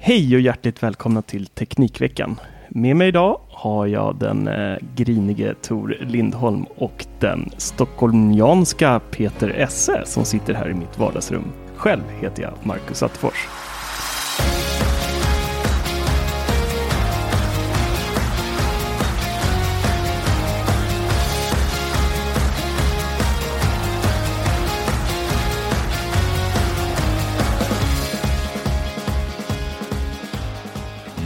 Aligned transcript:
Hej 0.00 0.34
och 0.34 0.40
hjärtligt 0.40 0.82
välkomna 0.82 1.22
till 1.22 1.46
Teknikveckan. 1.46 2.40
Med 2.68 2.96
mig 2.96 3.08
idag 3.08 3.40
har 3.48 3.86
jag 3.86 4.16
den 4.16 4.48
eh, 4.48 4.78
grinige 4.96 5.54
Tor 5.62 5.96
Lindholm 6.00 6.64
och 6.76 7.06
den 7.20 7.50
stockholmianska 7.56 9.00
Peter 9.10 9.48
Esse 9.48 10.02
som 10.06 10.24
sitter 10.24 10.54
här 10.54 10.70
i 10.70 10.74
mitt 10.74 10.98
vardagsrum. 10.98 11.44
Själv 11.76 12.02
heter 12.20 12.42
jag 12.42 12.52
Marcus 12.62 13.02
Attefors. 13.02 13.48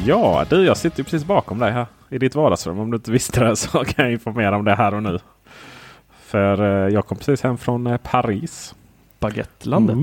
Ja, 0.05 0.45
du, 0.49 0.67
jag 0.67 0.77
sitter 0.77 1.03
precis 1.03 1.25
bakom 1.25 1.59
dig 1.59 1.73
här 1.73 1.87
i 2.09 2.19
ditt 2.19 2.35
vardagsrum. 2.35 2.79
Om 2.79 2.91
du 2.91 2.97
inte 2.97 3.11
visste 3.11 3.45
det 3.45 3.57
så 3.57 3.85
kan 3.85 4.05
jag 4.05 4.13
informera 4.13 4.57
om 4.57 4.65
det 4.65 4.75
här 4.75 4.95
och 4.95 5.03
nu. 5.03 5.19
För 6.23 6.63
eh, 6.63 6.95
jag 6.95 7.07
kom 7.07 7.19
precis 7.19 7.43
hem 7.43 7.59
från 7.59 7.87
eh, 7.87 7.97
Paris. 7.97 8.75
Baguettelandet. 9.21 9.97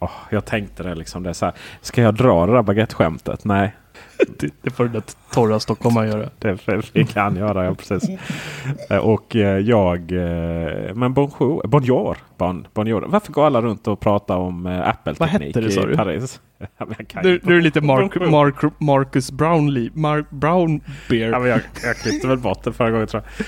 Oh, 0.00 0.10
jag 0.30 0.44
tänkte 0.44 0.82
det 0.82 0.94
liksom. 0.94 1.22
Det 1.22 1.34
så 1.34 1.44
här, 1.44 1.54
ska 1.80 2.02
jag 2.02 2.14
dra 2.14 2.46
det 2.46 2.52
där 2.52 2.62
baguetteskämtet? 2.62 3.44
Nej, 3.44 3.76
Det, 4.38 4.50
det 4.62 4.70
får 4.70 4.84
den 4.84 4.92
där 4.92 5.02
torra 5.32 5.60
stockholmaren 5.60 6.08
göra. 6.10 6.30
det, 6.38 6.58
det 6.92 7.04
kan 7.04 7.36
jag 7.36 7.48
göra. 7.48 7.64
Ja, 7.64 7.74
precis. 7.74 8.02
Eh, 8.90 8.96
och 8.98 9.36
eh, 9.36 9.58
jag... 9.58 10.12
eh, 10.12 10.94
Men 10.94 11.14
bonjour. 11.14 11.66
Bonjour. 11.66 12.16
Bon, 12.36 12.66
bonjour. 12.74 13.04
Varför 13.08 13.32
går 13.32 13.46
alla 13.46 13.62
runt 13.62 13.86
och 13.88 14.00
pratar 14.00 14.36
om 14.36 14.66
Apple-teknik 14.66 15.56
i 15.56 15.60
du? 15.60 15.96
Paris? 15.96 16.40
Ja, 16.78 16.86
Nu, 17.22 17.40
nu 17.42 17.52
är 17.52 17.56
det 17.56 17.62
lite 17.62 17.80
Mark. 17.80 18.14
Mark, 18.30 18.72
Marcus 18.80 19.30
Brownlee. 19.30 19.90
Mark 19.94 20.30
Brown 20.30 20.80
Bear. 21.08 21.30
Ja, 21.30 21.38
men 21.38 21.48
jag, 21.50 21.60
jag 21.84 21.96
klippte 21.96 22.28
väl 22.28 22.38
bort 22.38 22.62
det 22.64 22.72
förra 22.72 22.90
gången 22.90 23.06
tror 23.06 23.22
jag. 23.22 23.46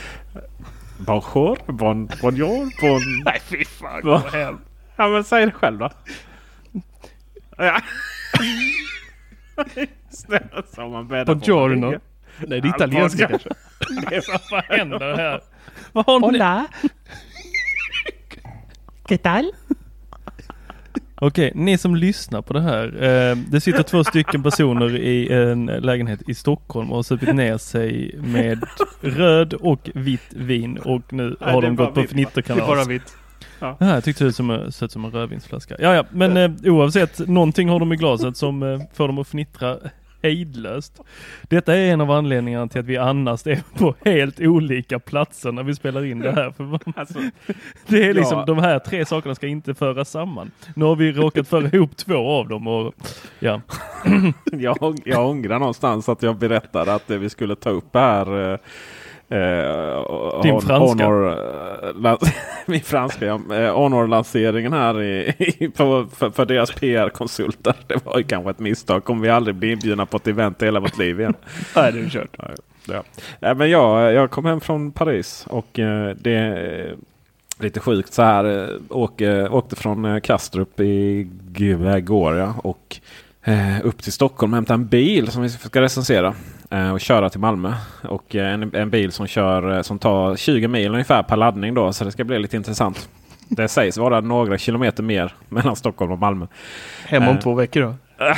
Bonjour, 1.07 1.59
bon, 1.73 2.09
bonjour, 2.23 2.81
bon... 2.81 3.01
Nej 3.25 3.41
fy 3.45 3.65
fan, 3.65 4.01
gå 4.03 4.17
hem. 4.17 4.59
Ja 4.97 5.09
men 5.09 5.25
säg 5.25 5.47
det 5.47 5.53
själv 5.53 5.79
då. 5.79 5.91
Ja. 7.57 7.81
Snälla 10.11 10.63
som 10.75 10.93
man 10.93 11.09
bäddar 11.09 11.25
på. 11.25 11.35
Buongiorno. 11.35 11.91
Nej 12.47 12.61
det 12.61 12.69
är 12.69 12.75
italienska 12.75 13.29
kanske. 13.29 13.51
Vad 14.51 14.65
händer 14.65 15.17
här? 15.17 15.41
Vad 15.93 16.07
har 16.07 16.21
ni? 16.21 16.27
Hola. 16.27 16.67
¿Qué 19.09 19.19
tal? 19.19 19.53
Okej, 21.21 21.53
ni 21.55 21.79
som 21.79 21.97
lyssnar 21.97 22.43
på 22.43 22.53
det 22.53 22.61
här. 22.61 23.03
Eh, 23.03 23.37
det 23.37 23.61
sitter 23.61 23.83
två 23.83 24.05
stycken 24.05 24.43
personer 24.43 24.97
i 24.97 25.33
en 25.33 25.67
lägenhet 25.67 26.29
i 26.29 26.35
Stockholm 26.35 26.91
och 26.91 26.97
har 26.97 27.03
supit 27.03 27.35
ner 27.35 27.59
sig 27.59 28.15
med 28.19 28.65
röd 29.01 29.55
och 29.55 29.91
vitt 29.95 30.33
vin 30.35 30.79
och 30.79 31.13
nu 31.13 31.37
Nej, 31.41 31.53
har 31.53 31.63
de 31.63 31.77
gått 31.77 31.95
på 31.95 32.01
fnitterkalas. 32.01 32.67
Det 32.67 32.73
är 32.73 32.77
bara 32.77 32.85
vitt. 32.85 33.17
Ja. 33.61 33.77
jag 33.79 34.05
tyckte 34.05 34.25
det 34.25 34.33
såg 34.33 34.51
ut 34.85 34.93
som, 34.93 35.05
en 35.05 35.11
rödvinsflaska. 35.11 35.77
Ja, 35.79 35.95
ja, 35.95 36.05
men 36.11 36.37
eh, 36.37 36.51
oavsett, 36.73 37.29
någonting 37.29 37.69
har 37.69 37.81
de 37.81 37.93
i 37.93 37.97
glaset 37.97 38.37
som 38.37 38.63
eh, 38.63 38.81
får 38.95 39.07
dem 39.07 39.19
att 39.19 39.29
fnittra 39.29 39.77
hejdlöst. 40.23 41.01
Detta 41.43 41.77
är 41.77 41.93
en 41.93 42.01
av 42.01 42.11
anledningarna 42.11 42.69
till 42.69 42.81
att 42.81 42.87
vi 42.87 42.97
annars 42.97 43.47
är 43.47 43.63
på 43.79 43.95
helt 44.05 44.41
olika 44.41 44.99
platser 44.99 45.53
när 45.53 45.63
vi 45.63 45.75
spelar 45.75 46.05
in 46.05 46.19
det 46.19 46.33
här. 46.33 46.51
För 46.51 46.79
Alltså, 47.01 47.19
det 47.87 48.05
är 48.09 48.15
liksom, 48.15 48.39
Ja. 48.39 48.45
de 48.45 48.59
här 48.59 48.79
tre 48.79 49.07
sakerna 49.07 49.35
ska 49.35 49.47
inte 49.47 49.75
föras 49.75 50.11
samman. 50.11 50.51
Nu 50.77 50.85
har 50.85 50.97
vi 50.97 51.13
råkat 51.13 51.49
föra 51.49 51.67
ihop 51.69 51.97
två 51.97 52.29
av 52.31 52.49
dem 52.49 52.67
och 52.67 52.95
ja. 53.39 53.61
jag, 54.53 54.99
jag 55.05 55.29
ångrar 55.29 55.59
någonstans 55.59 56.09
att 56.09 56.23
jag 56.23 56.37
berättade 56.37 56.95
att 56.95 57.07
det 57.07 57.19
vi 57.19 57.31
skulle 57.31 57.57
ta 57.57 57.71
upp 57.71 57.95
här 57.95 58.59
eh, 59.29 60.43
Din 60.43 60.61
franska. 60.61 61.05
Honor, 61.05 61.39
eh, 62.07 62.17
min 62.67 62.81
franska 62.81 63.27
ja. 63.27 63.35
Eh, 63.35 63.75
Honor-lanseringen 63.75 64.73
här 64.73 65.03
i, 65.03 65.35
i, 65.39 65.69
på, 65.69 66.07
för, 66.17 66.31
för 66.31 66.47
deras 66.47 66.71
PR-konsulter. 66.71 67.75
Det 67.87 68.05
var 68.05 68.19
ju 68.19 68.25
kanske 68.25 68.51
ett 68.51 68.59
misstag. 68.59 69.05
Kommer 69.05 69.23
vi 69.23 69.31
aldrig 69.31 69.57
bli 69.57 69.73
inbjudna 69.73 70.07
på 70.07 70.17
ett 70.17 70.27
event 70.27 70.63
i 70.63 70.65
hela 70.65 70.81
vårt 70.81 70.99
liv 70.99 71.21
igen. 71.21 71.35
Nej, 71.77 71.93
det 71.93 72.01
är 72.01 72.09
kört. 72.09 72.37
Ja, 72.39 72.45
ja. 72.89 73.03
Nej, 73.41 73.55
men 73.55 73.71
jag, 73.71 74.13
jag 74.13 74.31
kom 74.31 74.45
hem 74.45 74.61
från 74.61 74.93
Paris 74.93 75.47
och 75.49 75.79
eh, 75.79 76.17
det 76.21 76.35
är 76.35 76.95
lite 77.61 77.81
sjukt 77.81 78.13
så 78.13 78.23
här. 78.23 78.71
Åke, 78.89 79.49
åkte 79.49 79.77
från 79.77 80.21
Kastrup 80.21 80.81
i 80.81 81.29
går 82.03 82.37
ja, 82.37 82.55
och 82.63 83.01
eh, 83.49 83.87
upp 83.87 84.03
till 84.03 84.13
Stockholm 84.13 84.53
och 84.53 84.57
hämta 84.57 84.75
en 84.75 84.87
bil 84.87 85.31
som 85.31 85.43
vi 85.43 85.49
ska 85.49 85.81
recensera 85.81 86.35
eh, 86.71 86.93
och 86.93 87.01
köra 87.01 87.31
till 87.31 87.41
Malmö. 87.41 87.75
Och 88.03 88.37
eh, 88.37 88.53
en, 88.53 88.75
en 88.75 88.91
bil 88.91 89.13
som, 89.13 89.27
kör, 89.27 89.77
eh, 89.77 89.83
som 89.83 89.99
tar 89.99 90.37
20 90.37 90.69
mil 90.69 90.93
ungefär 90.93 91.23
per 91.23 91.37
laddning 91.37 91.75
då 91.75 91.93
så 91.93 92.05
det 92.05 92.13
ska 92.13 92.25
bli 92.25 92.39
lite 92.39 92.57
intressant. 92.57 93.09
Det 93.49 93.69
sägs 93.69 93.99
vara 93.99 94.21
några 94.21 94.59
kilometer 94.59 95.03
mer 95.03 95.33
mellan 95.49 95.77
Stockholm 95.77 96.13
och 96.13 96.19
Malmö. 96.19 96.47
Hem 97.07 97.23
om 97.23 97.37
Eh. 97.37 97.41
två 97.41 97.55
veckor 97.55 97.81
då. 97.81 97.95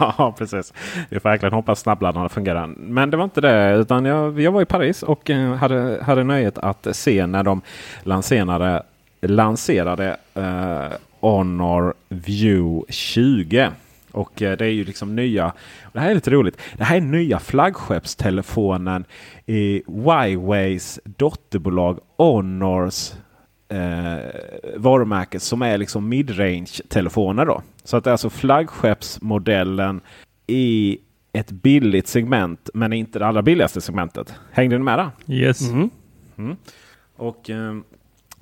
Ja, 0.00 0.34
precis. 0.38 0.72
Vi 1.08 1.20
får 1.20 1.28
verkligen 1.30 1.52
hoppas 1.52 1.80
snabbladdarna 1.80 2.28
fungerar. 2.28 2.66
Men 2.66 3.10
det 3.10 3.16
var 3.16 3.24
inte 3.24 3.40
det. 3.40 3.74
Utan 3.74 4.04
jag, 4.04 4.40
jag 4.40 4.52
var 4.52 4.62
i 4.62 4.64
Paris 4.64 5.02
och 5.02 5.30
eh, 5.30 5.54
hade, 5.54 6.02
hade 6.02 6.24
nöjet 6.24 6.58
att 6.58 6.86
se 6.92 7.26
när 7.26 7.42
de 7.42 7.60
lanserade, 8.02 8.82
lanserade 9.20 10.16
eh, 10.34 10.96
Honor 11.20 11.94
View 12.08 12.92
20. 12.92 13.70
Och 14.12 14.42
eh, 14.42 14.56
det 14.56 14.64
är 14.64 14.70
ju 14.70 14.84
liksom 14.84 15.16
nya. 15.16 15.52
Det 15.92 16.00
här 16.00 16.10
är 16.10 16.14
lite 16.14 16.30
roligt. 16.30 16.60
Det 16.76 16.84
här 16.84 16.96
är 16.96 17.00
nya 17.00 17.38
flaggskeppstelefonen 17.38 19.04
i 19.46 19.82
Huaweis 19.86 21.00
dotterbolag 21.04 21.98
Honors 22.16 23.12
eh, 23.68 24.18
varumärket 24.76 25.42
som 25.42 25.62
är 25.62 25.78
liksom 25.78 26.08
midrange 26.08 26.80
telefoner 26.88 27.46
då. 27.46 27.62
Så 27.84 27.96
att 27.96 28.04
det 28.04 28.10
är 28.10 28.12
alltså 28.12 28.30
flaggskeppsmodellen 28.30 30.00
i 30.46 30.98
ett 31.32 31.50
billigt 31.50 32.08
segment 32.08 32.70
men 32.74 32.92
inte 32.92 33.18
det 33.18 33.26
allra 33.26 33.42
billigaste 33.42 33.80
segmentet. 33.80 34.34
Hängde 34.52 34.78
ni 34.78 34.84
med 34.84 34.98
där? 34.98 35.34
Yes. 35.34 35.60
Och 37.16 37.50
eh, 37.50 37.74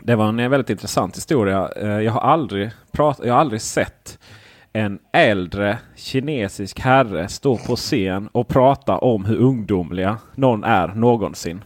det 0.03 0.17
var 0.17 0.29
en 0.29 0.51
väldigt 0.51 0.71
intressant 0.71 1.17
historia. 1.17 1.69
Eh, 1.77 1.89
jag 1.89 2.13
har 2.13 2.21
aldrig, 2.21 2.71
prat, 2.93 3.21
jag 3.25 3.33
har 3.33 3.41
aldrig 3.41 3.61
sett 3.61 4.19
en 4.77 4.99
äldre 5.13 5.79
kinesisk 5.97 6.81
herre 6.81 7.29
stå 7.29 7.57
på 7.57 7.77
scen 7.77 8.29
och 8.33 8.49
prata 8.49 8.99
om 8.99 9.25
hur 9.25 9.37
ungdomliga 9.37 10.19
någon 10.35 10.65
är 10.65 10.89
någonsin. 10.89 11.65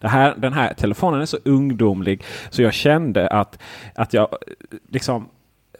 Det 0.00 0.08
här, 0.08 0.34
den 0.36 0.52
här 0.52 0.74
telefonen 0.74 1.20
är 1.20 1.26
så 1.26 1.38
ungdomlig 1.44 2.22
så 2.50 2.62
jag 2.62 2.74
kände 2.74 3.28
att, 3.28 3.58
att 3.94 4.12
jag 4.12 4.28
liksom, 4.88 5.28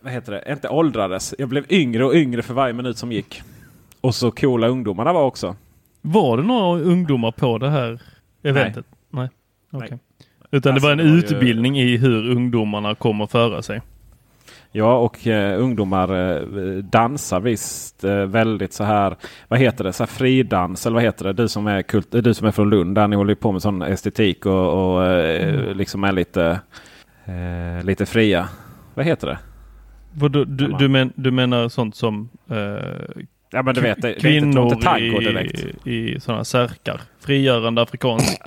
vad 0.01 0.13
heter 0.13 0.33
det, 0.33 0.53
inte 0.53 0.69
åldrades. 0.69 1.35
Jag 1.39 1.49
blev 1.49 1.73
yngre 1.73 2.05
och 2.05 2.15
yngre 2.15 2.43
för 2.43 2.55
varje 2.55 2.73
minut 2.73 2.99
som 2.99 3.13
gick. 3.13 3.43
Och 4.01 4.15
så 4.15 4.31
coola 4.31 4.67
ungdomarna 4.67 5.13
var 5.13 5.25
också. 5.25 5.57
Var 6.01 6.37
det 6.37 6.43
några 6.43 6.81
ungdomar 6.81 7.33
på 7.33 7.59
det 7.59 7.71
här 7.71 8.01
eventet? 8.43 8.87
Nej. 9.11 9.29
Nej. 9.71 9.83
Okay. 9.83 9.99
Utan 10.51 10.73
alltså, 10.73 10.89
det 10.89 10.97
var 10.97 11.03
en 11.03 11.07
det 11.07 11.13
var 11.13 11.19
utbildning 11.19 11.77
ju... 11.77 11.95
i 11.95 11.97
hur 11.97 12.31
ungdomarna 12.31 12.95
kommer 12.95 13.27
föra 13.27 13.63
sig. 13.63 13.81
Ja, 14.77 14.97
och 14.97 15.27
eh, 15.27 15.61
ungdomar 15.61 16.37
eh, 16.37 16.77
dansar 16.77 17.41
visst 17.41 18.05
eh, 18.05 18.17
väldigt 18.17 18.73
så 18.73 18.85
här. 18.85 19.17
Vad 19.49 19.59
heter 19.59 19.85
det? 19.85 19.93
Så 19.93 20.03
här 20.03 20.09
fridans 20.09 20.87
eller 20.87 20.95
vad 20.95 21.03
heter 21.03 21.25
det? 21.25 21.33
Du 21.33 21.49
som 21.49 21.67
är, 21.67 21.83
kult, 21.83 22.07
du 22.11 22.35
som 22.35 22.47
är 22.47 22.51
från 22.51 22.71
Lund. 22.71 22.95
Där 22.95 23.09
ni 23.09 23.17
håller 23.17 23.35
på 23.35 23.53
med 23.53 23.63
sån 23.63 23.83
estetik 23.83 24.47
och, 24.47 24.95
och 24.95 25.07
eh, 25.07 25.49
mm. 25.49 25.77
liksom 25.77 26.05
är 26.05 26.13
lite, 26.13 26.61
eh, 27.25 27.85
lite 27.85 28.07
fria. 28.07 28.49
Vad 28.95 29.07
heter 29.07 29.27
det? 29.27 29.39
Vad 30.13 30.33
du, 30.33 30.45
du, 30.45 30.67
du, 30.79 30.89
men, 30.89 31.13
du 31.15 31.31
menar 31.31 31.69
sånt 31.69 31.97
som 31.97 32.29
eh, 32.51 32.57
ja, 33.51 33.63
men 33.63 33.75
du 33.75 33.81
vet, 33.81 34.03
det, 34.03 34.15
kvinnor 34.15 34.81
det 34.81 34.87
är 34.89 34.99
inte, 34.99 35.31
direkt. 35.31 35.87
i, 35.87 36.15
i 36.15 36.21
sådana 36.21 36.45
särkar? 36.45 37.01
Frigörande 37.21 37.83
afrikansk 37.83 38.43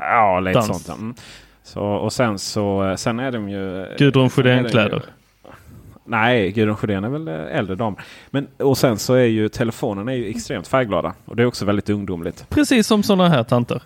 Ja, 0.00 0.40
lite 0.40 0.58
dans. 0.58 0.84
sånt. 0.84 0.98
Mm. 0.98 1.14
Så, 1.64 1.82
och 1.82 2.12
sen 2.12 2.38
så 2.38 2.94
sen 2.96 3.20
är 3.20 3.32
de 3.32 3.48
ju... 3.48 3.86
Gudrun 3.98 4.30
Sjödén-kläder. 4.30 5.02
Nej, 6.04 6.52
Gudrun 6.52 6.76
Sjödén 6.76 7.04
är 7.04 7.08
väl 7.08 7.28
äldre 7.28 7.74
dam. 7.74 7.96
Men, 8.30 8.46
och 8.56 8.78
sen 8.78 8.98
så 8.98 9.14
är 9.14 9.24
ju 9.24 9.48
telefonen 9.48 10.08
är 10.08 10.12
ju 10.12 10.30
extremt 10.30 10.68
färgglada. 10.68 11.14
Och 11.24 11.36
det 11.36 11.42
är 11.42 11.46
också 11.46 11.64
väldigt 11.64 11.90
ungdomligt. 11.90 12.46
Precis 12.50 12.86
som 12.86 13.02
sådana 13.02 13.28
här 13.28 13.42
tanter. 13.42 13.82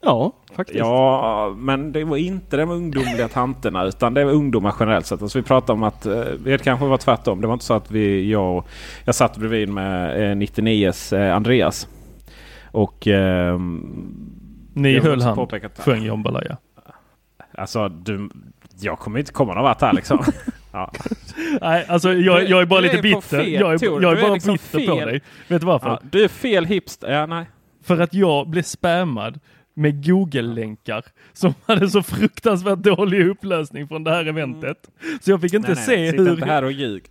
Ja, 0.00 0.32
faktiskt. 0.56 0.78
Ja, 0.78 1.54
men 1.58 1.92
det 1.92 2.04
var 2.04 2.16
inte 2.16 2.56
de 2.56 2.70
ungdomliga 2.70 3.28
tanterna 3.28 3.84
utan 3.84 4.14
det 4.14 4.24
var 4.24 4.32
ungdomar 4.32 4.74
generellt 4.80 5.06
sett. 5.06 5.22
Alltså 5.22 5.38
vi 5.38 5.42
pratade 5.42 5.72
om 5.72 5.82
att 5.82 6.06
eh, 6.06 6.20
det 6.44 6.62
kanske 6.64 6.86
var 6.86 6.96
tvärtom. 6.96 7.40
Det 7.40 7.46
var 7.46 7.54
inte 7.54 7.64
så 7.64 7.74
att 7.74 7.90
vi, 7.90 8.30
jag, 8.30 8.64
jag 9.04 9.14
satt 9.14 9.36
bredvid 9.36 9.68
med 9.68 10.36
99s 10.36 11.16
eh, 11.16 11.36
Andreas. 11.36 11.88
Och 12.70 13.08
eh, 13.08 13.58
ni 14.74 14.98
höll 14.98 15.22
hand, 15.22 15.52
sjöng 15.78 16.04
Jambalaya. 16.04 16.56
Alltså, 17.54 17.88
du, 17.88 18.30
jag 18.80 18.98
kommer 18.98 19.18
inte 19.18 19.32
komma 19.32 19.54
någon 19.54 19.62
vart 19.62 19.80
här 19.80 19.92
liksom. 19.92 20.24
ja. 20.72 20.92
Nej, 21.60 21.86
alltså 21.88 22.12
jag, 22.12 22.48
jag 22.48 22.62
är 22.62 22.66
bara 22.66 22.80
lite 22.80 23.02
bitter. 23.02 23.20
Fel, 23.20 23.52
jag 23.52 23.74
är, 23.74 24.02
jag 24.02 24.18
är 24.18 24.22
bara 24.22 24.30
är 24.30 24.34
liksom 24.34 24.52
bitter 24.52 24.78
fel. 24.78 24.88
på 24.88 25.04
dig. 25.04 25.22
Vet 25.48 25.60
du 25.60 25.66
varför? 25.66 25.88
Ja, 25.88 26.00
du 26.10 26.24
är 26.24 26.28
fel 26.28 26.64
hipster. 26.64 27.10
Ja, 27.12 27.26
nej. 27.26 27.46
För 27.84 28.00
att 28.00 28.14
jag 28.14 28.48
blev 28.48 28.62
spammad 28.62 29.40
med 29.74 30.06
Google-länkar 30.06 31.04
som 31.32 31.54
hade 31.66 31.90
så 31.90 32.02
fruktansvärt 32.02 32.78
dålig 32.78 33.26
upplösning 33.26 33.88
från 33.88 34.04
det 34.04 34.10
här 34.10 34.26
eventet. 34.26 34.76
Så 35.20 35.30
jag 35.30 35.40
fick 35.40 35.54
inte 35.54 35.68
nej, 35.68 35.84
nej, 35.86 36.10
se 36.12 36.16
hur... 36.16 36.32
inte 36.32 36.46
här 36.46 36.64
och 36.64 36.72
ljug. 36.72 37.04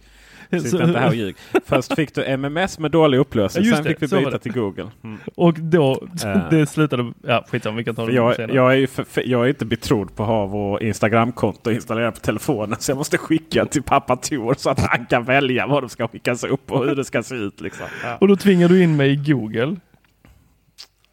Sitt 0.59 0.73
inte 0.73 0.99
här 0.99 1.07
och 1.07 1.15
ljug. 1.15 1.35
Först 1.65 1.95
fick 1.95 2.15
du 2.15 2.23
MMS 2.23 2.79
med 2.79 2.91
dålig 2.91 3.17
upplösning. 3.17 3.65
Ja, 3.65 3.75
sen 3.75 3.85
fick 3.85 4.01
vi 4.01 4.07
byta 4.07 4.37
till 4.37 4.51
Google. 4.51 4.87
Mm. 5.03 5.19
Och 5.35 5.53
då, 5.53 6.07
uh. 6.25 6.49
det 6.49 6.65
slutade, 6.65 7.13
ja 7.27 7.45
skitsamma 7.47 7.77
vi 7.77 7.83
kan 7.83 7.95
ta 7.95 8.05
det 8.05 8.13
jag, 8.13 8.35
senare. 8.35 8.55
Jag 8.55 8.77
är, 8.77 8.87
för, 8.87 9.29
jag 9.29 9.45
är 9.45 9.49
inte 9.49 9.65
betrodd 9.65 10.15
på 10.15 10.23
att 10.23 10.29
ha 10.29 10.45
vår 10.45 10.83
Instagramkonto 10.83 11.71
installerat 11.71 12.13
på 12.13 12.19
telefonen. 12.19 12.75
Så 12.79 12.91
jag 12.91 12.97
måste 12.97 13.17
skicka 13.17 13.65
till 13.65 13.83
pappa 13.83 14.15
Tor 14.15 14.55
så 14.57 14.69
att 14.69 14.79
han 14.79 15.05
kan 15.05 15.23
välja 15.23 15.67
vad 15.67 15.83
de 15.83 15.89
ska 15.89 16.07
skickas 16.07 16.43
upp 16.43 16.71
och 16.71 16.85
hur 16.85 16.95
det 16.95 17.05
ska 17.05 17.23
se 17.23 17.35
ut. 17.35 17.61
Liksom. 17.61 17.85
Ja. 18.03 18.17
Och 18.21 18.27
då 18.27 18.35
tvingar 18.35 18.69
du 18.69 18.83
in 18.83 18.95
mig 18.95 19.11
i 19.11 19.15
Google. 19.15 19.75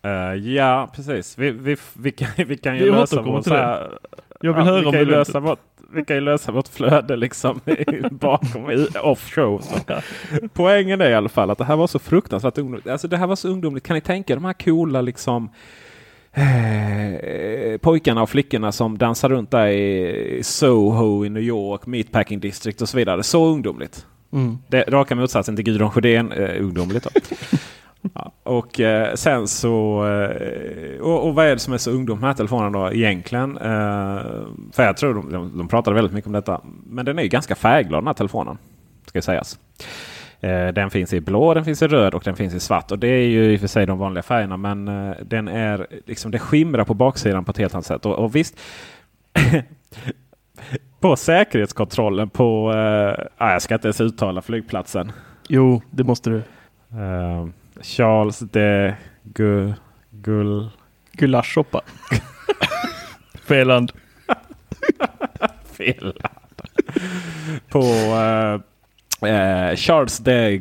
Uh, 0.07 0.35
ja, 0.35 0.91
precis. 0.95 1.39
Vi, 1.39 1.51
vi, 1.51 1.77
vi, 1.93 2.11
kan, 2.11 2.29
vi 2.37 2.57
kan 2.57 2.77
ju 2.77 2.85
vi 2.85 2.91
lösa 2.91 3.23
vår... 3.23 3.43
Jag 4.41 4.53
vill 4.53 4.67
ja, 4.67 4.73
höra 4.73 4.87
om 4.87 4.93
det. 4.93 5.05
Lösa 5.05 5.41
vårt, 5.41 5.59
vi 5.93 6.05
kan 6.05 6.17
ju 6.17 6.21
lösa 6.21 6.53
vårt 6.53 6.69
flöde 6.69 7.17
liksom 7.17 7.61
bakom 8.11 8.87
off 9.03 9.31
show. 9.31 9.63
Poängen 10.53 11.01
är 11.01 11.11
i 11.11 11.15
alla 11.15 11.29
fall 11.29 11.51
att 11.51 11.59
det 11.59 11.65
här 11.65 11.77
var 11.77 11.87
så 11.87 11.99
fruktansvärt 11.99 12.59
ungdomligt. 12.59 12.87
Alltså 12.87 13.09
det 13.09 13.17
här 13.17 13.27
var 13.27 13.37
så 13.37 13.49
ungdomligt. 13.49 13.87
Kan 13.87 13.95
ni 13.95 14.01
tänka 14.01 14.35
de 14.35 14.45
här 14.45 14.53
coola 14.53 15.01
liksom 15.01 15.51
eh, 16.33 17.79
pojkarna 17.79 18.23
och 18.23 18.31
flickorna 18.31 18.73
som 18.73 18.99
dansar 18.99 19.29
runt 19.29 19.51
där 19.51 19.67
i 19.67 20.41
Soho 20.43 21.25
i 21.25 21.29
New 21.29 21.43
York, 21.43 21.87
Meatpacking 21.87 22.41
District 22.41 22.83
och 22.83 22.89
så 22.89 22.97
vidare. 22.97 23.23
Så 23.23 23.47
ungdomligt. 23.47 24.07
Mm. 24.33 24.59
Det 24.69 24.83
raka 24.83 25.15
motsatsen 25.15 25.57
till 25.57 25.65
Gudrun 25.65 25.91
Sjödén, 25.91 26.33
eh, 26.33 26.63
ungdomligt. 26.63 27.07
Ja, 28.15 28.33
och 28.43 28.81
eh, 28.81 29.15
sen 29.15 29.49
så... 29.49 30.07
Eh, 30.07 31.01
och, 31.01 31.27
och, 31.27 31.35
vad 31.35 31.47
är 31.47 31.51
det 31.51 31.59
som 31.59 31.75
är 31.75 31.79
så 31.79 31.91
ungdomt 31.91 32.21
med 32.21 32.37
telefonen 32.37 32.73
då 32.73 32.93
egentligen? 32.93 33.57
Eh, 33.57 34.23
för 34.73 34.83
jag 34.83 34.97
tror 34.97 35.15
de, 35.15 35.33
de, 35.33 35.59
de 35.59 35.69
pratade 35.69 35.95
väldigt 35.95 36.13
mycket 36.13 36.27
om 36.27 36.33
detta. 36.33 36.61
Men 36.87 37.05
den 37.05 37.19
är 37.19 37.23
ju 37.23 37.29
ganska 37.29 37.55
färgglad 37.55 38.03
den 38.03 38.07
här 38.07 38.15
telefonen. 38.15 38.59
Ska 39.07 39.23
sägas. 39.23 39.59
Eh, 40.41 40.69
den 40.69 40.91
finns 40.91 41.13
i 41.13 41.21
blå, 41.21 41.55
den 41.55 41.65
finns 41.65 41.83
i 41.83 41.87
röd 41.87 42.15
och 42.15 42.23
den 42.25 42.37
finns 42.37 42.55
i 42.55 42.61
svart. 42.61 42.91
Och 42.91 42.99
det 42.99 43.09
är 43.09 43.27
ju 43.29 43.53
i 43.53 43.57
och 43.57 43.61
för 43.61 43.67
sig 43.67 43.87
de 43.87 43.99
vanliga 43.99 44.23
färgerna. 44.23 44.57
Men 44.57 44.89
eh, 44.89 45.17
den 45.23 45.49
är 45.49 45.87
liksom, 46.07 46.31
det 46.31 46.39
skimrar 46.39 46.85
på 46.85 46.95
baksidan 46.95 47.45
på 47.45 47.51
ett 47.51 47.59
helt 47.59 47.75
annat 47.75 47.87
sätt. 47.87 48.07
Och, 48.07 48.15
och 48.15 48.37
visst. 48.37 48.61
på 51.01 51.17
säkerhetskontrollen 51.17 52.29
på... 52.31 52.73
Eh, 52.73 53.49
jag 53.49 53.63
ska 53.63 53.75
inte 53.75 53.89
ens 53.89 54.01
uttala 54.01 54.43
flygplatsen. 54.43 55.13
Jo, 55.49 55.83
det 55.91 56.05
måste 56.05 56.31
du. 56.31 56.43
Charles 57.83 58.39
de 58.39 58.95
Gu, 59.23 59.73
Gull... 60.11 60.71
Gulaschsoppa. 61.13 61.81
Fel 63.49 63.67
land. 63.67 63.93
Fel 65.65 66.05
land. 66.05 66.63
På 67.69 67.81
uh, 67.81 68.61
uh, 69.29 69.77
Charles 69.77 70.19
de 70.19 70.59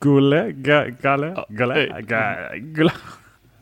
Gulle... 0.00 0.52
Galle? 0.52 1.44
Galle? 1.48 2.02
Galle? 2.02 2.92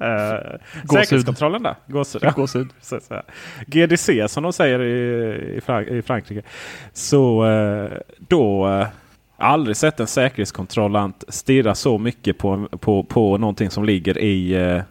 Uh, 0.00 0.58
säkerhetskontrollen 0.92 1.62
där. 1.62 1.74
Gåshud. 1.86 2.22
Gåshud. 2.34 2.68
GDC 3.66 4.28
som 4.28 4.42
de 4.42 4.52
säger 4.52 4.82
i, 4.82 5.56
i, 5.56 5.60
Frank 5.60 5.88
i 5.88 6.02
Frankrike. 6.02 6.42
Så 6.92 7.44
uh, 7.46 7.90
då 8.18 8.66
aldrig 9.38 9.76
sett 9.76 10.00
en 10.00 10.06
säkerhetskontrollant 10.06 11.24
stirra 11.28 11.74
så 11.74 11.98
mycket 11.98 12.38
på, 12.38 12.68
på, 12.80 13.02
på 13.02 13.38
någonting 13.38 13.70
som 13.70 13.84
ligger 13.84 14.18
i, 14.18 14.52
eh, 14.52 14.82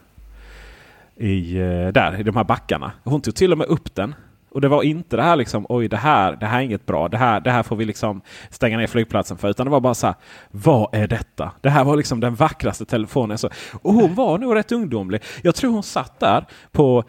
i, 1.26 1.56
eh, 1.56 1.88
där, 1.92 2.20
i 2.20 2.22
de 2.22 2.36
här 2.36 2.44
backarna. 2.44 2.92
Hon 3.04 3.20
tog 3.20 3.34
till 3.34 3.52
och 3.52 3.58
med 3.58 3.66
upp 3.66 3.94
den. 3.94 4.14
Och 4.50 4.60
det 4.60 4.68
var 4.68 4.82
inte 4.82 5.16
det 5.16 5.22
här 5.22 5.36
liksom, 5.36 5.66
oj 5.68 5.88
det 5.88 5.96
här, 5.96 6.36
det 6.36 6.46
här 6.46 6.58
är 6.58 6.62
inget 6.62 6.86
bra. 6.86 7.08
Det 7.08 7.16
här, 7.16 7.40
det 7.40 7.50
här 7.50 7.62
får 7.62 7.76
vi 7.76 7.84
liksom 7.84 8.20
stänga 8.50 8.78
ner 8.78 8.86
flygplatsen 8.86 9.38
för. 9.38 9.48
Utan 9.48 9.66
det 9.66 9.70
var 9.70 9.80
bara 9.80 9.94
så 9.94 10.06
här, 10.06 10.16
vad 10.50 10.94
är 10.94 11.08
detta? 11.08 11.52
Det 11.60 11.70
här 11.70 11.84
var 11.84 11.96
liksom 11.96 12.20
den 12.20 12.34
vackraste 12.34 12.84
telefonen. 12.84 13.38
Så, 13.38 13.50
och 13.82 13.94
hon 13.94 14.14
var 14.14 14.38
nog 14.38 14.54
rätt 14.54 14.72
ungdomlig. 14.72 15.22
Jag 15.42 15.54
tror 15.54 15.72
hon 15.72 15.82
satt 15.82 16.20
där 16.20 16.46
på 16.72 17.04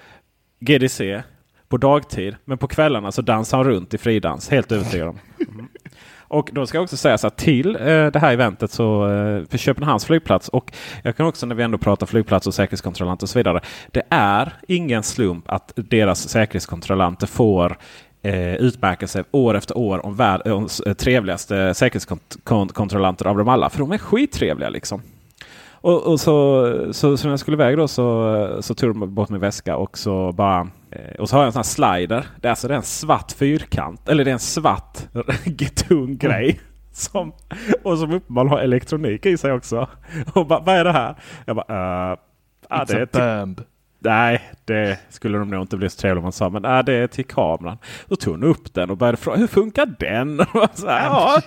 GDC 0.60 1.24
på 1.69 1.77
dagtid. 1.77 2.36
Men 2.46 2.58
på 2.58 2.67
kvällarna 2.67 3.12
så 3.12 3.22
dansade 3.22 3.63
hon 3.63 3.74
runt 3.74 3.93
i 3.93 3.98
fridans. 3.98 4.50
Helt 4.50 4.72
övertygad 4.72 5.08
om. 5.08 5.19
Mm. 5.53 5.67
Och 6.29 6.50
då 6.53 6.65
ska 6.65 6.77
jag 6.77 6.83
också 6.83 6.98
säga 6.98 7.17
så 7.17 7.27
att 7.27 7.38
till 7.38 7.75
eh, 7.75 7.81
det 8.07 8.19
här 8.19 8.33
eventet 8.33 8.71
så 8.71 9.07
eh, 9.07 9.45
för 9.50 9.57
Köpenhamns 9.57 10.05
flygplats 10.05 10.50
och 10.50 10.74
jag 11.03 11.17
kan 11.17 11.25
också 11.25 11.45
när 11.45 11.55
vi 11.55 11.63
ändå 11.63 11.77
pratar 11.77 12.05
flygplats 12.05 12.48
och 12.48 12.53
säkerhetskontrollanter 12.53 13.25
och 13.25 13.29
så 13.29 13.39
vidare. 13.39 13.62
Det 13.91 14.03
är 14.09 14.53
ingen 14.67 15.03
slump 15.03 15.51
att 15.51 15.74
deras 15.75 16.29
säkerhetskontrollanter 16.29 17.27
får 17.27 17.77
eh, 18.21 18.55
utmärkelse 18.55 19.24
år 19.31 19.57
efter 19.57 19.77
år 19.77 20.05
om, 20.05 20.15
värld, 20.15 20.48
om 20.48 20.67
eh, 20.86 20.93
trevligaste 20.93 21.74
säkerhetskontrollanter 21.74 23.27
av 23.27 23.38
dem 23.38 23.50
alla. 23.50 23.69
För 23.69 23.79
de 23.79 23.91
är 23.91 23.98
skittrevliga 23.98 24.69
liksom. 24.69 25.01
Och, 25.81 26.07
och 26.07 26.19
så, 26.19 26.65
så, 26.93 27.17
så 27.17 27.27
när 27.27 27.31
jag 27.31 27.39
skulle 27.39 27.55
iväg 27.55 27.77
då 27.77 27.88
så, 27.88 28.57
så 28.62 28.74
tog 28.74 28.95
de 28.95 29.15
bort 29.15 29.29
min 29.29 29.41
väska 29.41 29.77
och 29.77 29.98
så 29.98 30.31
bara 30.31 30.67
Eh, 30.91 31.15
och 31.19 31.29
så 31.29 31.36
har 31.36 31.41
jag 31.43 31.48
en 31.48 31.51
sån 31.53 31.59
här 31.59 31.98
slider. 31.98 32.25
Det 32.41 32.48
är 32.48 32.50
alltså 32.50 32.67
det 32.67 32.74
är 32.74 32.77
en 32.77 32.83
svart 32.83 33.31
fyrkant. 33.31 34.09
Eller 34.09 34.25
det 34.25 34.31
är 34.31 34.33
en 34.33 34.39
svart 34.39 34.98
tung 35.88 36.17
grej. 36.17 36.50
Mm. 36.50 36.63
Som, 36.91 37.33
och 37.83 37.98
som 37.98 38.12
uppenbarligen 38.13 38.51
har 38.57 38.63
elektronik 38.63 39.25
i 39.25 39.38
sig 39.38 39.51
också. 39.51 39.88
Och 40.33 40.48
bara, 40.48 40.59
vad 40.59 40.75
är 40.75 40.83
det 40.83 40.91
här? 40.91 41.15
Jag 41.45 41.55
bara, 41.55 42.12
uh, 42.12 42.17
It's 42.69 42.86
det 42.88 42.93
är 42.93 43.01
a 43.01 43.05
typ- 43.05 43.12
bomb. 43.13 43.62
Nej, 44.01 44.41
det 44.65 45.00
skulle 45.10 45.38
de 45.38 45.50
nog 45.50 45.63
inte 45.63 45.77
bli 45.77 45.89
så 45.89 46.00
trevligt 46.00 46.18
om 46.18 46.24
man 46.24 46.32
sa. 46.32 46.50
Men 46.50 46.62
nej, 46.62 46.84
det 46.84 46.94
är 46.94 47.08
till 47.08 47.25
kameran. 47.25 47.77
Då 48.08 48.15
tog 48.15 48.34
hon 48.34 48.44
upp 48.44 48.74
den 48.74 48.89
och 48.89 48.98
började 48.98 49.18
fråga 49.18 49.38
hur 49.38 49.48
funkar 49.48 49.86
den? 50.00 50.38
så 50.74 50.88
här, 50.88 51.06
ja, 51.06 51.41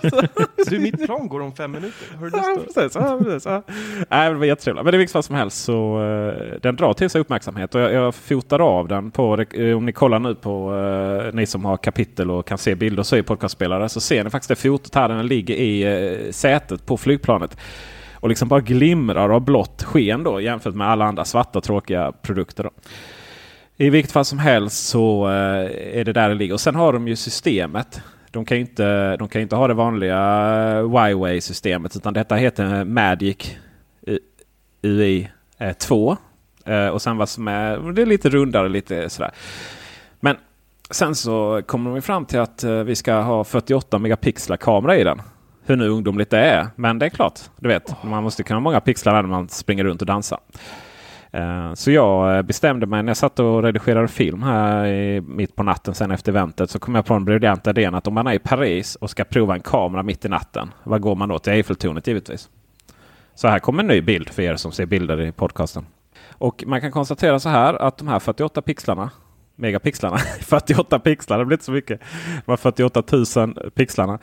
Du, 0.69 0.79
mitt 0.79 1.05
plan 1.05 1.27
går 1.27 1.39
om 1.39 1.55
fem 1.55 1.71
minuter. 1.71 2.17
Har 2.17 2.25
du 2.25 2.37
Ja, 2.37 2.57
precis, 2.65 2.95
ja, 2.95 3.19
precis, 3.23 3.45
ja. 3.45 3.63
Nej, 4.09 4.29
det 4.29 4.35
var 4.35 4.45
jättetrevligt. 4.45 4.85
Men 4.85 4.93
i 4.93 4.97
vilket 4.97 5.13
fall 5.13 5.23
som 5.23 5.35
helst 5.35 5.63
så 5.63 5.99
uh, 6.01 6.59
den 6.61 6.75
drar 6.75 6.93
till 6.93 7.09
sig 7.09 7.21
uppmärksamhet. 7.21 7.75
Och 7.75 7.81
jag, 7.81 7.93
jag 7.93 8.15
fotar 8.15 8.59
av 8.59 8.87
den 8.87 9.11
på, 9.11 9.45
uh, 9.57 9.77
om 9.77 9.85
ni 9.85 9.91
kollar 9.91 10.19
nu 10.19 10.35
på 10.35 10.73
uh, 10.73 11.33
ni 11.33 11.45
som 11.45 11.65
har 11.65 11.77
kapitel 11.77 12.31
och 12.31 12.47
kan 12.47 12.57
se 12.57 12.75
bilder 12.75 13.03
så 13.03 13.17
i 13.17 13.23
podcastspelare 13.23 13.89
så 13.89 14.01
ser 14.01 14.23
ni 14.23 14.29
faktiskt 14.29 14.49
det 14.49 14.55
fotot 14.55 14.95
här. 14.95 15.09
Den 15.09 15.27
ligger 15.27 15.55
i 15.55 15.85
uh, 16.25 16.31
sätet 16.31 16.85
på 16.85 16.97
flygplanet. 16.97 17.57
Och 18.23 18.29
liksom 18.29 18.47
bara 18.47 18.61
glimrar 18.61 19.29
av 19.29 19.41
blått 19.41 19.83
sken 19.83 20.23
då 20.23 20.41
jämfört 20.41 20.75
med 20.75 20.87
alla 20.87 21.05
andra 21.05 21.25
svarta 21.25 21.61
tråkiga 21.61 22.11
produkter. 22.11 22.63
Då. 22.63 22.69
I 23.77 23.89
vilket 23.89 24.11
fall 24.11 24.25
som 24.25 24.39
helst 24.39 24.87
så 24.87 25.27
eh, 25.27 25.99
är 25.99 26.03
det 26.03 26.13
där 26.13 26.29
det 26.29 26.35
ligger. 26.35 26.53
Och 26.53 26.61
sen 26.61 26.75
har 26.75 26.93
de 26.93 27.07
ju 27.07 27.15
systemet. 27.15 28.01
De 28.31 28.45
kan 28.45 28.57
ju 28.57 28.61
inte, 28.61 29.17
de 29.17 29.27
kan 29.27 29.41
inte 29.41 29.55
ha 29.55 29.67
det 29.67 29.73
vanliga 29.73 30.19
eh, 30.79 31.09
Y-Way-systemet 31.09 31.95
utan 31.95 32.13
detta 32.13 32.35
heter 32.35 32.83
Magic 32.83 33.57
eh, 34.07 34.17
UI 34.81 35.29
2. 35.77 36.17
Och 36.91 37.01
sen 37.01 37.17
vad 37.17 37.29
som 37.29 37.47
är, 37.47 37.91
det 37.91 38.01
är 38.01 38.05
lite 38.05 38.29
rundare 38.29 38.69
lite 38.69 39.09
sådär. 39.09 39.31
Men 40.19 40.35
sen 40.91 41.15
så 41.15 41.61
kommer 41.65 41.91
de 41.91 42.01
fram 42.01 42.25
till 42.25 42.39
att 42.39 42.63
vi 42.63 42.95
ska 42.95 43.13
ha 43.13 43.43
48 43.43 43.99
megapixlar 43.99 44.57
kamera 44.57 44.97
i 44.97 45.03
den. 45.03 45.21
Hur 45.65 45.75
nu 45.75 45.89
ungdomligt 45.89 46.29
det 46.29 46.39
är. 46.39 46.67
Men 46.75 46.99
det 46.99 47.05
är 47.05 47.09
klart, 47.09 47.39
du 47.59 47.67
vet. 47.67 48.03
Man 48.03 48.23
måste 48.23 48.43
kunna 48.43 48.55
ha 48.55 48.61
många 48.61 48.81
pixlar 48.81 49.13
när 49.13 49.29
man 49.29 49.49
springer 49.49 49.83
runt 49.83 50.01
och 50.01 50.07
dansar. 50.07 50.39
Eh, 51.31 51.73
så 51.73 51.91
jag 51.91 52.37
eh, 52.37 52.41
bestämde 52.41 52.85
mig 52.85 53.03
när 53.03 53.09
jag 53.09 53.17
satt 53.17 53.39
och 53.39 53.63
redigerade 53.63 54.07
film 54.07 54.43
här 54.43 54.85
i, 54.85 55.21
mitt 55.21 55.55
på 55.55 55.63
natten 55.63 55.95
sen 55.95 56.11
efter 56.11 56.31
eventet. 56.31 56.69
Så 56.69 56.79
kom 56.79 56.95
jag 56.95 57.05
på 57.05 57.13
den 57.13 57.25
briljanta 57.25 57.69
idén 57.69 57.95
att 57.95 58.07
om 58.07 58.13
man 58.13 58.27
är 58.27 58.33
i 58.33 58.39
Paris 58.39 58.95
och 58.95 59.09
ska 59.09 59.23
prova 59.23 59.55
en 59.55 59.61
kamera 59.61 60.03
mitt 60.03 60.25
i 60.25 60.29
natten. 60.29 60.73
Vad 60.83 61.01
går 61.01 61.15
man 61.15 61.29
då? 61.29 61.39
Till 61.39 61.53
Eiffeltornet 61.53 62.07
givetvis. 62.07 62.49
Så 63.35 63.47
här 63.47 63.59
kommer 63.59 63.83
en 63.83 63.87
ny 63.87 64.01
bild 64.01 64.29
för 64.29 64.41
er 64.41 64.55
som 64.55 64.71
ser 64.71 64.85
bilder 64.85 65.21
i 65.21 65.31
podcasten. 65.31 65.85
Och 66.31 66.63
man 66.67 66.81
kan 66.81 66.91
konstatera 66.91 67.39
så 67.39 67.49
här 67.49 67.73
att 67.73 67.97
de 67.97 68.07
här 68.07 68.19
48 68.19 68.61
pixlarna 68.61 69.11
megapixlarna. 69.55 70.17
48 70.41 70.99
pixlar, 70.99 71.39
det 71.39 71.45
blir 71.45 71.55
inte 71.55 71.65
så 71.65 71.71
mycket. 71.71 71.99
De 72.45 72.51
här 72.51 72.57
48 72.57 73.03
000 73.35 73.71
pixlarna. 73.75 74.19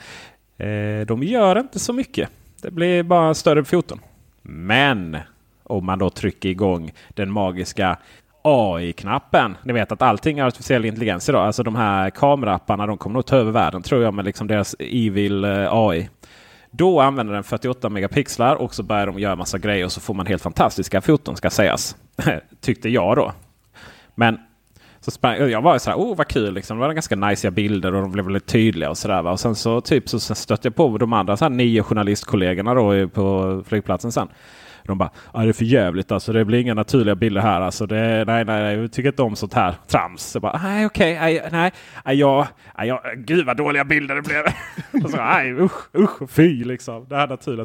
Eh, 0.60 1.06
de 1.06 1.22
gör 1.22 1.58
inte 1.58 1.78
så 1.78 1.92
mycket. 1.92 2.28
Det 2.62 2.70
blir 2.70 3.02
bara 3.02 3.34
större 3.34 3.64
foton. 3.64 4.00
Men 4.42 5.16
om 5.62 5.86
man 5.86 5.98
då 5.98 6.10
trycker 6.10 6.48
igång 6.48 6.92
den 7.08 7.30
magiska 7.30 7.98
AI-knappen. 8.42 9.56
Ni 9.64 9.72
vet 9.72 9.92
att 9.92 10.02
allting 10.02 10.38
är 10.38 10.44
artificiell 10.44 10.84
intelligens 10.84 11.28
idag. 11.28 11.46
Alltså 11.46 11.62
de 11.62 11.76
här 11.76 12.10
kameraapparna 12.10 12.86
de 12.86 12.98
kommer 12.98 13.14
nog 13.14 13.26
ta 13.26 13.36
över 13.36 13.52
världen 13.52 13.82
tror 13.82 14.02
jag 14.02 14.14
med 14.14 14.24
liksom 14.24 14.46
deras 14.46 14.76
evil 14.78 15.44
eh, 15.44 15.72
AI. 15.72 16.08
Då 16.70 17.00
använder 17.00 17.34
den 17.34 17.44
48 17.44 17.88
megapixlar 17.88 18.56
och 18.56 18.74
så 18.74 18.82
börjar 18.82 19.06
de 19.06 19.18
göra 19.18 19.36
massa 19.36 19.58
grejer 19.58 19.84
och 19.84 19.92
så 19.92 20.00
får 20.00 20.14
man 20.14 20.26
helt 20.26 20.42
fantastiska 20.42 21.00
foton 21.00 21.36
ska 21.36 21.50
sägas. 21.50 21.96
Tyckte 22.60 22.88
jag 22.88 23.16
då. 23.16 23.32
Men 24.14 24.38
så 25.00 25.10
sprang, 25.10 25.50
jag 25.50 25.62
var 25.62 25.78
så 25.78 25.90
här, 25.90 25.98
oh 25.98 26.16
vad 26.16 26.28
kul 26.28 26.54
liksom. 26.54 26.76
Det 26.76 26.86
var 26.86 26.92
ganska 26.92 27.16
nice 27.16 27.50
bilder 27.50 27.94
och 27.94 28.02
de 28.02 28.12
blev 28.12 28.24
väldigt 28.24 28.46
tydliga 28.46 28.90
och 28.90 28.98
sådär. 28.98 29.26
Och 29.26 29.40
sen 29.40 29.54
så 29.54 29.80
typ 29.80 30.08
så 30.08 30.20
stötte 30.20 30.68
jag 30.68 30.74
på 30.74 30.98
de 30.98 31.12
andra 31.12 31.36
så 31.36 31.44
här, 31.44 31.50
nio 31.50 31.82
journalistkollegorna 31.82 32.74
då 32.74 33.08
på 33.08 33.62
flygplatsen 33.66 34.12
sen. 34.12 34.28
De 34.84 34.98
bara, 34.98 35.10
ah, 35.32 35.42
det 35.42 35.48
är 35.48 35.52
för 35.52 35.64
jävligt 35.64 36.12
alltså. 36.12 36.32
Det 36.32 36.44
blir 36.44 36.58
inga 36.58 36.74
naturliga 36.74 37.14
bilder 37.14 37.40
här. 37.40 37.60
Alltså, 37.60 37.86
det, 37.86 38.24
nej, 38.26 38.44
nej, 38.44 38.44
nej, 38.44 38.76
jag 38.76 38.92
tycker 38.92 39.08
inte 39.08 39.22
om 39.22 39.36
sånt 39.36 39.54
här 39.54 39.74
trams. 39.86 40.34
Jag 40.34 40.42
bara, 40.42 40.60
nej 40.62 40.86
okej, 40.86 41.16
okay, 41.16 41.50
nej, 41.52 41.72
nej, 42.04 42.16
jag, 42.16 42.46
nej, 42.78 42.88
jag, 42.88 43.00
gud 43.16 43.46
vad 43.46 43.56
dåliga 43.56 43.84
bilder 43.84 44.14
det 44.14 44.22
blev. 44.22 44.44
och 45.04 45.10
så, 45.10 45.16
nej, 45.16 45.52
usch, 45.52 45.96
usch, 45.96 46.30
fy 46.30 46.64
liksom. 46.64 47.06
Det 47.08 47.16
här 47.16 47.28
naturliga 47.28 47.64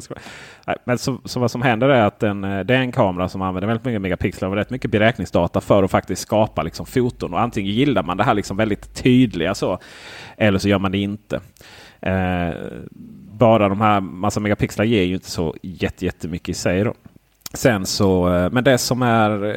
nej, 0.66 0.76
Men 0.84 0.98
så, 0.98 1.20
så 1.24 1.40
vad 1.40 1.50
som 1.50 1.62
händer 1.62 1.88
är 1.88 2.02
att 2.02 2.20
den, 2.20 2.44
eh, 2.44 2.60
det 2.60 2.74
är 2.74 2.80
en 2.80 2.92
kamera 2.92 3.28
som 3.28 3.42
använder 3.42 3.68
väldigt 3.68 3.84
mycket 3.84 4.00
megapixlar 4.00 4.48
och 4.48 4.54
rätt 4.54 4.70
mycket 4.70 4.90
beräkningsdata 4.90 5.60
för 5.60 5.82
att 5.82 5.90
faktiskt 5.90 6.22
skapa 6.22 6.62
liksom 6.62 6.86
foton. 6.86 7.34
Och 7.34 7.40
antingen 7.40 7.72
gillar 7.72 8.02
man 8.02 8.16
det 8.16 8.24
här 8.24 8.34
liksom 8.34 8.56
väldigt 8.56 8.94
tydliga 8.94 9.54
så, 9.54 9.78
eller 10.36 10.58
så 10.58 10.68
gör 10.68 10.78
man 10.78 10.92
det 10.92 10.98
inte. 10.98 11.40
Eh, 12.00 12.54
bara 13.32 13.68
de 13.68 13.80
här 13.80 14.00
massa 14.00 14.40
megapixlar 14.40 14.84
ger 14.84 15.02
ju 15.02 15.14
inte 15.14 15.30
så 15.30 15.54
jättemycket 15.62 16.48
i 16.48 16.54
sig. 16.54 16.84
Då. 16.84 16.94
Sen 17.52 17.86
så, 17.86 18.24
men 18.52 18.64
det 18.64 18.78
som 18.78 19.02
är 19.02 19.54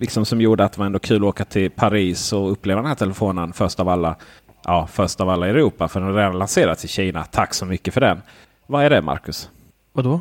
liksom 0.00 0.24
som 0.24 0.40
gjorde 0.40 0.64
att 0.64 0.72
det 0.72 0.78
var 0.78 0.86
ändå 0.86 0.98
kul 0.98 1.16
att 1.16 1.28
åka 1.28 1.44
till 1.44 1.70
Paris 1.70 2.32
och 2.32 2.52
uppleva 2.52 2.80
den 2.80 2.88
här 2.88 2.94
telefonen 2.94 3.52
först 3.52 3.80
av 3.80 3.88
alla. 3.88 4.16
Ja, 4.64 4.88
först 4.92 5.20
av 5.20 5.28
alla 5.28 5.46
i 5.46 5.50
Europa 5.50 5.88
för 5.88 6.00
den 6.00 6.08
har 6.08 6.16
redan 6.16 6.38
lanserats 6.38 6.84
i 6.84 6.88
Kina. 6.88 7.24
Tack 7.24 7.54
så 7.54 7.66
mycket 7.66 7.94
för 7.94 8.00
den. 8.00 8.22
Vad 8.66 8.84
är 8.84 8.90
det 8.90 9.02
Marcus? 9.02 9.50
Vadå? 9.92 10.20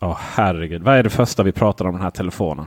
Ja, 0.00 0.06
oh, 0.10 0.18
herregud. 0.20 0.82
Vad 0.82 0.94
är 0.94 1.02
det 1.02 1.10
första 1.10 1.42
vi 1.42 1.52
pratar 1.52 1.84
om 1.84 1.92
den 1.92 2.02
här 2.02 2.10
telefonen? 2.10 2.66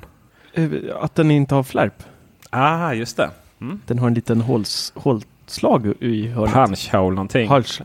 Att 1.00 1.16
den 1.16 1.32
inte 1.32 1.56
har 1.56 1.64
flärp. 1.64 2.04
Ah, 2.50 2.94
just 2.94 3.18
det. 3.18 3.30
Mm. 3.62 3.82
Den 3.86 4.00
har 4.00 4.08
en 4.08 4.14
liten 4.14 4.42
håls, 4.42 4.94
hålslag 4.96 5.94
i 6.00 6.28
hörnet. 6.28 6.54
Punchhole 6.54 7.16
någonting. 7.16 7.48
Punch. 7.48 7.82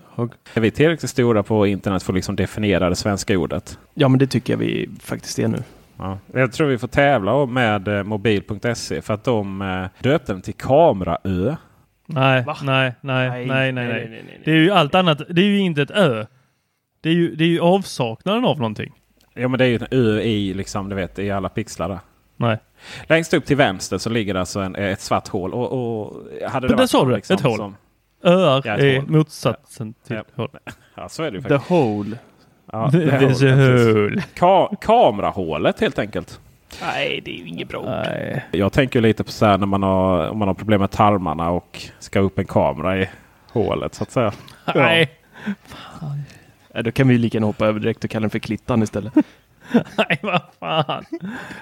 Är 0.55 0.61
vi 0.61 0.71
tillräckligt 0.71 1.11
stora 1.11 1.43
på 1.43 1.67
internet 1.67 2.03
för 2.03 2.13
att 2.13 2.17
liksom 2.17 2.37
definiera 2.37 2.89
det 2.89 2.97
svenska 2.97 3.39
ordet? 3.39 3.79
Ja, 3.95 4.09
men 4.09 4.19
det 4.19 4.27
tycker 4.27 4.53
jag 4.53 4.59
vi 4.59 4.91
faktiskt 5.01 5.39
är 5.39 5.49
nu. 5.49 5.63
Ja. 6.03 6.19
Jag 6.33 6.53
tror 6.53 6.67
vi 6.67 6.79
får 6.79 6.89
tävla 6.89 7.47
med 7.47 8.07
mobil.se 8.07 9.03
för 9.03 9.15
att 9.15 9.25
de 9.25 9.89
döpte 9.99 10.33
den 10.33 10.43
till 10.43 10.55
Kameraö. 10.55 11.57
Nej, 12.07 12.45
nej, 12.63 12.95
nej, 13.01 13.47
nej, 13.47 13.47
nej, 13.47 13.73
nej, 13.73 14.41
Det 14.45 14.51
är 14.51 14.57
ju 14.57 14.71
allt 14.71 14.95
annat. 14.95 15.23
Det 15.29 15.41
är 15.41 15.47
ju 15.47 15.59
inte 15.59 15.83
ett 15.83 15.91
ö. 15.91 16.27
Det 17.01 17.09
är 17.09 17.15
ju, 17.15 17.35
det 17.35 17.45
är 17.45 17.49
ju 17.49 17.61
avsaknaden 17.61 18.45
av 18.45 18.57
någonting. 18.57 18.93
Ja, 19.35 19.49
men 19.49 19.59
det 19.59 19.65
är 19.65 19.69
ju 19.69 19.75
en 19.77 19.87
ö 19.91 20.21
i 20.21 20.55
liksom, 20.55 20.89
du 20.89 20.97
vet, 20.97 21.19
i 21.19 21.31
alla 21.31 21.49
pixlar 21.49 21.89
där. 21.89 21.99
Nej. 22.37 22.59
Längst 23.07 23.35
upp 23.35 23.45
till 23.45 23.57
vänster 23.57 23.99
så 23.99 24.11
ligger 24.11 24.35
det 24.35 24.41
alltså 24.41 24.61
en, 24.61 24.77
ett 24.77 25.01
svart 25.01 25.29
hål. 25.29 25.55
Och, 25.55 25.73
och 25.73 26.23
hade 26.51 26.67
det 26.67 26.71
men 26.71 26.79
där 26.79 26.87
sa 26.87 27.05
du 27.05 27.15
liksom, 27.15 27.35
ett 27.35 27.41
hål. 27.41 27.57
Som... 27.57 27.77
Öar 28.25 28.63
ja, 28.65 28.77
är 28.77 28.97
hål. 28.97 29.11
motsatsen 29.11 29.95
till 30.07 30.17
ja. 30.17 30.25
hål. 30.35 30.51
Ja, 30.95 31.09
så 31.09 31.23
är 31.23 31.31
det 31.31 31.37
ju 31.37 31.43
faktiskt. 31.43 31.69
The 31.69 31.75
hole. 31.75 32.19
Ja, 32.73 32.89
There's 32.93 33.53
a 33.53 33.55
hole. 33.55 34.23
Ka 34.35 34.77
kamerahålet 34.81 35.81
helt 35.81 35.99
enkelt. 35.99 36.41
Nej, 36.81 37.21
det 37.25 37.31
är 37.31 37.39
ju 37.39 37.49
inget 37.49 37.69
bra 37.69 37.83
Nej. 37.85 38.45
Jag 38.51 38.73
tänker 38.73 39.01
lite 39.01 39.25
på 39.25 39.31
så 39.31 39.47
här 39.47 39.59
när 39.59 39.67
man 39.67 39.83
har, 39.83 40.29
om 40.29 40.39
man 40.39 40.49
har 40.49 40.55
problem 40.55 40.81
med 40.81 40.91
tarmarna 40.91 41.51
och 41.51 41.83
ska 41.99 42.21
upp 42.21 42.39
en 42.39 42.47
kamera 42.47 42.99
i 42.99 43.09
hålet 43.49 43.95
så 43.95 44.03
att 44.03 44.11
säga. 44.11 44.33
Nej. 44.75 45.11
Ja. 46.73 46.83
Då 46.83 46.93
kan 46.93 47.09
vi 47.09 47.15
ju 47.15 47.21
lika 47.21 47.37
gärna 47.37 47.47
hoppa 47.47 47.67
över 47.67 47.81
direkt 47.81 48.05
och 48.05 48.11
kalla 48.11 48.21
den 48.21 48.31
för 48.31 48.39
Klittan 48.39 48.83
istället. 48.83 49.13
Nej, 49.73 50.19
vad 50.23 50.43
fan. 50.61 51.05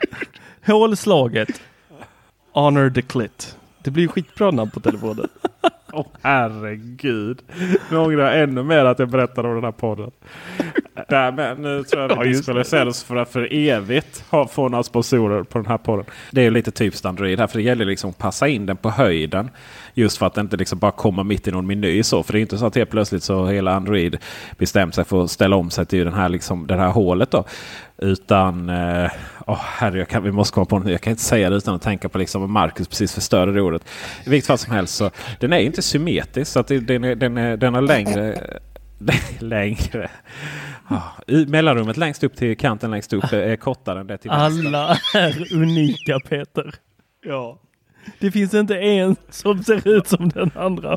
Hålslaget. 0.67 1.61
Honor 2.53 2.91
the 2.91 3.03
clit. 3.03 3.57
Det 3.83 3.91
blir 3.91 4.09
skitbra 4.09 4.51
namn 4.51 4.71
på 4.71 4.81
telefonen. 4.81 5.29
Åh 5.93 6.01
oh, 6.01 6.07
herregud. 6.23 7.43
Nu 7.91 7.97
ångrar 7.97 8.25
jag 8.25 8.43
ännu 8.43 8.63
mer 8.63 8.85
att 8.85 8.99
jag 8.99 9.09
berättade 9.09 9.49
om 9.49 9.55
den 9.55 9.65
här 9.65 9.73
podden. 9.73 10.11
Nej, 11.09 11.33
men 11.33 11.63
nu 11.63 11.85
tror 11.85 12.03
jag 12.03 12.23
vi 12.23 12.29
diskvalificerar 12.29 12.87
oss 12.87 13.05
för 13.05 13.17
att 13.17 13.29
för 13.29 13.53
evigt 13.53 14.25
ha, 14.31 14.47
få 14.47 14.69
några 14.69 14.83
sponsorer 14.83 15.43
på 15.43 15.59
den 15.59 15.67
här 15.67 15.79
podden. 15.79 16.05
Det 16.31 16.41
är 16.41 16.45
ju 16.45 16.51
lite 16.51 16.71
typiskt 16.71 17.07
Android 17.07 17.41
här. 17.41 17.47
För 17.47 17.59
det 17.59 17.65
gäller 17.65 17.85
liksom 17.85 18.11
att 18.11 18.19
passa 18.19 18.49
in 18.49 18.67
den 18.67 18.77
på 18.77 18.91
höjden. 18.91 19.51
Just 19.95 20.19
för 20.19 20.27
att 20.27 20.39
inte 20.39 20.57
liksom 20.57 20.79
bara 20.79 20.91
kommer 20.91 21.25
mitt 21.25 21.49
i 21.49 21.51
någon 21.51 21.67
meny. 21.67 22.03
Så. 22.03 22.23
För 22.23 22.33
det 22.33 22.39
är 22.39 22.41
inte 22.41 22.59
så 22.59 22.67
att 22.67 22.77
helt 22.77 22.91
plötsligt 22.91 23.23
så 23.23 23.47
hela 23.47 23.75
Android 23.75 24.19
bestämt 24.59 24.95
sig 24.95 25.05
för 25.05 25.25
att 25.25 25.31
ställa 25.31 25.57
om 25.57 25.71
sig 25.71 25.87
till 25.87 26.05
den 26.05 26.15
här, 26.15 26.29
liksom, 26.29 26.67
det 26.67 26.77
här 26.77 26.91
hålet. 26.91 27.31
Då. 27.31 27.45
Utan, 28.03 28.69
eh, 28.69 29.11
oh, 29.47 29.61
herre, 29.61 29.99
jag 29.99 30.09
kan, 30.09 30.23
vi 30.23 30.33
måste 30.33 30.55
komma 30.55 30.65
på 30.65 30.79
något. 30.79 30.91
Jag 30.91 31.01
kan 31.01 31.11
inte 31.11 31.23
säga 31.23 31.51
det 31.51 31.57
utan 31.57 31.75
att 31.75 31.83
tänka 31.83 32.09
på 32.09 32.19
liksom 32.19 32.53
Marcus 32.53 32.89
precis 32.89 33.15
förstörde 33.15 33.53
det 33.53 33.61
ordet. 33.61 33.85
I 34.27 34.31
vilket 34.31 34.47
fall 34.47 34.59
som 34.59 34.73
helst 34.73 34.95
så 34.95 35.11
den 35.41 35.53
är 35.53 35.59
inte 35.59 35.83
symmetrisk. 35.83 36.53
Så 36.53 36.61
att 36.61 36.67
den, 36.69 37.05
är, 37.05 37.15
den, 37.15 37.39
är, 37.39 37.57
den 37.57 37.75
är 37.75 37.81
längre. 37.81 38.39
längre. 39.39 40.11
Oh, 40.89 41.47
mellanrummet 41.47 41.97
längst 41.97 42.25
upp 42.25 42.37
till 42.37 42.57
kanten 42.57 42.91
längst 42.91 43.13
upp 43.13 43.33
är 43.33 43.57
kortare 43.57 44.01
än 44.01 44.07
det 44.07 44.19
till 44.19 44.31
Alla 44.31 44.99
är 45.15 45.55
unika 45.55 46.21
Peter. 46.29 46.75
Ja. 47.25 47.61
Det 48.19 48.31
finns 48.31 48.55
inte 48.55 48.79
en 48.79 49.17
som 49.31 49.63
ser 49.63 49.89
ut 49.89 50.09
som 50.09 50.29
den 50.29 50.51
andra. 50.55 50.97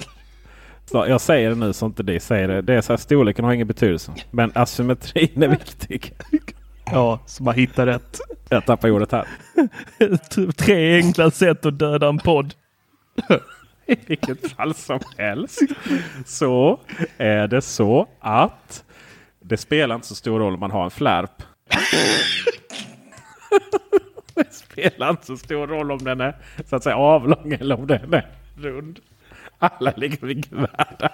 Så 0.85 1.05
jag 1.07 1.21
säger 1.21 1.49
det 1.49 1.55
nu 1.55 1.73
så 1.73 1.85
inte 1.85 2.03
ni 2.03 2.19
säger 2.19 2.47
det. 2.47 2.61
det 2.61 2.73
är 2.73 2.81
så 2.81 2.93
här, 2.93 2.97
storleken 2.97 3.45
har 3.45 3.53
ingen 3.53 3.67
betydelse. 3.67 4.11
Men 4.31 4.51
asymmetrin 4.55 5.43
är 5.43 5.47
viktig. 5.47 6.13
Ja, 6.85 7.19
så 7.25 7.43
man 7.43 7.55
hittar 7.55 7.85
rätt. 7.85 8.19
Jag 8.49 8.65
tappar 8.65 8.91
ordet 8.91 9.11
här. 9.11 9.27
Tre 10.57 10.95
enkla 10.95 11.31
sätt 11.31 11.65
att 11.65 11.79
döda 11.79 12.09
en 12.09 12.17
podd. 12.17 12.53
I 13.85 13.95
vilket 14.05 14.51
fall 14.51 14.73
som 14.73 14.99
helst 15.17 15.61
så 16.25 16.79
är 17.17 17.47
det 17.47 17.61
så 17.61 18.07
att 18.19 18.83
det 19.39 19.57
spelar 19.57 19.95
inte 19.95 20.07
så 20.07 20.15
stor 20.15 20.39
roll 20.39 20.53
om 20.53 20.59
man 20.59 20.71
har 20.71 20.83
en 20.83 20.91
flärp. 20.91 21.43
spelar 24.51 25.09
inte 25.09 25.25
så 25.25 25.37
stor 25.37 25.67
roll 25.67 25.91
om 25.91 26.03
den 26.03 26.21
är 26.21 26.35
så 26.65 26.75
att 26.75 26.83
säga 26.83 26.95
avlång 26.95 27.53
eller 27.53 27.79
om 27.79 27.87
den 27.87 28.13
är 28.13 28.27
rund. 28.57 28.99
Alla 29.59 29.93
ligger 29.95 30.27
vid 30.27 30.49
kuvertet. 30.49 31.11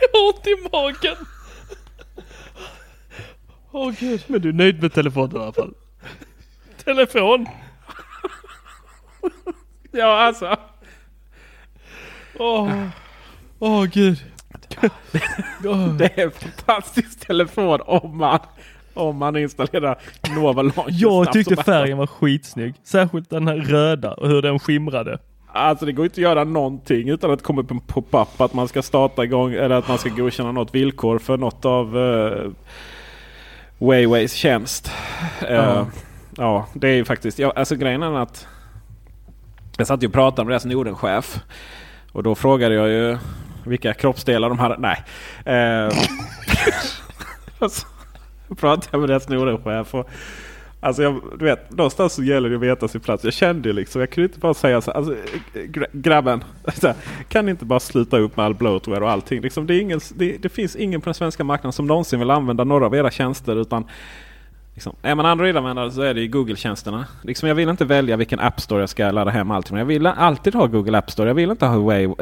Jag 0.00 0.20
har 0.20 0.28
ont 0.28 0.46
i 0.46 0.68
magen. 0.72 1.16
Åh 3.76 3.92
gud. 4.00 4.24
Men 4.26 4.40
du 4.40 4.48
är 4.48 4.52
nöjd 4.52 4.82
med 4.82 4.92
telefonen 4.92 5.36
i 5.36 5.38
alla 5.38 5.52
fall? 5.52 5.74
Telefon. 6.84 7.46
Ja 9.90 10.20
alltså. 10.20 10.56
Åh. 12.38 12.86
Åh 13.58 13.84
gud. 13.84 14.24
Åh. 15.64 15.96
Det 15.96 16.18
är 16.18 16.24
en 16.24 16.30
fantastisk 16.30 17.26
telefon 17.26 17.80
om 17.86 18.18
man, 18.18 18.38
om 18.94 19.16
man 19.16 19.36
installerar 19.36 19.98
Nova 20.36 20.62
Launcher 20.62 20.84
Jag 20.88 21.32
tyckte 21.32 21.56
färgen 21.56 21.98
var 21.98 22.06
skitsnygg. 22.06 22.74
Särskilt 22.84 23.30
den 23.30 23.48
här 23.48 23.56
röda 23.56 24.12
och 24.12 24.28
hur 24.28 24.42
den 24.42 24.58
skimrade. 24.58 25.18
Alltså 25.46 25.86
det 25.86 25.92
går 25.92 26.04
inte 26.04 26.14
att 26.14 26.18
göra 26.18 26.44
någonting 26.44 27.08
utan 27.08 27.30
att 27.30 27.38
det 27.38 27.44
kommer 27.44 27.62
upp 27.62 27.70
en 27.70 27.80
pop-up 27.80 28.40
att 28.40 28.54
man 28.54 28.68
ska 28.68 28.82
starta 28.82 29.24
igång 29.24 29.52
eller 29.52 29.74
att 29.74 29.88
man 29.88 29.98
ska 29.98 30.08
godkänna 30.08 30.52
något 30.52 30.74
villkor 30.74 31.18
för 31.18 31.36
något 31.36 31.64
av 31.64 31.96
uh, 31.96 32.52
Wayways 33.78 34.32
tjänst. 34.32 34.92
Eh, 35.48 35.54
Ja. 35.54 35.86
ja, 36.36 36.66
det 36.74 36.88
är 36.88 36.94
ju 36.94 37.04
faktiskt. 37.04 37.38
Ja, 37.38 37.52
alltså 37.56 37.76
grejen 37.76 38.02
är 38.02 38.18
att 38.22 38.46
jag 39.78 39.86
satt 39.86 40.02
ju 40.02 40.06
och 40.06 40.12
pratade 40.12 40.44
med 40.46 40.52
deras 40.52 40.64
Nordenchef 40.64 41.40
och 42.12 42.22
då 42.22 42.34
frågade 42.34 42.74
jag 42.74 42.88
ju 42.88 43.18
vilka 43.64 43.94
kroppsdelar 43.94 44.48
de 44.48 44.58
hade. 44.58 44.76
Nej. 44.78 45.04
Eh, 45.44 45.86
och 47.58 47.70
så 47.72 47.86
pratade 48.56 48.88
jag 48.90 49.00
med 49.00 49.08
deras 49.08 49.28
Nordenchef. 49.28 49.94
Och, 49.94 50.08
Alltså 50.80 51.02
jag, 51.02 51.20
du 51.38 51.44
vet, 51.44 51.70
någonstans 51.70 52.12
så 52.12 52.22
gäller 52.22 52.48
det 52.48 52.56
att 52.56 52.62
veta 52.62 52.88
sin 52.88 53.00
plats. 53.00 53.24
Jag 53.24 53.32
kände 53.32 53.68
ju 53.68 53.72
liksom, 53.72 54.00
jag 54.00 54.10
kunde 54.10 54.26
inte 54.26 54.38
bara 54.38 54.54
säga 54.54 54.80
så 54.80 54.90
alltså, 54.90 55.14
gra- 55.54 55.86
grabben, 55.92 56.44
så 56.74 56.86
här, 56.86 56.96
kan 57.28 57.44
ni 57.44 57.50
inte 57.50 57.64
bara 57.64 57.80
sluta 57.80 58.18
upp 58.18 58.36
med 58.36 58.46
all 58.46 58.54
bloatware 58.54 59.04
och 59.04 59.10
allting? 59.10 59.40
Liksom, 59.40 59.66
det, 59.66 59.78
ingen, 59.78 60.00
det, 60.14 60.36
det 60.42 60.48
finns 60.48 60.76
ingen 60.76 61.00
på 61.00 61.04
den 61.04 61.14
svenska 61.14 61.44
marknaden 61.44 61.72
som 61.72 61.86
någonsin 61.86 62.18
vill 62.18 62.30
använda 62.30 62.64
några 62.64 62.86
av 62.86 62.94
era 62.94 63.10
tjänster. 63.10 63.56
Utan 63.56 63.84
liksom, 64.74 64.96
är 65.02 65.14
man 65.14 65.26
Android-användare 65.26 65.90
så 65.90 66.02
är 66.02 66.14
det 66.14 66.20
ju 66.20 66.28
Google-tjänsterna. 66.28 67.06
Liksom, 67.22 67.48
jag 67.48 67.54
vill 67.54 67.68
inte 67.68 67.84
välja 67.84 68.16
vilken 68.16 68.40
App 68.40 68.60
Store 68.60 68.82
jag 68.82 68.88
ska 68.88 69.10
ladda 69.10 69.30
hem 69.30 69.50
allting. 69.50 69.74
Men 69.74 69.78
jag 69.78 69.86
vill 69.86 70.06
alltid 70.06 70.54
ha 70.54 70.66
Google 70.66 70.98
App 70.98 71.10
Store. 71.10 71.28
Jag 71.28 71.34
vill 71.34 71.50
inte 71.50 71.66
ha 71.66 71.78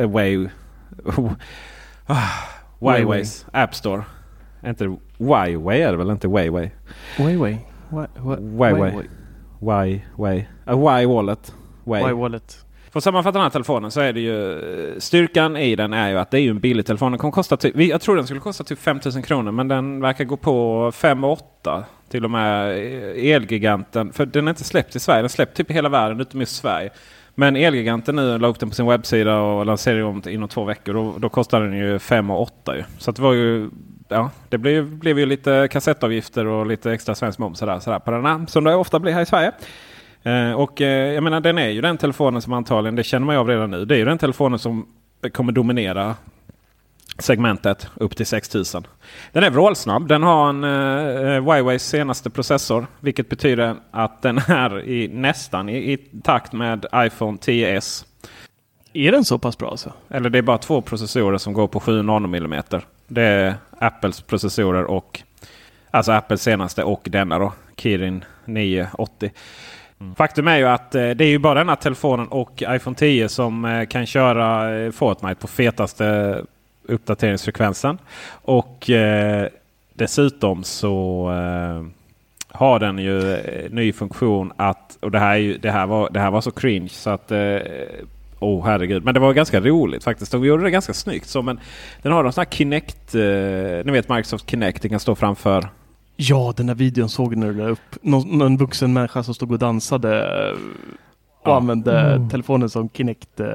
Way, 0.07 0.49
ah, 2.07 2.19
Wayways 2.79 3.47
App 3.53 3.75
Store. 3.75 4.03
Inte 4.67 4.97
Wyway 5.19 5.81
är 5.81 5.91
det 5.91 5.97
väl 5.99 6.11
inte 6.11 6.29
Wayway? 6.29 6.71
Wayway. 7.19 7.59
Way. 10.17 10.45
A 10.65 10.75
why 10.77 11.07
wallet. 11.07 11.55
Way. 11.85 12.13
wallet. 12.13 12.65
För 12.95 12.99
att 12.99 13.05
sammanfatta 13.05 13.39
den 13.39 13.43
här 13.43 13.51
telefonen 13.51 13.91
så 13.91 14.01
är 14.01 14.13
det 14.13 14.21
ju 14.21 14.95
styrkan 14.99 15.57
i 15.57 15.77
den 15.77 15.93
är 15.93 16.09
ju 16.09 16.19
att 16.19 16.31
det 16.31 16.39
är 16.39 16.41
ju 16.41 16.51
en 16.51 16.61
billig 16.61 16.87
telefon. 16.87 17.13
Den 17.13 17.19
kommer 17.19 17.33
kosta 17.33 17.57
typ, 17.57 17.77
jag 17.77 18.01
tror 18.01 18.17
den 18.17 18.25
skulle 18.25 18.41
kosta 18.41 18.65
typ 18.65 18.79
5000 18.79 19.23
kronor 19.23 19.53
men 19.53 19.69
den 19.69 20.01
verkar 20.01 20.25
gå 20.25 20.37
på 20.37 20.91
5 20.93 21.25
8 21.25 21.85
till 22.09 22.25
och 22.25 22.31
med 22.31 22.79
Elgiganten. 23.17 24.13
För 24.13 24.27
den 24.27 24.49
är 24.49 24.51
inte 24.51 24.65
släppt 24.65 24.97
i 24.97 25.01
Sverige. 25.01 25.23
Den 25.23 25.29
släppt 25.29 25.57
typ 25.57 25.71
i 25.71 25.75
hela 25.75 25.89
världen 25.89 26.21
utom 26.21 26.43
i 26.43 26.47
Sverige. 26.47 26.91
Men 27.35 27.57
Elgiganten 27.57 28.17
nu 28.17 28.39
la 28.39 28.49
upp 28.49 28.59
den 28.59 28.69
på 28.69 28.75
sin 28.75 28.87
webbsida 28.87 29.41
och 29.41 29.67
lanserade 29.67 30.05
om 30.05 30.23
inom 30.29 30.49
två 30.49 30.65
veckor. 30.65 30.95
Då, 30.95 31.15
då 31.19 31.29
kostar 31.29 31.61
den 31.61 31.79
ju 31.79 31.99
5 31.99 32.31
8 32.31 32.77
ju. 32.77 32.83
Så 32.99 33.11
att 33.11 33.17
det 33.17 33.23
var 33.23 33.33
ju 33.33 33.71
Ja, 34.15 34.31
det 34.49 34.59
blev, 34.59 34.97
blev 34.99 35.19
ju 35.19 35.27
lite 35.27 35.69
kassettavgifter 35.71 36.47
och 36.47 36.67
lite 36.67 36.93
extra 36.93 37.15
svensk 37.15 37.39
moms 37.39 37.59
sådär, 37.59 37.79
sådär 37.79 37.99
på 37.99 38.11
den 38.11 38.27
här, 38.27 38.47
som 38.47 38.65
det 38.65 38.75
ofta 38.75 38.99
blir 38.99 39.13
här 39.13 39.23
i 39.23 39.27
Sverige. 39.27 39.53
Eh, 40.23 40.53
och 40.53 40.81
eh, 40.81 41.13
jag 41.13 41.25
menar 41.25 41.41
den 41.41 41.59
är 41.59 41.69
ju 41.69 41.81
den 41.81 41.99
telefonen 41.99 42.43
som 42.43 42.53
antagligen, 42.53 42.97
det 42.97 43.05
känner 43.05 43.27
man 43.27 43.35
ju 43.35 43.39
av 43.39 43.49
redan 43.49 43.71
nu, 43.71 43.85
det 43.85 43.95
är 43.95 43.99
ju 43.99 44.05
den 44.05 44.19
telefonen 44.19 44.59
som 44.59 44.87
kommer 45.33 45.53
dominera 45.53 46.15
segmentet 47.19 47.89
upp 47.95 48.17
till 48.17 48.27
6000. 48.27 48.87
Den 49.33 49.45
är 49.45 49.51
vrålsnabb. 49.51 50.09
Den 50.09 50.23
har 50.23 50.49
en 50.49 50.65
uh, 50.65 51.43
Huaweis 51.43 51.89
senaste 51.89 52.31
processor. 52.31 52.87
Vilket 53.01 53.29
betyder 53.29 53.77
att 53.91 54.23
den 54.23 54.39
är 54.39 54.89
i, 54.89 55.09
nästan 55.09 55.69
i, 55.69 55.93
i 55.93 55.97
takt 56.23 56.53
med 56.53 56.87
iPhone 56.95 57.39
10s. 57.39 58.05
Är 58.93 59.13
den 59.13 59.25
så 59.25 59.39
pass 59.39 59.59
bra 59.59 59.71
alltså? 59.71 59.93
Eller 60.09 60.31
det 60.31 60.39
är 60.39 60.43
bara 60.43 60.59
två 60.59 60.81
processorer 60.81 61.39
som 61.39 61.53
går 61.53 61.67
på 61.67 61.81
7 61.81 62.03
nanomillimeter. 62.03 62.85
Det 63.15 63.23
är 63.23 63.55
Apples 63.79 64.21
processorer 64.21 64.85
och 64.85 65.21
alltså 65.91 66.13
Apples 66.13 66.43
senaste 66.43 66.85
och 66.85 67.09
denna 67.11 67.39
då. 67.39 67.53
Kirin 67.77 68.25
980. 68.45 69.33
Faktum 70.17 70.49
är 70.49 70.57
ju 70.57 70.69
att 70.69 70.95
eh, 70.95 71.11
det 71.11 71.25
är 71.25 71.29
ju 71.29 71.39
bara 71.39 71.55
denna 71.55 71.77
telefonen 71.77 72.29
och 72.29 72.63
iPhone 72.69 72.97
10 72.97 73.29
som 73.29 73.65
eh, 73.65 73.87
kan 73.87 74.07
köra 74.07 74.79
eh, 74.79 74.91
Fortnite 74.91 75.35
på 75.35 75.47
fetaste 75.47 76.39
uppdateringsfrekvensen. 76.83 77.99
Och 78.31 78.91
eh, 78.91 79.49
dessutom 79.93 80.65
så 80.65 81.31
eh, 81.31 81.87
har 82.49 82.79
den 82.79 82.99
ju 82.99 83.39
ny 83.71 83.93
funktion 83.93 84.53
att, 84.57 84.99
och 85.01 85.11
det 85.11 85.19
här, 85.19 85.33
är 85.33 85.39
ju, 85.39 85.59
det 85.59 85.71
här, 85.71 85.87
var, 85.87 86.11
det 86.11 86.21
här 86.21 86.31
var 86.31 86.41
så 86.41 86.51
cringe 86.51 86.89
så 86.89 87.11
att 87.11 87.33
eh, 87.33 87.59
Oh 88.45 88.65
herregud. 88.65 89.05
Men 89.05 89.15
det 89.15 89.21
var 89.21 89.33
ganska 89.33 89.61
roligt 89.61 90.05
faktiskt. 90.05 90.33
De 90.33 90.45
gjorde 90.45 90.63
det 90.65 90.71
ganska 90.71 90.95
snyggt. 90.95 91.27
Så, 91.27 91.43
men 91.43 91.61
den 92.03 92.13
har 92.13 92.25
en 92.25 92.33
sån 92.33 92.43
här 92.43 92.51
Kinect. 92.51 93.15
Eh, 93.15 93.21
ni 93.85 93.93
vet 93.93 94.09
Microsoft 94.09 94.51
Kinect. 94.51 94.83
Den 94.83 94.91
kan 94.91 95.01
stå 95.01 95.15
framför. 95.15 95.69
Ja, 96.17 96.53
den 96.57 96.67
där 96.67 96.75
videon 96.75 97.09
såg 97.09 97.37
när 97.37 97.47
du 97.47 97.53
la 97.55 97.69
upp. 97.69 97.97
Någon, 98.03 98.39
någon 98.39 98.57
vuxen 98.57 98.93
människa 98.93 99.23
som 99.23 99.35
stod 99.35 99.53
och 99.53 99.59
dansade 99.59 100.19
eh, 100.49 100.59
och 101.43 101.51
Ja. 101.51 101.57
använde 101.57 102.21
telefonen 102.31 102.71
som 102.71 102.89
Kinect 102.89 103.41
eh, 103.41 103.47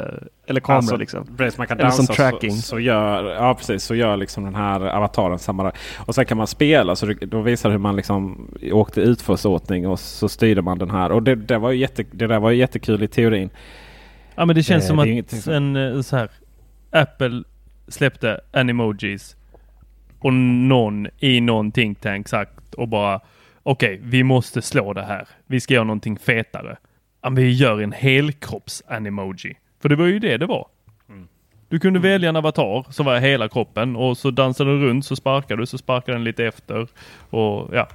eller 0.47 0.61
kamera 0.61 0.77
Alltså, 0.77 0.97
liksom. 0.97 1.27
Precis, 1.37 1.57
man 1.57 1.67
kan 1.67 1.79
Eller 1.79 1.89
som 1.89 2.05
dansa 2.05 2.13
tracking. 2.13 2.51
Så, 2.51 2.61
så, 2.61 2.79
gör, 2.79 3.23
ja, 3.33 3.53
precis, 3.55 3.83
så 3.83 3.95
gör 3.95 4.17
liksom 4.17 4.43
den 4.43 4.55
här 4.55 4.81
avataren 4.81 5.39
samma. 5.39 5.71
Och 5.97 6.15
sen 6.15 6.25
kan 6.25 6.37
man 6.37 6.47
spela. 6.47 6.95
Så 6.95 7.05
det, 7.05 7.13
då 7.13 7.41
visar 7.41 7.69
hur 7.69 7.77
man 7.77 7.95
liksom 7.95 8.47
åkte 8.71 9.01
utförsåtning 9.01 9.87
och 9.87 9.99
så 9.99 10.29
styrde 10.29 10.61
man 10.61 10.77
den 10.77 10.89
här. 10.91 11.11
Och 11.11 11.23
det, 11.23 11.35
det, 11.35 11.57
var 11.57 11.71
ju 11.71 11.77
jätte, 11.77 12.03
det 12.11 12.27
där 12.27 12.39
var 12.39 12.49
ju 12.49 12.57
jättekul 12.57 13.03
i 13.03 13.07
teorin. 13.07 13.49
Ja 14.39 14.45
men 14.45 14.55
det 14.55 14.63
känns 14.63 14.83
Eh, 14.83 14.87
som 14.87 14.97
det 14.97 15.01
att 15.03 15.07
ingenting 15.07 15.39
som- 15.41 15.53
en 15.53 15.75
eh, 15.75 16.01
så 16.01 16.15
här 16.17 16.29
Apple 16.91 17.43
släppte 17.87 18.41
animojis 18.53 19.35
och 20.19 20.33
någon 20.33 21.07
i 21.19 21.41
någon 21.41 21.71
think 21.71 22.01
tank 22.01 22.27
sagt 22.27 22.73
och 22.73 22.87
bara 22.87 23.19
okej, 23.63 23.99
vi 24.03 24.23
måste 24.23 24.61
slå 24.61 24.93
det 24.93 25.01
här. 25.03 25.27
Vi 25.47 25.59
ska 25.59 25.73
göra 25.73 25.83
någonting 25.83 26.17
fetare. 26.17 26.77
Ja, 27.21 27.29
men 27.29 27.43
vi 27.43 27.51
gör 27.51 27.81
en 27.81 27.93
helkropps-animoji. 27.93 29.55
För 29.81 29.89
det 29.89 29.95
var 29.95 30.05
ju 30.05 30.19
det 30.19 30.37
det 30.37 30.45
var. 30.45 30.67
Mm. 31.09 31.27
Du 31.69 31.79
kunde 31.79 31.99
välja 31.99 32.29
en 32.29 32.35
avatar 32.35 32.85
som 32.91 33.05
var 33.05 33.19
hela 33.19 33.49
kroppen 33.49 33.95
och 33.95 34.17
så 34.17 34.31
dansade 34.31 34.69
du 34.79 34.87
runt 34.87 35.05
så 35.05 35.15
sparkade 35.15 35.61
du 35.61 35.65
så 35.65 35.77
sparkade 35.77 36.17
den 36.17 36.23
lite 36.23 36.45
efter. 36.45 36.87
Och 37.29 37.69
ja. 37.75 37.87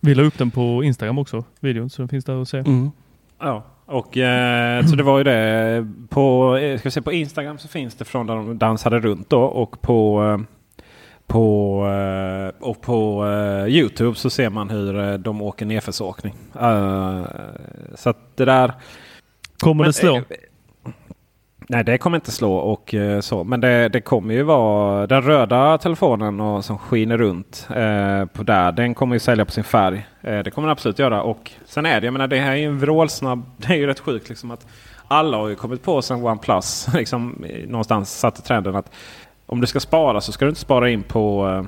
Vi 0.00 0.14
la 0.14 0.22
upp 0.22 0.38
den 0.38 0.50
på 0.50 0.84
Instagram 0.84 1.18
också, 1.18 1.44
videon, 1.60 1.90
så 1.90 2.02
den 2.02 2.08
finns 2.08 2.24
där 2.24 2.42
att 2.42 2.48
se. 2.48 2.58
Mm. 2.58 2.90
Ja, 3.38 3.64
och 3.90 4.16
eh, 4.16 4.86
så 4.86 4.96
det 4.96 5.02
var 5.02 5.18
ju 5.18 5.24
det. 5.24 5.86
På, 6.08 6.56
eh, 6.56 6.78
ska 6.78 6.90
se, 6.90 7.02
på 7.02 7.12
Instagram 7.12 7.58
så 7.58 7.68
finns 7.68 7.94
det 7.94 8.04
från 8.04 8.26
där 8.26 8.34
de 8.34 8.58
dansade 8.58 9.00
runt 9.00 9.30
då 9.30 9.42
och 9.42 9.82
på 9.82 10.24
eh, 10.24 10.56
på, 11.26 11.86
eh, 11.86 12.66
och 12.66 12.80
på 12.80 13.26
eh, 13.26 13.74
Youtube 13.74 14.16
så 14.16 14.30
ser 14.30 14.50
man 14.50 14.70
hur 14.70 15.18
de 15.18 15.42
åker 15.42 15.66
nedförsåkning. 15.66 16.34
Uh, 16.62 17.24
så 17.94 18.10
att 18.10 18.36
det 18.36 18.44
där... 18.44 18.72
Kommer 19.60 19.84
Men, 19.84 19.88
det 19.88 19.92
slå? 19.92 20.22
Nej, 21.72 21.84
det 21.84 21.98
kommer 21.98 22.16
inte 22.16 22.32
slå 22.32 22.54
och 22.54 22.94
eh, 22.94 23.20
så. 23.20 23.44
Men 23.44 23.60
det, 23.60 23.88
det 23.88 24.00
kommer 24.00 24.34
ju 24.34 24.42
vara 24.42 25.06
den 25.06 25.22
röda 25.22 25.78
telefonen 25.78 26.40
och, 26.40 26.64
som 26.64 26.78
skiner 26.78 27.18
runt 27.18 27.68
eh, 27.70 28.24
på 28.24 28.42
där. 28.42 28.72
Den 28.72 28.94
kommer 28.94 29.16
ju 29.16 29.20
sälja 29.20 29.44
på 29.44 29.52
sin 29.52 29.64
färg. 29.64 30.06
Eh, 30.22 30.38
det 30.38 30.50
kommer 30.50 30.68
den 30.68 30.72
absolut 30.72 30.98
göra. 30.98 31.22
Och 31.22 31.50
sen 31.66 31.86
är 31.86 32.00
det, 32.00 32.06
jag 32.06 32.12
menar 32.12 32.28
det 32.28 32.40
här 32.40 32.52
är 32.52 32.56
ju 32.56 32.64
en 32.64 32.78
vrålsnabb. 32.78 33.42
Det 33.56 33.66
är 33.72 33.76
ju 33.76 33.86
rätt 33.86 34.00
sjukt 34.00 34.28
liksom 34.28 34.50
att 34.50 34.66
alla 35.08 35.36
har 35.36 35.48
ju 35.48 35.54
kommit 35.54 35.82
på 35.82 36.02
sen 36.02 36.24
OnePlus 36.24 36.88
liksom 36.94 37.44
någonstans 37.66 38.18
satte 38.18 38.42
trenden 38.42 38.76
att 38.76 38.92
om 39.46 39.60
du 39.60 39.66
ska 39.66 39.80
spara 39.80 40.20
så 40.20 40.32
ska 40.32 40.44
du 40.44 40.48
inte 40.48 40.60
spara 40.60 40.90
in 40.90 41.02
på 41.02 41.48
eh, 41.48 41.64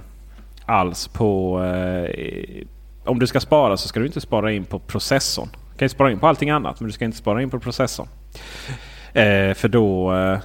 alls 0.66 1.08
på 1.08 1.62
eh, 1.64 2.66
om 3.04 3.18
du 3.18 3.26
ska 3.26 3.40
spara 3.40 3.76
så 3.76 3.88
ska 3.88 4.00
du 4.00 4.06
inte 4.06 4.20
spara 4.20 4.52
in 4.52 4.64
på 4.64 4.78
processorn. 4.78 5.48
Du 5.72 5.78
kan 5.78 5.84
ju 5.84 5.88
spara 5.88 6.10
in 6.12 6.18
på 6.18 6.26
allting 6.26 6.50
annat 6.50 6.80
men 6.80 6.86
du 6.86 6.92
ska 6.92 7.04
inte 7.04 7.18
spara 7.18 7.42
in 7.42 7.50
på 7.50 7.60
processorn. 7.60 8.08
Eh, 9.12 9.54
för 9.54 9.68
då, 9.68 10.14
eh, 10.14 10.38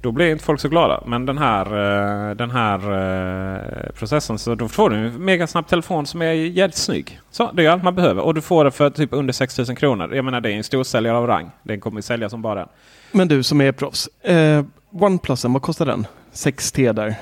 då 0.00 0.12
blir 0.12 0.30
inte 0.30 0.44
folk 0.44 0.60
så 0.60 0.68
glada. 0.68 1.02
Men 1.06 1.26
den 1.26 1.38
här, 1.38 1.66
eh, 1.66 2.34
den 2.34 2.50
här 2.50 2.78
eh, 2.78 3.92
processorn 3.92 4.38
så 4.38 4.54
då 4.54 4.68
får 4.68 4.90
du 4.90 4.96
en 4.96 5.24
mega 5.24 5.46
snabb 5.46 5.66
telefon 5.66 6.06
som 6.06 6.22
är 6.22 6.32
jävligt 6.32 6.76
snygg. 6.76 7.20
Så 7.30 7.50
det 7.52 7.66
är 7.66 7.70
allt 7.70 7.82
man 7.82 7.94
behöver. 7.94 8.22
Och 8.22 8.34
du 8.34 8.40
får 8.40 8.64
det 8.64 8.70
för 8.70 8.90
typ 8.90 9.12
under 9.12 9.32
6000 9.32 9.76
kronor. 9.76 10.14
Jag 10.14 10.24
menar 10.24 10.40
det 10.40 10.50
är 10.52 10.56
en 10.56 10.64
storsäljare 10.64 11.16
av 11.16 11.26
rang. 11.26 11.50
Den 11.62 11.80
kommer 11.80 11.98
att 11.98 12.04
sälja 12.04 12.28
som 12.28 12.42
bara 12.42 12.54
den. 12.54 12.68
Men 13.12 13.28
du 13.28 13.42
som 13.42 13.60
är 13.60 13.72
proffs. 13.72 14.06
Eh, 14.22 14.64
OnePlusen, 14.90 15.52
vad 15.52 15.62
kostar 15.62 15.86
den? 15.86 16.06
6T 16.32 16.92
där. 16.92 17.14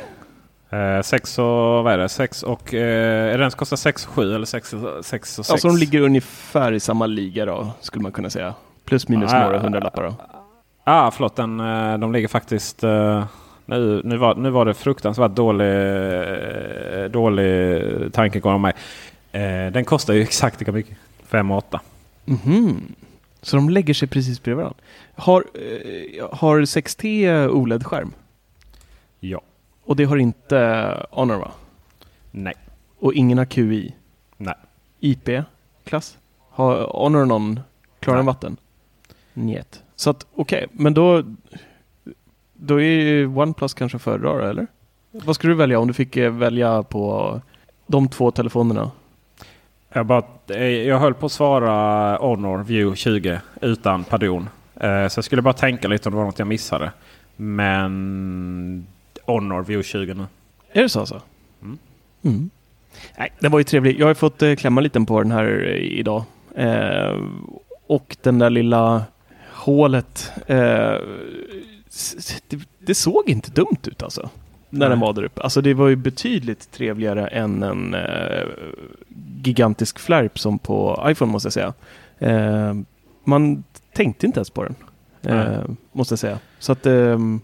Eh, 0.96 1.02
6 1.02 1.38
och 1.38 1.44
vad 1.44 1.92
är 1.92 1.98
det? 1.98 2.08
6 2.08 2.42
och... 2.42 2.74
Eh, 2.74 3.34
är 3.34 3.38
den 3.38 3.50
kostar 3.50 3.76
6 3.76 4.06
och 4.06 4.12
7 4.12 4.34
eller 4.34 4.46
6 4.46 4.72
och 4.72 5.04
6 5.04 5.38
och 5.38 5.46
6? 5.46 5.50
Alltså 5.50 5.68
de 5.68 5.76
ligger 5.76 6.00
ungefär 6.00 6.72
i 6.72 6.80
samma 6.80 7.06
liga 7.06 7.44
då, 7.44 7.70
skulle 7.80 8.02
man 8.02 8.12
kunna 8.12 8.30
säga. 8.30 8.54
Plus 8.84 9.08
minus 9.08 9.32
Ah, 9.32 9.42
några 9.44 9.58
hundralappar 9.58 10.02
då. 10.02 10.14
Ah, 10.84 11.10
förlåt. 11.10 11.36
Den, 11.36 11.60
eh, 11.60 11.98
de 11.98 12.12
ligger 12.12 12.28
faktiskt... 12.28 12.84
Eh, 12.84 13.24
nu, 13.66 14.02
nu, 14.04 14.16
var, 14.16 14.34
nu 14.34 14.50
var 14.50 14.64
det 14.64 14.74
fruktansvärt 14.74 15.30
dålig, 15.30 15.66
eh, 15.66 17.04
dålig 17.04 18.12
tankegång 18.12 18.52
av 18.52 18.60
mig. 18.60 18.72
Den 19.72 19.84
kostar 19.84 20.14
ju 20.14 20.22
exakt 20.22 20.60
lika 20.60 20.72
mycket. 20.72 20.96
5 21.26 21.50
och 21.50 21.58
8. 21.58 21.80
Mhm. 22.24 22.94
Så 23.42 23.56
de 23.56 23.70
lägger 23.70 23.94
sig 23.94 24.08
precis 24.08 24.42
bredvid 24.42 24.64
varandra. 24.64 24.82
Har, 25.14 25.44
har 26.32 26.60
6T 26.60 27.48
OLED-skärm? 27.48 28.12
Ja. 29.20 29.40
Och 29.84 29.96
det 29.96 30.04
har 30.04 30.16
inte 30.16 31.06
Honor 31.10 31.36
va? 31.36 31.50
Nej. 32.30 32.54
Och 32.98 33.14
ingen 33.14 33.38
har 33.38 33.44
QI? 33.44 33.94
Nej. 34.36 34.54
IP-klass? 35.00 36.18
Har 36.50 36.86
Honor 36.86 37.24
någon 37.24 37.60
klarare 38.00 38.20
än 38.20 38.26
Nej. 38.26 38.34
vatten? 38.34 38.56
Njet. 39.34 39.82
Så 40.00 40.10
att 40.10 40.26
okej, 40.34 40.66
men 40.72 40.94
då 40.94 41.22
då 42.54 42.80
är 42.80 42.84
ju 42.84 43.26
OnePlus 43.26 43.74
kanske 43.74 43.96
att 43.96 44.02
föredra 44.02 44.50
eller? 44.50 44.66
Vad 45.10 45.34
skulle 45.34 45.52
du 45.52 45.56
välja 45.56 45.78
om 45.78 45.88
du 45.88 45.94
fick 45.94 46.16
eh, 46.16 46.32
välja 46.32 46.82
på 46.82 47.40
de 47.86 48.08
två 48.08 48.30
telefonerna? 48.30 48.90
Jag, 49.92 50.06
bara, 50.06 50.22
eh, 50.48 50.64
jag 50.64 50.98
höll 50.98 51.14
på 51.14 51.26
att 51.26 51.32
svara 51.32 52.16
Honor 52.16 52.64
View 52.64 52.96
20 52.96 53.40
utan 53.60 54.04
pardon. 54.04 54.48
Eh, 54.74 55.08
så 55.08 55.18
jag 55.18 55.24
skulle 55.24 55.42
bara 55.42 55.54
tänka 55.54 55.88
lite 55.88 56.08
om 56.08 56.12
det 56.12 56.18
var 56.18 56.24
något 56.24 56.38
jag 56.38 56.48
missade. 56.48 56.92
Men 57.36 58.86
Honor 59.26 59.62
View 59.62 59.88
20 59.88 60.14
nu. 60.14 60.26
Är 60.72 60.82
det 60.82 60.88
så 60.88 61.00
alltså? 61.00 61.20
Mm. 61.62 61.78
Mm. 62.22 62.50
Nej, 63.18 63.32
det 63.40 63.48
var 63.48 63.58
ju 63.58 63.64
trevligt. 63.64 63.98
Jag 63.98 64.06
har 64.06 64.14
fått 64.14 64.42
klämma 64.58 64.80
lite 64.80 65.00
på 65.00 65.22
den 65.22 65.32
här 65.32 65.68
idag. 65.76 66.24
Och 67.86 68.16
den 68.22 68.38
där 68.38 68.50
lilla 68.50 69.04
hålet. 69.60 70.32
Eh, 70.46 70.96
det, 72.48 72.58
det 72.78 72.94
såg 72.94 73.28
inte 73.28 73.50
dumt 73.50 73.78
ut 73.86 74.02
alltså. 74.02 74.30
När 74.70 74.88
den 74.88 75.00
var 75.00 75.12
där 75.12 75.24
uppe. 75.24 75.42
Alltså 75.42 75.60
det 75.60 75.74
var 75.74 75.88
ju 75.88 75.96
betydligt 75.96 76.70
trevligare 76.72 77.26
än 77.26 77.62
en 77.62 77.94
eh, 77.94 78.46
gigantisk 79.42 79.98
flärp 79.98 80.38
som 80.38 80.58
på 80.58 81.04
iPhone 81.06 81.32
måste 81.32 81.46
jag 81.46 81.52
säga. 81.52 81.72
Eh, 82.18 82.74
man 83.24 83.64
tänkte 83.94 84.26
inte 84.26 84.38
ens 84.38 84.50
på 84.50 84.64
den. 84.64 84.74
Eh, 85.22 85.62
måste 85.92 86.12
jag 86.12 86.18
säga. 86.18 86.38
Så 86.58 86.72
att 86.72 86.86
ehm, 86.86 87.40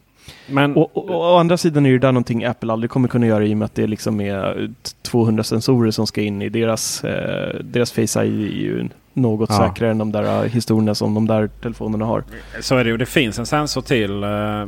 Men 0.47 0.77
och, 0.77 0.97
och, 0.97 1.11
å 1.11 1.37
andra 1.37 1.57
sidan 1.57 1.87
är 1.87 1.93
det 1.93 1.99
där 1.99 2.13
någonting 2.13 2.45
Apple 2.45 2.73
aldrig 2.73 2.91
kommer 2.91 3.09
kunna 3.09 3.27
göra 3.27 3.45
i 3.45 3.53
och 3.55 3.59
med 3.59 3.67
att 3.67 3.75
det 3.75 3.87
liksom 3.87 4.21
är 4.21 4.71
t- 4.83 4.91
200 5.03 5.45
sensorer 5.45 5.91
som 5.91 6.07
ska 6.07 6.23
in 6.23 6.43
i 6.43 6.49
deras, 6.49 7.05
eh, 7.05 7.61
deras 7.61 7.93
Face 7.93 8.25
ID 8.25 8.91
något 9.17 9.51
Ja. 9.51 9.57
säkrare 9.57 9.91
än 9.91 9.99
de 9.99 10.13
där 10.13 10.45
eh, 10.45 10.51
historierna 10.51 10.95
som 10.95 11.15
de 11.15 11.27
där 11.27 11.49
telefonerna 11.63 12.05
har. 12.05 12.25
så 12.61 12.77
är 12.77 12.85
det 12.85 12.91
ju. 12.91 12.97
Det 12.97 13.07
finns 13.07 13.39
en 13.39 13.47
sensor 13.47 13.81
till. 13.81 14.23
eh, 14.23 14.65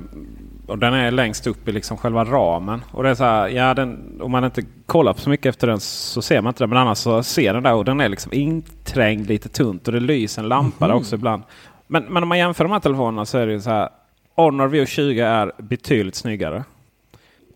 Och 0.66 0.78
den 0.78 0.94
är 0.94 1.11
längst 1.11 1.46
upp 1.46 1.68
i 1.68 1.72
liksom 1.72 1.96
själva 1.96 2.24
ramen. 2.24 2.82
Och 2.92 3.02
det 3.02 3.11
är 3.11 3.14
så 3.14 3.24
här, 3.24 3.48
ja, 3.48 3.74
den, 3.74 4.18
om 4.20 4.30
man 4.30 4.44
inte 4.44 4.62
kollar 4.87 5.12
på 5.12 5.20
så 5.20 5.30
mycket 5.30 5.46
efter 5.46 5.66
den 5.66 5.80
så 5.80 6.22
ser 6.22 6.40
man 6.42 6.50
inte 6.50 6.62
det. 6.64 6.68
Men 6.68 6.78
annars 6.78 6.98
så 6.98 7.22
ser 7.22 7.54
den 7.54 7.62
där 7.62 7.74
och 7.74 7.84
den 7.84 8.00
är 8.00 8.08
liksom 8.08 8.32
inträngd 8.32 9.26
lite 9.28 9.48
tunt. 9.48 9.87
Och 9.88 9.92
det 9.94 10.00
lyser 10.00 10.42
en 10.42 10.48
lampa 10.48 10.88
där 10.88 10.94
också 10.94 11.14
ibland. 11.14 11.42
Men, 11.87 12.04
men 12.04 12.22
om 12.22 12.28
man 12.28 12.38
jämför 12.38 12.64
de 12.64 12.72
här 12.72 12.80
telefonerna 12.80 13.24
så 13.26 13.38
är 13.38 13.46
det 13.46 13.61
så 13.61 13.70
här. 13.70 13.88
Honor 14.37 14.66
View 14.68 14.87
20 14.90 15.20
är 15.20 15.52
betydligt 15.58 16.14
snyggare. 16.14 16.64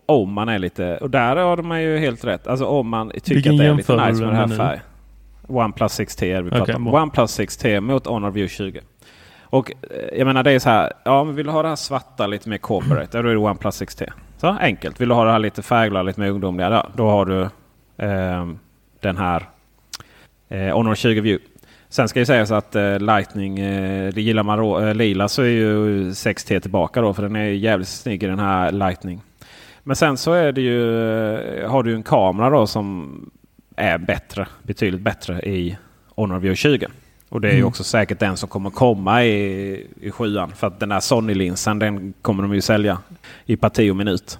Om 0.05 0.33
man 0.33 0.49
är 0.49 0.59
lite... 0.59 0.97
Och 0.97 1.09
där 1.09 1.35
har 1.35 1.57
man 1.57 1.81
ju 1.81 1.97
helt 1.97 2.25
rätt. 2.25 2.47
Alltså 2.47 2.65
om 2.65 2.87
man 2.89 3.09
tycker 3.09 3.33
Vilken 3.35 3.51
att 3.53 3.57
det 3.59 3.65
är 3.65 3.73
lite 3.75 4.07
nice 4.07 4.21
med 4.23 4.29
det 4.33 4.35
här 4.35 4.47
med 4.47 4.49
nu? 4.49 4.55
färg. 4.55 4.79
OnePlus 5.47 5.99
6T 5.99 6.23
är 6.37 6.41
vi 6.41 6.49
pratar 6.51 6.75
om. 6.75 6.87
OnePlus 6.87 7.39
6T 7.39 7.79
mot 7.81 8.05
Honor 8.07 8.31
View 8.31 8.55
20. 8.55 8.81
Och 9.43 9.71
eh, 9.71 10.17
jag 10.17 10.25
menar 10.25 10.43
det 10.43 10.51
är 10.51 10.59
så 10.59 10.69
här. 10.69 10.93
Ja, 11.05 11.23
men 11.23 11.35
vill 11.35 11.45
du 11.45 11.51
ha 11.51 11.61
det 11.61 11.67
här 11.69 11.75
svarta 11.75 12.27
lite 12.27 12.49
mer 12.49 12.57
corporate? 12.57 13.21
Då 13.21 13.29
är 13.29 13.33
det 13.33 13.37
OnePlus 13.39 13.81
6T. 13.81 14.09
Så 14.37 14.47
enkelt. 14.47 15.01
Vill 15.01 15.09
du 15.09 15.15
ha 15.15 15.23
det 15.25 15.31
här 15.31 15.39
lite 15.39 15.61
färgglada, 15.61 16.03
lite 16.03 16.19
mer 16.19 16.29
ungdomliga? 16.29 16.69
Ja, 16.69 16.87
då 16.95 17.09
har 17.09 17.25
du 17.25 17.47
ehm, 17.97 18.59
den 18.99 19.17
här 19.17 19.43
eh, 20.49 20.75
Honor 20.75 20.95
20 20.95 21.21
View. 21.21 21.45
Sen 21.89 22.07
ska 22.09 22.19
ju 22.19 22.25
sägas 22.25 22.51
att 22.51 22.75
eh, 22.75 22.99
Lightning, 22.99 23.59
eh, 23.59 24.17
gillar 24.17 24.43
man 24.43 24.59
rå- 24.59 24.87
eh, 24.87 24.95
lila 24.95 25.27
så 25.27 25.41
är 25.41 25.47
ju 25.47 26.09
6T 26.09 26.59
tillbaka 26.59 27.01
då. 27.01 27.13
För 27.13 27.23
den 27.23 27.35
är 27.35 27.45
jävligt 27.45 27.87
snygg 27.87 28.23
i 28.23 28.25
den 28.27 28.39
här 28.39 28.71
Lightning. 28.71 29.21
Men 29.83 29.95
sen 29.95 30.17
så 30.17 30.33
är 30.33 30.51
det 30.51 30.61
ju, 30.61 31.03
eh, 31.37 31.69
har 31.71 31.83
du 31.83 31.95
en 31.95 32.03
kamera 32.03 32.49
då 32.49 32.67
som 32.67 33.11
är 33.75 33.97
bättre, 33.97 34.47
betydligt 34.63 35.01
bättre 35.01 35.39
i 35.41 35.77
Honor 36.15 36.39
View 36.39 36.55
20. 36.55 36.87
Och 37.29 37.41
det 37.41 37.47
är 37.47 37.51
ju 37.51 37.57
Mm. 37.57 37.67
också 37.67 37.83
säkert 37.83 38.19
den 38.19 38.37
som 38.37 38.49
kommer 38.49 38.69
komma 38.69 39.23
i, 39.23 39.87
i 40.01 40.11
sjuan. 40.11 40.51
För 40.55 40.67
att 40.67 40.79
den 40.79 40.89
där 40.89 40.99
Sony-linsen 40.99 41.79
den 41.79 42.13
kommer 42.21 42.43
de 42.43 42.53
ju 42.53 42.61
sälja 42.61 42.97
i 43.45 43.55
parti 43.55 43.91
och 43.91 43.95
minut. 43.95 44.39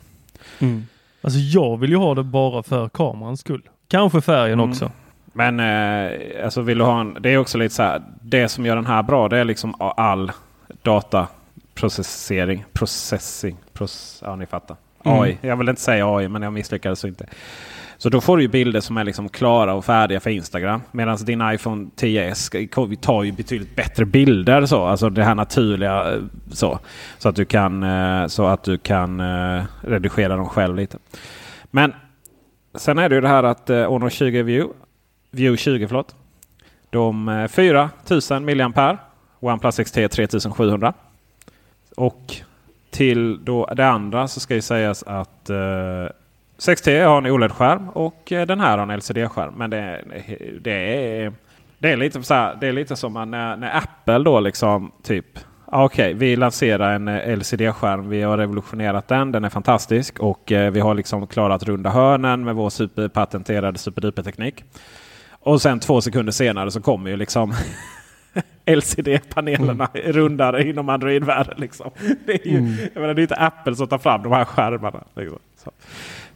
Alltså 1.21 1.39
jag 1.39 1.77
vill 1.77 1.89
ju 1.89 1.95
ha 1.97 2.15
det 2.15 2.23
bara 2.23 2.63
för 2.63 2.89
kamerans 2.89 3.39
skull. 3.39 3.61
Kanske 3.87 4.21
färgen 4.21 4.59
Mm. 4.59 4.69
också. 4.71 4.91
Men 5.33 5.59
eh, 5.59 6.11
alltså 6.45 6.61
vill 6.61 6.77
du 6.77 6.83
ha 6.83 7.01
en, 7.01 7.17
det 7.19 7.29
är 7.29 7.37
också 7.37 7.57
lite 7.57 7.75
så 7.75 7.83
här. 7.83 8.01
Det 8.21 8.49
som 8.49 8.65
gör 8.65 8.75
den 8.75 8.85
här 8.85 9.03
bra 9.03 9.29
det 9.29 9.37
är 9.37 9.45
liksom 9.45 9.75
all 9.79 10.31
dataprocessering. 10.81 12.65
Processing. 12.73 13.57
Proce, 13.73 14.25
ja 14.25 14.35
ni 14.35 14.45
fattar. 14.45 14.77
Mm. 15.05 15.19
AI. 15.19 15.37
Jag 15.41 15.55
vill 15.57 15.69
inte 15.69 15.81
säga 15.81 16.07
AI 16.15 16.27
men 16.27 16.41
jag 16.41 16.53
misslyckades 16.53 17.05
inte. 17.05 17.25
Så 17.97 18.09
då 18.09 18.21
får 18.21 18.37
du 18.37 18.43
ju 18.43 18.49
bilder 18.49 18.81
som 18.81 18.97
är 18.97 19.03
liksom 19.03 19.29
klara 19.29 19.73
och 19.73 19.85
färdiga 19.85 20.19
för 20.19 20.29
Instagram. 20.29 20.81
Medan 20.91 21.17
din 21.17 21.41
iPhone 21.53 21.89
10s 21.95 22.95
tar 22.95 23.23
ju 23.23 23.31
betydligt 23.31 23.75
bättre 23.75 24.05
bilder. 24.05 24.65
Så. 24.65 24.85
Alltså 24.85 25.09
det 25.09 25.23
här 25.23 25.35
naturliga. 25.35 26.13
Eh, 26.13 26.21
så, 26.51 26.79
så 27.17 27.29
att 27.29 27.35
du 27.35 27.45
kan, 27.45 27.83
eh, 27.83 28.27
så 28.27 28.45
att 28.45 28.63
du 28.63 28.77
kan 28.77 29.19
eh, 29.19 29.63
redigera 29.81 30.35
dem 30.35 30.49
själv 30.49 30.75
lite. 30.75 30.97
Men 31.71 31.93
sen 32.75 32.97
är 32.97 33.09
det 33.09 33.15
ju 33.15 33.21
det 33.21 33.27
här 33.27 33.43
att 33.43 33.69
Honor 33.69 34.09
20 34.09 34.43
View. 34.43 34.73
View 35.31 35.57
20 35.57 35.87
förlåt. 35.87 36.15
De 36.89 37.47
4000 37.51 38.45
mAh. 38.45 38.95
OnePlus 39.39 39.77
XT 39.77 39.93
3700. 40.11 40.93
Och 41.95 42.35
till 42.91 43.45
då 43.45 43.65
det 43.65 43.87
andra 43.87 44.27
så 44.27 44.39
ska 44.39 44.55
ju 44.55 44.61
sägas 44.61 45.03
att 45.03 45.49
eh, 45.49 45.57
6T 46.67 47.05
har 47.05 47.17
en 47.17 47.31
OLED-skärm 47.31 47.89
och 47.89 48.31
eh, 48.31 48.45
den 48.45 48.59
här 48.59 48.77
har 48.77 48.87
en 48.87 48.99
LCD-skärm. 48.99 49.53
Men 49.57 49.69
det, 49.69 50.03
det, 50.61 50.71
är, 50.71 51.33
det, 51.79 51.91
är 51.91 51.97
lite 51.97 52.23
så 52.23 52.33
här, 52.33 52.57
det 52.61 52.67
är 52.67 52.73
lite 52.73 52.95
som 52.95 53.13
när, 53.13 53.57
när 53.57 53.77
Apple 53.77 54.19
då 54.19 54.39
liksom 54.39 54.91
typ 55.03 55.25
ah, 55.65 55.85
Okej, 55.85 56.13
vi 56.13 56.35
lanserar 56.35 56.95
en 56.95 57.07
eh, 57.07 57.37
LCD-skärm. 57.37 58.09
Vi 58.09 58.21
har 58.21 58.37
revolutionerat 58.37 59.07
den. 59.07 59.31
Den 59.31 59.43
är 59.43 59.49
fantastisk 59.49 60.19
och 60.19 60.51
eh, 60.51 60.71
vi 60.71 60.79
har 60.79 60.93
liksom 60.93 61.27
klarat 61.27 61.63
runda 61.63 61.89
hörnen 61.89 62.43
med 62.43 62.55
vår 62.55 62.69
superpatenterade 62.69 63.77
superduper-teknik. 63.77 64.63
Och 65.29 65.61
sen 65.61 65.79
två 65.79 66.01
sekunder 66.01 66.31
senare 66.31 66.71
så 66.71 66.81
kommer 66.81 67.09
ju 67.09 67.17
liksom 67.17 67.53
LCD-panelerna 68.65 69.87
rundare 69.93 70.69
inom 70.69 70.89
Android-världen. 70.89 71.55
Liksom. 71.57 71.91
Det, 72.25 72.45
är 72.45 72.47
ju, 72.47 72.61
menar, 72.93 73.13
det 73.13 73.21
är 73.21 73.23
inte 73.23 73.35
Apple 73.35 73.75
som 73.75 73.87
tar 73.87 73.97
fram 73.97 74.23
de 74.23 74.31
här 74.31 74.45
skärmarna. 74.45 75.03
Liksom. 75.15 75.39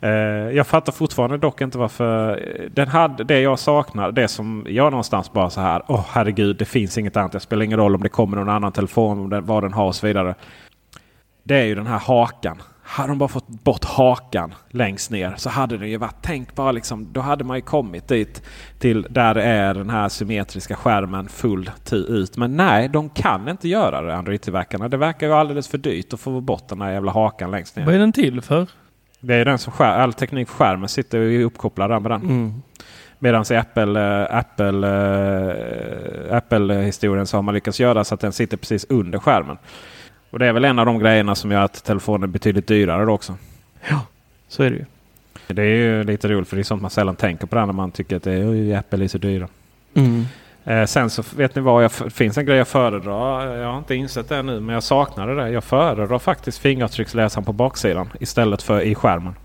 Eh, 0.01 0.09
jag 0.55 0.67
fattar 0.67 0.91
fortfarande 0.91 1.37
dock 1.37 1.61
inte 1.61 1.77
varför 1.77 2.31
eh, 2.31 2.69
den 2.69 2.87
hade 2.87 3.23
det 3.23 3.39
jag 3.39 3.59
saknar. 3.59 4.11
Det 4.11 4.27
som 4.27 4.65
jag 4.69 4.91
någonstans 4.91 5.33
bara 5.33 5.49
så 5.49 5.61
här. 5.61 5.81
Åh 5.87 6.05
herregud, 6.09 6.57
det 6.57 6.65
finns 6.65 6.97
inget 6.97 7.17
annat. 7.17 7.31
Det 7.31 7.39
spelar 7.39 7.63
ingen 7.63 7.79
roll 7.79 7.95
om 7.95 8.03
det 8.03 8.09
kommer 8.09 8.37
någon 8.37 8.49
annan 8.49 8.71
telefon, 8.71 9.19
om 9.19 9.29
den, 9.29 9.45
vad 9.45 9.63
den 9.63 9.73
har 9.73 9.85
och 9.85 9.95
så 9.95 10.07
vidare. 10.07 10.35
Det 11.43 11.55
är 11.55 11.65
ju 11.65 11.75
den 11.75 11.87
här 11.87 11.99
hakan. 11.99 12.61
Hade 12.89 13.09
de 13.09 13.17
bara 13.17 13.29
fått 13.29 13.47
bort 13.47 13.85
hakan 13.85 14.53
längst 14.69 15.11
ner 15.11 15.33
så 15.37 15.49
hade 15.49 15.77
det 15.77 15.87
ju 15.87 15.97
varit, 15.97 16.15
tänk 16.21 16.55
bara 16.55 16.71
liksom, 16.71 17.07
då 17.13 17.21
hade 17.21 17.43
man 17.43 17.57
ju 17.57 17.61
kommit 17.61 18.07
dit 18.07 18.43
till 18.79 19.07
där 19.09 19.33
det 19.33 19.43
är 19.43 19.73
den 19.73 19.89
här 19.89 20.09
symmetriska 20.09 20.75
skärmen 20.75 21.27
fullt 21.27 21.93
ut. 21.93 22.37
Men 22.37 22.57
nej, 22.57 22.89
de 22.89 23.09
kan 23.09 23.49
inte 23.49 23.67
göra 23.67 24.01
det 24.01 24.15
Android-tillverkarna. 24.15 24.89
Det 24.89 24.97
verkar 24.97 25.27
ju 25.27 25.33
alldeles 25.33 25.67
för 25.67 25.77
dyrt 25.77 26.13
att 26.13 26.19
få 26.19 26.41
bort 26.41 26.67
den 26.69 26.81
här 26.81 26.91
jävla 26.91 27.11
hakan 27.11 27.51
längst 27.51 27.75
ner. 27.75 27.85
Vad 27.85 27.95
är 27.95 27.99
den 27.99 28.13
till 28.13 28.41
för? 28.41 28.67
Det 29.19 29.35
är 29.35 29.45
den 29.45 29.57
som 29.57 29.73
skär, 29.73 29.99
all 29.99 30.13
teknik 30.13 30.47
på 30.47 30.53
skärmen 30.53 30.89
sitter 30.89 31.17
ju 31.17 31.43
uppkopplad 31.43 32.01
med 32.01 32.11
den. 32.11 32.21
Mm. 32.21 32.53
Medan 33.19 33.45
i 33.51 33.55
Apple, 33.55 34.23
eh, 34.23 34.37
Apple, 34.37 34.87
eh, 34.87 36.37
Apple-historien 36.37 37.27
så 37.27 37.37
har 37.37 37.41
man 37.41 37.53
lyckats 37.53 37.79
göra 37.79 38.03
så 38.03 38.13
att 38.13 38.19
den 38.21 38.31
sitter 38.33 38.57
precis 38.57 38.85
under 38.89 39.19
skärmen. 39.19 39.57
Och 40.29 40.39
det 40.39 40.45
är 40.47 40.53
väl 40.53 40.65
en 40.65 40.79
av 40.79 40.85
de 40.85 40.99
grejerna 40.99 41.35
som 41.35 41.51
gör 41.51 41.61
att 41.61 41.83
telefonen 41.83 42.23
är 42.23 42.27
betydligt 42.27 42.67
dyrare 42.67 43.05
då 43.05 43.11
också. 43.11 43.37
Så 44.47 44.63
är 44.63 44.69
det 44.69 44.75
ju. 44.75 44.85
Det 45.47 45.61
är 45.61 45.65
ju 45.65 46.03
lite 46.03 46.27
roligt 46.27 46.47
för 46.47 46.55
det 46.55 46.61
är 46.61 46.63
sånt 46.63 46.81
man 46.81 46.91
sällan 46.91 47.15
tänker 47.15 47.47
på 47.47 47.55
när 47.55 47.65
man 47.73 47.91
tycker 47.91 48.15
att 48.15 48.23
det 48.23 48.33
är, 48.33 48.49
"Oj, 48.51 48.73
Apple 48.75 49.03
är 49.03 49.07
så 49.07 49.17
dyra. 49.17 49.47
Mm. 49.93 50.25
Eh, 50.67 50.85
sen 50.85 51.09
så 51.09 51.23
vet 51.35 51.55
ni 51.55 51.61
vad, 51.61 51.83
jag, 51.83 51.91
finns 51.91 52.37
en 52.37 52.45
grej 52.45 52.57
jag 52.57 52.67
föredrar. 52.67 53.55
Jag 53.57 53.71
har 53.71 53.77
inte 53.77 53.95
insett 53.95 54.29
det 54.29 54.41
nu 54.41 54.59
men 54.59 54.73
jag 54.73 54.83
saknar 54.83 55.27
det. 55.27 55.49
Jag 55.49 55.63
föredrar 55.63 56.19
faktiskt 56.19 56.57
fingeravtrycksläsaren 56.59 57.45
på 57.45 57.53
baksidan 57.53 58.09
istället 58.19 58.63
för 58.63 58.81
i 58.81 58.95
skärmen. 58.95 59.35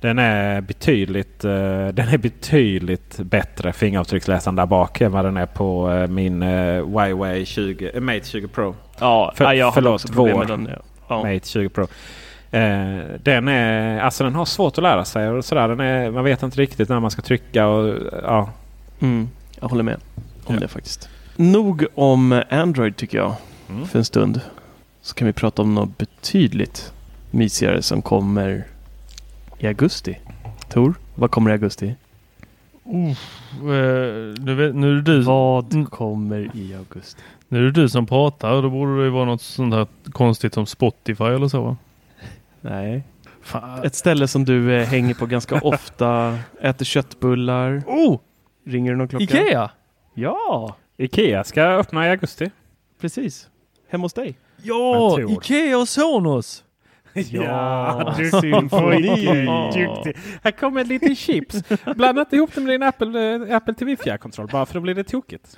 Den 0.00 0.18
är 0.18 0.60
betydligt, 0.60 1.44
eh, 1.44 1.50
den 1.92 2.08
är 2.08 2.18
betydligt 2.18 3.18
bättre 3.18 3.72
fingeravtrycksläsaren 3.72 4.56
där 4.56 4.66
bak 4.66 5.00
än 5.00 5.12
vad 5.12 5.24
den 5.24 5.36
är 5.36 5.46
på 5.46 5.90
eh, 5.90 6.06
min 6.06 6.42
eh, 6.42 6.86
Huawei 6.86 7.44
20, 7.44 7.90
eh, 7.94 8.00
Mate 8.00 8.24
20 8.24 8.48
Pro. 8.48 8.74
Ja, 8.98 9.32
För- 9.36 9.52
jag 9.52 9.66
har 9.66 9.72
förlåt, 9.72 9.94
också 9.94 10.08
problem 10.08 10.38
med 10.38 10.48
den. 10.48 10.68
Ja. 10.70 10.82
Ja. 11.08 11.16
Mate 11.32 11.48
20 11.48 11.68
Pro. 11.68 11.82
Eh, 12.50 12.98
den, 13.22 13.48
är, 13.48 14.00
alltså 14.00 14.24
den 14.24 14.34
har 14.34 14.44
svårt 14.44 14.78
att 14.78 14.82
lära 14.82 15.04
sig 15.04 15.28
och 15.28 15.44
sådär. 15.44 15.68
Den 15.68 15.80
är, 15.80 16.10
man 16.10 16.24
vet 16.24 16.42
inte 16.42 16.60
riktigt 16.60 16.88
när 16.88 17.00
man 17.00 17.10
ska 17.10 17.22
trycka. 17.22 17.66
Och, 17.66 17.94
ja. 18.22 18.50
Mm, 19.00 19.28
jag 19.60 19.68
håller 19.68 19.82
med 19.82 20.00
om 20.46 20.54
Ja. 20.54 20.60
det 20.60 20.68
faktiskt. 20.68 21.08
Nog 21.36 21.86
om 21.94 22.42
Android 22.50 22.96
tycker 22.96 23.18
jag 23.18 23.34
Mm. 23.68 23.86
för 23.86 23.98
en 23.98 24.04
stund. 24.04 24.40
Så 25.02 25.14
kan 25.14 25.26
vi 25.26 25.32
prata 25.32 25.62
om 25.62 25.74
något 25.74 25.98
betydligt 25.98 26.92
mysigare 27.30 27.82
som 27.82 28.02
kommer 28.02 28.64
i 29.58 29.66
augusti. 29.66 30.18
Tor, 30.68 30.94
vad 31.14 31.30
kommer 31.30 31.50
i 31.50 31.52
augusti? 31.52 31.94
Eh, 32.86 33.16
nu, 34.44 34.54
vet, 34.54 34.74
nu, 34.74 34.90
är 34.90 34.94
det 34.94 35.02
du, 35.02 35.20
Vad 35.22 35.72
Mm. 35.74 35.86
kommer 35.86 36.50
i 36.56 36.74
augusti? 36.74 37.22
nu 37.48 37.58
är 37.58 37.62
det 37.62 37.70
du 37.82 37.88
som 37.88 38.06
pratar. 38.06 38.62
Då 38.62 38.70
borde 38.70 39.04
det 39.04 39.10
vara 39.10 39.24
något 39.24 39.42
sånt 39.42 39.74
här 39.74 39.86
konstigt 40.12 40.54
som 40.54 40.66
Spotify 40.66 41.24
eller 41.24 41.48
så 41.48 41.62
va? 41.62 41.76
Nej. 42.60 43.02
Fan. 43.42 43.84
Ett 43.84 43.94
ställe 43.94 44.28
som 44.28 44.44
du 44.44 44.76
eh, 44.76 44.86
hänger 44.86 45.14
på 45.14 45.26
ganska 45.26 45.60
ofta, 45.62 46.38
äter 46.60 46.84
köttbullar. 46.84 47.82
Oh! 47.86 48.18
Ringer 48.66 48.90
det 48.92 48.96
någon 48.98 49.08
klocka? 49.08 49.24
Ikea! 49.24 49.70
Ja, 50.18 50.76
Ikea 50.96 51.44
ska 51.44 51.62
öppna 51.62 52.06
i 52.06 52.10
augusti. 52.10 52.50
precis. 53.00 53.48
Hemma 53.88 54.04
hos 54.04 54.12
dig. 54.12 54.38
Ja! 54.62 55.20
Ikea 55.20 55.78
och 55.78 55.88
Sonos! 55.88 56.62
Ja, 57.30 58.14
symfoni. 58.40 59.24
Ja. 59.46 59.70
Duktig. 59.74 60.16
Här 60.42 60.50
kommer 60.50 60.84
lite 60.84 61.14
chips. 61.14 61.62
Blanda 61.96 62.20
inte 62.20 62.36
ihop 62.36 62.50
det 62.54 62.60
med 62.60 62.74
din 62.74 62.82
Apple, 62.82 63.34
eh, 63.48 63.56
Apple 63.56 63.74
TV 63.74 63.96
fjärrkontroll 63.96 64.46
bara 64.52 64.66
för 64.66 64.74
då 64.74 64.80
blir 64.80 64.94
det 64.94 65.04
tokigt. 65.04 65.56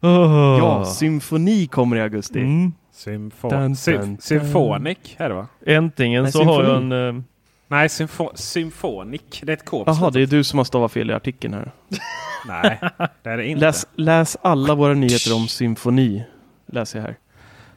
Ja, 0.00 0.84
symfoni 0.84 1.66
kommer 1.66 1.96
i 1.96 2.00
augusti. 2.00 2.40
Mm. 2.40 2.72
Symfo 2.92 3.48
Dun, 3.50 3.60
dun, 3.86 3.96
dun. 4.00 4.16
Symphonic 4.20 4.98
är 5.16 5.28
det 5.28 5.34
va? 5.34 5.46
Äntligen 5.66 6.22
Nej, 6.22 6.32
så 6.32 6.42
har 6.44 6.62
jag 6.64 6.80
symfoni. 6.80 6.94
en... 7.08 7.24
Nej, 7.72 7.88
symfo 7.88 8.30
Symphonic. 8.34 9.22
Det 9.42 9.52
är 9.52 9.56
ett 9.56 9.64
K 9.64 9.84
Jaha, 9.86 10.10
det 10.10 10.22
är 10.22 10.26
du 10.26 10.44
som 10.44 10.58
har 10.58 10.64
stavat 10.64 10.92
fel 10.92 11.10
i 11.10 11.14
artikeln 11.14 11.54
här. 11.54 11.72
Nej, 12.46 12.78
det 13.22 13.30
är 13.30 13.36
det 13.36 13.46
inte. 13.46 13.60
Läs, 13.60 13.86
läs 13.96 14.36
alla 14.42 14.74
våra 14.74 14.94
nyheter 14.94 15.34
om 15.34 15.48
symfoni. 15.48 16.24
Läser 16.66 16.98
jag 16.98 17.06
här. 17.06 17.16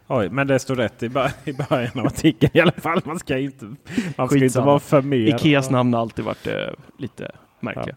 Oj, 0.08 0.29
men 0.29 0.47
det 0.47 0.60
står 0.60 0.75
rätt 0.75 1.03
i, 1.03 1.05
i 1.45 1.53
början 1.53 1.99
av 1.99 2.05
artikeln 2.05 2.51
i 2.53 2.60
alla 2.60 2.71
fall. 2.71 3.01
Man 3.05 3.19
ska 3.19 3.38
inte, 3.38 3.75
man 4.17 4.27
ska 4.27 4.43
inte 4.43 4.62
vara 4.62 4.79
för 4.79 5.01
mer. 5.01 5.36
Ikeas 5.36 5.69
namn 5.69 5.93
har 5.93 6.01
alltid 6.01 6.25
varit 6.25 6.47
eh, 6.47 6.53
lite 6.97 7.31
märkliga. 7.60 7.95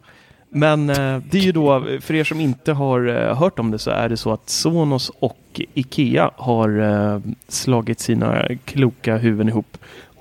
Men 0.48 0.90
eh, 0.90 1.18
det 1.30 1.38
är 1.38 1.42
ju 1.42 1.52
då, 1.52 1.86
för 2.00 2.14
er 2.14 2.24
som 2.24 2.40
inte 2.40 2.72
har 2.72 3.06
eh, 3.08 3.36
hört 3.36 3.58
om 3.58 3.70
det 3.70 3.78
så 3.78 3.90
är 3.90 4.08
det 4.08 4.16
så 4.16 4.32
att 4.32 4.48
Sonos 4.48 5.10
och 5.18 5.60
Ikea 5.74 6.30
har 6.36 6.80
eh, 6.80 7.20
slagit 7.48 8.00
sina 8.00 8.48
kloka 8.64 9.16
huvuden 9.16 9.48
ihop 9.48 9.78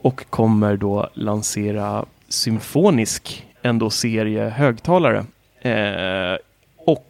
och 0.07 0.25
kommer 0.29 0.77
då 0.77 1.09
lansera 1.13 2.05
Symfonisk, 2.29 3.45
en 3.61 3.79
då 3.79 3.89
serie 3.89 4.49
högtalare. 4.49 5.25
Eh, 5.61 6.37
och 6.77 7.05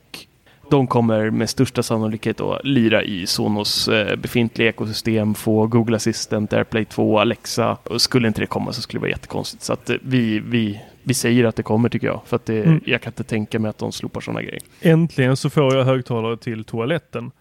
de 0.70 0.88
kommer 0.88 1.30
med 1.30 1.50
största 1.50 1.84
sannolikhet 1.84 2.38
då 2.38 2.60
lira 2.64 3.04
i 3.04 3.28
Sonos 3.28 3.88
eh, 3.88 4.16
befintliga 4.16 4.70
ekosystem, 4.70 5.34
få 5.36 5.68
Google 5.68 5.96
Assistant, 5.96 6.54
AirPlay 6.54 6.86
2, 6.86 7.20
Alexa. 7.20 7.78
Och 7.84 8.02
skulle 8.02 8.28
inte 8.28 8.42
det 8.42 8.46
komma 8.48 8.74
så 8.74 8.82
skulle 8.82 8.98
det 8.98 9.02
vara 9.02 9.10
jättekonstigt. 9.12 9.64
Så 9.64 9.74
att 9.74 9.90
eh, 9.90 9.96
vi, 10.02 10.40
vi, 10.40 10.82
vi 11.04 11.14
säger 11.14 11.44
att 11.46 11.56
det 11.56 11.64
kommer 11.64 11.90
tycker 11.90 12.08
jag. 12.08 12.22
För 12.26 12.36
att 12.36 12.46
det, 12.46 12.64
Mm. 12.64 12.82
jag 12.86 13.02
kan 13.02 13.12
inte 13.12 13.24
tänka 13.24 13.60
mig 13.60 13.70
att 13.70 13.78
de 13.78 13.92
slopar 13.92 14.22
sådana 14.22 14.42
grejer. 14.42 14.62
Äntligen 14.82 15.38
så 15.38 15.50
får 15.50 15.76
jag 15.76 15.84
högtalare 15.84 16.38
till 16.38 16.64
toaletten. 16.66 17.32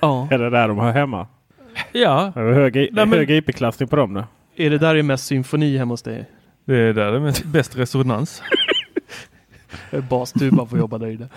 Ja. 0.00 0.28
Är 0.30 0.38
det 0.38 0.50
där 0.50 0.68
de 0.68 0.78
har 0.78 0.92
hemma? 0.92 1.26
Ja, 1.92 2.32
Är 2.36 2.42
det 2.44 2.54
Hög, 2.54 2.74
Nej, 2.76 2.90
men- 2.92 3.12
hög 3.12 3.30
IP-klassning 3.30 3.88
på 3.88 3.96
dem 3.96 4.14
nu? 4.14 4.24
Är 4.60 4.70
det 4.70 4.78
där 4.78 4.94
det 4.94 5.00
är 5.00 5.02
mest 5.02 5.24
symfoni 5.26 5.78
hemma 5.78 5.92
hos 5.92 6.02
dig? 6.02 6.24
det 6.64 6.76
är 6.76 6.92
där 6.92 7.10
det 7.10 7.16
är 7.16 7.20
mest- 7.20 7.44
bäst 7.44 7.76
resonans. 7.76 8.42
Bas, 10.10 10.32
du 10.32 10.50
bara 10.50 10.66
får 10.66 10.78
jobba 10.78 10.98
där 10.98 11.06
inne. 11.10 11.28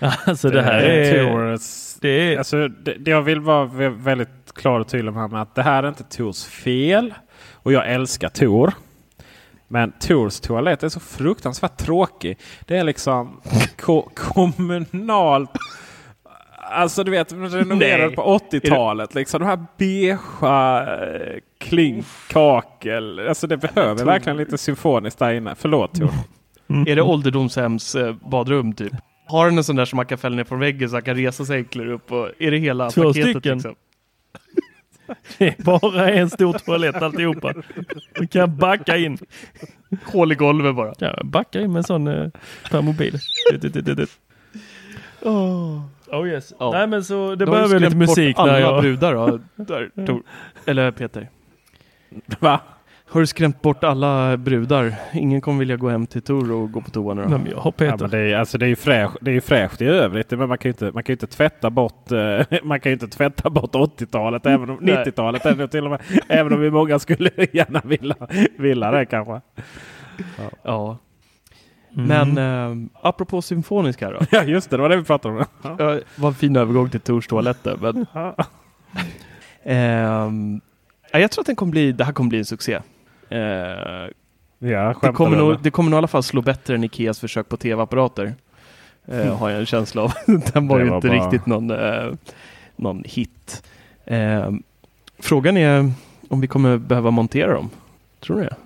Alltså 0.26 0.50
det 0.50 0.62
här 0.62 0.78
är... 0.80 1.24
Tors, 1.54 1.94
Det 2.00 2.08
är 2.08 2.38
alltså, 2.38 2.68
det, 2.68 2.94
det 2.94 3.10
jag 3.10 3.22
vill 3.22 3.40
vara 3.40 3.66
vä- 3.66 4.02
väldigt 4.02 4.52
klar 4.54 4.80
och 4.80 4.88
tydlig 4.88 5.12
med, 5.12 5.34
att 5.42 5.54
det 5.54 5.62
här 5.62 5.82
är 5.82 5.88
inte 5.88 6.04
Tors 6.04 6.44
fel. 6.44 7.14
Och 7.52 7.72
jag 7.72 7.88
älskar 7.92 8.28
Tor. 8.28 8.72
Men 9.68 9.92
Tors 10.00 10.40
toalett 10.40 10.82
är 10.82 10.88
så 10.88 11.00
fruktansvärt 11.00 11.76
tråkig. 11.76 12.38
Det 12.66 12.76
är 12.76 12.84
liksom 12.84 13.40
ko 13.80 14.10
kommunalt. 14.14 15.50
Alltså 16.70 17.04
du 17.04 17.10
vet, 17.10 17.32
renoverad 17.32 18.06
Nej. 18.06 18.16
på 18.16 18.38
80-talet. 18.52 19.14
Liksom, 19.14 19.40
de 19.40 19.46
här 19.46 19.64
beigea 19.76 20.96
eh, 21.04 21.38
klink, 21.62 22.06
kakel. 22.28 23.28
Alltså 23.28 23.46
det 23.46 23.56
behöver 23.56 24.04
verkligen 24.04 24.36
lite 24.36 24.58
symfoniskt 24.58 25.18
där 25.18 25.34
inne. 25.34 25.54
Förlåt 25.58 25.94
Tor. 25.94 26.10
Är 26.86 26.96
det 26.96 27.02
ålderdomshems 27.02 27.94
eh, 27.94 28.14
badrum 28.30 28.72
typ? 28.72 28.92
Har 29.26 29.46
den 29.46 29.58
en 29.58 29.64
sån 29.64 29.76
där 29.76 29.84
som 29.84 29.96
man 29.96 30.06
kan 30.06 30.18
fälla 30.18 30.36
ner 30.36 30.44
från 30.44 30.60
väggen 30.60 30.88
så 30.88 30.96
han 30.96 31.02
kan 31.02 31.16
resa 31.16 31.44
sig 31.44 31.56
enklare 31.56 31.92
upp? 31.92 32.12
Och 32.12 32.30
är 32.38 32.50
det 32.50 32.58
hela 32.58 32.90
Två 32.90 33.02
paketet? 33.02 33.30
stycken. 33.30 33.54
Liksom? 33.54 33.74
Det 35.38 35.48
är 35.48 35.64
bara 35.64 36.10
en 36.10 36.30
stor 36.30 36.52
toalett 36.52 37.02
alltihopa. 37.02 37.54
Du 38.14 38.26
kan 38.26 38.56
backa 38.56 38.96
in. 38.96 39.18
Hål 40.04 40.32
i 40.32 40.34
golvet 40.34 40.76
bara. 40.76 40.94
Ja, 40.98 41.20
backa 41.24 41.60
in 41.60 41.72
med 41.72 41.78
en 41.78 41.84
sån 41.84 42.06
eh, 42.06 42.28
per 42.70 42.82
mobil. 42.82 43.18
Oh 46.12 46.28
yes. 46.28 46.54
Ja. 46.58 46.70
Nej 46.70 46.86
men 46.86 47.04
så 47.04 47.34
det 47.34 47.46
behöver 47.46 47.80
lite 47.80 47.90
skrämt 47.90 48.06
bort 48.06 48.16
musik 48.16 48.38
alla 48.38 48.52
där 48.52 48.60
jag... 48.60 48.82
brudar 48.82 49.14
då? 49.14 49.38
Där. 49.56 49.90
Eller 50.66 50.90
Peter. 50.90 51.28
Va? 52.40 52.60
Har 53.08 53.20
du 53.20 53.26
skrämt 53.26 53.62
bort 53.62 53.84
alla 53.84 54.36
brudar? 54.36 54.94
Ingen 55.12 55.40
kommer 55.40 55.58
vilja 55.58 55.76
gå 55.76 55.88
hem 55.88 56.06
till 56.06 56.22
Tor 56.22 56.52
och 56.52 56.72
gå 56.72 56.80
på 56.80 56.90
toa 56.90 57.14
nu 57.14 57.22
då? 57.22 57.28
Nej, 57.28 57.38
men 57.38 57.50
jag 57.50 57.56
har 57.56 57.64
Ja, 57.64 57.72
Peter. 57.72 57.98
men 58.00 58.10
det, 58.10 58.18
är, 58.18 58.36
alltså 58.36 58.58
det 58.58 58.66
är 58.66 58.68
ju 58.68 58.76
fräscht, 58.76 59.16
det 59.20 59.30
är 59.30 59.34
ju 59.34 59.40
fräscht 59.40 59.80
i 59.82 59.84
övrigt. 59.84 60.30
Men 60.30 60.48
man 60.48 60.58
kan 60.58 60.68
ju 60.68 60.72
inte, 60.72 60.84
man 60.84 61.02
kan 61.02 61.12
ju 61.12 61.14
inte 61.14 61.26
tvätta 61.26 61.70
bort, 61.70 62.12
eh, 62.12 62.40
man 62.62 62.80
kan 62.80 62.90
ju 62.90 62.94
inte 62.94 63.08
tvätta 63.08 63.50
bort 63.50 63.74
80-talet, 63.74 64.46
även 64.46 64.70
om 64.70 64.78
Nej. 64.80 64.96
90-talet 64.96 65.46
även, 65.46 65.68
till 65.68 65.84
och 65.84 65.90
med, 65.90 66.00
även 66.28 66.52
om 66.52 66.60
vi 66.60 66.70
många 66.70 66.98
skulle 66.98 67.30
gärna 67.52 67.80
vilja, 67.84 68.16
vilja 68.58 68.90
det 68.90 69.06
kanske. 69.06 69.40
Ja. 70.62 70.98
Mm. 71.96 72.06
Men 72.34 72.38
eh, 72.82 72.88
apropå 73.02 73.42
symfonisk 73.42 74.00
här 74.00 74.12
då. 74.12 74.20
Ja 74.30 74.42
just 74.44 74.70
det, 74.70 74.76
det 74.76 74.82
var 74.82 74.88
det 74.88 74.96
vi 74.96 75.04
pratade 75.04 75.34
om. 75.34 75.44
Ja. 75.62 75.76
Ja, 75.78 76.00
vad 76.16 76.28
en 76.28 76.34
fin 76.34 76.56
övergång 76.56 76.90
till 76.90 77.00
Tors 77.00 77.26
toaletter. 77.26 77.76
Men, 77.80 78.06
ja, 78.12 78.34
jag 81.20 81.30
tror 81.30 81.42
att 81.42 81.46
den 81.46 81.56
kommer 81.56 81.70
bli, 81.72 81.92
det 81.92 82.04
här 82.04 82.12
kommer 82.12 82.28
bli 82.28 82.38
en 82.38 82.44
succé. 82.44 82.78
Eh, 83.28 83.38
Ja, 84.64 84.94
det, 85.02 85.12
kommer 85.12 85.36
nog, 85.36 85.56
det 85.62 85.70
kommer 85.70 85.90
nog 85.90 85.96
i 85.96 85.98
alla 85.98 86.06
fall 86.08 86.22
slå 86.22 86.42
bättre 86.42 86.74
än 86.74 86.84
Ikeas 86.84 87.20
försök 87.20 87.48
på 87.48 87.56
tv-apparater. 87.56 88.34
Eh, 89.08 89.36
Har 89.38 89.50
jag 89.50 89.60
en 89.60 89.66
känsla 89.66 90.02
av. 90.02 90.12
Den 90.52 90.68
var 90.68 90.78
Det 90.78 90.84
ju 90.84 90.90
var 90.90 90.96
inte 90.96 91.08
bara- 91.08 91.24
riktigt 91.24 91.46
någon, 91.46 91.70
eh, 91.70 92.12
någon 92.76 93.02
hit. 93.06 93.62
Ehm, 94.06 94.62
frågan 95.18 95.56
är 95.56 95.92
om 96.28 96.40
vi 96.40 96.46
kommer 96.46 96.76
behöva 96.78 97.10
montera 97.10 97.52
dem. 97.54 97.70
Tror 98.20 98.36
du 98.36 98.42
det? 98.42 98.56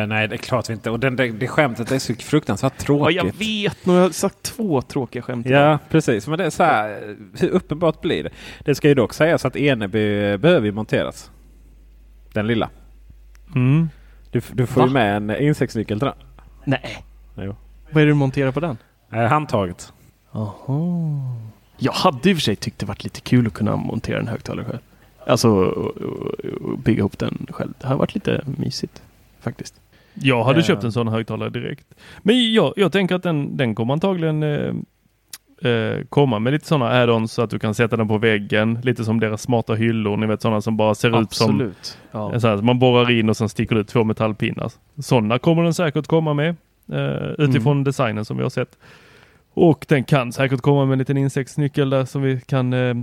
Eh, 0.00 0.06
nej, 0.06 0.28
det 0.28 0.34
är 0.34 0.38
klart 0.38 0.68
vi 0.70 0.72
inte. 0.74 0.90
Och 0.90 1.00
den, 1.00 1.16
det, 1.16 1.28
det 1.28 1.48
skämtet 1.48 1.92
är 1.92 1.98
så 1.98 2.14
fruktansvärt 2.14 2.72
Ja, 2.78 2.84
tråkigt. 2.84 3.16
jag 3.16 3.32
vet. 3.38 3.86
Nu 3.86 3.92
har 3.92 4.00
jag 4.00 4.14
sagt 4.14 4.42
två 4.42 4.82
tråkiga 4.82 5.22
skämt. 5.22 5.46
Ja, 5.46 5.78
precis. 5.90 6.26
Men 6.28 6.38
det 6.38 6.44
är 6.44 6.50
så 6.50 6.62
här, 6.62 7.16
hur 7.40 7.48
uppenbart 7.48 8.00
blir 8.00 8.24
det? 8.24 8.30
Det 8.64 8.74
ska 8.74 8.88
ju 8.88 8.94
dock 8.94 9.14
sägas 9.14 9.44
att 9.44 9.56
Eneby 9.56 10.36
behöver 10.36 10.66
ju 10.66 10.72
monteras. 10.72 11.30
Den 12.32 12.46
lilla. 12.46 12.70
Mm. 13.54 13.88
Du, 14.30 14.40
du 14.52 14.66
får 14.66 14.82
ju 14.82 14.88
Va? 14.88 14.92
med 14.92 15.16
en 15.16 15.42
insektsnyckel 15.42 15.98
till 15.98 16.06
den. 16.06 16.16
Nej. 16.64 17.04
Jo. 17.36 17.54
Vad 17.90 18.02
är 18.02 18.06
det 18.06 18.10
du 18.12 18.14
monterar 18.14 18.52
på 18.52 18.60
den? 18.60 18.78
Eh, 19.12 19.20
handtaget. 19.24 19.92
Jaha. 20.32 21.36
Jag 21.78 21.92
hade 21.92 22.30
i 22.30 22.32
och 22.32 22.36
för 22.36 22.42
sig 22.42 22.56
tyckt 22.56 22.78
det 22.78 22.86
varit 22.86 23.04
lite 23.04 23.20
kul 23.20 23.46
att 23.46 23.52
kunna 23.52 23.76
montera 23.76 24.18
en 24.18 24.28
högtalare 24.28 24.64
själv. 24.66 24.78
Alltså 25.26 25.48
och, 25.50 25.96
och, 25.96 26.40
och 26.44 26.78
bygga 26.78 26.98
ihop 26.98 27.18
den 27.18 27.46
själv. 27.50 27.72
Det 27.80 27.86
har 27.86 27.96
varit 27.96 28.14
lite 28.14 28.44
mysigt 28.58 29.02
faktiskt. 29.40 29.74
Jag 30.14 30.44
hade 30.44 30.58
Eh. 30.58 30.64
köpt 30.64 30.84
en 30.84 30.92
sån 30.92 31.08
högtalare 31.08 31.50
direkt. 31.50 31.86
Men 32.22 32.52
jag, 32.52 32.72
jag 32.76 32.92
tänker 32.92 33.14
att 33.14 33.22
den, 33.22 33.56
den 33.56 33.74
kommer 33.74 33.92
antagligen 33.94 34.42
eh, 34.42 34.74
eh, 35.64 36.04
komma 36.08 36.38
med 36.38 36.52
lite 36.52 36.66
sådana 36.66 36.90
add-ons 36.92 37.26
så 37.32 37.42
att 37.42 37.50
du 37.50 37.58
kan 37.58 37.74
sätta 37.74 37.96
den 37.96 38.08
på 38.08 38.18
väggen. 38.18 38.78
Lite 38.82 39.04
som 39.04 39.20
deras 39.20 39.42
smarta 39.42 39.74
hyllor. 39.74 40.16
Ni 40.16 40.26
vet 40.26 40.42
sådana 40.42 40.60
som 40.60 40.76
bara 40.76 40.94
ser 40.94 41.08
ut 41.22 41.32
som 41.32 41.50
Absolut. 41.50 41.98
Ja. 42.12 42.40
så 42.40 42.48
här, 42.48 42.56
man 42.56 42.78
borrar 42.78 43.10
in 43.10 43.28
och 43.28 43.36
sen 43.36 43.48
sticker 43.48 43.76
ut 43.76 43.88
två 43.88 44.04
metallpinnar. 44.04 44.72
Sådana 45.02 45.38
kommer 45.38 45.62
den 45.62 45.74
säkert 45.74 46.06
komma 46.06 46.34
med 46.34 46.56
eh, 46.92 47.30
utifrån 47.38 47.72
Mm. 47.72 47.84
designen 47.84 48.24
som 48.24 48.36
vi 48.36 48.42
har 48.42 48.50
sett. 48.50 48.78
Och 49.54 49.84
den 49.88 50.04
kan 50.04 50.32
säkert 50.32 50.60
komma 50.60 50.84
med 50.84 50.92
en 50.92 50.98
liten 50.98 51.16
insektsnyckel 51.16 51.90
där 51.90 52.04
som 52.04 52.22
vi 52.22 52.40
kan 52.40 52.72
eh, 52.72 52.94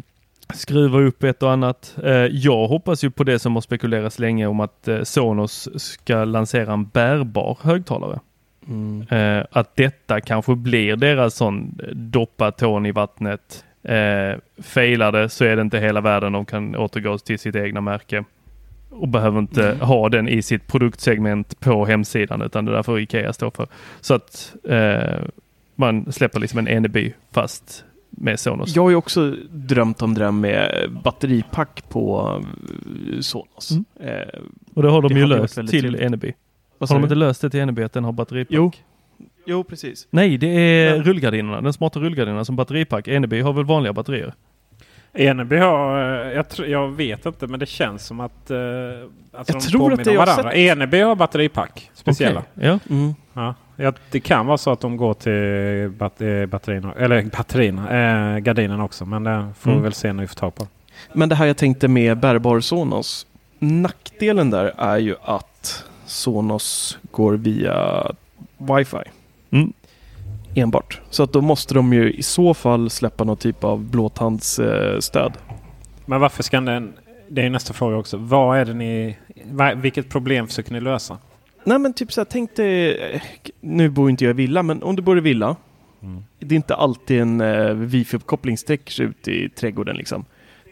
skruva 0.53 0.99
upp 0.99 1.23
ett 1.23 1.43
och 1.43 1.51
annat. 1.51 1.95
Eh, 2.03 2.11
jag 2.13 2.67
hoppas 2.67 3.03
ju 3.03 3.09
på 3.11 3.23
det 3.23 3.39
som 3.39 3.53
har 3.55 3.61
spekulerats 3.61 4.19
länge 4.19 4.47
om 4.47 4.59
att 4.59 4.87
eh, 4.87 5.01
Sonos 5.03 5.69
ska 5.81 6.23
lansera 6.23 6.73
en 6.73 6.85
bärbar 6.87 7.57
högtalare. 7.61 8.19
Mm. 8.67 9.07
Eh, 9.09 9.45
att 9.51 9.75
detta 9.75 10.21
kanske 10.21 10.55
blir 10.55 10.95
deras 10.95 11.35
sån 11.35 11.79
doppa 11.93 12.51
tån 12.51 12.85
i 12.85 12.91
vattnet. 12.91 13.65
Eh, 13.83 14.39
failar 14.61 15.11
det 15.11 15.29
så 15.29 15.45
är 15.45 15.55
det 15.55 15.61
inte 15.61 15.79
hela 15.79 16.01
världen. 16.01 16.33
De 16.33 16.45
kan 16.45 16.75
återgå 16.75 17.17
till 17.17 17.39
sitt 17.39 17.55
egna 17.55 17.81
märke 17.81 18.23
och 18.89 19.07
behöver 19.07 19.39
inte 19.39 19.77
ha 19.81 20.09
den 20.09 20.27
i 20.27 20.41
sitt 20.41 20.67
produktsegment 20.67 21.59
på 21.59 21.85
hemsidan 21.85 22.41
utan 22.41 22.65
det 22.65 22.71
där 22.71 22.83
får 22.83 22.99
Ikea 22.99 23.33
stå 23.33 23.51
för. 23.51 23.67
Så 24.01 24.13
att 24.13 24.55
eh, 24.69 25.27
man 25.75 26.11
släpper 26.11 26.39
liksom 26.39 26.59
en 26.59 26.67
Eneby 26.67 27.13
fast 27.31 27.83
med 28.09 28.39
Sonos. 28.39 28.75
Jag 28.75 28.83
har 28.83 28.89
ju 28.89 28.95
också 28.95 29.35
drömt 29.49 30.01
om 30.01 30.13
det 30.13 30.23
där 30.23 30.31
med 30.31 30.89
batteripack 31.03 31.83
på 31.89 32.35
eh, 33.11 33.19
Sonos. 33.19 33.71
Mm. 33.71 33.85
Eh, 33.99 34.39
och 34.73 34.83
det 34.83 34.89
har 34.89 35.01
de 35.01 35.13
det 35.13 35.19
ju 35.19 35.25
löst 35.25 35.55
till 35.55 35.67
trevligt. 35.67 36.01
Eneby. 36.01 36.33
Vad 36.77 36.89
Har 36.89 36.95
de 36.95 37.01
du? 37.01 37.05
inte 37.05 37.15
löst 37.15 37.41
det 37.41 37.49
till 37.49 37.59
Eneby 37.59 37.83
att 37.83 37.93
den 37.93 38.03
har 38.03 38.11
batteripack? 38.11 38.51
Jo. 38.55 38.71
Jo, 39.45 39.63
precis. 39.63 40.07
Nej, 40.09 40.37
det 40.37 40.47
är 40.47 40.95
Ja. 40.95 41.03
rullgardinerna. 41.03 41.61
Den 41.61 41.73
smarta 41.73 41.99
rullgardinerna 41.99 42.45
som 42.45 42.55
batteripack. 42.55 43.07
Eneby 43.07 43.41
har 43.41 43.53
väl 43.53 43.65
vanliga 43.65 43.93
batterier? 43.93 44.33
Eneby 45.13 45.57
har, 45.57 45.99
eh, 46.25 46.31
jag, 46.33 46.45
tr- 46.45 46.65
jag 46.65 46.87
vet 46.87 47.25
inte 47.25 47.47
men 47.47 47.59
det 47.59 47.65
känns 47.65 48.05
som 48.05 48.19
att 48.19 48.51
eh, 48.51 48.57
alltså 48.57 49.53
Jag 49.53 49.61
de 49.61 49.67
tror 49.67 49.81
att 49.81 49.89
påminner 49.89 50.03
det 50.03 50.09
om 50.09 50.15
varandra. 50.17 50.43
sett- 50.51 50.55
Eneby 50.59 51.01
har 51.01 51.15
batteripack. 51.15 51.91
Speciella. 51.93 52.39
Okej, 52.55 52.67
Ja. 52.67 52.79
Mm. 52.89 53.13
Ja. 53.33 53.55
Ja, 53.75 53.93
det 54.11 54.19
kan 54.19 54.45
vara 54.45 54.57
så 54.57 54.71
att 54.71 54.79
de 54.79 54.97
går 54.97 55.13
till 55.13 55.89
bat 55.97 56.21
eh, 56.21 56.45
batterierna, 56.45 56.93
eller 56.93 57.21
batterierna, 57.23 58.33
eh, 58.35 58.37
gardinerna 58.39 58.83
också. 58.83 59.05
Men 59.05 59.23
det 59.23 59.47
får 59.59 59.69
Mm. 59.71 59.81
vi 59.81 59.83
väl 59.83 59.93
se 59.93 60.13
när 60.13 60.21
vi 60.23 60.27
får 60.27 60.35
tag 60.35 60.55
på. 60.55 60.67
Men 61.13 61.29
det 61.29 61.35
här 61.35 61.45
jag 61.45 61.57
tänkte 61.57 61.87
med 61.87 62.17
bärbar 62.17 62.59
Sonos. 62.59 63.27
Nackdelen 63.59 64.49
där 64.49 64.73
är 64.77 64.97
ju 64.97 65.15
att 65.23 65.83
Sonos 66.07 66.97
går 67.11 67.33
via 67.33 68.05
wifi. 68.57 68.97
Mm. 69.51 69.73
Enbart. 70.55 71.01
Så 71.09 71.23
att 71.23 71.33
då 71.33 71.41
måste 71.41 71.73
de 71.73 71.93
ju 71.93 72.11
i 72.11 72.23
så 72.23 72.53
fall 72.53 72.89
släppa 72.89 73.23
någon 73.23 73.37
typ 73.37 73.63
av 73.63 73.83
blåtandsstöd. 73.83 75.33
Men 76.05 76.21
varför 76.21 76.43
ska 76.43 76.61
den... 76.61 76.93
Det 77.29 77.41
är 77.41 77.49
nästa 77.49 77.73
fråga 77.73 77.97
också. 77.97 78.17
Vad 78.17 78.57
är 78.57 78.65
det 78.65 78.73
ni... 78.73 79.17
Vilket 79.75 80.09
problem 80.09 80.47
försöker 80.47 80.73
ni 80.73 80.81
lösa? 80.81 81.17
Nej 81.63 81.79
men 81.79 81.93
typ 81.93 82.13
så 82.13 82.21
här, 82.21 82.25
tänk 82.25 82.55
dig, 82.55 82.97
eh, 82.97 83.21
nu 83.59 83.89
bor 83.89 84.09
inte 84.09 84.23
jag 84.25 84.31
i 84.31 84.33
villa, 84.33 84.63
men 84.63 84.83
om 84.83 84.95
du 84.95 85.01
bor 85.01 85.17
i 85.17 85.21
villa. 85.21 85.55
Mm. 86.01 86.23
Det 86.39 86.55
är 86.55 86.57
inte 86.57 86.75
alltid 86.75 87.21
en 87.21 87.41
uh, 87.41 87.75
wifi-uppkoppling 87.75 88.57
sträcker 88.57 88.91
sig 88.91 89.05
ut 89.05 89.27
i 89.27 89.49
trädgården 89.49 89.95
liksom. 89.95 90.25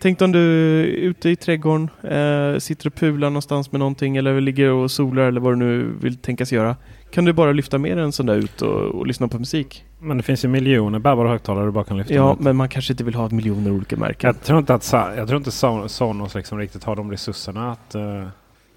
Tänk 0.05 0.21
om 0.21 0.31
du 0.31 0.39
är 0.81 0.85
ute 0.85 1.29
i 1.29 1.35
trädgården, 1.35 1.89
eh, 2.03 2.59
sitter 2.59 2.87
och 2.87 2.95
pular 2.95 3.29
någonstans 3.29 3.71
med 3.71 3.79
någonting 3.79 4.17
eller 4.17 4.41
ligger 4.41 4.69
och 4.71 4.91
solar 4.91 5.23
eller 5.23 5.41
vad 5.41 5.51
du 5.53 5.55
nu 5.57 5.93
vill 6.01 6.17
tänkas 6.17 6.51
göra. 6.51 6.75
Kan 7.11 7.25
du 7.25 7.33
bara 7.33 7.51
lyfta 7.51 7.77
med 7.77 7.97
en 7.97 8.11
sån 8.11 8.25
där 8.25 8.35
ut 8.35 8.61
och, 8.61 8.71
och 8.71 9.07
lyssna 9.07 9.27
på 9.27 9.39
musik? 9.39 9.85
Men 9.99 10.17
det 10.17 10.23
finns 10.23 10.45
ju 10.45 10.49
miljoner 10.49 10.99
bärbara 10.99 11.29
högtalare 11.29 11.65
du 11.65 11.71
bara 11.71 11.83
kan 11.83 11.97
lyfta 11.97 12.13
Ja, 12.13 12.33
ut. 12.33 12.39
men 12.39 12.55
man 12.55 12.69
kanske 12.69 12.93
inte 12.93 13.03
vill 13.03 13.15
ha 13.15 13.29
miljoner 13.29 13.71
olika 13.71 13.97
märken. 13.97 14.27
Jag 14.27 14.43
tror 14.43 14.59
inte 14.59 14.73
att 14.73 14.91
jag 14.91 15.27
tror 15.27 15.37
inte 15.37 15.49
Son- 15.51 15.87
Sonos 15.87 16.35
liksom 16.35 16.57
riktigt 16.57 16.83
har 16.83 16.95
de 16.95 17.11
resurserna 17.11 17.71
att... 17.71 17.95
eh, 17.95 18.27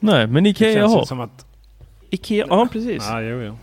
Nej, 0.01 0.27
men 0.27 0.47
Ikea 0.47 0.87
har. 0.87 1.05
som 1.05 1.21
att... 1.21 1.47
Ikea, 2.11 2.47
ja 2.49 2.69
precis. 2.73 3.07
Ja, 3.09 3.21
jo, 3.23 3.41
jo. 3.43 3.59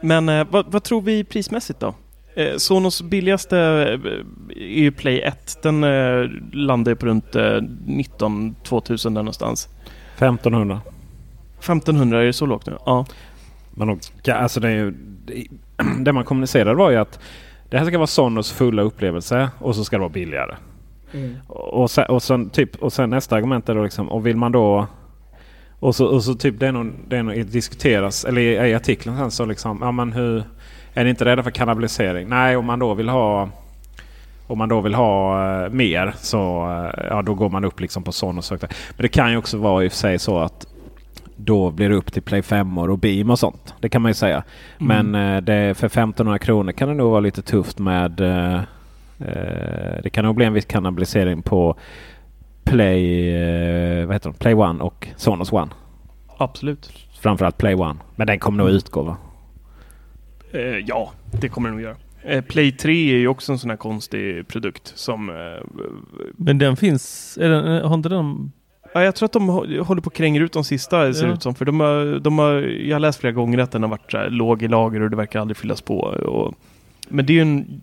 Men 0.00 0.28
eh, 0.28 0.46
vad, 0.50 0.66
vad 0.72 0.82
tror 0.82 1.02
vi 1.02 1.24
prismässigt 1.24 1.80
då? 1.80 1.94
Eh, 2.36 2.56
Sonos 2.56 3.02
billigaste 3.02 3.58
eh, 3.58 4.12
är 4.56 4.80
ju 4.80 4.92
Play 4.92 5.20
1. 5.20 5.58
Den 5.62 5.84
eh, 5.84 6.30
landar 6.52 6.92
ju 6.92 6.96
på 6.96 7.06
runt 7.06 7.36
eh, 7.36 7.40
19-2000 7.40 9.04
där 9.04 9.10
någonstans. 9.10 9.68
1500. 10.14 10.80
1500 11.58 12.20
är 12.20 12.24
det 12.24 12.32
så 12.32 12.46
lågt 12.46 12.66
nu? 12.66 12.76
Ja. 12.86 13.06
Men 13.74 14.00
alltså 14.28 14.60
det, 14.60 14.68
är 14.68 14.72
ju, 14.72 14.90
det, 15.24 15.46
det 15.98 16.12
man 16.12 16.24
kommunicerade 16.24 16.74
var 16.74 16.90
ju 16.90 16.96
att 16.96 17.20
det 17.70 17.78
här 17.78 17.86
ska 17.86 17.98
vara 17.98 18.06
Sonos 18.06 18.52
fulla 18.52 18.82
upplevelse 18.82 19.50
och 19.58 19.76
så 19.76 19.84
ska 19.84 19.96
det 19.96 20.00
vara 20.00 20.12
billigare. 20.12 20.56
Och, 21.46 21.90
sen, 21.90 22.04
och, 22.04 22.22
sen, 22.22 22.50
typ, 22.50 22.76
och 22.76 22.92
sen 22.92 23.10
nästa 23.10 23.36
argument 23.36 23.68
är 23.68 23.74
då 23.74 23.82
liksom, 23.82 24.08
och 24.08 24.26
vill 24.26 24.36
man 24.36 24.52
då 24.52 24.86
och 25.78 25.96
så, 25.96 26.06
och 26.06 26.24
så 26.24 26.34
typ 26.34 26.60
det 26.60 26.66
är 26.66 26.72
nog, 26.72 26.92
det 27.08 27.16
är 27.16 27.22
nog 27.22 27.46
diskuteras, 27.46 28.24
eller 28.24 28.40
i, 28.40 28.70
i 28.70 28.74
artikeln 28.74 29.16
sen 29.16 29.30
så 29.30 29.44
liksom, 29.44 29.78
ja 29.82 29.92
men 29.92 30.12
hur, 30.12 30.44
är 30.94 31.04
ni 31.04 31.10
inte 31.10 31.24
rädda 31.24 31.42
för 31.42 31.50
kannibalisering? 31.50 32.28
Nej, 32.28 32.56
om 32.56 32.64
man 32.64 32.78
då 32.78 32.94
vill 32.94 33.08
ha 33.08 33.48
om 34.46 34.58
man 34.58 34.68
då 34.68 34.80
vill 34.80 34.94
ha 34.94 35.64
eh, 35.64 35.70
mer 35.70 36.14
så 36.16 36.70
eh, 36.70 37.04
ja, 37.10 37.22
då 37.22 37.34
går 37.34 37.50
man 37.50 37.64
upp 37.64 37.80
liksom 37.80 38.02
på 38.02 38.12
Sonos. 38.12 38.50
högtalare. 38.50 38.76
Men 38.96 39.02
det 39.02 39.08
kan 39.08 39.30
ju 39.30 39.36
också 39.36 39.58
vara 39.58 39.84
i 39.84 39.88
och 39.88 39.92
för 39.92 39.98
sig 39.98 40.18
så 40.18 40.38
att 40.38 40.66
då 41.36 41.70
blir 41.70 41.88
det 41.88 41.94
upp 41.94 42.12
till 42.12 42.22
Play 42.22 42.42
5 42.42 42.78
och 42.78 42.98
Beam 42.98 43.30
och 43.30 43.38
sånt. 43.38 43.74
Det 43.80 43.88
kan 43.88 44.02
man 44.02 44.10
ju 44.10 44.14
säga. 44.14 44.42
Men 44.78 45.14
eh, 45.14 45.40
det, 45.40 45.74
för 45.78 45.86
1500 45.86 46.38
kronor 46.38 46.72
kan 46.72 46.88
det 46.88 46.94
nog 46.94 47.10
vara 47.10 47.20
lite 47.20 47.42
tufft 47.42 47.78
med... 47.78 48.20
Eh, 48.20 48.60
det 50.02 50.10
kan 50.10 50.24
nog 50.24 50.34
bli 50.34 50.44
en 50.44 50.52
viss 50.52 50.64
kannibalisering 50.64 51.42
på 51.42 51.76
Play, 52.64 53.30
eh, 53.34 54.06
vad 54.06 54.14
heter 54.14 54.30
de? 54.30 54.38
Play 54.38 54.54
One 54.54 54.84
och 54.84 55.08
Sonos 55.16 55.52
One. 55.52 55.70
Absolut. 56.36 56.92
Framförallt 57.20 57.58
Play 57.58 57.74
One. 57.74 58.00
Men 58.16 58.26
den 58.26 58.38
kommer 58.38 58.58
nog 58.58 58.72
utgå 58.72 59.02
va? 59.02 59.16
Eh, 60.54 60.78
ja, 60.86 61.12
det 61.40 61.48
kommer 61.48 61.68
det 61.68 61.72
nog 61.74 61.82
göra. 61.82 61.96
Eh, 62.22 62.44
Play 62.44 62.72
3 62.72 62.92
är 63.14 63.18
ju 63.18 63.28
också 63.28 63.52
en 63.52 63.58
sån 63.58 63.70
här 63.70 63.76
konstig 63.76 64.48
produkt 64.48 64.92
som... 64.96 65.28
Eh, 65.30 65.34
Men 66.36 66.58
den 66.58 66.76
finns, 66.76 67.34
den, 67.40 67.82
har 67.84 67.94
inte 67.94 68.08
den... 68.08 68.52
ja, 68.94 69.02
jag 69.04 69.14
tror 69.14 69.26
att 69.26 69.32
de 69.32 69.50
hå- 69.50 69.80
håller 69.80 70.02
på 70.02 70.08
att 70.08 70.14
kränga 70.16 70.40
ut 70.40 70.52
de 70.52 70.64
sista 70.64 71.12
ser 71.14 71.26
Ja. 71.26 71.34
ut 71.34 71.42
som. 71.42 71.54
För 71.54 71.64
de 71.64 71.80
har, 71.80 72.20
de 72.20 72.38
har, 72.38 72.52
jag 72.62 72.94
har 72.94 73.00
läst 73.00 73.20
flera 73.20 73.32
gånger 73.32 73.58
att 73.58 73.70
den 73.70 73.82
har 73.82 73.90
varit 73.90 74.10
så 74.10 74.18
här, 74.18 74.30
låg 74.30 74.62
i 74.62 74.68
lager 74.68 75.00
och 75.00 75.10
det 75.10 75.16
verkar 75.16 75.40
aldrig 75.40 75.56
fyllas 75.56 75.80
på. 75.80 75.98
Och, 76.00 76.54
men 77.08 77.26
det 77.26 77.32
är 77.32 77.34
ju 77.34 77.40
en 77.42 77.82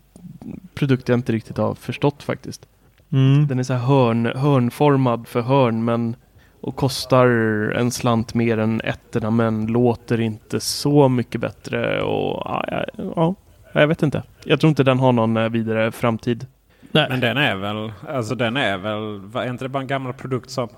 produkt 0.73 1.09
jag 1.09 1.17
inte 1.19 1.31
riktigt 1.33 1.57
har 1.57 1.75
förstått 1.75 2.23
faktiskt. 2.23 2.65
Mm. 3.11 3.47
Den 3.47 3.59
är 3.59 3.63
så 3.63 3.73
här 3.73 3.85
hörn, 3.85 4.25
hörnformad 4.35 5.27
för 5.27 5.41
hörn 5.41 5.85
men 5.85 6.15
och 6.61 6.75
kostar 6.75 7.27
en 7.75 7.91
slant 7.91 8.33
mer 8.33 8.57
än 8.57 8.81
ettorna 8.81 9.31
men 9.31 9.65
låter 9.65 10.19
inte 10.21 10.59
så 10.59 11.09
mycket 11.09 11.41
bättre 11.41 12.01
och 12.01 12.41
ja, 12.45 12.65
ja, 12.67 12.85
ja, 13.15 13.35
jag 13.73 13.87
vet 13.87 14.03
inte. 14.03 14.23
Jag 14.43 14.59
tror 14.59 14.69
inte 14.69 14.83
den 14.83 14.99
har 14.99 15.11
någon 15.11 15.37
eh, 15.37 15.49
vidare 15.49 15.91
framtid. 15.91 16.45
Nej. 16.91 17.05
Men 17.09 17.19
den 17.19 17.37
är 17.37 17.55
väl, 17.55 17.91
alltså 18.09 18.35
den 18.35 18.57
är 18.57 18.77
väl, 18.77 19.21
är 19.45 19.49
inte 19.49 19.65
det 19.65 19.69
bara 19.69 19.81
en 19.81 19.87
gammal 19.87 20.13
produkt 20.13 20.49
som... 20.49 20.69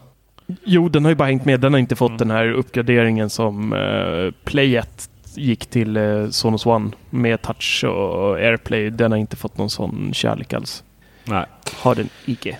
Jo, 0.63 0.89
den 0.89 1.03
har 1.05 1.11
ju 1.11 1.15
bara 1.15 1.27
hängt 1.27 1.45
med. 1.45 1.59
Den 1.59 1.73
har 1.73 1.79
inte 1.79 1.95
fått 1.95 2.09
Mm. 2.09 2.17
den 2.17 2.31
här 2.31 2.51
uppgraderingen 2.51 3.29
som 3.29 3.73
eh, 3.73 4.31
Play 4.43 4.75
1 4.75 5.09
gick 5.35 5.65
till 5.65 5.97
eh, 5.97 6.27
Sonos 6.29 6.65
One 6.65 6.91
med 7.09 7.41
touch 7.41 7.83
och 7.83 8.35
AirPlay. 8.37 8.89
Den 8.89 9.11
har 9.11 9.19
inte 9.19 9.35
fått 9.35 9.57
någon 9.57 9.69
sån 9.69 10.13
kärlek 10.13 10.53
alls. 10.53 10.83
Nej. 11.25 11.45
Har 11.81 11.95
den 11.95 12.09
icke. 12.25 12.57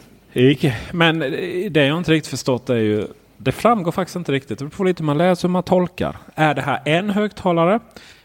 Men 0.92 1.20
det 1.70 1.86
jag 1.86 1.98
inte 1.98 2.12
riktigt 2.12 2.30
förstått 2.30 2.70
är 2.70 2.76
ju... 2.76 3.08
Det 3.38 3.52
framgår 3.52 3.92
faktiskt 3.92 4.16
inte 4.16 4.32
riktigt. 4.32 4.60
Det 4.60 4.66
beror 4.66 4.86
lite 4.86 5.04
hur 5.04 5.06
man 5.06 5.18
läser 5.18 5.46
och 5.48 5.50
hur 5.50 5.54
man 5.54 5.64
tolkar. 5.64 6.18
Är 6.36 6.54
det 6.54 6.62
här 6.62 6.82
en 6.86 7.10
högtalare? 7.10 7.80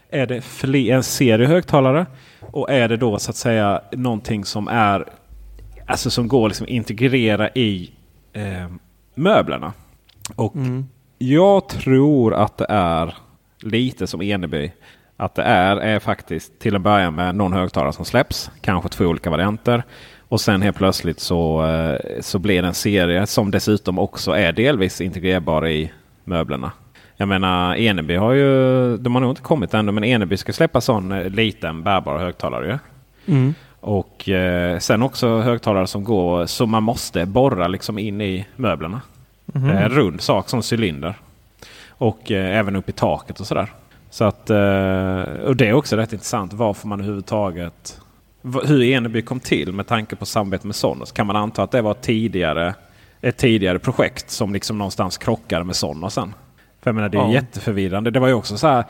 Är 0.09 0.25
det 0.27 0.41
fler, 0.41 0.93
en 0.95 1.03
serie 1.03 1.47
högtalare? 1.47 2.05
Och 2.39 2.71
är 2.71 2.87
det 2.87 2.97
då 2.97 3.19
så 3.19 3.29
att 3.31 3.35
säga 3.35 3.81
någonting 3.91 4.45
som 4.45 4.67
är... 4.67 5.05
Alltså 5.87 6.09
som 6.09 6.27
går 6.27 6.47
liksom 6.47 6.67
integrera 6.67 7.49
i 7.49 7.91
eh, 8.33 8.67
möblerna. 9.15 9.73
Och 10.35 10.55
Mm. 10.55 10.85
jag 11.17 11.69
tror 11.69 12.33
att 12.33 12.57
det 12.57 12.65
är 12.69 13.15
lite 13.61 14.07
som 14.07 14.21
Eneby. 14.21 14.71
Att 15.17 15.35
det 15.35 15.43
är, 15.43 15.77
är 15.77 15.99
faktiskt 15.99 16.59
till 16.59 16.75
att 16.75 16.81
börja 16.81 17.11
med 17.11 17.35
någon 17.35 17.53
högtalare 17.53 17.93
som 17.93 18.05
släpps. 18.05 18.51
Kanske 18.61 18.89
två 18.89 19.05
olika 19.05 19.29
varianter. 19.29 19.83
Och 20.29 20.41
sen 20.41 20.61
helt 20.61 20.77
plötsligt 20.77 21.19
så, 21.19 21.65
eh, 21.65 22.21
så 22.21 22.39
blir 22.39 22.61
det 22.61 22.67
en 22.67 22.73
serie 22.73 23.27
som 23.27 23.51
dessutom 23.51 23.99
också 23.99 24.31
är 24.31 24.51
delvis 24.51 25.01
integrerbar 25.01 25.67
i 25.67 25.91
möblerna. 26.23 26.71
Jag 27.17 27.27
menar 27.27 27.75
Eneby 27.75 28.15
har 28.15 28.33
ju, 28.33 28.97
de 28.97 29.15
har 29.15 29.21
nog 29.21 29.31
inte 29.31 29.41
kommit 29.41 29.73
ännu, 29.73 29.91
men 29.91 30.03
Eneby 30.03 30.37
ska 30.37 30.53
släppa 30.53 30.81
sån 30.81 31.11
eh, 31.11 31.29
liten 31.29 31.83
bärbar 31.83 32.19
högtalare. 32.19 32.79
Mm. 33.25 33.53
Och 33.79 34.29
eh, 34.29 34.79
sen 34.79 35.01
också 35.01 35.39
högtalare 35.39 35.87
som 35.87 36.03
går 36.03 36.45
så 36.45 36.65
man 36.65 36.83
måste 36.83 37.25
borra 37.25 37.67
liksom 37.67 37.99
in 37.99 38.21
i 38.21 38.45
möblerna. 38.55 39.01
Mhm. 39.45 39.67
Det 39.67 39.73
är 39.73 39.83
en 39.83 39.89
rund 39.89 40.21
sak 40.21 40.49
som 40.49 40.61
cylinder. 40.71 41.15
Och 41.89 42.31
eh, 42.31 42.57
även 42.57 42.75
upp 42.75 42.89
i 42.89 42.91
taket 42.91 43.39
och 43.39 43.47
sådär. 43.47 43.67
Så 44.09 44.23
att, 44.23 44.49
eh, 44.49 45.45
och 45.45 45.55
det 45.55 45.67
är 45.67 45.73
också 45.73 45.95
rätt 45.95 46.13
intressant 46.13 46.53
varför 46.53 46.87
man 46.87 46.99
överhuvudtaget... 46.99 48.01
Hur 48.41 48.83
Eneby 48.83 49.21
kom 49.21 49.39
till 49.39 49.73
med 49.73 49.87
tanke 49.87 50.15
på 50.15 50.25
samarbete 50.25 50.67
med 50.67 50.75
Sonos. 50.75 51.11
Kan 51.11 51.27
man 51.27 51.35
anta 51.35 51.63
att 51.63 51.71
det 51.71 51.81
var 51.81 51.93
tidigare, 51.93 52.73
ett 53.21 53.37
tidigare 53.37 53.79
projekt 53.79 54.29
som 54.29 54.53
liksom 54.53 54.77
någonstans 54.77 55.17
krockade 55.17 55.65
med 55.65 55.75
Sonos 55.75 56.13
sen? 56.13 56.33
För 56.81 56.89
jag 56.89 56.95
menar 56.95 57.09
det 57.09 57.17
är 57.17 57.21
Ja. 57.21 57.31
jätteförvirrande. 57.33 58.11
Det 58.11 58.19
var 58.19 58.27
ju 58.27 58.33
också 58.33 58.57
så 58.57 58.67
här, 58.67 58.83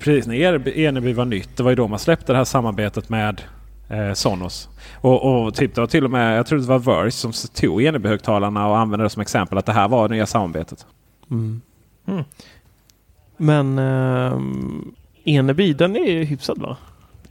precis 0.00 0.26
när 0.26 0.34
Eneby- 0.34 1.14
var 1.14 1.24
nytt, 1.24 1.56
det 1.56 1.62
var 1.62 1.70
ju 1.70 1.74
då 1.76 1.88
man 1.88 1.98
släppte 1.98 2.32
det 2.32 2.36
här 2.36 2.44
samarbetet 2.44 3.08
med 3.08 3.40
eh, 3.88 4.12
Sonos. 4.12 4.68
Och, 4.94 5.44
och 5.44 5.54
typ 5.54 5.74
det 5.74 5.80
var 5.80 5.88
till 5.88 6.04
och 6.04 6.10
med, 6.10 6.38
jag 6.38 6.46
tror 6.46 6.58
det 6.58 6.64
var 6.66 6.78
Verse 6.78 7.32
som 7.32 7.48
tog 7.54 7.82
Eneby-högtalarna 7.82 8.68
och 8.68 8.78
använde 8.78 9.04
det 9.04 9.10
som 9.10 9.22
exempel 9.22 9.58
att 9.58 9.66
det 9.66 9.72
här 9.72 9.88
var 9.88 10.08
nya 10.08 10.26
samarbetet. 10.26 10.86
Mm. 11.30 11.60
Mm. 12.06 12.24
Men 13.36 13.78
eh, 13.78 14.38
Eneby, 15.24 15.72
den 15.72 15.96
är 15.96 16.24
hyfsad 16.24 16.58
va? 16.58 16.76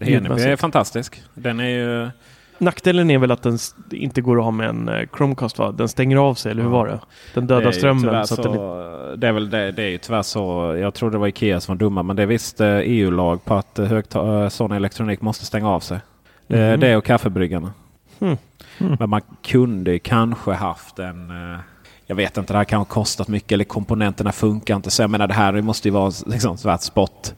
Eneby 0.01 0.41
är 0.41 0.55
fantastisk. 0.55 1.23
Den 1.33 1.59
är 1.59 1.69
ju... 1.69 2.09
Nackdelen 2.57 3.11
är 3.11 3.17
väl 3.17 3.31
att 3.31 3.43
den 3.43 3.57
inte 3.91 4.21
går 4.21 4.37
att 4.37 4.43
ha 4.43 4.51
med 4.51 4.69
en 4.69 4.89
eh, 4.89 5.07
Chromecast 5.17 5.57
va? 5.57 5.71
Den 5.71 5.89
stänger 5.89 6.17
av 6.17 6.35
sig, 6.35 6.51
eller 6.51 6.63
hur 6.63 6.69
var 6.69 6.87
det? 6.87 6.99
Den 7.33 7.47
dödar 7.47 7.71
strömmen. 7.71 8.27
Så, 8.27 8.35
så 8.35 8.41
det, 8.41 9.17
det, 9.17 9.27
är 9.27 9.31
väl 9.31 9.49
det, 9.49 9.71
det 9.71 9.83
är 9.83 9.89
ju 9.89 9.97
tyvärr 9.97 10.21
så. 10.21 10.75
Jag 10.79 10.93
tror 10.93 11.11
det 11.11 11.17
var 11.17 11.27
Ikea 11.27 11.59
som 11.59 11.75
var 11.75 11.79
dumma, 11.79 12.03
men 12.03 12.15
det 12.15 12.21
är 12.21 12.27
visst 12.27 12.61
EU-lag 12.61 13.33
eh, 13.33 13.39
e 13.39 13.43
på 13.45 13.53
att 13.53 13.79
eh, 13.79 14.49
sån 14.49 14.71
elektronik 14.71 15.21
måste 15.21 15.45
stänga 15.45 15.69
av 15.69 15.79
sig. 15.79 15.99
Mm. 16.47 16.79
Det 16.79 16.95
och 16.95 17.05
kaffebryggarna. 17.05 17.73
Mm. 18.19 18.37
Mm. 18.77 18.95
Men 18.99 19.09
man 19.09 19.21
kunde 19.41 19.99
kanske 19.99 20.51
haft 20.51 20.99
en 20.99 21.31
jag 22.11 22.15
vet 22.15 22.37
inte, 22.37 22.53
det 22.53 22.57
här 22.57 22.63
kan 22.63 22.77
ha 22.77 22.85
kostat 22.85 23.27
mycket 23.27 23.51
eller 23.51 23.63
komponenterna 23.63 24.31
funkar 24.31 24.75
inte. 24.75 24.91
Så 24.91 25.03
jag 25.03 25.09
menar 25.09 25.27
det 25.27 25.33
här 25.33 25.61
måste 25.61 25.87
ju 25.87 25.91
vara 25.91 26.11
liksom 26.25 26.57
svart 26.57 26.81
spott. 26.81 27.35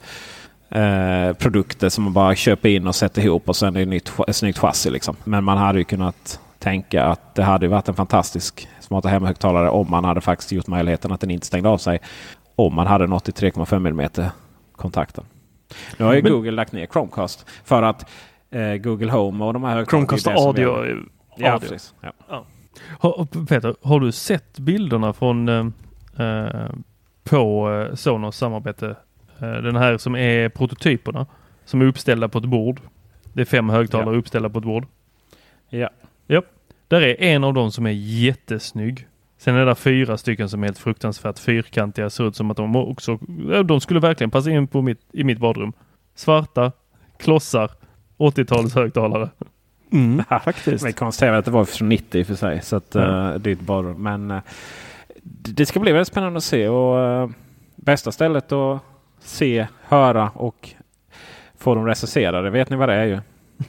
Eh, 0.73 1.33
produkter 1.33 1.89
som 1.89 2.03
man 2.03 2.13
bara 2.13 2.35
köper 2.35 2.69
in 2.69 2.87
och 2.87 2.95
sätter 2.95 3.21
ihop 3.21 3.49
och 3.49 3.55
sen 3.55 3.75
är 3.75 3.79
det 3.79 3.85
nytt, 3.85 4.13
ett 4.27 4.35
snyggt 4.35 4.57
chassi. 4.57 4.89
Liksom. 4.89 5.15
Men 5.23 5.43
man 5.43 5.57
hade 5.57 5.79
ju 5.79 5.83
kunnat 5.85 6.39
tänka 6.59 7.03
att 7.03 7.35
det 7.35 7.43
hade 7.43 7.67
varit 7.67 7.89
en 7.89 7.95
fantastisk 7.95 8.67
smarta 8.79 9.09
hemmahögtalare 9.09 9.69
om 9.69 9.89
man 9.89 10.05
hade 10.05 10.21
faktiskt 10.21 10.51
gjort 10.51 10.67
möjligheten 10.67 11.11
att 11.11 11.21
den 11.21 11.31
inte 11.31 11.45
stängde 11.45 11.69
av 11.69 11.77
sig. 11.77 11.99
Om 12.55 12.75
man 12.75 12.87
hade 12.87 13.07
nått 13.07 13.29
i 13.29 13.31
3,5 13.31 13.75
mm 13.75 14.29
kontakten. 14.75 15.23
Nu 15.97 16.05
har 16.05 16.13
ju 16.13 16.23
Men, 16.23 16.31
Google 16.31 16.51
lagt 16.51 16.71
ner 16.71 16.87
Chromecast 16.87 17.45
för 17.63 17.83
att 17.83 18.09
eh, 18.51 18.75
Google 18.75 19.11
Home 19.11 19.45
och 19.45 19.53
de 19.53 19.63
här 19.63 19.85
Chromecast 19.85 20.27
audio. 20.27 20.85
Ja, 21.35 21.59
precis. 21.61 21.93
Ja. 22.01 22.11
Ja. 22.29 22.45
Har, 22.99 23.45
Peter, 23.45 23.75
har 23.81 23.99
du 23.99 24.11
sett 24.11 24.59
bilderna 24.59 25.13
från 25.13 25.49
eh, 25.49 26.25
eh 26.25 26.69
på 27.23 27.71
eh, 27.71 27.95
Sonos 27.95 28.37
samarbete 28.37 28.95
den 29.45 29.75
här 29.75 29.97
som 29.97 30.15
är 30.15 30.49
prototyperna 30.49 31.25
som 31.65 31.81
är 31.81 31.85
uppställda 31.85 32.27
på 32.27 32.37
ett 32.37 32.45
bord. 32.45 32.81
Det 33.33 33.41
är 33.41 33.45
fem 33.45 33.69
högtalare 33.69 34.15
ja. 34.15 34.19
uppställda 34.19 34.49
på 34.49 34.59
ett 34.59 34.65
bord. 34.65 34.85
Ja. 35.69 35.89
Ja. 36.27 36.41
Där 36.87 37.01
är 37.01 37.21
en 37.21 37.43
av 37.43 37.53
dem 37.53 37.71
som 37.71 37.85
är 37.85 37.91
jättesnygg. 37.91 39.07
Sen 39.37 39.55
är 39.55 39.65
det 39.65 39.75
fyra 39.75 40.17
stycken 40.17 40.49
som 40.49 40.63
är 40.63 40.67
helt 40.67 40.77
fruktansvärt 40.77 41.39
fyrkantiga. 41.39 42.09
Ser 42.09 42.27
ut 42.27 42.35
som 42.35 42.51
att 42.51 42.57
de 42.57 42.75
också, 42.75 43.17
de 43.65 43.79
skulle 43.81 43.99
verkligen 43.99 44.31
passa 44.31 44.51
in 44.51 44.67
på 44.67 44.81
mitt, 44.81 45.01
i 45.11 45.23
mitt 45.23 45.39
badrum. 45.39 45.73
Svarta, 46.15 46.71
klossar, 47.17 47.71
80-talets 48.17 48.75
högtalare. 48.75 49.29
Mm, 49.91 50.23
faktiskt. 50.43 50.85
Vi 50.85 50.93
konstaterade 50.93 51.37
att 51.37 51.45
det 51.45 51.51
var 51.51 51.65
från 51.65 51.89
90 51.89 52.21
i 52.21 52.23
för 52.23 52.35
sig. 52.35 52.61
Så 52.61 52.75
att, 52.75 52.95
ja. 52.95 53.01
uh, 53.01 53.35
ditt 53.35 53.61
badrum. 53.61 54.03
Men 54.03 54.31
uh, 54.31 54.41
det 55.23 55.65
ska 55.65 55.79
bli 55.79 55.91
väldigt 55.91 56.07
spännande 56.07 56.37
att 56.37 56.43
se. 56.43 56.67
Och, 56.67 57.23
uh, 57.23 57.29
bästa 57.75 58.11
stället 58.11 58.51
att 58.51 58.81
se, 59.23 59.67
höra 59.83 60.29
och 60.29 60.69
få 61.57 61.75
dem 61.75 61.85
recenserade. 61.85 62.49
Vet 62.49 62.69
ni 62.69 62.75
vad 62.75 62.89
det 62.89 62.95
är 62.95 63.05
ju? 63.05 63.19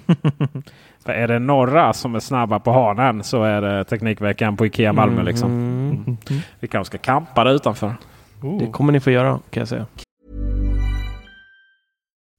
För 1.04 1.12
är 1.12 1.28
det 1.28 1.38
några 1.38 1.92
som 1.92 2.14
är 2.14 2.20
snabba 2.20 2.58
på 2.58 2.72
hanen 2.72 3.24
så 3.24 3.42
är 3.42 3.62
det 3.62 3.84
Teknikveckan 3.84 4.56
på 4.56 4.66
Ikea 4.66 4.92
Malmö. 4.92 5.14
Mm. 5.14 5.26
Liksom. 5.26 5.50
Mm. 5.50 6.16
Vi 6.60 6.68
kanske 6.68 6.90
ska 6.90 6.98
kampa 6.98 7.44
där 7.44 7.54
utanför. 7.54 7.94
Oh. 8.42 8.58
Det 8.58 8.66
kommer 8.66 8.92
ni 8.92 9.00
få 9.00 9.10
göra 9.10 9.40
kan 9.50 9.60
jag 9.60 9.68
säga. 9.68 9.86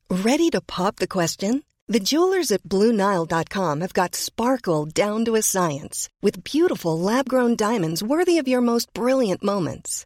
Ready 0.10 0.50
to 0.52 0.62
pop 0.62 0.96
the 0.96 1.08
question? 1.08 1.62
The 1.94 2.00
jewelers 2.00 2.52
at 2.52 2.64
BlueNile.com 2.64 3.82
have 3.82 3.94
got 3.94 4.16
sparkle 4.16 4.86
down 5.06 5.26
to 5.26 5.36
a 5.36 5.42
science 5.42 6.10
with 6.22 6.44
beautiful 6.44 7.00
lab-grown 7.00 7.56
diamonds 7.56 8.02
worthy 8.02 8.42
of 8.42 8.48
your 8.48 8.62
most 8.62 8.94
brilliant 8.94 9.44
moments. 9.44 10.06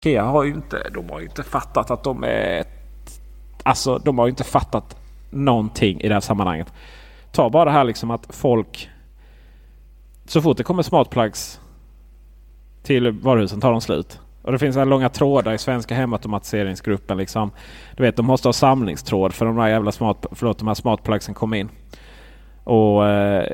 Ikea 0.00 0.24
har 0.24 0.44
ju 0.44 0.54
inte, 0.54 0.90
de 0.94 1.10
har 1.10 1.18
ju 1.18 1.24
inte 1.24 1.42
fattat 1.42 1.90
att 1.90 2.04
de 2.04 2.24
är... 2.24 2.64
Alltså, 3.62 3.98
de 3.98 4.18
har 4.18 4.26
ju 4.26 4.30
inte 4.30 4.44
fattat 4.44 4.96
någonting 5.30 6.00
i 6.00 6.08
det 6.08 6.14
här 6.14 6.20
sammanhanget. 6.20 6.72
Ta 7.32 7.50
bara 7.50 7.64
det 7.64 7.70
här 7.70 7.84
liksom 7.84 8.10
att 8.10 8.26
folk... 8.30 8.90
Så 10.26 10.42
fort 10.42 10.56
det 10.56 10.62
kommer 10.62 10.82
smartplugs 10.82 11.60
till 12.82 13.10
varuhusen 13.10 13.60
tar 13.60 13.72
de 13.72 13.80
slut. 13.80 14.20
Och 14.42 14.52
det 14.52 14.58
finns 14.58 14.76
här 14.76 14.84
långa 14.84 15.08
trådar 15.08 15.52
i 15.52 15.58
svenska 15.58 15.94
hemautomatiseringsgruppen. 15.94 17.16
Liksom. 17.16 17.50
Du 17.96 18.02
vet, 18.02 18.16
de 18.16 18.26
måste 18.26 18.48
ha 18.48 18.52
samlingstråd 18.52 19.34
för 19.34 19.46
de 19.46 19.58
här 19.58 19.68
jävla 19.68 19.92
smart, 19.92 20.26
förlåt, 20.32 20.58
de 20.58 20.68
här 20.68 20.74
smartplugsen 20.74 21.34
kom 21.34 21.54
in. 21.54 21.68
Och, 22.68 23.08
eh, 23.08 23.44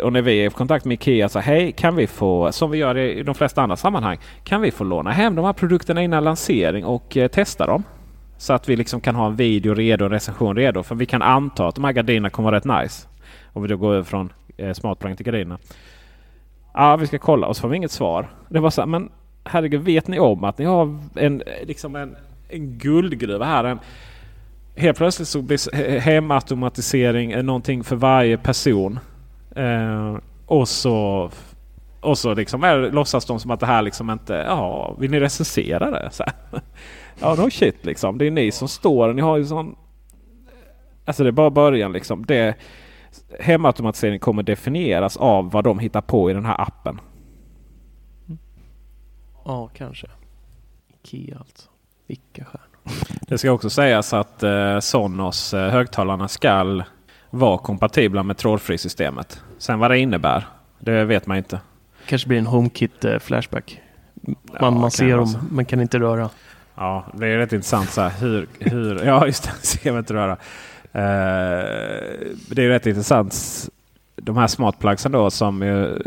och 0.00 0.12
när 0.12 0.22
vi 0.22 0.38
är 0.38 0.46
i 0.46 0.50
kontakt 0.50 0.84
med 0.84 0.94
Ikea 0.94 1.28
så 1.28 1.38
hej 1.38 1.72
kan 1.72 1.96
vi 1.96 2.06
få, 2.06 2.52
som 2.52 2.70
vi 2.70 2.78
gör 2.78 2.98
i 2.98 3.22
de 3.22 3.34
flesta 3.34 3.62
andra 3.62 3.76
sammanhang, 3.76 4.18
kan 4.44 4.60
vi 4.60 4.70
få 4.70 4.84
låna 4.84 5.10
hem 5.10 5.34
de 5.34 5.44
här 5.44 5.52
produkterna 5.52 6.02
innan 6.02 6.24
lansering 6.24 6.84
och 6.84 7.16
eh, 7.16 7.28
testa 7.28 7.66
dem? 7.66 7.82
Så 8.36 8.52
att 8.52 8.68
vi 8.68 8.76
liksom 8.76 9.00
kan 9.00 9.14
ha 9.14 9.26
en 9.26 9.36
video 9.36 9.74
redo, 9.74 10.04
en 10.04 10.10
recension 10.10 10.56
redo. 10.56 10.82
För 10.82 10.94
vi 10.94 11.06
kan 11.06 11.22
anta 11.22 11.68
att 11.68 11.74
de 11.74 11.84
här 11.84 11.92
gardinerna 11.92 12.30
kommer 12.30 12.50
vara 12.50 12.56
rätt 12.56 12.82
nice. 12.82 13.08
Om 13.52 13.62
vi 13.62 13.68
då 13.68 13.76
går 13.76 13.92
över 13.92 14.02
från 14.02 14.32
eh, 14.56 14.72
smartplug 14.72 15.16
till 15.16 15.26
gardinerna. 15.26 15.58
Ja, 16.74 16.96
vi 16.96 17.06
ska 17.06 17.18
kolla 17.18 17.46
och 17.46 17.56
så 17.56 17.60
får 17.60 17.68
vi 17.68 17.76
inget 17.76 17.90
svar. 17.90 18.28
Det 18.48 18.60
var 18.60 18.70
så 18.70 18.80
här, 18.80 18.86
men 18.86 19.10
herregud, 19.44 19.80
vet 19.80 20.08
ni 20.08 20.18
om 20.18 20.44
att 20.44 20.58
ni 20.58 20.64
har 20.64 20.98
en, 21.14 21.40
eh, 21.40 21.66
liksom 21.66 21.96
en, 21.96 22.16
en 22.48 22.78
guldgruva 22.78 23.44
här? 23.44 23.64
En, 23.64 23.78
helt 24.76 24.98
plötsligt 24.98 25.28
så 25.28 25.42
blir 25.42 25.98
hemautomatisering 26.00 27.44
någonting 27.44 27.84
för 27.84 27.96
varje 27.96 28.38
person. 28.38 28.98
Eh, 29.56 30.16
och 30.46 30.68
så 30.68 31.30
och 32.00 32.18
så 32.18 32.34
liksom 32.34 32.64
är, 32.64 32.90
låtsas 32.90 33.24
de 33.24 33.40
som 33.40 33.50
att 33.50 33.60
det 33.60 33.66
här 33.66 33.82
liksom 33.82 34.10
inte... 34.10 34.34
Ja, 34.34 34.96
vill 34.98 35.10
ni 35.10 35.20
recensera 35.20 35.90
det? 35.90 36.08
Så 36.10 36.24
här. 36.24 36.62
Ja, 37.20 37.34
no 37.34 37.50
shit 37.50 37.84
liksom. 37.86 38.18
Det 38.18 38.26
är 38.26 38.30
ni 38.30 38.52
som 38.52 38.68
står. 38.68 39.12
Ni 39.12 39.22
har 39.22 39.36
ju 39.36 39.44
sån... 39.44 39.76
Alltså 41.04 41.22
det 41.22 41.30
är 41.30 41.32
bara 41.32 41.50
början 41.50 41.92
liksom. 41.92 42.26
Det, 42.26 42.56
hemautomatisering 43.40 44.20
kommer 44.20 44.42
definieras 44.42 45.16
av 45.16 45.50
vad 45.50 45.64
de 45.64 45.78
hittar 45.78 46.00
på 46.00 46.30
i 46.30 46.34
den 46.34 46.44
här 46.44 46.60
appen. 46.60 47.00
Ja, 49.44 49.70
kanske. 49.74 50.06
Ikea 51.02 51.38
alltså. 51.38 51.68
Vilka 52.06 52.44
stjärnor. 52.44 52.75
Det 53.20 53.38
ska 53.38 53.50
också 53.52 53.70
sägas 53.70 54.12
att 54.12 54.42
eh, 54.42 54.78
Sonos 54.80 55.54
eh, 55.54 55.70
högtalarna 55.70 56.28
skall 56.28 56.84
vara 57.30 57.58
kompatibla 57.58 58.22
med 58.22 58.36
trådfri-systemet. 58.36 59.40
Sen 59.58 59.78
vad 59.78 59.90
det 59.90 59.98
innebär, 59.98 60.46
det 60.78 61.04
vet 61.04 61.26
man 61.26 61.36
inte. 61.36 61.60
kanske 62.06 62.28
blir 62.28 62.38
en 62.38 62.46
HomeKit 62.46 63.04
eh, 63.04 63.18
Flashback. 63.18 63.80
Man, 64.22 64.36
Ja, 64.60 64.70
man 64.70 64.90
ser 64.90 65.16
dem, 65.16 65.34
men 65.50 65.64
kan 65.64 65.80
inte 65.80 65.98
röra. 65.98 66.30
Ja, 66.74 67.04
det 67.12 67.26
är 67.26 67.38
rätt 67.38 67.52
intressant. 67.52 67.90
Så 67.90 68.00
här, 68.00 68.10
hur, 68.20 68.46
hur, 68.58 69.02
ja, 69.06 69.26
just 69.26 69.44
det. 69.44 69.50
Ser 69.66 69.90
man 69.90 69.98
inte 69.98 70.14
röra. 70.14 70.32
Eh, 70.92 71.64
det 72.50 72.64
är 72.64 72.68
rätt 72.68 72.86
intressant. 72.86 73.34
De 74.16 74.36
här 74.36 74.46
smartplugsen 74.46 75.12
då 75.12 75.30
som 75.30 75.62
ju 75.62 75.98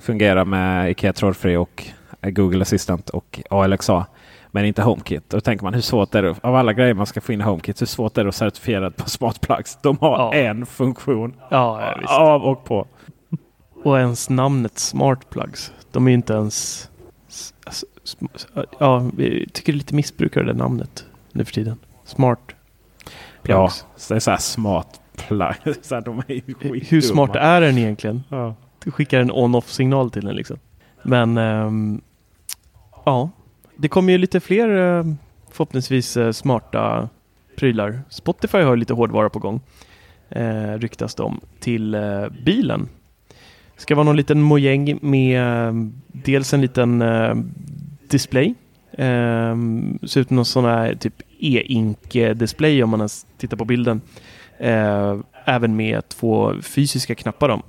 fungerar 0.00 0.44
med 0.44 0.90
Ikea 0.90 1.12
trådfri 1.12 1.56
och 1.56 1.84
Google 2.22 2.62
Assistant 2.62 3.10
och 3.10 3.40
ALXA. 3.50 4.06
Men 4.56 4.64
inte 4.64 4.82
HomeKit. 4.82 5.30
Då 5.30 5.40
tänker 5.40 5.64
man 5.64 5.74
hur 5.74 5.80
svårt 5.80 6.14
är 6.14 6.22
det 6.22 6.34
av 6.40 6.54
alla 6.54 6.72
grejer 6.72 6.94
man 6.94 7.06
ska 7.06 7.20
få 7.20 7.32
in 7.32 7.40
i 7.40 7.44
HomeKit. 7.44 7.80
Hur 7.80 7.86
svårt 7.86 8.18
är 8.18 8.22
det 8.24 8.28
att 8.28 8.34
certifiera 8.34 8.86
ett 8.86 8.96
par 8.96 9.06
smartplugs? 9.06 9.78
De 9.82 9.98
har 10.00 10.18
Ja. 10.18 10.34
en 10.34 10.66
funktion 10.66 11.34
Ja, 11.50 11.94
ja, 12.02 12.18
av 12.20 12.42
och 12.42 12.64
på. 12.64 12.86
Och 13.84 13.98
ens 13.98 14.30
namnet 14.30 14.78
Smart 14.78 15.30
Plugs. 15.30 15.72
De 15.92 16.08
är 16.08 16.12
inte 16.12 16.32
ens... 16.32 16.88
Ja, 18.78 19.10
vi 19.16 19.46
tycker 19.52 19.72
det 19.72 19.76
är 19.76 19.78
lite 19.78 19.94
missbruk 19.94 20.36
av 20.36 20.44
det 20.44 20.52
namnet 20.54 21.04
nu 21.32 21.44
för 21.44 21.52
tiden. 21.52 21.78
Smart 22.04 22.40
Ja, 23.42 23.66
Plugs. 23.68 23.84
så 23.96 24.14
det 24.14 24.18
är 24.18 24.20
så 24.20 24.30
här 24.30 24.38
smart 24.38 25.00
plug. 25.16 25.54
Så 25.82 26.00
de 26.00 26.18
är 26.18 26.90
Hur 26.90 27.00
smart 27.00 27.36
är 27.36 27.60
den 27.60 27.78
egentligen? 27.78 28.22
Ja. 28.28 28.54
Du 28.84 28.90
skickar 28.90 29.20
en 29.20 29.30
on-off 29.30 29.70
signal 29.70 30.10
till 30.10 30.24
den 30.24 30.36
liksom. 30.36 30.56
Men 31.02 31.38
ehm, 31.38 32.00
ja, 33.04 33.30
det 33.76 33.88
kommer 33.88 34.12
ju 34.12 34.18
lite 34.18 34.40
fler 34.40 34.98
eh, 34.98 35.04
förhoppningsvis 35.50 36.16
eh, 36.16 36.32
smarta 36.32 37.08
prylar. 37.56 38.02
Spotify 38.08 38.58
har 38.58 38.70
ju 38.70 38.76
lite 38.76 38.94
hårdvara 38.94 39.30
på 39.30 39.38
gång. 39.38 39.60
Eh, 40.28 40.72
ryktas 40.72 41.14
det 41.14 41.22
om 41.22 41.40
till 41.60 41.94
eh, 41.94 42.28
bilen. 42.44 42.88
Ska 43.76 43.94
vara 43.94 44.04
någon 44.04 44.16
liten 44.16 44.42
mojäng 44.42 44.98
med 45.02 45.66
eh, 45.68 45.74
dels 46.06 46.54
en 46.54 46.60
liten 46.60 47.02
eh, 47.02 47.34
display. 48.08 48.54
Eh, 48.92 49.56
ser 50.06 50.20
ut 50.20 50.28
som 50.28 50.36
någon 50.36 50.44
sån 50.44 50.64
här 50.64 50.94
typ 50.94 51.22
e-ink 51.38 52.12
display 52.34 52.82
om 52.82 52.90
man 52.90 53.00
ens 53.00 53.26
tittar 53.38 53.56
på 53.56 53.64
bilden. 53.64 54.00
Eh, 54.58 55.16
även 55.44 55.76
med 55.76 56.08
två 56.08 56.54
fysiska 56.62 57.14
knappar. 57.14 57.48
Då. 57.48 57.62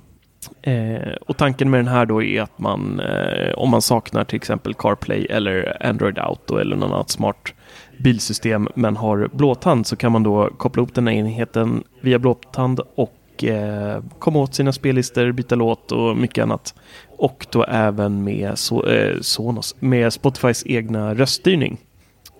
Eh, 0.62 1.12
och 1.26 1.36
tanken 1.36 1.70
med 1.70 1.80
den 1.80 1.88
här 1.88 2.06
då 2.06 2.22
är 2.22 2.42
att 2.42 2.58
man, 2.58 3.00
eh, 3.00 3.54
om 3.54 3.70
man 3.70 3.82
saknar 3.82 4.24
till 4.24 4.36
exempel 4.36 4.74
CarPlay 4.74 5.26
eller 5.30 5.86
Android 5.86 6.18
Auto 6.18 6.56
eller 6.56 6.76
något 6.76 6.92
annat 6.92 7.10
smart 7.10 7.54
bilsystem 7.98 8.68
men 8.74 8.96
har 8.96 9.28
blåtand 9.32 9.86
så 9.86 9.96
kan 9.96 10.12
man 10.12 10.22
då 10.22 10.50
koppla 10.56 10.82
upp 10.82 10.94
den 10.94 11.06
här 11.06 11.14
enheten 11.14 11.82
via 12.00 12.18
blåtand 12.18 12.80
och 12.94 13.44
eh, 13.44 14.02
komma 14.18 14.38
åt 14.38 14.54
sina 14.54 14.72
spellistor, 14.72 15.32
byta 15.32 15.54
låt 15.54 15.92
och 15.92 16.16
mycket 16.16 16.42
annat. 16.42 16.74
Och 17.18 17.46
då 17.50 17.64
även 17.64 18.24
med, 18.24 18.58
so 18.58 18.86
eh, 18.86 19.20
Sonos, 19.20 19.76
med 19.78 20.12
Spotifys 20.12 20.62
egna 20.66 21.14
röststyrning. 21.14 21.78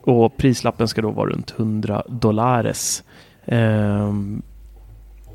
Och 0.02 0.36
prislappen 0.36 0.88
ska 0.88 1.02
då 1.02 1.10
vara 1.10 1.30
runt 1.30 1.54
100 1.56 2.02
dollares. 2.08 3.04
Ehm, 3.46 4.42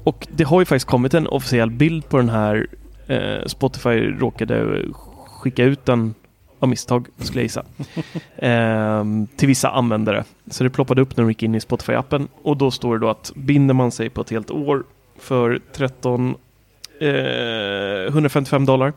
och 0.04 0.28
det 0.32 0.44
har 0.44 0.62
ju 0.62 0.66
faktiskt 0.66 0.88
kommit 0.88 1.14
en 1.14 1.28
officiell 1.28 1.72
bild 1.72 2.10
på 2.10 2.18
den 2.18 2.30
här. 2.30 2.68
Eh, 3.08 3.46
Spotify 3.46 3.90
råkade 3.90 4.86
skicka 5.26 5.64
ut 5.64 5.86
den 5.86 6.14
av 6.60 6.70
misstag, 6.70 7.08
skulle 7.18 7.40
jag 7.40 7.46
gissa. 7.46 7.64
Ehm, 8.38 9.28
till 9.28 9.48
vissa 9.48 9.70
användare. 9.70 10.24
Så 10.48 10.64
det 10.64 10.70
ploppade 10.70 11.02
upp 11.02 11.18
när 11.18 11.24
de 11.24 11.30
gick 11.30 11.44
in 11.44 11.56
i 11.56 11.60
Spotify-appen. 11.60 12.28
Och 12.42 12.58
då 12.58 12.72
står 12.72 12.94
det 12.94 13.06
då 13.06 13.10
att 13.10 13.32
binder 13.36 13.74
man 13.74 13.92
sig 13.92 14.10
på 14.10 14.22
ett 14.22 14.30
helt 14.30 14.52
år 14.52 14.84
för 15.20 15.60
13 15.74 16.36
eh, 17.00 17.08
155 18.08 18.66
dollar 18.66 18.94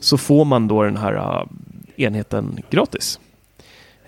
så 0.00 0.18
får 0.18 0.44
man 0.44 0.68
då 0.68 0.82
den 0.82 0.96
här 0.96 1.14
eh, 1.14 1.44
enheten 1.96 2.58
gratis. 2.70 3.20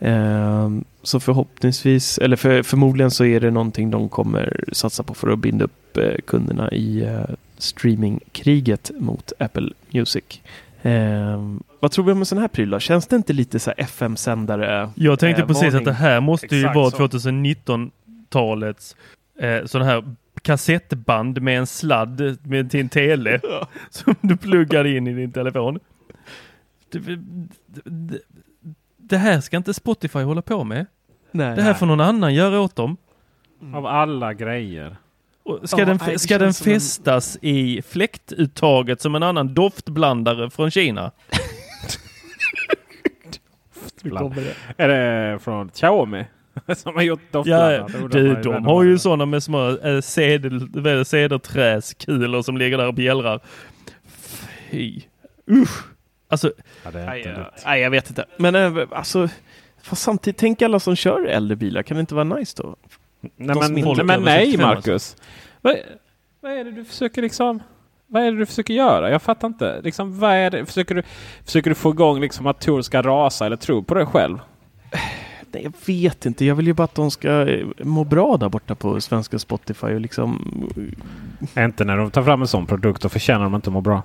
Ehm, 0.01 0.85
så 1.03 1.21
förhoppningsvis, 1.21 2.19
eller 2.19 2.37
för, 2.37 2.63
förmodligen 2.63 3.11
så 3.11 3.25
är 3.25 3.41
det 3.41 3.51
någonting 3.51 3.91
de 3.91 4.09
kommer 4.09 4.65
satsa 4.73 5.03
på 5.03 5.15
för 5.15 5.29
att 5.29 5.39
binda 5.39 5.65
upp 5.65 5.97
eh, 5.97 6.15
kunderna 6.27 6.73
i 6.73 7.03
eh, 7.05 7.25
streamingkriget 7.59 8.91
mot 8.99 9.33
Apple 9.39 9.71
Music. 9.91 10.41
Ehm, 10.83 11.63
vad 11.81 11.91
tror 11.91 12.05
vi 12.05 12.13
om 12.13 12.19
en 12.19 12.27
sån 12.27 12.39
här 12.39 12.49
pryl 12.49 12.71
då? 12.71 12.81
Känns 12.81 13.07
det 13.07 13.17
inte 13.17 13.33
lite 13.33 13.59
så 13.59 13.71
FM-sändare? 13.77 14.91
Jag 14.95 15.19
tänkte 15.19 15.43
eh, 15.43 15.47
precis 15.47 15.63
varning? 15.63 15.79
att 15.79 15.85
det 15.85 15.93
här 15.93 16.21
måste 16.21 16.57
ju 16.57 16.65
vara 16.65 16.91
så. 16.91 17.07
2019-talets 17.07 18.97
eh, 19.41 19.65
sån 19.65 19.83
här 19.83 20.15
kassettband 20.43 21.43
med 21.43 21.59
en 21.59 21.67
sladd 21.67 22.39
med, 22.43 22.75
en 22.75 22.89
tele 22.89 23.41
som 23.91 24.15
du 24.21 24.37
pluggar 24.37 24.85
in 24.85 25.07
i 25.07 25.13
din 25.13 25.33
telefon. 25.33 25.79
Det, 29.09 29.17
här 29.19 29.41
ska 29.41 29.57
inte 29.57 29.75
Spotify 29.75 30.19
hålla 30.19 30.43
på 30.43 30.65
med. 30.65 30.87
Nej. 31.33 31.57
Det 31.57 31.63
här 31.63 31.75
får 31.75 31.87
någon 31.87 32.01
annan 32.01 32.35
göra 32.35 32.61
åt 32.61 32.77
dem. 32.77 32.97
Av 33.75 33.87
alla 33.87 34.35
grejer. 34.35 34.97
Och 35.43 35.69
Ska, 35.69 35.79
Ja, 35.79 35.85
den, 35.85 35.99
nej, 36.07 36.19
ska 36.19 36.39
den 36.39 36.55
som 36.55 36.73
en- 36.73 36.75
fästas 36.81 37.39
i 37.43 37.83
fläktuttaget 37.83 39.01
som 39.01 39.15
en 39.15 39.23
annan 39.23 39.55
doftblandare 39.55 40.51
från 40.51 40.71
Kina? 40.71 41.11
Är 44.77 44.89
det 44.89 45.39
från 45.39 45.69
Xiaomi? 45.69 46.25
Som 46.77 46.95
har 46.95 47.03
gjort 47.03 47.21
Ja, 47.23 47.29
doftblandare? 47.33 48.09
Du, 48.11 48.29
ju 48.29 48.43
de 48.43 48.53
vem 48.53 48.65
har 48.65 48.83
ju 48.83 48.99
sådana 48.99 49.27
med 49.27 49.43
små 49.43 49.79
äh, 49.79 50.01
som 52.43 52.57
ligger 52.57 52.79
där 52.79 52.87
och 52.87 52.95
bjällrar. 52.95 53.41
Fy. 54.71 55.01
Usch. 55.51 55.85
Alltså, 56.29 56.53
Ja, 56.85 56.91
det 56.91 57.01
är 57.01 57.07
Nej, 57.07 57.37
nej, 57.65 57.81
jag 57.81 57.91
vet 57.91 58.09
inte. 58.09 58.25
Men 58.37 58.55
äh, 58.55 58.87
alltså, 58.91 59.29
fast 59.83 60.03
samtidigt, 60.03 60.39
tänk 60.39 60.63
alla 60.63 60.81
som 60.81 60.97
kör 60.97 61.25
äldre 61.25 61.57
bilar. 61.57 61.83
Kan 61.83 61.97
det 61.97 62.01
inte 62.01 62.15
vara 62.15 62.25
nice 62.25 62.63
då? 62.63 62.77
Nej, 63.21 63.57
men, 63.57 63.75
nej, 63.75 64.05
men 64.05 64.23
nej 64.23 64.47
65 64.47 64.69
Marcus. 64.69 65.17
Vad, 65.61 65.77
vad 66.41 66.53
är 66.53 66.65
det 66.65 66.73
du 66.73 66.85
försöker 66.85 67.23
liksom... 67.23 67.63
Vad 68.07 68.23
är 68.23 68.33
det 68.33 68.39
du 68.39 68.47
försöker 68.47 68.75
göra? 68.75 69.11
Jag 69.11 69.23
fattar 69.23 69.49
inte. 69.49 69.81
Liksom, 69.81 70.19
vad 70.19 70.33
är 70.33 70.51
det? 70.51 70.67
Försöker, 70.67 70.95
du, 70.95 71.03
försöker 71.45 71.71
du 71.71 71.75
få 71.75 71.91
igång 71.91 72.21
liksom 72.21 72.47
att 72.47 72.61
Tor 72.61 72.83
ska 72.83 73.03
rasa 73.03 73.47
eller 73.47 73.57
tro 73.57 73.83
på 73.83 73.95
det 73.95 74.07
själv? 74.07 74.39
Nej, 75.51 75.63
jag 75.63 75.73
vet 75.87 76.27
inte. 76.27 76.45
Jag 76.45 76.55
vill 76.55 76.67
ju 76.67 76.73
bara 76.73 76.85
att 76.85 76.95
de 76.95 77.11
ska 77.11 77.49
eh, 77.49 77.67
må 77.79 78.05
bra 78.05 78.37
där 78.37 78.49
borta 78.49 78.75
på 78.75 79.01
svenska 79.01 79.39
Spotify 79.39 79.87
och 79.87 80.01
liksom... 80.01 80.53
Inte 81.59 81.85
när 81.85 81.97
de 81.97 82.11
tar 82.11 82.23
fram 82.23 82.41
en 82.41 82.49
sån 82.49 82.67
produkt 82.67 83.05
och 83.05 83.13
förtjänar 83.13 83.45
de 83.45 83.55
inte 83.55 83.71
att 83.71 83.75
må 83.75 83.81
bra. 83.81 84.03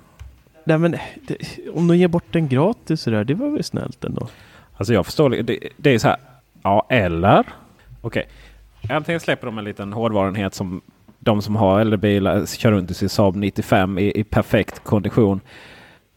Nej 0.64 0.78
men, 0.78 0.96
det, 1.26 1.36
om 1.74 1.88
de 1.88 1.96
ger 1.96 2.08
bort 2.08 2.32
den 2.32 2.48
gratis 2.48 3.00
så 3.00 3.10
där. 3.10 3.24
det 3.24 3.34
var 3.34 3.48
väl 3.48 3.64
snällt 3.64 4.04
ändå. 4.04 4.28
Alltså 4.76 4.94
jag 4.94 5.06
förstår. 5.06 5.30
Det, 5.30 5.58
det 5.76 5.90
är 5.90 5.98
så 5.98 6.08
här. 6.08 6.16
Ja, 6.62 6.86
eller? 6.88 7.44
Okej. 8.00 8.28
Antingen 8.90 9.20
släpper 9.20 9.46
de 9.46 9.58
en 9.58 9.64
liten 9.64 9.92
hårdvarenhet 9.92 10.54
som 10.54 10.80
de 11.18 11.42
som 11.42 11.56
har 11.56 11.80
äldre 11.80 11.98
bilar 11.98 12.36
eh, 12.36 12.46
kör 12.46 12.72
runt 12.72 12.90
i 12.90 12.94
sin 12.94 13.08
Saab 13.08 13.36
95 13.36 13.98
i, 13.98 14.20
i 14.20 14.24
perfekt 14.24 14.84
kondition. 14.84 15.40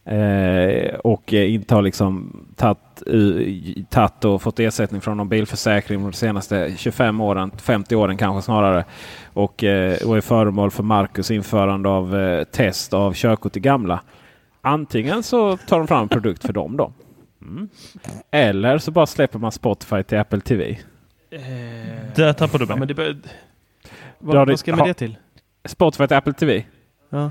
Eh, 0.04 0.94
och 0.94 1.34
eh, 1.34 1.54
inte 1.54 1.74
har 1.74 1.82
liksom 1.82 2.36
tagit, 2.56 4.24
och 4.24 4.42
fått 4.42 4.60
ersättning 4.60 5.00
från 5.00 5.16
någon 5.16 5.28
bilförsäkring 5.28 6.02
de 6.02 6.12
senaste 6.12 6.72
25 6.76 7.20
åren, 7.20 7.50
50 7.62 7.96
åren 7.96 8.16
kanske 8.16 8.42
snarare. 8.42 8.84
Och, 9.32 9.64
eh, 9.64 9.96
och 10.06 10.16
är 10.16 10.20
föremål 10.20 10.70
för 10.70 10.82
Marcus 10.82 11.30
införande 11.30 11.88
av 11.88 12.16
eh, 12.16 12.44
test 12.44 12.94
av 12.94 13.14
körkort 13.14 13.56
i 13.56 13.60
gamla. 13.60 14.00
Antingen 14.60 15.22
så 15.22 15.56
tar 15.56 15.78
de 15.78 15.86
fram 15.86 16.02
en 16.02 16.08
produkt 16.08 16.46
för 16.46 16.52
dem 16.52 16.76
då. 16.76 16.92
Mm. 17.42 17.68
Eller 18.30 18.78
så 18.78 18.90
bara 18.90 19.06
släpper 19.06 19.38
man 19.38 19.52
Spotify 19.52 20.02
till 20.02 20.18
Apple 20.18 20.40
TV. 20.40 20.78
Där 22.16 22.32
tappar 22.32 22.58
du 22.58 22.66
mig. 22.66 22.74
Ja, 22.74 22.78
men 22.78 22.88
det 22.88 22.94
bör... 22.94 23.16
Vad, 24.18 24.48
vad 24.48 24.58
ska 24.58 24.74
ha- 24.74 24.86
det 24.86 24.94
till? 24.94 25.16
Spotify 25.64 26.06
till 26.06 26.16
Apple 26.16 26.32
TV. 26.32 26.64
Ja. 27.10 27.30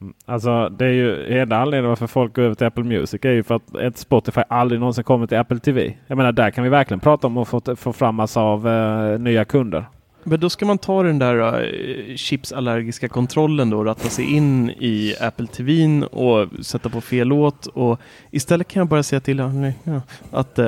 Mm. 0.00 0.14
Alltså 0.26 0.68
det 0.68 0.84
är 0.84 0.90
ju 0.90 1.38
enda 1.40 1.56
anledningen 1.56 1.88
varför 1.88 2.06
folk 2.06 2.34
går 2.34 2.42
över 2.42 2.54
till 2.54 2.66
Apple 2.66 2.84
Music 2.84 3.24
är 3.24 3.30
ju 3.30 3.42
för 3.42 3.54
att 3.54 3.76
ett 3.76 3.98
Spotify 3.98 4.40
aldrig 4.48 4.80
någonsin 4.80 5.04
kommer 5.04 5.26
till 5.26 5.38
Apple 5.38 5.58
TV. 5.58 5.94
Jag 6.06 6.16
menar 6.16 6.32
där 6.32 6.50
kan 6.50 6.64
vi 6.64 6.70
verkligen 6.70 7.00
prata 7.00 7.26
om 7.26 7.36
att 7.36 7.48
få, 7.48 7.76
få 7.76 7.92
fram 7.92 8.14
massa 8.14 8.40
av 8.40 8.68
eh, 8.68 9.18
nya 9.18 9.44
kunder. 9.44 9.84
Men 10.28 10.40
då 10.40 10.50
ska 10.50 10.66
man 10.66 10.78
ta 10.78 11.02
den 11.02 11.18
där 11.18 11.64
uh, 11.64 12.16
chipsallergiska 12.16 13.08
kontrollen 13.08 13.70
då 13.70 13.78
och 13.78 13.84
ratta 13.84 14.08
sig 14.08 14.24
in 14.34 14.70
i 14.70 15.14
Apple 15.20 15.46
TVn 15.46 16.04
och 16.04 16.48
sätta 16.64 16.88
på 16.88 17.00
fel 17.00 17.28
låt. 17.28 17.66
Och 17.66 18.00
istället 18.30 18.68
kan 18.68 18.80
jag 18.80 18.88
bara 18.88 19.02
säga 19.02 19.20
till 19.20 19.40
honom 19.40 19.72
ja, 19.84 20.00
att 20.30 20.58
eh, 20.58 20.66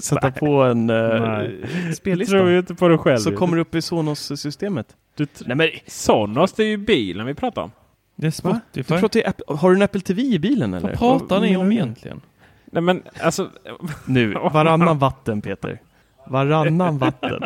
sätta 0.00 0.28
Nej. 0.28 0.38
på 0.38 0.62
en 0.62 0.90
uh, 0.90 1.48
spellista. 1.94 2.36
tror 2.36 2.58
inte 2.58 2.74
på 2.74 2.88
dig 2.88 2.98
själv. 2.98 3.18
Så 3.18 3.32
kommer 3.32 3.56
det 3.56 3.62
upp 3.62 3.74
i 3.74 3.82
Sonos-systemet. 3.82 4.96
Nej 5.46 5.56
men, 5.56 5.68
Sonos 5.86 6.52
det 6.52 6.62
är 6.62 6.68
ju 6.68 6.76
bilen 6.76 7.26
vi 7.26 7.34
pratar 7.34 7.62
om. 7.62 7.70
Det 8.16 8.26
är 8.26 8.42
Va? 8.42 8.60
du 8.72 8.82
Spotify. 8.82 9.00
pratar 9.00 9.28
Apple, 9.28 9.56
har 9.56 9.70
du 9.70 9.76
en 9.76 9.82
Apple 9.82 10.00
TV 10.00 10.22
i 10.22 10.38
bilen 10.38 10.74
eller? 10.74 10.88
Vad 10.88 10.98
pratar 10.98 11.40
ni 11.40 11.56
om 11.56 11.72
egentligen? 11.72 12.20
Nej 12.64 12.82
men 12.82 13.02
alltså. 13.20 13.50
Nu, 14.04 14.34
varannan 14.34 14.98
vatten 14.98 15.42
Peter. 15.42 15.80
Varannan 16.26 16.98
vatten. 16.98 17.42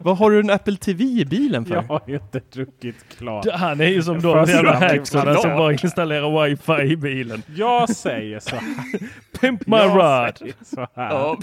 Vad 0.00 0.16
har 0.18 0.30
du 0.30 0.40
en 0.40 0.50
Apple 0.50 0.76
TV 0.76 1.04
i 1.04 1.24
bilen 1.24 1.64
för? 1.64 1.74
Jag 1.74 1.82
har 1.82 2.00
ju 2.06 2.14
inte 2.14 2.40
druckit 2.52 2.96
klart. 3.18 3.46
Han 3.54 3.80
är 3.80 3.86
ju 3.86 4.02
som 4.02 4.20
de 4.20 4.44
jävla 4.44 4.74
hacksarna 4.74 5.34
som 5.34 5.50
bara 5.50 5.72
installerar 5.72 6.48
wifi 6.48 6.92
i 6.92 6.96
bilen. 6.96 7.42
Jag 7.56 7.88
säger 7.90 8.40
så 8.40 8.56
här. 8.56 8.62
Pimp 9.40 9.66
my 9.66 9.76
Jag 9.76 9.92
säger 10.38 10.54
så 10.64 10.86
här. 10.96 11.36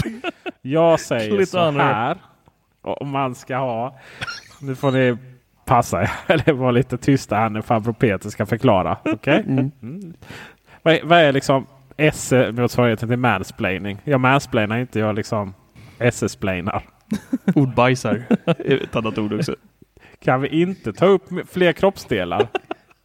Jag 0.61 0.99
säger 0.99 1.45
så 1.45 1.71
här. 1.71 2.17
Om 2.81 3.09
man 3.09 3.35
ska 3.35 3.57
ha. 3.57 3.95
Nu 4.61 4.75
får 4.75 4.91
ni 4.91 5.17
passa 5.65 6.01
er. 6.01 6.11
Eller 6.27 6.53
vara 6.53 6.71
lite 6.71 6.97
tysta 6.97 7.35
här 7.35 7.49
när 7.49 7.61
farbror 7.61 7.93
Peter 7.93 8.29
ska 8.29 8.45
förklara. 8.45 8.97
Okej? 9.05 9.43
Mm. 9.47 9.71
Vad, 10.81 10.93
är- 10.93 11.03
vad 11.03 11.19
är 11.19 11.31
liksom 11.31 11.65
S-motsvarigheten 11.97 13.09
till 13.09 13.17
mansplaining? 13.17 13.97
Jag 14.03 14.19
mansplainar 14.19 14.77
inte. 14.77 14.99
Jag 14.99 15.15
liksom 15.15 15.53
SS-plainar. 15.99 16.83
Ordbajsar. 17.55 18.23
Ett 18.65 18.95
annat 18.95 19.17
ord 19.17 19.33
också. 19.33 19.55
Kan 20.23 20.41
vi 20.41 20.61
inte 20.61 20.93
ta 20.93 21.05
upp 21.05 21.23
fler 21.51 21.71
kroppsdelar 21.73 22.47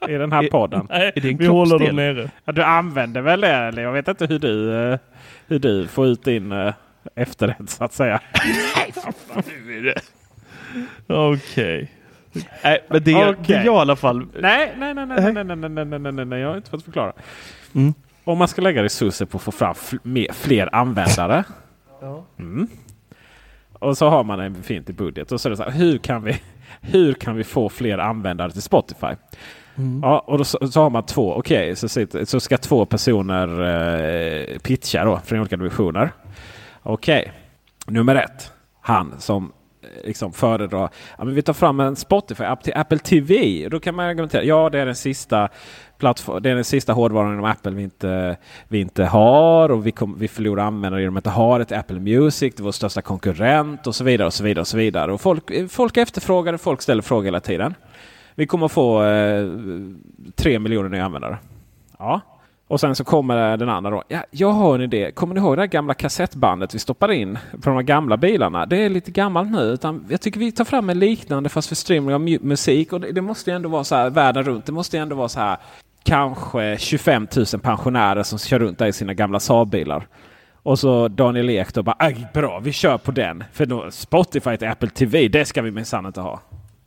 i 0.09 0.13
den 0.13 0.33
här 0.33 0.43
Är- 0.45 0.49
podden? 0.51 0.87
Nej, 0.91 1.13
Är 1.17 1.21
det 1.21 1.29
en 1.31 1.37
vi 1.37 1.47
håller 1.47 1.79
dem 1.79 1.97
nere. 1.97 2.31
Ja, 2.45 2.53
du 2.53 2.63
använder 2.63 3.21
väl 3.21 3.41
det? 3.41 3.83
Jag 3.83 3.93
vet 3.93 4.09
inte 4.09 4.27
hur 4.27 4.39
du, 4.39 4.75
eh, 4.93 4.99
hur 5.47 5.59
du 5.59 5.87
får 5.87 6.07
ut 6.07 6.25
din 6.25 6.53
eh, 6.53 6.75
efterrätt 7.15 7.71
så 7.71 7.85
att 7.85 7.93
säga. 7.93 8.21
Okej. 11.07 11.91
Nej, 12.65 12.85
men 12.89 13.03
det, 13.05 13.15
Okej. 13.31 13.45
det 13.47 13.55
jag 13.65 13.65
i 13.65 13.69
alla 13.69 13.97
fall... 13.97 14.27
Nej, 14.41 14.73
nej, 14.79 14.95
nej, 14.95 15.07
nej, 15.07 15.33
nej, 15.33 15.33
nej, 15.33 15.45
nej, 15.45 15.57
nej, 15.57 15.85
nej, 15.85 15.99
nej, 15.99 16.13
nej, 16.13 16.25
nej, 16.25 16.41
jag 16.41 16.49
har 16.49 16.57
inte 16.57 16.71
fått 16.71 16.85
förklara. 16.85 17.13
Mm. 17.75 17.95
Om 18.25 18.39
man 18.39 18.49
ska 18.49 18.63
lägga 18.63 18.83
resurser 18.83 19.27
på 19.27 19.37
att 19.37 19.43
få 19.43 19.53
fram 19.53 19.75
fler 20.33 20.75
användare. 20.75 21.45
Mm. 22.39 22.69
Och 23.79 23.99
så 23.99 24.09
har 24.09 24.25
man 24.25 24.41
en 24.41 24.53
befintlig 24.53 24.97
budget. 24.97 25.33
Och 25.33 25.41
så 25.41 25.49
är 25.49 25.51
det 25.51 25.57
så 25.57 25.63
här, 25.63 25.71
hur 25.71 25.99
kan 25.99 26.25
vi, 26.25 26.41
hur 26.81 27.13
kan 27.15 27.37
vi 27.37 27.45
få 27.45 27.69
fler 27.69 27.99
användare 27.99 28.51
till 28.53 28.63
Spotify? 28.63 29.07
Ja, 30.03 30.19
och 30.19 30.39
då 30.39 30.45
så, 30.45 30.69
så 30.69 30.83
har 30.83 30.91
man 30.91 31.07
två. 31.07 31.35
Okej, 31.35 31.77
så, 31.77 31.89
sitter- 31.89 32.25
så 32.25 32.41
ska 32.41 32.59
två 32.59 32.87
personer 32.87 33.49
eh, 33.63 34.59
pitcha 34.59 35.05
då 35.05 35.21
från 35.25 35.41
olika 35.41 35.57
divisioner. 35.57 36.13
Okej, 36.83 37.33
nummer 37.87 38.15
ett. 38.17 38.53
Han 38.81 39.15
som 39.19 39.53
eh, 39.83 40.07
liksom 40.07 40.33
föredrar. 40.33 40.89
Ja, 41.19 41.25
men 41.25 41.35
vi 41.35 41.43
tar 41.43 41.53
fram 41.53 41.81
en 41.81 41.95
Spotify-app 41.97 42.63
till 42.63 42.73
Apple 42.77 42.99
TV. 42.99 43.69
Då 43.69 43.81
kan 43.81 43.95
man 43.95 44.07
argumentera. 44.07 44.43
Ja, 44.45 44.71
det 44.71 44.79
är 44.81 44.87
den 44.87 44.95
sista 44.95 45.49
plattform, 46.05 46.43
det 46.43 46.51
är 46.51 46.55
den 46.55 46.65
sista 46.65 46.93
hårdvaran 46.93 47.33
inom 47.33 47.45
Apple 47.45 47.73
vi 47.73 47.83
inte, 47.83 48.37
vi 48.69 48.81
inte 48.81 49.05
har. 49.05 49.69
Och 49.71 49.87
vi, 49.87 49.93
kom, 49.93 50.17
vi 50.19 50.29
förlorar 50.29 50.65
användare 50.65 51.01
genom 51.03 51.17
att 51.17 51.21
inte 51.21 51.31
ha 51.31 51.61
ett 51.61 51.73
Apple 51.73 52.01
Music. 52.01 52.55
Det 52.57 52.61
är 52.61 52.65
vår 52.65 52.73
största 52.73 53.03
konkurrent 53.03 53.87
och 53.87 53.95
så 53.95 54.05
vidare. 54.05 54.27
och 54.27 54.33
så 54.35 54.45
vidare 54.45 54.61
och 54.61 54.67
så 54.67 54.77
vidare. 54.77 55.13
Och 55.13 55.21
folk, 55.21 55.71
folk 55.71 55.97
efterfrågar. 55.97 56.57
Folk 56.57 56.83
ställer 56.83 57.03
frågor 57.03 57.25
hela 57.25 57.41
tiden. 57.41 57.75
Vi 58.35 58.47
kommer 58.47 58.69
få 58.69 59.05
eh, 59.05 59.47
tre 60.35 60.59
miljoner 60.59 60.89
nya 60.89 61.05
användare. 61.05 61.37
Ja. 61.99 62.21
Och 62.69 62.81
sen 62.81 62.95
så 62.95 63.05
kommer 63.05 63.57
den 63.57 63.69
andra 63.69 63.91
då. 63.91 64.03
Ja, 64.09 64.25
jag 64.31 64.51
har 64.51 64.75
en 64.75 64.81
idé. 64.81 65.11
Kommer 65.15 65.35
ni 65.35 65.41
ihåg 65.41 65.57
det 65.57 65.63
här 65.63 65.67
gamla 65.67 65.95
kassettbandet 65.95 66.75
vi 66.75 66.79
stoppade 66.79 67.17
in 67.17 67.39
på 67.63 67.71
de 67.71 67.87
gamla 67.87 68.17
bilarna? 68.17 68.67
Det 68.67 68.77
är 68.77 68.89
lite 68.91 69.11
gammalt 69.11 69.51
nu. 69.51 69.61
Utan 69.61 70.07
jag 70.09 70.21
tycker 70.21 70.41
vi 70.41 70.53
tar 70.53 70.65
fram 70.65 70.91
en 70.91 70.99
liknande 70.99 71.49
fast 71.49 71.69
för 71.69 71.75
streaming 71.75 72.15
av 72.15 72.21
mu- 72.21 72.43
musik. 72.43 72.93
Och 72.93 73.01
det, 73.01 73.13
det 73.13 73.21
måste 73.21 73.51
ju 73.51 73.57
ändå 73.57 73.69
vara 73.69 73.85
så 73.85 73.95
här 73.95 74.11
världen 74.11 74.43
runt. 74.45 74.67
Det 74.67 74.73
måste 74.73 74.97
ju 74.97 75.03
ändå 75.03 75.17
vara 75.17 75.29
så 75.29 75.41
här 75.41 75.57
kanske 76.05 76.77
25 76.79 77.27
000 77.37 77.47
pensionärer 77.63 78.23
som 78.23 78.39
kör 78.39 78.59
runt 78.59 78.79
där 78.79 78.87
i 78.87 78.93
sina 78.93 79.15
gamla 79.15 79.39
Saab-bilar. 79.39 80.07
Och 80.63 80.79
så 80.79 81.09
Daniel 81.09 81.51
Ek 81.51 81.75
då 81.75 81.83
bara 81.83 81.97
"Aj, 81.99 82.27
bra, 82.35 82.61
vi 82.61 82.73
kör 82.73 82.99
på 82.99 83.13
den. 83.13 83.45
För 83.53 83.67
då, 83.67 83.91
Spotify 83.91 84.57
till 84.57 84.69
Apple 84.69 84.89
TV, 84.89 85.29
det 85.29 85.45
ska 85.45 85.63
vi 85.63 85.71
minsann 85.71 86.07
inte 86.07 86.21
ha. 86.21 86.41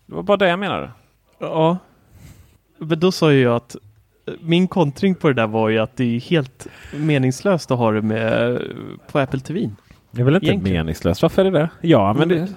Det 0.05 0.15
var 0.15 0.23
bara 0.23 0.37
det 0.37 0.47
jag 0.49 0.59
menade. 0.59 0.91
Ja. 1.39 1.77
Men 2.77 2.99
då 2.99 3.11
sa 3.11 3.31
ju 3.31 3.41
jag 3.41 3.55
att 3.55 3.75
min 4.41 4.67
kontring 4.67 5.15
på 5.15 5.27
det 5.27 5.33
där 5.33 5.47
var 5.47 5.69
ju 5.69 5.79
att 5.79 5.97
det 5.97 6.15
är 6.15 6.19
helt 6.19 6.67
meningslöst 6.95 7.71
att 7.71 7.77
ha 7.77 7.91
det 7.91 8.01
med 8.01 8.61
på 9.11 9.19
Apple 9.19 9.39
TV. 9.39 9.69
Det 10.11 10.21
är 10.21 10.25
väl 10.25 10.35
inte 10.35 10.47
Egentligen. 10.47 10.77
meningslöst? 10.77 11.21
Varför 11.21 11.45
är 11.45 11.51
det 11.51 11.59
det? 11.59 11.69
Jag 11.81 12.09
använder, 12.09 12.35
Men 12.35 12.55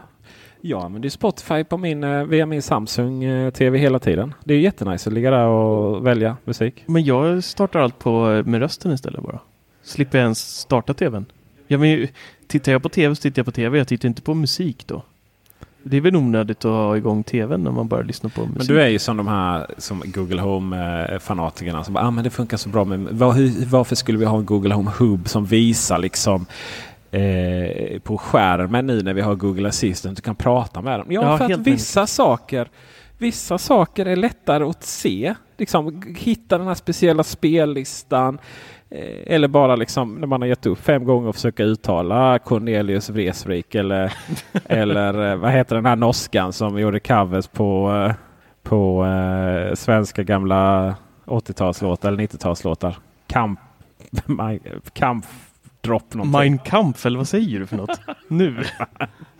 jag 0.61 0.83
använder 0.83 1.09
Spotify 1.09 1.65
på 1.65 1.79
min, 1.79 2.05
eh, 2.05 2.25
via 2.25 2.47
min 2.47 2.63
Samsung 2.63 3.25
eh, 3.25 3.51
TV 3.51 3.79
hela 3.79 3.99
tiden. 3.99 4.35
Det 4.45 4.55
är 4.55 4.59
jättenice 4.59 5.09
att 5.11 5.15
ligga 5.15 5.31
där 5.31 5.47
och 5.47 6.07
välja 6.07 6.37
musik. 6.45 6.85
Men 6.87 7.05
jag 7.05 7.45
startar 7.45 7.81
allt 7.81 7.99
på, 7.99 8.43
med 8.47 8.61
rösten 8.61 8.93
istället 8.93 9.23
bara. 9.23 9.39
Slipper 9.83 10.19
jag 10.19 10.23
ens 10.23 10.59
starta 10.59 10.95
tvn. 10.95 11.27
Ja, 11.67 11.79
men, 11.79 12.09
tittar 12.47 12.73
jag 12.73 12.83
på 12.83 12.89
tv 12.89 13.15
så 13.15 13.23
tittar 13.23 13.41
jag 13.41 13.47
på 13.47 13.53
tv. 13.53 13.79
Jag 13.79 13.89
tittar 13.89 14.09
inte 14.09 14.23
på 14.23 14.35
musik 14.35 14.87
då. 14.87 15.03
Det 15.83 15.97
är 15.97 16.01
väl 16.01 16.17
onödigt 16.17 16.65
att 16.65 16.71
ha 16.71 16.97
igång 16.97 17.23
tvn 17.23 17.63
när 17.63 17.71
man 17.71 17.89
bara 17.89 18.03
lyssnar 18.03 18.31
på 18.31 18.41
musik. 18.41 18.57
Men 18.57 18.67
du 18.67 18.83
är 18.83 18.89
ju 18.89 18.99
som 18.99 19.17
de 19.17 19.29
här 19.29 19.67
som 19.79 20.03
Google 20.05 20.41
Home-fanatikerna 20.41 21.85
som 21.85 21.95
bara, 21.95 22.05
ah, 22.05 22.11
men 22.11 22.25
det 22.25 22.31
funkar 22.31 22.57
så 22.57 22.69
bra. 22.69 22.85
Men 22.85 23.19
var, 23.19 23.67
varför 23.71 23.97
skulle 23.97 24.19
vi 24.19 24.25
ha 24.25 24.39
en 24.39 24.47
Google 24.47 24.75
Home 24.75 24.91
Hub 24.99 25.29
som 25.29 25.45
visar 25.45 25.99
liksom 25.99 26.47
eh, 27.11 27.99
på 28.01 28.19
skärmen 28.19 28.87
nu 28.87 29.03
när 29.03 29.15
vi 29.15 29.21
har 29.21 29.35
Google 29.35 29.69
Assistant 29.69 30.19
och 30.19 30.25
kan 30.25 30.37
prata 30.37 30.83
med 30.83 30.99
dem? 30.99 31.07
Ja, 31.11 31.23
Ja, 31.23 31.39
för 31.39 31.53
att 31.53 31.61
vissa 31.61 32.07
saker 32.07 32.69
Vissa 33.21 33.59
saker 33.59 34.07
är 34.07 34.17
lättare 34.17 34.65
att 34.65 34.83
se. 34.85 35.35
Liksom, 35.57 36.03
hitta 36.17 36.59
den 36.59 36.67
här 36.67 36.75
speciella 36.75 37.23
spellistan. 37.23 38.39
Eh, 38.91 39.35
Eller 39.35 39.49
bara 39.49 39.77
liksom 39.77 40.15
när 40.15 40.27
man 40.27 40.41
har 40.41 40.49
gett 40.49 40.67
upp 40.67 40.79
fem 40.79 41.05
gånger 41.05 41.29
och 41.29 41.35
försöka 41.35 41.65
uttala 41.65 42.39
Cornelius 42.39 43.11
Vreeswijk 43.11 43.75
eller, 43.75 44.13
eller 44.65 45.31
eh, 45.31 45.37
vad 45.37 45.53
heter 45.53 45.77
den 45.77 45.87
här 45.87 45.97
norskan 45.97 46.53
som 46.53 46.79
gjorde 46.79 47.01
covers 47.01 47.47
på, 47.47 48.05
eh, 48.07 48.15
på 48.63 49.05
eh, 49.05 49.75
svenska 49.75 50.23
gamla 50.23 50.95
80-talslåtar 51.27 52.09
eller 52.09 52.23
90-talslåtar. 52.23 52.95
Kamp, 53.27 53.61
Kampdropp 55.81 56.15
någonting. 56.15 56.39
Mein 56.41 56.59
Kampf, 56.59 57.07
eller 57.07 57.19
vad 57.19 57.29
säger 57.29 57.61
du 57.61 57.67
för 57.67 57.77
något? 57.77 58.01
nu. 58.29 58.65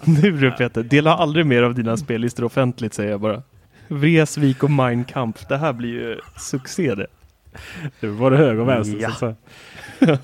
nu 0.05 0.31
du 0.31 0.51
Peter, 0.51 0.83
dela 0.83 1.15
aldrig 1.17 1.47
mer 1.47 1.63
av 1.63 1.75
dina 1.75 1.97
spellistor 1.97 2.45
offentligt 2.45 2.95
säger 2.95 3.11
jag 3.11 3.21
bara. 3.21 3.43
Vreeswijk 3.89 4.63
och 4.63 4.71
Mein 4.71 5.05
Kampf, 5.05 5.47
det 5.49 5.57
här 5.57 5.73
blir 5.73 5.89
ju 5.89 6.21
succé 6.37 6.95
det. 6.95 7.07
Det 8.01 8.07
var 8.07 8.17
både 8.17 8.37
höger 8.37 8.61
och 8.61 8.69
vänster. 8.69 8.99
Ja. 9.01 9.11
Så, 9.11 9.35
så. 10.01 10.19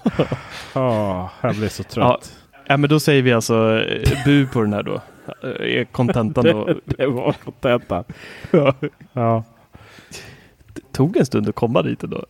Åh, 0.80 1.30
jag 1.40 1.56
blir 1.56 1.68
så 1.68 1.82
trött. 1.82 2.36
ja, 2.66 2.76
men 2.76 2.90
då 2.90 3.00
säger 3.00 3.22
vi 3.22 3.32
alltså 3.32 3.78
eh, 3.78 4.24
bu 4.24 4.46
på 4.46 4.62
den 4.62 4.72
här 4.72 4.82
då. 4.82 5.00
Eh, 5.42 5.78
Är 5.78 5.84
kontentan 5.84 6.44
då. 6.44 6.64
Det, 6.84 6.96
det 6.96 7.06
var 7.06 7.32
kontentan. 7.32 8.04
Ja. 8.50 8.74
Ja. 9.12 9.44
Det 10.72 10.92
tog 10.92 11.16
en 11.16 11.26
stund 11.26 11.48
att 11.48 11.54
komma 11.54 11.82
dit 11.82 12.04
ändå. 12.04 12.26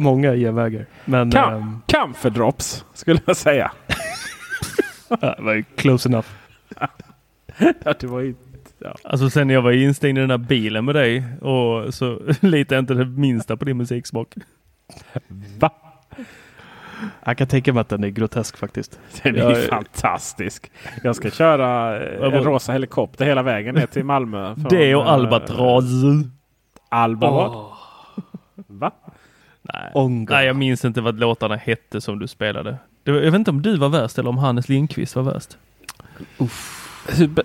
Många 0.00 0.34
genvägar. 0.34 0.86
Men 1.04 1.32
Kam- 1.32 1.54
ehm, 1.56 1.80
Camphordrops 1.86 2.84
skulle 2.94 3.20
jag 3.26 3.36
säga. 3.36 3.72
ja, 5.08 5.34
det 5.36 5.42
var 5.42 5.54
ju 5.54 5.62
close 5.76 6.08
enough. 6.08 6.26
Ja, 7.84 7.94
det 8.00 8.06
var 8.06 8.20
ju, 8.20 8.34
ja. 8.78 8.94
Alltså 9.04 9.30
sen 9.30 9.46
när 9.46 9.54
jag 9.54 9.62
var 9.62 9.72
instängd 9.72 10.18
i 10.18 10.20
den 10.20 10.28
där 10.28 10.38
bilen 10.38 10.84
med 10.84 10.94
dig 10.94 11.24
och 11.40 11.94
så 11.94 12.20
litar 12.40 12.76
jag 12.76 12.82
inte 12.82 12.94
det 12.94 13.04
minsta 13.04 13.56
på 13.56 13.64
din 13.64 13.76
musiksmak. 13.76 14.34
Va? 15.58 15.70
Jag 17.24 17.38
kan 17.38 17.46
tänka 17.46 17.72
mig 17.72 17.80
att 17.80 17.88
den 17.88 18.04
är 18.04 18.08
grotesk 18.08 18.56
faktiskt. 18.56 19.00
Den 19.22 19.36
är 19.36 19.40
Jag- 19.40 19.64
fantastisk. 19.64 20.70
Jag 21.02 21.16
ska 21.16 21.30
köra 21.30 21.96
eh, 22.04 22.22
en 22.34 22.44
rosa 22.44 22.72
helikopter 22.72 23.24
hela 23.24 23.42
vägen 23.42 23.74
ner 23.74 23.86
till 23.86 24.04
Malmö. 24.04 24.54
från, 24.54 24.64
Det 24.70 24.94
och 24.94 25.02
eh, 25.02 25.08
Albatros. 25.12 25.84
Alba 26.88 27.30
vad? 27.30 27.50
Åh. 27.50 27.54
Va? 27.56 27.76
Nej. 29.62 30.08
Nej, 30.30 30.46
jag 30.46 30.56
minns 30.56 30.84
inte 30.84 31.00
vad 31.00 31.18
låtarna 31.18 31.56
hette 31.56 32.00
som 32.00 32.18
du 32.18 32.26
spelade. 32.28 32.76
Det 33.02 33.12
var, 33.12 33.18
jag 33.20 33.30
vet 33.30 33.38
inte 33.38 33.50
om 33.50 33.62
du 33.62 33.76
var 33.76 33.88
värst 33.88 34.18
eller 34.18 34.28
om 34.30 34.38
Hannes 34.38 34.68
Lindqvist 34.68 35.16
var 35.16 35.22
värst. 35.22 35.58
Hur 37.08 37.28
be- 37.28 37.42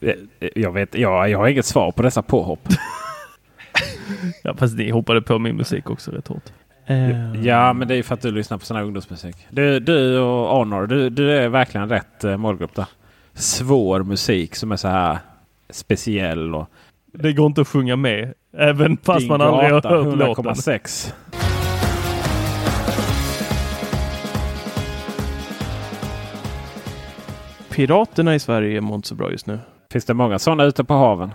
Eh, 0.00 0.48
Jag 0.54 0.72
vet, 0.72 0.94
jag, 0.94 1.30
jag 1.30 1.38
har 1.38 1.48
inget 1.48 1.66
svar 1.66 1.92
på 1.92 2.02
dessa 2.02 2.22
påhopp. 2.22 2.68
Ja, 4.42 4.54
fast 4.54 4.76
ni 4.76 4.90
hoppade 4.90 5.22
på 5.22 5.38
min 5.38 5.56
musik 5.56 5.90
också 5.90 6.10
rätt 6.10 6.28
hårt. 6.28 6.42
Eh, 6.86 7.34
Ja, 7.46 7.72
men 7.72 7.88
det 7.88 7.94
är 7.94 7.96
ju 7.96 8.02
för 8.02 8.14
att 8.14 8.20
du 8.22 8.30
lyssnar 8.30 8.58
på 8.58 8.64
sån 8.64 8.76
här 8.76 8.84
ungdomsmusik. 8.84 9.36
Du, 9.50 9.80
du 9.80 10.18
och 10.18 10.48
Honor, 10.56 10.86
du, 10.86 11.10
du 11.10 11.32
är 11.32 11.48
verkligen 11.48 11.88
rätt 11.88 12.24
eh, 12.24 12.36
målgrupp 12.36 12.74
där. 12.74 12.86
Svår 13.34 14.02
musik 14.02 14.54
som 14.56 14.72
är 14.72 14.76
så 14.76 14.88
här 14.88 15.18
speciell. 15.70 16.54
Och 16.54 16.70
Det 17.18 17.32
går 17.32 17.46
inte 17.46 17.60
att 17.60 17.68
sjunga 17.68 17.96
med, 17.96 18.34
även 18.56 18.96
fast 18.96 19.20
Din 19.20 19.28
man 19.28 19.40
aldrig 19.40 19.70
har 19.70 19.90
hört 19.90 20.18
låten. 20.18 20.44
100,6. 20.44 21.12
Piraterna 27.70 28.34
i 28.34 28.38
Sverige 28.38 28.80
mår 28.80 28.96
inte 28.96 29.08
så 29.08 29.14
bra 29.14 29.30
just 29.30 29.46
nu. 29.46 29.58
Finns 29.92 30.04
det 30.04 30.14
många 30.14 30.38
sådana 30.38 30.64
ute 30.64 30.84
på 30.84 30.94
haven? 30.94 31.30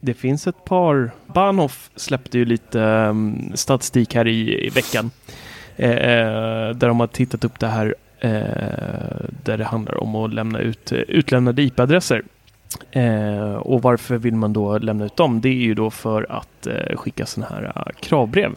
Det 0.00 0.14
finns 0.14 0.46
ett 0.46 0.64
par. 0.64 1.10
Bahnhof 1.26 1.90
släppte 1.96 2.38
ju 2.38 2.44
lite 2.44 2.80
um, 2.80 3.52
statistik 3.54 4.14
här 4.14 4.26
i, 4.26 4.66
i 4.66 4.68
veckan. 4.68 5.10
Eh, 5.76 5.90
eh, 5.90 6.70
där 6.70 6.88
de 6.88 7.00
har 7.00 7.06
tittat 7.06 7.44
upp 7.44 7.60
det 7.60 7.66
här 7.66 7.94
eh, 8.20 8.30
där 9.44 9.56
det 9.58 9.64
handlar 9.64 10.02
om 10.02 10.14
att 10.14 10.34
lämna 10.34 10.58
ut 10.58 10.92
eh, 10.92 10.98
utlämnade 10.98 11.62
IP-adresser. 11.62 12.22
Eh, 12.90 13.54
och 13.54 13.82
varför 13.82 14.18
vill 14.18 14.34
man 14.34 14.52
då 14.52 14.78
lämna 14.78 15.04
ut 15.04 15.16
dem? 15.16 15.40
Det 15.40 15.48
är 15.48 15.52
ju 15.52 15.74
då 15.74 15.90
för 15.90 16.26
att 16.28 16.66
eh, 16.66 16.96
skicka 16.96 17.26
sådana 17.26 17.54
här 17.54 17.72
eh, 17.76 17.92
kravbrev. 18.00 18.50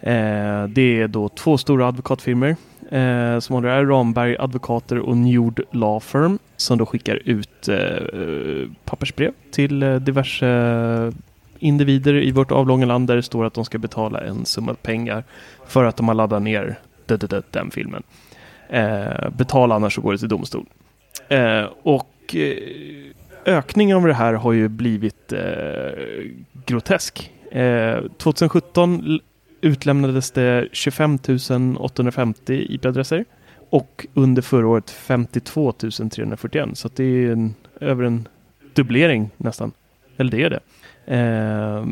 Eh, 0.00 0.64
det 0.68 1.00
är 1.00 1.08
då 1.08 1.28
två 1.28 1.58
stora 1.58 1.86
advokatfirmor 1.86 2.56
eh, 2.90 3.38
som 3.38 3.54
håller 3.54 3.68
det 3.68 3.74
här, 3.74 3.84
Ramberg 3.84 4.36
Advokater 4.38 4.98
och 4.98 5.16
Njord 5.16 5.60
Law 5.70 6.00
Firm 6.00 6.38
som 6.56 6.78
då 6.78 6.86
skickar 6.86 7.20
ut 7.24 7.68
eh, 7.68 8.68
pappersbrev 8.84 9.32
till 9.50 9.82
eh, 9.82 9.94
diverse 9.94 11.12
individer 11.58 12.14
i 12.14 12.30
vårt 12.30 12.52
avlånga 12.52 12.86
land 12.86 13.06
där 13.06 13.16
det 13.16 13.22
står 13.22 13.44
att 13.44 13.54
de 13.54 13.64
ska 13.64 13.78
betala 13.78 14.20
en 14.20 14.46
summa 14.46 14.74
pengar 14.74 15.24
för 15.66 15.84
att 15.84 15.96
de 15.96 16.08
har 16.08 16.14
laddat 16.14 16.42
ner 16.42 16.78
den 17.50 17.70
filmen. 17.70 18.02
Eh, 18.68 19.30
betala 19.36 19.74
annars 19.74 19.94
så 19.94 20.00
går 20.00 20.12
det 20.12 20.18
till 20.18 20.28
domstol. 20.28 20.66
Eh, 21.28 21.64
och 21.82 22.34
eh, 22.34 23.05
ökningen 23.46 23.96
av 23.96 24.06
det 24.06 24.14
här 24.14 24.34
har 24.34 24.52
ju 24.52 24.68
blivit 24.68 25.32
eh, 25.32 25.40
grotesk. 26.66 27.32
Eh, 27.50 27.98
2017 28.18 29.20
utlämnades 29.60 30.30
det 30.30 30.68
25 30.72 31.18
850 31.78 32.66
IP-adresser 32.68 33.24
och 33.70 34.06
under 34.14 34.42
förra 34.42 34.66
året 34.66 34.90
52 34.90 35.72
341. 35.72 36.68
Så 36.78 36.86
att 36.86 36.96
det 36.96 37.04
är 37.04 37.30
en, 37.32 37.54
över 37.80 38.04
en 38.04 38.28
dubblering 38.74 39.30
nästan. 39.36 39.72
Eller 40.16 40.30
det 40.30 40.42
är 40.42 40.50
det. 40.50 40.60
Eh, 41.06 41.86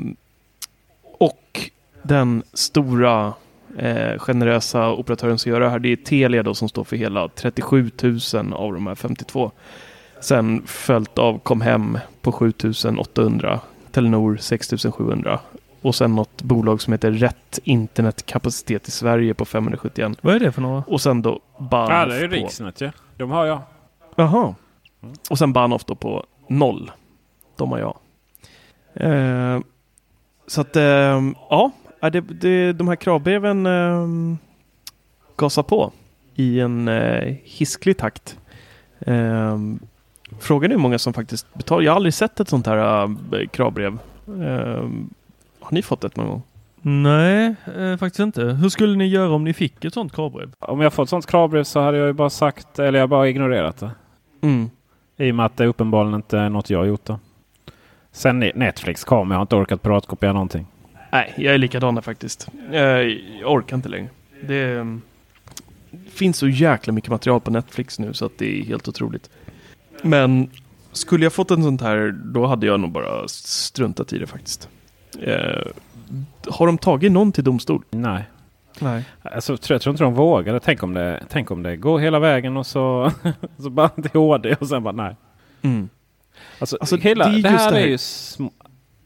och 1.18 1.70
den 2.02 2.42
stora 2.52 3.34
eh, 3.78 4.18
generösa 4.18 4.92
operatören 4.92 5.38
som 5.38 5.52
gör 5.52 5.61
det 5.61 5.68
här, 5.68 5.78
det 5.78 5.92
är 5.92 5.96
Telia 5.96 6.42
då 6.42 6.55
som 6.55 6.68
står 6.68 6.84
för 6.84 6.96
hela 6.96 7.28
37 7.28 7.90
000 8.02 8.52
av 8.52 8.72
de 8.72 8.86
här 8.86 8.94
52. 8.94 9.52
Sen 10.24 10.62
följt 10.66 11.18
av 11.18 11.38
Comhem 11.38 11.98
på 12.20 12.32
7 12.32 12.52
800, 12.98 13.60
Telenor 13.90 14.36
6 14.36 14.70
700 14.92 15.40
och 15.82 15.94
sen 15.94 16.14
något 16.14 16.42
bolag 16.42 16.80
som 16.80 16.92
heter 16.92 17.10
Rätt 17.10 17.58
internetkapacitet 17.64 18.88
i 18.88 18.90
Sverige 18.90 19.34
på 19.34 19.44
571. 19.44 20.18
Vad 20.20 20.34
är 20.34 20.40
det 20.40 20.52
för 20.52 20.62
några? 20.62 20.84
Och 20.86 21.00
sen 21.00 21.22
då 21.22 21.40
Bahnhof 21.58 21.90
Ja, 21.90 22.06
det 22.06 22.16
är 22.16 22.20
ju 22.20 22.28
på... 22.28 22.34
Riksnet 22.34 22.80
ju. 22.80 22.90
De 23.16 23.30
har 23.30 23.46
jag. 23.46 23.60
Jaha. 24.16 24.54
Och 25.30 25.38
sen 25.38 25.52
Bahnhof 25.52 25.84
då 25.84 25.94
på 25.94 26.26
noll. 26.48 26.90
De 27.56 27.72
har 27.72 27.78
jag. 27.78 27.96
Eh, 28.94 29.60
så 30.46 30.60
att, 30.60 30.76
eh, 30.76 31.22
ja, 31.50 31.70
det, 32.00 32.20
det, 32.20 32.72
de 32.72 32.88
här 32.88 32.96
kravbreven 32.96 33.66
eh, 33.66 34.06
gasar 35.36 35.62
på 35.62 35.92
i 36.34 36.60
en 36.60 36.88
eh, 36.88 37.34
hisklig 37.44 37.98
takt. 37.98 38.38
Eh, 39.00 39.58
frågan 40.38 40.70
är 40.70 40.74
hur 40.74 40.82
många 40.82 40.98
som 40.98 41.12
faktiskt 41.12 41.54
betalar. 41.54 41.82
Jag 41.82 41.92
har 41.92 41.96
aldrig 41.96 42.14
sett 42.14 42.40
ett 42.40 42.48
sånt 42.48 42.66
här 42.66 43.04
eh, 43.04 43.48
kravbrev. 43.48 43.98
Eh, 44.28 44.88
har 45.60 45.72
ni 45.72 45.82
fått 45.82 46.04
ett 46.04 46.16
någon 46.16 46.28
gång? 46.28 46.42
Nej, 46.82 47.54
eh, 47.78 47.96
faktiskt 47.96 48.20
inte. 48.20 48.42
Hur 48.42 48.68
skulle 48.68 48.96
ni 48.96 49.06
göra 49.06 49.30
om 49.30 49.44
ni 49.44 49.52
fick 49.52 49.84
ett 49.84 49.94
sånt 49.94 50.12
kravbrev? 50.12 50.52
Om 50.58 50.80
jag 50.80 50.92
fått 50.92 51.08
sånt 51.08 51.26
kravbrev 51.26 51.64
så 51.64 51.80
hade 51.80 51.98
jag 51.98 52.06
ju 52.06 52.12
bara 52.12 52.30
sagt, 52.30 52.78
eller 52.78 52.98
jag 52.98 53.08
bara 53.08 53.28
ignorerat 53.28 53.76
det. 53.76 53.90
Mm. 54.40 54.70
I 55.16 55.30
och 55.30 55.34
med 55.34 55.46
att 55.46 55.56
det 55.56 55.66
uppenbarligen 55.66 56.14
inte 56.14 56.38
är 56.38 56.48
något 56.48 56.70
jag 56.70 56.78
har 56.78 56.86
gjort 56.86 57.04
då. 57.04 57.18
Sen 58.12 58.42
ne- 58.42 58.52
Netflix 58.54 59.04
kom, 59.04 59.30
jag 59.30 59.38
har 59.38 59.42
inte 59.42 59.56
orkat 59.56 59.82
piratkopiera 59.82 60.32
någonting. 60.32 60.66
Nej, 61.12 61.34
jag 61.36 61.54
är 61.54 61.58
likadan 61.58 62.02
faktiskt. 62.02 62.48
Jag, 62.72 63.10
jag 63.40 63.52
orkar 63.52 63.76
inte 63.76 63.88
längre. 63.88 64.08
Det 64.42 64.72
mm, 64.72 65.02
finns 66.10 66.36
så 66.36 66.48
jäkla 66.48 66.92
mycket 66.92 67.10
material 67.10 67.40
på 67.40 67.50
Netflix 67.50 67.98
nu 67.98 68.12
så 68.12 68.26
att 68.26 68.38
det 68.38 68.60
är 68.60 68.64
helt 68.64 68.88
otroligt. 68.88 69.30
Men 70.05 70.50
skulle 70.92 71.24
jag 71.24 71.32
fått 71.32 71.50
en 71.50 71.62
sånt 71.62 71.80
här, 71.80 72.14
då 72.24 72.46
hade 72.46 72.66
jag 72.66 72.80
nog 72.80 72.90
bara 72.92 73.28
struntat 73.28 74.12
i 74.12 74.18
det 74.18 74.26
faktiskt. 74.26 74.68
Eh, 75.20 75.66
har 76.48 76.66
de 76.66 76.78
tagit 76.78 77.12
någon 77.12 77.32
till 77.32 77.44
domstol? 77.44 77.82
Nej. 77.90 78.24
Nej. 78.80 79.05
Alltså, 79.22 79.52
jag 79.68 79.80
tror 79.80 79.92
inte 79.92 80.05
de 80.05 80.14
vågade. 80.14 80.61
Tänk 80.61 80.82
om 80.82 80.94
det, 80.94 81.22
tänk 81.28 81.50
om 81.50 81.62
det 81.62 81.76
går 81.76 81.98
hela 81.98 82.18
vägen 82.18 82.57
och 82.57 82.66
så, 82.66 83.12
så 83.59 83.70
bara 83.70 83.88
till 83.88 84.11
HD 84.20 84.55
och 84.61 84.68
sen 84.68 84.82
bara 84.82 84.92
nej. 84.94 85.16
Mm. 85.62 85.88
Alltså, 86.59 86.76
Alltså, 86.80 86.96
hela, 86.96 87.28
det 87.28 87.38
är 87.38 87.42
det, 87.42 87.48
här 87.48 87.70
det 87.72 87.76
här- 87.78 87.82
är 87.84 87.86
ju 87.86 87.98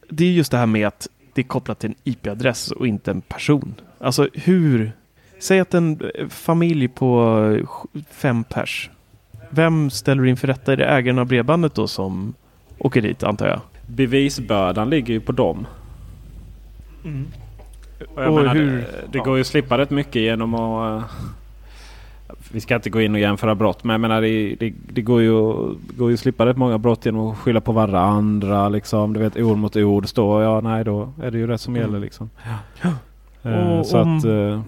Det 0.08 0.24
är 0.24 0.30
just 0.30 0.50
det 0.50 0.58
här 0.58 0.66
med 0.66 0.86
att 0.86 1.08
det 1.34 1.40
är 1.40 1.44
kopplat 1.44 1.78
till 1.78 1.90
en 1.90 1.94
IP-adress 2.04 2.70
och 2.70 2.86
inte 2.86 3.10
en 3.10 3.20
person. 3.20 3.74
Alltså 4.00 4.28
hur... 4.34 4.92
Säg 5.40 5.60
att 5.60 5.74
en 5.74 6.00
eh, 6.14 6.28
familj 6.28 6.88
på 6.88 7.60
fem 8.10 8.44
pers. 8.44 8.90
Vem 9.50 9.90
ställer 9.90 10.22
du 10.22 10.28
inför 10.28 10.46
rätta? 10.46 10.72
Är 10.72 10.76
det 10.76 10.84
ägaren 10.86 11.18
av 11.18 11.26
bredbandet 11.26 11.74
då 11.74 11.88
som 11.88 12.34
åker 12.78 13.02
dit 13.02 13.22
antar 13.22 13.46
jag? 13.48 13.60
bevisbördan 13.86 14.90
ligger 14.90 15.14
ju 15.14 15.20
på 15.20 15.32
dem. 15.32 15.66
Och 18.14 18.22
jag 18.22 18.28
Och 18.28 18.34
menar, 18.34 18.54
hur- 18.54 18.76
det, 18.76 18.86
det 19.12 19.18
går 19.18 19.36
ju 19.36 19.40
att 19.40 19.46
slippa 19.46 19.78
rätt 19.78 19.90
mycket 19.90 20.22
genom 20.22 20.54
att... 20.54 21.02
eh, 21.02 21.08
vi 22.52 22.60
ska 22.60 22.74
inte 22.74 22.90
gå 22.90 23.00
in 23.00 23.14
och 23.14 23.20
jämföra 23.20 23.54
brott, 23.54 23.84
men 23.84 23.94
jag 23.94 24.00
menar 24.00 24.20
det, 24.22 24.54
det, 24.60 24.72
det 24.92 25.02
går, 25.02 25.22
ju, 25.22 25.32
går 25.96 26.08
ju 26.10 26.14
att 26.14 26.20
slippa 26.20 26.46
rätt 26.46 26.56
många 26.56 26.78
brott 26.78 27.06
genom 27.06 27.26
att 27.30 27.38
skylla 27.38 27.60
på 27.60 27.72
varandra. 27.72 28.68
Liksom. 28.68 29.12
Du 29.12 29.20
vet 29.20 29.36
ord 29.36 29.58
mot 29.58 29.76
ord. 29.76 30.08
Står 30.08 30.42
ja, 30.42 30.60
nej 30.60 30.84
då 30.84 31.12
är 31.22 31.30
det 31.30 31.38
ju 31.38 31.46
rätt 31.46 31.60
som 31.60 31.76
Mm. 31.76 31.86
gäller. 31.86 32.00
Liksom. 32.04 32.30
Ja. 32.82 32.88
Eh, 33.50 33.78
Och 33.78 33.86
så 33.86 34.00
om- 34.02 34.18
att... 34.18 34.24
eh, 34.24 34.60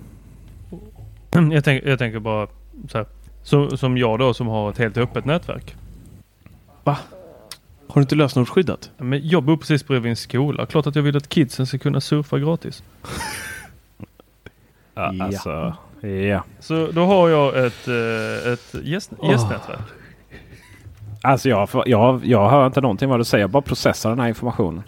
Jag, 1.52 1.64
tänk, 1.64 1.84
jag 1.84 1.98
tänker 1.98 2.18
bara 2.18 2.46
så 2.88 2.98
här. 2.98 3.06
Så, 3.42 3.76
som 3.76 3.98
jag 3.98 4.18
då 4.18 4.34
som 4.34 4.46
har 4.46 4.70
ett 4.70 4.78
helt 4.78 4.96
öppet 4.96 5.24
nätverk. 5.24 5.76
Har 7.90 7.94
du 7.94 8.00
inte 8.00 8.14
lösenordsskyddat? 8.14 8.90
Men 8.96 9.28
jag 9.28 9.42
bor 9.42 9.56
precis 9.56 9.86
bredvid 9.86 10.10
en 10.10 10.16
skola. 10.16 10.66
Klart 10.66 10.86
att 10.86 10.96
jag 10.96 11.02
vill 11.02 11.16
att 11.16 11.28
kidsen 11.28 11.66
ska 11.66 11.78
kunna 11.78 12.00
surfa 12.00 12.38
gratis. 12.38 12.82
ja, 14.94 15.12
Ja. 15.14 15.24
Alltså, 15.24 15.76
ja. 16.06 16.44
Så 16.60 16.90
då 16.92 17.04
har 17.04 17.28
jag 17.28 17.66
ett, 17.66 17.88
eh, 17.88 18.52
ett 18.52 18.74
gäst, 18.84 19.12
gästnätverk. 19.22 19.80
Alltså 21.22 21.48
jag, 21.48 21.68
jag, 21.86 22.24
jag 22.24 22.50
hör 22.50 22.66
inte 22.66 22.80
någonting 22.80 23.08
vad 23.08 23.20
du 23.20 23.24
säger. 23.24 23.42
Jag 23.42 23.50
bara 23.50 23.62
processar 23.62 24.10
den 24.10 24.20
här 24.20 24.28
informationen. 24.28 24.82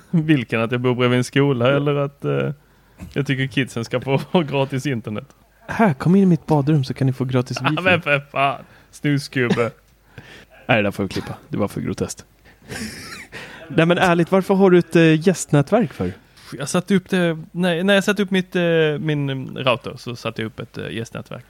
Vilken? 0.10 0.60
Att 0.60 0.72
jag 0.72 0.80
bor 0.80 0.94
bredvid 0.94 1.18
en 1.18 1.24
skola 1.24 1.76
eller 1.76 1.94
att 1.94 2.24
eh, 2.24 2.50
jag 3.12 3.26
tycker 3.26 3.46
kidsen 3.46 3.84
ska 3.84 4.00
få 4.00 4.20
gratis 4.50 4.86
internet? 4.86 5.26
Här, 5.68 5.94
kom 5.94 6.16
in 6.16 6.22
i 6.22 6.26
mitt 6.26 6.46
badrum 6.46 6.84
så 6.84 6.94
kan 6.94 7.06
ni 7.06 7.12
få 7.12 7.24
gratis 7.24 7.62
wifi. 7.62 7.82
men 7.82 8.02
för 8.02 8.20
fan! 8.20 8.64
Snusgubbe. 8.90 9.70
Nej, 10.66 10.76
det 10.76 10.82
där 10.82 10.90
får 10.90 11.02
vi 11.02 11.08
klippa. 11.08 11.34
Det 11.48 11.56
var 11.56 11.68
för 11.68 11.80
groteskt. 11.80 12.24
Nej 13.68 13.86
men 13.86 13.98
ärligt, 13.98 14.30
varför 14.32 14.54
har 14.54 14.70
du 14.70 14.78
ett 14.78 14.96
äh, 14.96 15.28
gästnätverk 15.28 15.92
för? 15.92 16.12
Jag 16.58 16.68
satte 16.68 16.94
upp 16.94 17.10
det, 17.10 17.38
nej, 17.52 17.84
när 17.84 17.94
jag 17.94 18.04
satte 18.04 18.22
upp 18.22 18.30
mitt, 18.30 18.56
eh, 18.56 18.62
min 18.98 19.30
mm, 19.30 19.56
router 19.58 19.94
så 19.96 20.16
satte 20.16 20.42
jag 20.42 20.46
upp 20.46 20.60
ett 20.60 20.78
eh, 20.78 20.90
gästnätverk. 20.90 21.44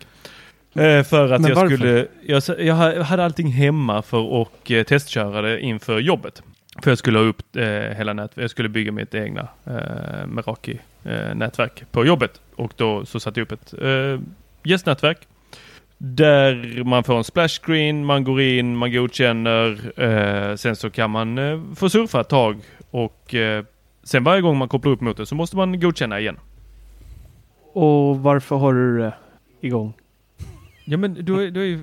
Eh, 0.74 1.02
för 1.02 1.32
att 1.32 1.40
Men 1.40 1.48
jag 1.50 1.56
varför? 1.56 1.76
skulle, 1.76 2.06
jag, 2.26 2.42
jag 2.58 2.74
ha- 2.74 2.92
jag 2.92 3.04
hade 3.04 3.24
allting 3.24 3.48
hemma 3.52 4.02
för 4.02 4.42
att 4.42 4.64
testköra 4.86 5.42
det 5.42 5.60
inför 5.60 5.98
jobbet. 5.98 6.42
För 6.82 6.90
jag 6.90 6.98
skulle 6.98 7.18
ha 7.18 7.24
upp 7.26 7.42
hela 7.96 8.12
nätverket, 8.12 8.42
jag 8.42 8.50
skulle 8.50 8.68
bygga 8.68 8.92
mitt 8.92 9.14
egna 9.14 9.48
eh, 9.64 10.26
Meraki 10.26 10.78
eh, 11.04 11.34
nätverk 11.34 11.84
på 11.90 12.06
jobbet. 12.06 12.40
Och 12.56 12.72
då 12.76 13.04
så 13.06 13.20
satte 13.20 13.40
jag 13.40 13.44
upp 13.44 13.52
ett 13.52 13.74
eh, 13.82 14.20
gästnätverk. 14.64 15.18
Där 15.98 16.84
man 16.84 17.04
får 17.04 17.16
en 17.16 17.24
splash 17.24 17.48
screen, 17.62 18.04
man 18.04 18.24
går 18.24 18.40
in, 18.40 18.76
man 18.76 18.92
godkänner. 18.92 19.92
Eh, 20.00 20.56
sen 20.56 20.76
så 20.76 20.90
kan 20.90 21.10
man 21.10 21.38
eh, 21.38 21.60
få 21.76 21.88
surfa 21.90 22.20
ett 22.20 22.28
tag. 22.28 22.60
Och 22.90 23.34
eh, 23.34 23.64
sen 24.02 24.24
varje 24.24 24.40
gång 24.42 24.56
man 24.58 24.68
kopplar 24.68 24.92
upp 24.92 25.00
mot 25.00 25.16
det 25.16 25.26
så 25.26 25.34
måste 25.34 25.56
man 25.56 25.80
godkänna 25.80 26.20
igen. 26.20 26.38
Och 27.72 28.18
varför 28.20 28.56
har 28.56 28.72
du 28.72 28.98
det 28.98 29.12
igång? 29.60 29.92
Ja 30.84 30.96
men 30.96 31.14
du, 31.14 31.46
är- 31.46 31.50
du 31.50 31.60
är 31.60 31.66
ju... 31.66 31.80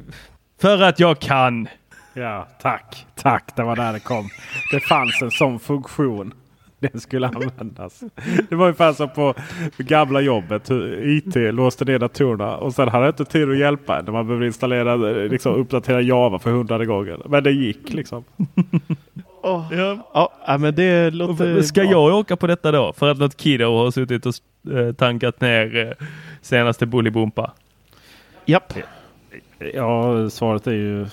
För 0.61 0.81
att 0.81 0.99
jag 0.99 1.19
kan! 1.19 1.67
Ja, 2.13 2.47
tack. 2.61 3.05
Tack, 3.15 3.55
det 3.55 3.63
var 3.63 3.75
där 3.75 3.93
det 3.93 3.99
kom. 3.99 4.29
Det 4.71 4.79
fanns 4.79 5.21
en 5.21 5.31
sån 5.31 5.59
funktion. 5.59 6.33
Den 6.91 7.01
skulle 7.01 7.27
användas. 7.27 8.03
Det 8.49 8.55
var 8.55 8.65
ungefär 8.65 8.93
som 8.93 9.09
på 9.09 9.33
gamla 9.77 10.21
jobbet. 10.21 10.69
IT 11.03 11.35
låste 11.35 11.85
ner 11.85 11.99
datorerna 11.99 12.57
och 12.57 12.73
sen 12.73 12.89
hade 12.89 13.05
jag 13.05 13.11
inte 13.11 13.25
tid 13.25 13.49
att 13.51 13.57
hjälpa 13.57 14.01
när 14.01 14.11
man 14.11 14.27
behövde 14.27 14.45
installera, 14.47 14.95
liksom 14.95 15.53
uppdatera 15.55 16.01
Java 16.01 16.39
för 16.39 16.51
hundrade 16.51 16.85
gången. 16.85 17.21
Men 17.25 17.43
det 17.43 17.51
gick 17.51 17.93
liksom. 17.93 18.23
Ja. 19.43 19.67
ja, 20.47 20.57
men 20.59 20.75
det 20.75 21.09
låter 21.11 21.61
Ska 21.61 21.81
bra. 21.81 21.91
jag 21.91 22.15
åka 22.15 22.35
på 22.35 22.47
detta 22.47 22.71
då? 22.71 22.93
För 22.93 23.09
att 23.11 23.17
något 23.17 23.37
kiddo 23.37 23.77
har 23.77 23.91
suttit 23.91 24.25
och 24.25 24.33
eh, 24.77 24.93
tankat 24.93 25.41
ner 25.41 25.87
eh, 25.99 26.05
senaste 26.41 26.85
Bullybumpa? 26.85 27.51
Japp. 28.45 28.73
Ja, 29.73 30.29
svaret 30.29 30.67
är 30.67 30.71
ju... 30.71 31.05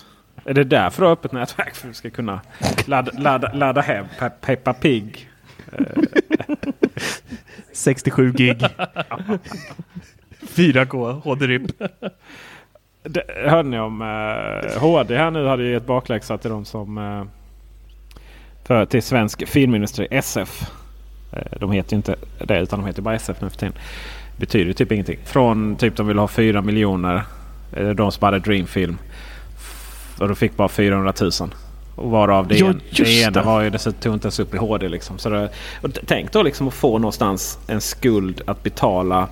Är 0.44 0.54
det 0.54 0.64
därför 0.64 1.02
du 1.02 1.06
har 1.06 1.12
öppet 1.12 1.32
nätverk? 1.32 1.74
För 1.74 1.86
att 1.88 1.90
du 1.92 1.96
ska 1.96 2.10
kunna 2.10 2.40
ladda, 2.86 3.12
ladda, 3.18 3.52
ladda 3.54 3.80
hem 3.80 4.06
Pe- 4.18 4.30
Peppa 4.40 4.72
Pig. 4.72 5.29
Eh, 5.72 6.02
67 7.72 8.32
gig. 8.32 8.66
4K 10.40 11.20
HDRIP. 11.24 11.62
Det, 13.02 13.24
hörde 13.46 13.68
ni 13.68 13.78
om 13.78 14.02
eh, 14.02 14.80
HD 14.80 15.16
här 15.16 15.30
nu 15.30 15.46
hade 15.46 15.62
ju 15.62 15.72
gett 15.72 15.86
bakläxa 15.86 16.38
till 16.38 16.50
de 16.50 16.64
som... 16.64 16.98
Eh, 16.98 17.24
för, 18.64 18.86
till 18.86 19.02
svensk 19.02 19.48
filmindustri, 19.48 20.08
SF. 20.10 20.62
Eh, 21.32 21.58
de 21.60 21.72
heter 21.72 21.92
ju 21.92 21.96
inte 21.96 22.16
det 22.38 22.60
utan 22.60 22.78
de 22.78 22.86
heter 22.86 23.02
bara 23.02 23.14
SF 23.14 23.40
nu 23.40 23.50
för 23.50 23.56
tiden. 23.56 23.74
Betyder 24.36 24.66
ju 24.66 24.72
typ 24.72 24.92
ingenting. 24.92 25.18
Från 25.24 25.76
typ 25.76 25.96
de 25.96 26.06
vill 26.06 26.18
ha 26.18 26.28
4 26.28 26.62
miljoner. 26.62 27.22
Eh, 27.72 27.88
de 27.88 28.12
som 28.12 28.24
hade 28.24 28.38
Dreamfilm. 28.38 28.98
Och 30.18 30.28
de 30.28 30.36
fick 30.36 30.56
bara 30.56 30.68
400 30.68 31.12
000. 31.20 31.30
Och 31.94 32.10
varav 32.10 32.46
det, 32.48 32.54
just 32.56 32.78
det 32.96 33.20
ena 33.22 33.30
det. 33.30 33.42
var 33.42 33.60
ju 33.62 33.70
dessutom 33.70 34.12
inte 34.12 34.26
ens 34.26 34.40
upp 34.40 34.54
i 34.54 34.56
HD. 34.58 34.88
Liksom. 34.88 35.18
Så 35.18 35.28
det, 35.28 35.50
tänk 36.06 36.32
då 36.32 36.42
liksom 36.42 36.68
att 36.68 36.74
få 36.74 36.98
någonstans 36.98 37.58
en 37.66 37.80
skuld 37.80 38.42
att 38.46 38.62
betala 38.62 39.28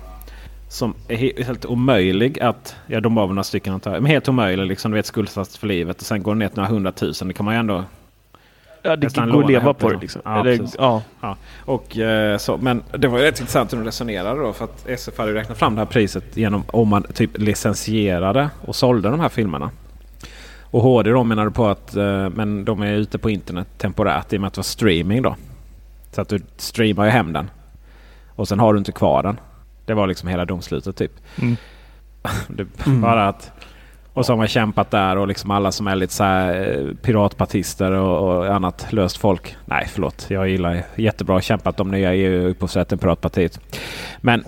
som 0.69 0.93
är 1.07 1.15
he- 1.17 1.43
helt 1.43 1.65
omöjlig 1.65 2.39
att... 2.39 2.75
Ja, 2.87 2.99
de 3.01 3.15
var 3.15 3.27
väl 3.27 3.35
några 3.35 3.43
stycken 3.43 3.73
antar 3.73 3.93
jag. 3.93 4.01
Men 4.03 4.11
helt 4.11 4.29
omöjlig 4.29 4.65
liksom. 4.65 4.91
Du 4.91 4.95
vet 4.95 5.05
skuldsatt 5.05 5.55
för 5.55 5.67
livet 5.67 5.99
och 5.99 6.05
sen 6.05 6.23
går 6.23 6.33
det 6.35 6.39
ner 6.39 6.47
till 6.47 6.57
några 6.57 6.69
hundratusen. 6.69 7.27
Det 7.27 7.33
kan 7.33 7.45
man 7.45 7.53
ju 7.53 7.59
ändå... 7.59 7.83
Ja, 8.81 8.95
det 8.95 9.15
går 9.15 9.43
att 9.43 9.49
leva 9.51 9.73
på 9.73 9.89
det. 9.89 9.95
det 9.95 10.01
liksom. 10.01 10.21
Ja, 10.25 10.43
precis. 10.43 10.75
ja. 10.79 11.01
Ja, 11.21 11.37
och, 11.65 11.97
eh, 11.97 12.37
så, 12.37 12.57
men 12.57 12.83
det 12.97 13.07
var 13.07 13.19
ju 13.19 13.23
rätt 13.25 13.39
intressant 13.39 13.73
hur 13.73 13.77
de 13.77 13.85
resonerade 13.85 14.41
då. 14.41 14.53
För 14.53 14.65
att 14.65 14.87
SF 14.87 15.17
hade 15.17 15.33
räknat 15.33 15.57
fram 15.57 15.75
det 15.75 15.81
här 15.81 15.85
priset 15.85 16.37
genom 16.37 16.63
om 16.67 16.87
man 16.87 17.03
typ 17.03 17.37
licensierade 17.37 18.49
och 18.65 18.75
sålde 18.75 19.09
de 19.09 19.19
här 19.19 19.29
filmerna. 19.29 19.71
Och 20.71 20.81
HD 20.81 21.11
då 21.11 21.23
menade 21.23 21.51
på 21.51 21.67
att 21.67 21.95
eh, 21.95 22.29
men 22.29 22.65
de 22.65 22.81
är 22.81 22.93
ute 22.93 23.17
på 23.17 23.29
internet 23.29 23.67
temporärt 23.77 24.33
i 24.33 24.37
och 24.37 24.41
med 24.41 24.47
att 24.47 24.53
det 24.53 24.59
var 24.59 24.63
streaming 24.63 25.21
då. 25.21 25.35
Så 26.11 26.21
att 26.21 26.29
du 26.29 26.39
streamar 26.57 27.05
ju 27.05 27.11
hem 27.11 27.33
den. 27.33 27.49
Och 28.27 28.47
sen 28.47 28.59
har 28.59 28.73
du 28.73 28.79
inte 28.79 28.91
kvar 28.91 29.23
den. 29.23 29.39
Det 29.85 29.93
var 29.93 30.07
liksom 30.07 30.29
hela 30.29 30.45
domslutet 30.45 30.95
typ. 30.95 31.11
Mm. 31.41 31.57
Det, 32.47 32.67
bara 32.85 33.27
att, 33.27 33.51
och 34.13 34.25
så 34.25 34.31
har 34.31 34.37
man 34.37 34.47
kämpat 34.47 34.91
där 34.91 35.17
och 35.17 35.27
liksom 35.27 35.51
alla 35.51 35.71
som 35.71 35.87
är 35.87 35.95
lite 35.95 36.13
så 36.13 36.23
här 36.23 36.77
eh, 36.77 36.95
piratpartister 36.95 37.91
och, 37.91 38.37
och 38.37 38.55
annat 38.55 38.87
löst 38.89 39.17
folk. 39.17 39.55
Nej 39.65 39.87
förlåt, 39.89 40.25
jag 40.29 40.49
gillar 40.49 40.83
jättebra 40.95 41.41
kämpat 41.41 41.77
de 41.77 41.91
nya 41.91 42.13
EU-upphovsrätten 42.13 42.97
Piratpartiet. 42.97 43.59
Men 44.21 44.43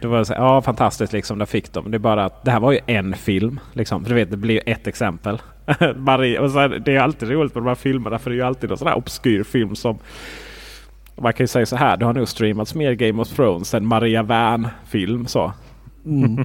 det 0.00 0.06
var 0.06 0.24
så 0.24 0.34
här, 0.34 0.40
ja 0.40 0.62
fantastiskt 0.62 1.12
liksom, 1.12 1.38
där 1.38 1.46
fick 1.46 1.72
de. 1.72 1.90
Det 1.90 1.96
är 1.96 1.98
bara 1.98 2.24
att 2.24 2.44
det 2.44 2.50
här 2.50 2.60
var 2.60 2.72
ju 2.72 2.78
en 2.86 3.14
film. 3.14 3.60
Liksom. 3.72 4.02
Du 4.02 4.14
vet, 4.14 4.30
det 4.30 4.36
blir 4.36 4.54
ju 4.54 4.60
ett 4.72 4.86
exempel. 4.86 5.42
Maria, 5.96 6.42
och 6.42 6.50
så 6.50 6.58
här, 6.58 6.68
det 6.68 6.96
är 6.96 7.00
alltid 7.00 7.30
roligt 7.30 7.54
med 7.54 7.62
de 7.62 7.68
här 7.68 7.74
filmerna 7.74 8.18
för 8.18 8.30
det 8.30 8.34
är 8.34 8.38
ju 8.38 8.42
alltid 8.42 8.68
någon 8.70 8.78
sån 8.78 8.88
här 8.88 8.96
obskyr 8.96 9.42
film 9.42 9.74
som 9.76 9.98
man 11.16 11.32
kan 11.32 11.44
ju 11.44 11.48
säga 11.48 11.66
så 11.66 11.76
här, 11.76 11.96
det 11.96 12.04
har 12.04 12.12
nog 12.12 12.28
streamats 12.28 12.74
mer 12.74 12.92
Game 12.92 13.22
of 13.22 13.28
Thrones 13.28 13.74
än 13.74 13.86
Maria 13.86 14.22
Wern-film. 14.22 15.26
Så. 15.26 15.52
Mm. 16.06 16.44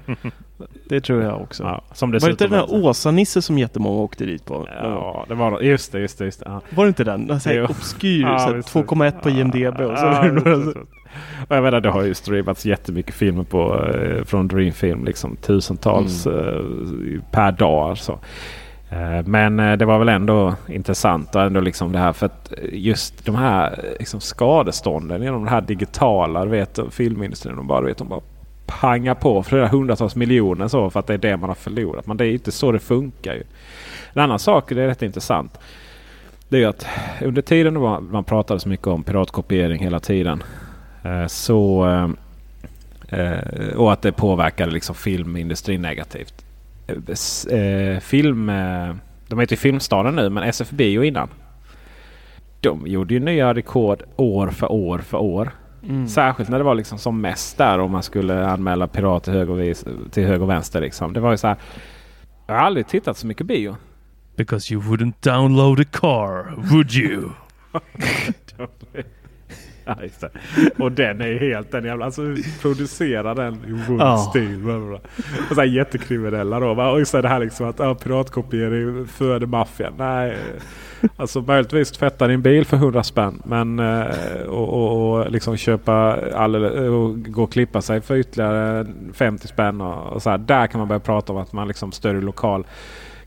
Det 0.90 1.02
tror 1.02 1.24
jag 1.24 1.42
också. 1.42 1.64
Ja, 1.64 1.82
som 1.94 2.12
var 2.12 2.20
det 2.20 2.32
inte 2.32 2.48
den 2.48 2.54
här 2.54 2.74
Åsa-Nisse 2.74 3.42
som 3.42 3.58
jättemånga 3.58 4.02
åkte 4.02 4.26
dit 4.26 4.46
på? 4.46 4.68
Ja, 4.82 5.26
det 5.28 5.36
var 5.36 5.62
just 5.62 5.92
det. 5.92 6.00
Just 6.00 6.18
det, 6.18 6.26
just 6.26 6.40
det. 6.40 6.46
Ja. 6.50 6.62
Var 6.70 6.86
det 6.86 6.88
inte 6.88 7.04
den? 7.04 7.32
Obskyr, 7.70 8.22
Ja, 8.22 8.40
så 8.40 8.48
här 8.48 8.56
visst, 8.56 8.76
visst. 8.76 8.88
2,1 8.88 9.22
på 9.22 9.30
IMDB 9.30 9.80
och 9.80 9.98
så 9.98 10.06
Ja, 10.06 10.24
Och 11.50 11.56
jag 11.56 11.64
menar, 11.64 11.82
det 11.82 11.90
har 11.90 12.04
ju 12.04 12.14
streamats 12.14 12.66
jättemycket 12.66 13.16
filmer 13.16 13.44
på, 13.44 13.86
eh, 13.94 14.24
från 14.24 14.48
Dreamfilm. 14.48 15.06
Liksom, 15.06 15.36
tusentals 15.36 16.26
Mm. 16.28 16.40
eh, 17.16 17.22
per 17.32 17.52
dag. 17.52 17.90
Alltså. 17.90 18.20
Eh, 18.90 19.26
men 19.26 19.80
det 19.80 19.86
var 19.86 20.00
väl 20.00 20.10
ändå 20.10 20.56
intressant. 20.68 21.36
Och 21.36 21.42
ändå 21.42 21.60
liksom 21.60 21.92
det 21.92 22.00
här 22.00 22.14
för 22.14 22.26
att 22.26 22.54
just 22.72 23.26
de 23.26 23.36
här 23.36 23.80
liksom, 24.00 24.20
skadestånden 24.22 25.22
genom 25.24 25.44
det 25.44 25.50
här 25.50 25.62
digitala. 25.62 26.46
Vet, 26.46 26.80
filmindustrin. 26.92 27.56
De 27.56 27.68
bara, 27.68 27.82
vet, 27.82 27.98
de 27.98 28.08
bara 28.08 28.22
pangar 28.66 29.16
på 29.16 29.44
flera 29.44 29.68
hundratals 29.68 30.16
miljoner 30.16 30.68
så 30.68 30.90
för 30.90 31.00
att 31.00 31.08
det 31.08 31.14
är 31.14 31.18
det 31.18 31.38
man 31.38 31.50
har 31.50 31.56
förlorat. 31.56 32.08
Men 32.08 32.18
det 32.18 32.26
är 32.26 32.32
inte 32.32 32.52
så 32.52 32.72
det 32.72 32.80
funkar. 32.80 33.34
Ju. 33.34 33.44
En 34.14 34.22
annan 34.22 34.40
sak, 34.40 34.70
det 34.70 34.82
är 34.84 34.88
rätt 34.88 35.02
intressant. 35.02 35.60
Det 36.50 36.64
är 36.64 36.68
att 36.68 36.88
under 37.22 37.42
tiden 37.42 37.80
man 38.12 38.24
pratade 38.24 38.60
så 38.60 38.70
mycket 38.70 38.88
om 38.88 39.04
piratkopiering 39.04 39.84
hela 39.84 40.00
tiden. 40.00 40.44
Eh, 41.04 41.28
så, 41.28 41.86
eh, 43.10 43.76
och 43.76 43.94
att 43.94 44.02
det 44.02 44.12
påverkade 44.12 44.72
liksom 44.72 44.96
filmindustrin 44.96 45.82
negativt. 45.82 46.46
Eh, 47.52 48.00
film, 48.00 48.48
de 49.28 49.40
heter 49.40 49.54
ju 49.54 49.58
Filmstaden 49.58 50.16
nu 50.16 50.30
men 50.30 50.44
SF 50.44 50.70
Bio 50.70 51.04
innan. 51.04 51.30
De 52.62 52.88
gjorde 52.88 53.14
ju 53.14 53.20
nya 53.20 53.54
rekord 53.54 54.04
år 54.16 54.48
för 54.48 54.72
år 54.72 55.00
för 55.00 55.18
år. 55.18 55.52
Mm. 55.84 56.08
Särskilt 56.08 56.50
när 56.50 56.58
det 56.58 56.64
var 56.64 56.76
liksom 56.76 56.98
som 56.98 57.22
mest 57.22 57.58
där 57.58 57.80
om 57.80 57.92
man 57.92 58.04
skulle 58.04 58.48
anmäla 58.48 58.88
pirater 58.88 59.32
till 59.32 59.40
höger 59.40 59.54
och, 59.54 59.60
vis- 59.60 59.86
till 60.12 60.26
höger 60.26 60.42
och 60.42 60.50
vänster. 60.50 60.82
Liksom. 60.82 61.14
Det 61.14 61.20
var 61.20 61.32
ju 61.32 61.38
så 61.38 61.48
här. 61.48 61.58
Jag 62.48 62.56
har 62.56 62.62
aldrig 62.62 62.88
tittat 62.88 63.18
så 63.18 63.28
mycket 63.28 63.48
bio. 63.48 63.76
Because 64.36 64.74
you 64.74 64.84
wouldn't 64.84 65.14
download 65.22 65.80
a 65.80 65.86
car, 65.92 66.56
would 66.72 66.92
you? 66.92 67.30
Ja, 69.98 70.04
just 70.04 70.22
det. 70.22 70.30
Och 70.84 70.92
den 70.92 71.22
är 71.22 71.40
helt 71.40 71.72
den 71.72 71.86
jävla... 71.86 72.06
Alltså 72.06 72.22
producera 72.62 73.34
den 73.34 73.54
i 73.54 73.84
vår 73.88 74.00
Ja. 74.00 74.18
stil. 74.18 74.58
bla, 74.58 74.78
bla, 74.80 74.88
bla. 74.88 75.00
Och 75.50 75.56
så 75.56 75.62
här 75.62 75.68
jättekriminella 75.68 76.60
då. 76.60 76.74
va? 76.74 76.92
Och 76.92 77.00
just 77.00 77.12
det 77.12 77.28
här 77.28 77.40
liksom 77.40 77.70
att 77.70 77.80
ja, 77.80 77.96
piratkopiering 77.96 79.08
föder 79.08 79.48
maffian. 79.48 79.94
Nej. 79.98 80.38
Alltså 81.18 81.42
möjligtvis 81.42 81.92
tvätta 81.92 82.28
din 82.28 82.42
bil 82.42 82.66
för 82.66 82.78
100 82.78 83.04
spänn. 83.04 83.42
Men 83.46 83.80
eh, 83.80 84.06
och, 84.48 84.70
och, 84.70 85.20
och 85.20 85.32
liksom 85.32 85.58
köpa 85.58 86.18
alldeles, 86.36 86.74
och 86.74 87.24
gå 87.24 87.44
och 87.44 87.52
klippa 87.52 87.82
sig 87.82 88.02
för 88.02 88.16
ytterligare 88.16 88.86
50 89.14 89.48
spänn. 89.48 89.82
Och, 89.82 90.14
och 90.14 90.22
så 90.22 90.30
här. 90.30 90.38
Där 90.38 90.68
kan 90.68 90.80
man 90.80 90.88
börja 90.88 91.00
prata 91.00 91.34
om 91.34 91.40
att 91.40 91.54
man 91.54 91.68
liksom 91.68 91.92
stödjer 91.92 92.22
lokal 92.22 92.66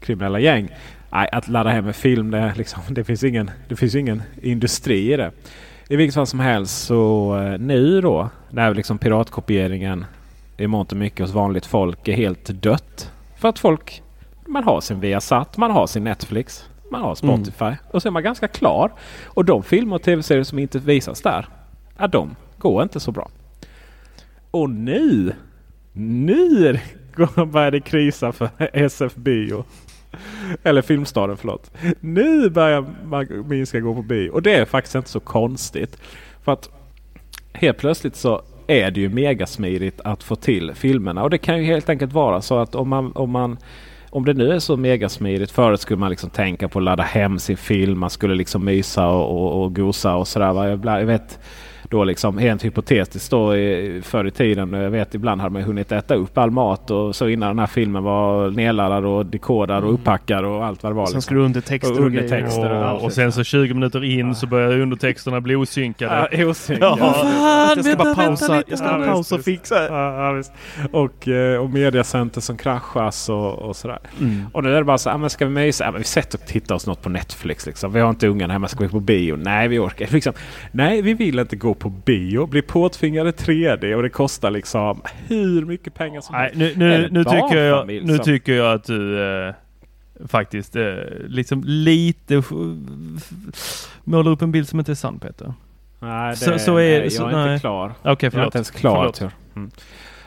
kriminella 0.01 0.39
gäng. 0.41 0.69
Nej, 1.13 1.29
att 1.33 1.49
ladda 1.49 1.71
hem 1.71 1.87
en 1.87 1.95
film, 1.95 2.31
det, 2.31 2.53
liksom, 2.57 2.83
det, 2.89 3.05
finns 3.05 3.25
ingen, 3.25 3.51
det 3.69 3.77
finns 3.77 3.95
ingen 3.95 4.23
industri 4.43 5.13
i 5.13 5.17
det. 5.17 5.31
I 5.93 5.97
vilket 5.97 6.15
fall 6.15 6.27
som 6.27 6.41
helst 6.41 6.85
så 6.87 7.37
eh, 7.39 7.59
nu 7.59 8.01
då 8.01 8.31
när 8.51 8.75
liksom 8.75 8.99
piratkopieringen 8.99 10.05
i 10.57 10.67
mångt 10.67 10.93
och 10.93 10.99
mycket 10.99 11.21
hos 11.21 11.31
vanligt 11.31 11.67
folk 11.67 12.09
är 12.09 12.13
helt 12.13 12.45
dött. 12.45 13.13
För 13.37 13.49
att 13.49 13.59
folk, 13.59 14.03
man 14.47 14.65
har 14.65 14.81
sin 14.81 15.01
Viasat, 15.01 15.57
man 15.57 15.71
har 15.71 15.87
sin 15.87 16.05
Netflix, 16.05 16.65
man 16.91 17.01
har 17.01 17.15
Spotify 17.15 17.77
och 17.91 18.03
så 18.03 18.09
är 18.09 18.11
man 18.11 18.23
ganska 18.23 18.49
klar. 18.49 18.93
Och 19.25 19.45
de 19.45 19.63
filmer 19.63 19.97
och 19.97 20.03
tv-serier 20.03 20.45
som 20.45 20.59
inte 20.59 20.79
visas 20.79 21.23
där, 21.23 21.49
ja, 21.99 22.07
de 22.07 22.37
går 22.59 22.83
inte 22.83 23.01
så 23.01 23.13
bra. 23.13 23.29
Och 24.51 24.71
nu, 24.71 25.35
nu 25.93 26.81
börjar 27.47 27.71
det 27.71 27.81
krisa 27.81 28.33
för 28.33 28.49
SF 28.73 29.15
Bio. 29.15 29.65
Eller 30.63 30.83
Filmstaden, 30.83 31.37
förlåt. 31.37 31.71
Nu 32.01 32.51
börjar 32.51 32.85
man 33.05 33.49
minska 33.49 33.81
gå 33.81 33.95
på 33.95 34.03
bio. 34.03 34.31
Och 34.31 34.43
det 34.43 34.55
är 34.55 34.65
faktiskt 34.65 34.95
inte 34.95 35.11
så 35.11 35.21
konstigt. 35.21 35.99
För 36.45 36.53
att 36.53 36.71
helt 37.53 37.79
plötsligt 37.79 38.17
så 38.17 38.43
är 38.67 38.91
det 38.91 39.01
ju 39.01 39.09
megasmidigt 39.09 40.01
att 40.05 40.23
få 40.23 40.37
till 40.37 40.73
filmerna. 40.75 41.23
Och 41.23 41.31
det 41.31 41.39
kan 41.39 41.59
ju 41.59 41.65
helt 41.65 41.89
enkelt 41.89 42.13
vara 42.13 42.41
så 42.41 42.59
att 42.59 42.75
om 42.75 42.89
man, 42.89 43.13
om 43.13 43.31
man 43.31 43.59
om 44.11 44.25
det 44.25 44.35
nu 44.35 44.53
är 44.53 44.59
så 44.59 44.77
megasmidigt. 44.77 45.53
Förut 45.53 45.81
skulle 45.81 46.01
man 46.01 46.11
liksom 46.11 46.31
tänka 46.31 46.69
på 46.69 46.79
att 46.79 46.85
ladda 46.85 47.03
hem 47.03 47.39
sin 47.39 47.57
film. 47.57 47.99
Man 47.99 48.11
skulle 48.11 48.35
liksom 48.35 48.65
mysa 48.65 49.09
och, 49.09 49.31
och, 49.31 49.63
och 49.63 49.77
gosa 49.77 50.15
och 50.15 50.29
sådär. 50.29 50.69
Jag, 50.69 50.85
jag 50.85 51.07
vet, 51.07 51.39
då 51.93 52.05
liksom 52.05 52.39
helt 52.39 52.65
hypotetiskt 52.65 53.31
då 53.31 53.57
i, 53.57 54.01
förr 54.05 54.25
i 54.27 54.31
tiden. 54.31 54.73
Jag 54.73 54.91
vet 54.91 55.15
ibland 55.15 55.41
hade 55.41 55.53
man 55.53 55.63
hunnit 55.63 55.93
äta 55.93 56.15
upp 56.15 56.39
all 56.39 56.51
mat 56.51 56.91
och 56.91 57.17
så 57.17 57.29
innan 57.29 57.49
den 57.49 57.59
här 57.59 57.67
filmen 57.67 58.03
var 58.05 58.51
nedladdad 58.51 59.05
och 59.05 59.27
dekodad 59.27 59.85
och 59.85 59.95
upphackad 59.95 60.45
och 60.45 60.65
allt 60.65 60.83
vad 60.83 60.93
det 60.93 60.97
var. 60.97 61.07
Sen 61.07 61.11
liksom. 61.11 61.23
ska 61.23 61.35
du 61.35 61.41
undertexter 61.41 61.93
och, 62.01 62.07
undertexter 62.07 62.63
grejer. 62.69 62.85
och- 62.93 62.97
Och, 62.99 63.05
och 63.05 63.13
sen 63.13 63.33
så 63.33 63.45
20 63.45 63.75
minuter 63.75 64.05
in 64.05 64.35
så 64.35 64.47
börjar 64.47 64.81
undertexterna 64.81 65.41
bli 65.41 65.55
osynkade. 65.57 66.29
Ja, 66.33 66.47
osynk. 66.47 66.79
Ja, 66.83 66.97
fan, 66.97 67.73
jag 67.77 67.85
ska 67.85 67.97
bara 67.97 68.15
pausa. 68.15 68.53
vänta 68.53 68.71
Jag 68.71 68.79
ska 68.79 68.97
lite. 68.97 69.07
Ja, 69.09 69.13
pausa 69.13 69.35
och 69.35 69.41
fixa. 69.41 69.87
Ja, 69.89 70.25
ja, 70.27 70.33
visst. 70.33 70.53
Och, 70.93 71.29
eh, 71.29 71.61
och 71.61 71.71
mediacenter 71.71 72.41
som 72.41 72.57
kraschas 72.57 73.29
och, 73.29 73.53
och 73.59 73.77
sådär. 73.77 73.99
Mm. 74.21 74.47
Och 74.53 74.65
nu 74.65 74.73
är 74.75 74.79
det 74.79 74.85
bara 74.85 74.99
så 74.99 75.11
här, 75.11 75.19
men 75.19 75.31
ska 75.31 75.45
vi 75.47 75.51
mysa? 75.51 75.85
Ja, 75.85 75.91
men 75.91 75.99
vi 75.99 76.05
sätter 76.05 76.39
och 76.39 76.47
tittar 76.47 76.75
oss 76.75 76.87
något 76.87 77.03
på 77.03 77.09
Netflix. 77.09 77.67
Liksom. 77.67 77.93
Vi 77.93 78.01
har 78.01 78.11
inte 78.11 78.27
ungarna 78.29 78.53
hemma, 78.53 78.69
ska 78.69 78.85
vi 78.85 78.89
på 78.91 79.01
bio? 79.01 79.37
Nej, 79.37 79.69
vi 79.69 79.79
orkar. 79.79 80.07
Liksom, 80.11 80.33
nej, 80.73 81.03
vi 81.03 81.15
vill 81.15 81.39
inte 81.39 81.57
gå 81.57 81.75
på 81.83 81.89
bio. 81.91 82.47
Bli 82.47 82.63
påtvingade 82.63 83.31
3D 83.31 83.95
och 83.95 84.03
det 84.03 84.09
kostar 84.09 84.51
liksom 84.51 85.03
hur 85.27 85.65
mycket 85.65 85.95
pengar 85.95 86.21
som 86.21 86.35
Nej, 86.35 86.43
helst. 86.55 86.77
nu, 86.77 86.89
nu, 86.89 87.09
nu, 87.11 87.25
tycker 87.25 87.57
jag, 87.65 87.87
nu 87.87 88.19
tycker 88.19 88.53
jag 88.53 88.75
att 88.75 88.85
du 88.85 89.23
eh, 89.49 89.55
faktiskt 90.29 90.77
eh, 90.77 90.85
liksom 91.27 91.63
lite 91.67 92.37
f- 92.37 92.47
f- 93.57 93.89
målar 94.05 94.31
upp 94.31 94.43
en 94.43 94.53
bild 94.53 94.69
som 94.69 94.79
inte 94.79 94.93
är 94.93 94.97
sann 94.97 95.19
Peter. 95.19 95.55
Nej, 96.01 96.31
det, 96.31 96.37
Så- 96.37 96.59
så 96.59 96.77
är 96.77 97.01
nej, 97.01 97.11
så- 97.11 97.23
jag 97.23 97.33
är 97.33 97.37
nej. 97.37 97.53
inte 97.53 97.61
klar. 97.61 97.93
Okej, 98.03 98.11
Jag 98.11 98.25
är 98.25 98.31
förlåt. 98.31 98.47
inte 98.47 98.59
ens 98.59 98.71
klar. 98.71 98.97
Förlåt. 99.17 99.33
Mm. 99.57 99.71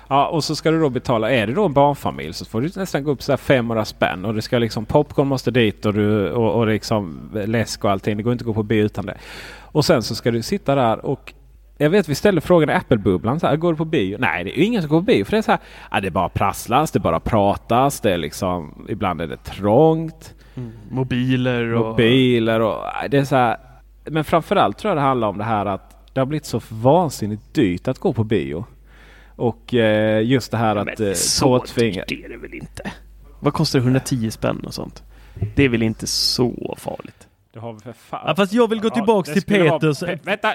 Ja, 0.08 0.28
och 0.28 0.44
så 0.44 0.56
ska 0.56 0.72
du 0.72 0.80
då 0.80 0.90
betala. 0.90 1.32
Är 1.32 1.48
det 1.48 1.54
då 1.54 1.66
en 1.66 1.74
barnfamilj 1.74 2.34
så 2.34 2.46
får 2.46 2.62
du 2.62 2.70
nästan 2.76 3.04
gå 3.04 3.12
upp 3.12 3.22
så 3.24 3.32
här 3.32 3.38
500 3.38 3.86
spänn. 3.86 4.26
Och 4.26 4.34
det 4.34 4.42
ska 4.42 4.58
liksom 4.58 4.86
popcorn 4.86 5.28
måste 5.28 5.52
dit 5.52 5.86
och, 5.86 5.94
du, 5.94 6.30
och, 6.32 6.56
och 6.60 6.68
liksom 6.68 7.30
läsk 7.46 7.86
och 7.86 7.92
allting. 7.92 8.18
Det 8.18 8.24
går 8.24 8.34
inte 8.34 8.42
att 8.42 8.46
gå 8.46 8.54
på 8.54 8.64
bio 8.64 8.84
utan 8.86 9.06
det. 9.06 9.18
Och 9.60 9.86
sen 9.86 10.04
så 10.04 10.16
ska 10.16 10.32
du 10.32 10.42
sitta 10.42 10.76
där 10.76 11.06
och 11.06 11.34
jag 11.78 11.90
vet 11.90 12.10
vi 12.10 12.16
ställde 12.16 12.42
frågan 12.42 12.70
i 12.70 12.74
Apple-bubblan. 12.74 13.40
Så 13.40 13.48
här, 13.48 13.56
går 13.56 13.74
du 13.74 13.78
på 13.78 13.86
bio? 13.86 14.18
Nej, 14.20 14.44
det 14.44 14.58
är 14.58 14.58
ju 14.58 14.66
ingen 14.66 14.82
som 14.82 14.90
går 14.90 15.00
på 15.00 15.06
bio. 15.06 15.26
För 15.26 15.32
det 15.32 15.38
är 15.38 15.42
så 15.42 15.52
här. 15.52 15.60
Ja, 15.92 16.02
det 16.02 16.12
bara 16.12 16.30
prasslas, 16.30 16.92
det 16.92 17.00
bara 17.00 17.20
pratas. 17.20 18.00
Det 18.00 18.12
är 18.12 18.18
liksom, 18.18 18.86
ibland 18.90 19.22
är 19.22 19.28
det 19.28 19.38
trångt. 19.38 20.34
Mobiler 20.90 21.74
och... 21.74 21.86
Mobiler 21.86 22.60
och 22.60 22.84
det 23.10 23.18
är 23.18 23.24
så 23.24 23.36
här. 23.36 23.58
Men 24.06 24.24
framförallt 24.24 24.78
tror 24.78 24.90
jag 24.90 24.98
det 24.98 25.02
handlar 25.02 25.28
om 25.28 25.38
det 25.38 25.44
här 25.44 25.66
att 25.66 26.14
det 26.14 26.22
har 26.22 26.26
blivit 26.26 26.46
så 26.46 26.62
vansinnigt 26.70 27.54
dyrt 27.54 27.88
att 27.88 28.00
gå 28.00 28.14
på 28.14 28.24
bio. 28.24 28.66
Och 29.36 29.74
eh, 29.74 30.24
just 30.24 30.52
det 30.52 30.58
här 30.58 30.76
att 30.76 31.00
eh, 31.00 31.14
så 31.14 31.58
dyrt 31.76 32.12
är 32.12 32.30
det 32.30 32.38
väl 32.38 32.54
inte? 32.54 32.92
Vad 33.40 33.54
kostar 33.54 33.80
det? 33.80 33.84
110 33.84 34.32
spänn 34.32 34.60
och 34.60 34.74
sånt? 34.74 35.04
Det 35.56 35.64
är 35.64 35.70
väl 35.70 35.84
inte 35.84 36.08
så 36.08 36.76
farligt? 36.78 37.28
Det 37.56 37.62
har 37.62 37.74
vi 37.74 37.80
för 37.80 37.94
fan. 37.94 38.24
Ja, 38.28 38.36
fast 38.36 38.54
jag 38.54 38.70
vill 38.70 38.80
gå 38.80 38.90
tillbaks 38.90 39.30
det 39.34 39.42
till 39.42 39.60
vara 39.64 39.80
Peters... 39.80 40.02
Pe- 40.04 40.20
vänta! 40.24 40.54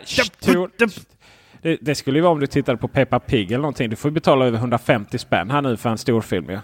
Det, 1.62 1.78
det 1.80 1.94
skulle 1.94 2.18
ju 2.18 2.22
vara 2.22 2.32
om 2.32 2.40
du 2.40 2.46
tittade 2.46 2.78
på 2.78 2.88
Peppa 2.88 3.20
Pig 3.20 3.46
eller 3.52 3.58
någonting. 3.62 3.90
Du 3.90 3.96
får 3.96 4.10
ju 4.10 4.12
betala 4.14 4.46
över 4.46 4.58
150 4.58 5.18
spänn 5.18 5.50
här 5.50 5.62
nu 5.62 5.76
för 5.76 5.90
en 5.90 5.98
storfilm 5.98 6.50
ju. 6.50 6.58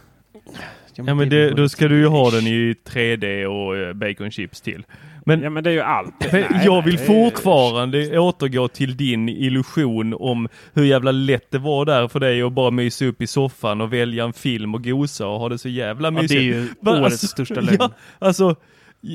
Ja 0.94 1.14
men 1.14 1.28
det, 1.28 1.50
då 1.50 1.68
ska 1.68 1.88
du 1.88 1.98
ju 1.98 2.06
ha 2.06 2.30
den 2.30 2.46
i 2.46 2.74
3D 2.88 3.44
och 3.44 3.76
eh, 3.76 3.92
bacon 3.92 4.30
chips 4.30 4.60
till. 4.60 4.84
Men 5.24 5.42
Ja 5.42 5.50
men 5.50 5.64
det 5.64 5.70
är 5.70 5.74
ju 5.74 5.80
allt. 5.80 6.14
Jag 6.32 6.32
nej, 6.32 6.82
vill 6.84 6.96
det 6.96 7.02
är- 7.02 7.06
fortfarande 7.06 8.18
återgå 8.18 8.68
till 8.68 8.96
din 8.96 9.28
illusion 9.28 10.14
om 10.18 10.48
hur 10.74 10.84
jävla 10.84 11.12
lätt 11.12 11.50
det 11.50 11.58
var 11.58 11.84
där 11.84 12.08
för 12.08 12.20
dig 12.20 12.42
att 12.42 12.52
bara 12.52 12.70
mysa 12.70 13.04
upp 13.04 13.22
i 13.22 13.26
soffan 13.26 13.80
och 13.80 13.92
välja 13.92 14.24
en 14.24 14.32
film 14.32 14.74
och 14.74 14.84
gosa 14.84 15.26
och 15.26 15.40
ha 15.40 15.48
det 15.48 15.58
så 15.58 15.68
jävla 15.68 16.06
Ja, 16.08 16.10
mysigt. 16.10 16.30
det 16.30 16.38
är 16.38 16.42
ju 16.42 16.68
årets 17.02 17.28
största 17.28 17.60
lögn. 17.60 17.76
Ja, 17.80 17.90
alltså, 18.18 18.56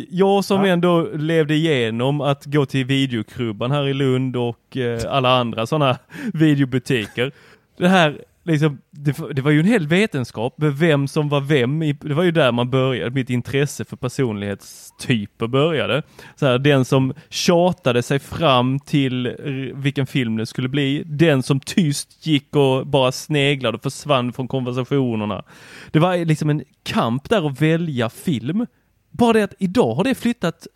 jag 0.10 0.46
som 0.46 0.66
Ja. 0.66 0.68
ändå 0.72 1.02
levde 1.14 1.54
igenom 1.56 2.22
att 2.22 2.46
gå 2.46 2.66
till 2.66 2.86
videokrubban 2.86 3.72
här 3.72 3.88
i 3.88 3.94
Lund 3.94 4.36
och 4.36 4.78
eh, 4.78 5.00
alla 5.10 5.30
andra 5.40 5.66
sådana 5.66 5.98
videobutiker. 6.34 7.32
Det 7.78 7.88
här, 7.88 8.22
liksom, 8.44 8.78
det, 8.92 9.16
det 9.34 9.42
var 9.42 9.52
ju 9.52 9.60
en 9.60 9.66
hel 9.66 9.88
vetenskap 9.88 10.54
med 10.58 10.78
vem 10.78 11.08
som 11.08 11.30
var 11.30 11.42
vem. 11.42 11.84
i- 11.84 11.94
Det 12.02 12.14
var 12.14 12.24
ju 12.24 12.32
där 12.32 12.52
man 12.52 12.70
började. 12.70 13.12
Mitt 13.12 13.30
intresse 13.30 13.86
för 13.86 13.96
personlighetstyper 13.98 15.48
började. 15.48 16.04
Så 16.36 16.46
här, 16.46 16.60
den 16.60 16.86
som 16.86 17.14
tjatade 17.30 18.04
sig 18.04 18.20
fram 18.20 18.80
till 18.80 19.36
vilken 19.76 20.08
film 20.08 20.38
det 20.38 20.46
skulle 20.46 20.70
bli. 20.70 21.04
Den 21.06 21.44
som 21.44 21.60
tyst 21.60 22.28
gick 22.28 22.56
och 22.56 22.88
bara 22.88 23.12
sneglade 23.12 23.76
och 23.78 23.84
försvann 23.84 24.34
från 24.34 24.48
konversationerna. 24.48 25.44
Det 25.92 26.00
var 26.00 26.26
liksom 26.26 26.50
en 26.50 26.64
kamp 26.84 27.30
där 27.30 27.48
att 27.48 27.62
välja 27.62 28.10
film. 28.10 28.66
Bara 29.12 29.34
det 29.34 29.44
att 29.44 29.54
idag 29.60 29.96
har 29.96 30.04
det 30.04 30.16
flyttat 30.16 30.68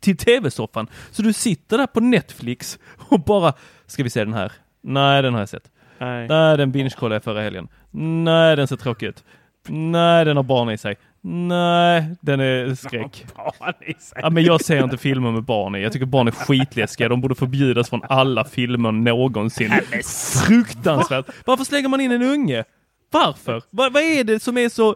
till 0.00 0.16
tv-soffan. 0.16 0.86
Så 1.10 1.22
du 1.22 1.32
sitter 1.32 1.78
där 1.78 1.86
på 1.86 2.00
Netflix 2.00 2.78
och 3.08 3.20
bara, 3.20 3.52
ska 3.86 4.02
vi 4.02 4.10
se 4.10 4.24
den 4.24 4.34
här? 4.34 4.52
Nej, 4.82 5.22
den 5.22 5.32
har 5.32 5.40
jag 5.40 5.48
sett. 5.48 5.70
Nej. 5.98 6.28
Nej, 6.28 6.56
den 6.56 6.72
binge-kollade 6.72 7.14
jag 7.14 7.24
förra 7.24 7.42
helgen. 7.42 7.68
Nej, 8.24 8.56
den 8.56 8.68
ser 8.68 8.76
tråkig 8.76 9.06
ut. 9.06 9.24
Nej, 9.68 10.24
den 10.24 10.36
har 10.36 10.44
barn 10.44 10.70
i 10.70 10.78
sig. 10.78 10.96
Nej, 11.24 12.16
den 12.20 12.40
är 12.40 12.74
skräck. 12.74 13.26
Barn 13.36 13.74
i 13.80 13.94
sig. 13.94 14.18
Ja, 14.22 14.30
men 14.30 14.44
jag 14.44 14.60
ser 14.60 14.84
inte 14.84 14.96
filmer 14.96 15.30
med 15.30 15.42
barn 15.42 15.74
i. 15.74 15.82
Jag 15.82 15.92
tycker 15.92 16.06
barn 16.06 16.28
är 16.28 16.32
skitläskiga. 16.32 17.08
De 17.08 17.20
borde 17.20 17.34
förbjudas 17.34 17.88
från 17.90 18.02
alla 18.08 18.44
filmer 18.44 18.92
någonsin. 18.92 19.72
Fruktansvärt. 20.46 21.26
Varför 21.44 21.64
slänger 21.64 21.88
man 21.88 22.00
in 22.00 22.12
en 22.12 22.22
unge? 22.22 22.64
Varför? 23.10 23.62
Vad 23.70 23.96
är 23.96 24.24
det 24.24 24.40
som 24.40 24.58
är 24.58 24.68
så... 24.68 24.94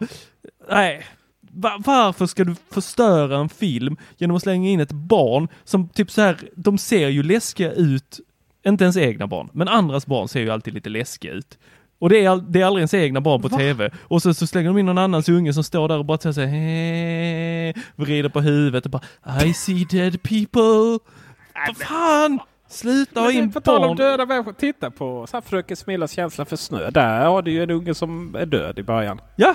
Nej. 0.70 1.06
Va- 1.58 1.78
varför 1.84 2.26
ska 2.26 2.44
du 2.44 2.54
förstöra 2.70 3.38
en 3.38 3.48
film 3.48 3.96
genom 4.16 4.36
att 4.36 4.42
slänga 4.42 4.68
in 4.68 4.80
ett 4.80 4.92
barn 4.92 5.48
som 5.64 5.88
typ 5.88 6.10
så 6.10 6.20
här, 6.22 6.36
de 6.56 6.78
ser 6.78 7.08
ju 7.08 7.22
läskiga 7.22 7.72
ut, 7.72 8.20
inte 8.66 8.84
ens 8.84 8.96
egna 8.96 9.26
barn, 9.26 9.48
men 9.52 9.68
andras 9.68 10.06
barn 10.06 10.28
ser 10.28 10.40
ju 10.40 10.50
alltid 10.50 10.74
lite 10.74 10.88
läskiga 10.90 11.32
ut. 11.32 11.58
Och 11.98 12.08
det 12.08 12.24
är, 12.24 12.36
det 12.48 12.60
är 12.60 12.64
aldrig 12.66 12.80
ens 12.80 12.94
egna 12.94 13.20
barn 13.20 13.42
på 13.42 13.48
tv. 13.48 13.90
Och 14.02 14.22
så, 14.22 14.34
så 14.34 14.46
slänger 14.46 14.68
de 14.68 14.78
in 14.78 14.86
någon 14.86 14.98
annans 14.98 15.28
unge 15.28 15.52
som 15.52 15.64
står 15.64 15.88
där 15.88 15.98
och 15.98 16.04
bara 16.04 16.18
säger 16.32 16.48
hej, 16.48 17.74
vrider 17.96 18.28
på 18.28 18.40
huvudet 18.40 18.84
och 18.84 18.90
bara 18.90 19.02
I 19.44 19.54
see 19.54 19.84
dead 19.90 20.22
people. 20.22 20.98
Vad 21.66 21.76
fan! 21.76 22.38
Sluta 22.68 23.20
ha 23.20 23.30
in 23.32 23.40
Men 23.40 23.52
på 23.52 23.60
tal 23.60 23.80
om 23.82 23.86
barn. 23.88 23.96
döda 23.96 24.26
människor. 24.26 24.52
Titta 24.52 24.90
på 24.90 25.26
så 25.30 25.36
här, 25.36 25.40
Fröken 25.42 25.76
Smillas 25.76 26.12
känsla 26.12 26.44
för 26.44 26.56
snö. 26.56 26.90
Där 26.90 27.26
har 27.26 27.42
du 27.42 27.50
ju 27.50 27.62
en 27.62 27.70
unge 27.70 27.94
som 27.94 28.34
är 28.36 28.46
död 28.46 28.78
i 28.78 28.82
början. 28.82 29.20
Ja! 29.36 29.54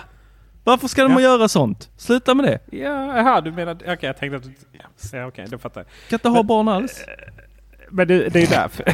Varför 0.63 0.87
ska 0.87 1.03
de 1.03 1.11
Ja. 1.13 1.21
göra 1.21 1.47
sånt? 1.47 1.89
Sluta 1.97 2.33
med 2.35 2.45
det. 2.45 2.77
Ja, 2.77 3.17
jaha, 3.17 3.41
du 3.41 3.51
menar... 3.51 3.73
Okej, 3.75 3.97
jag 4.01 4.17
tänkte 4.17 4.37
att. 4.37 4.43
Ja, 5.13 5.25
okej, 5.25 5.45
det 5.49 5.57
fattar 5.57 5.81
jag. 5.81 5.87
Kan 6.09 6.15
inte 6.17 6.29
ha 6.29 6.43
barn 6.43 6.67
alls. 6.67 7.05
Men 7.89 8.07
det, 8.07 8.29
det 8.29 8.39
är 8.39 8.41
ju 8.41 8.47
därför... 8.47 8.83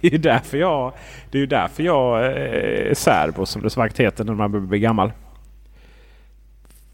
Det 0.00 0.06
är 0.08 0.12
ju 0.12 0.18
därför 0.18 0.58
jag... 0.58 0.92
Det 1.30 1.38
är 1.38 1.40
ju 1.40 1.46
därför 1.46 1.82
jag 1.82 2.24
eh, 2.24 2.90
är 2.90 2.94
särbo 2.94 3.46
som 3.46 3.62
det 3.62 3.70
så 3.70 3.80
vackert 3.80 4.00
heter 4.00 4.24
när 4.24 4.34
man 4.34 4.68
blir 4.68 4.78
gammal. 4.80 5.12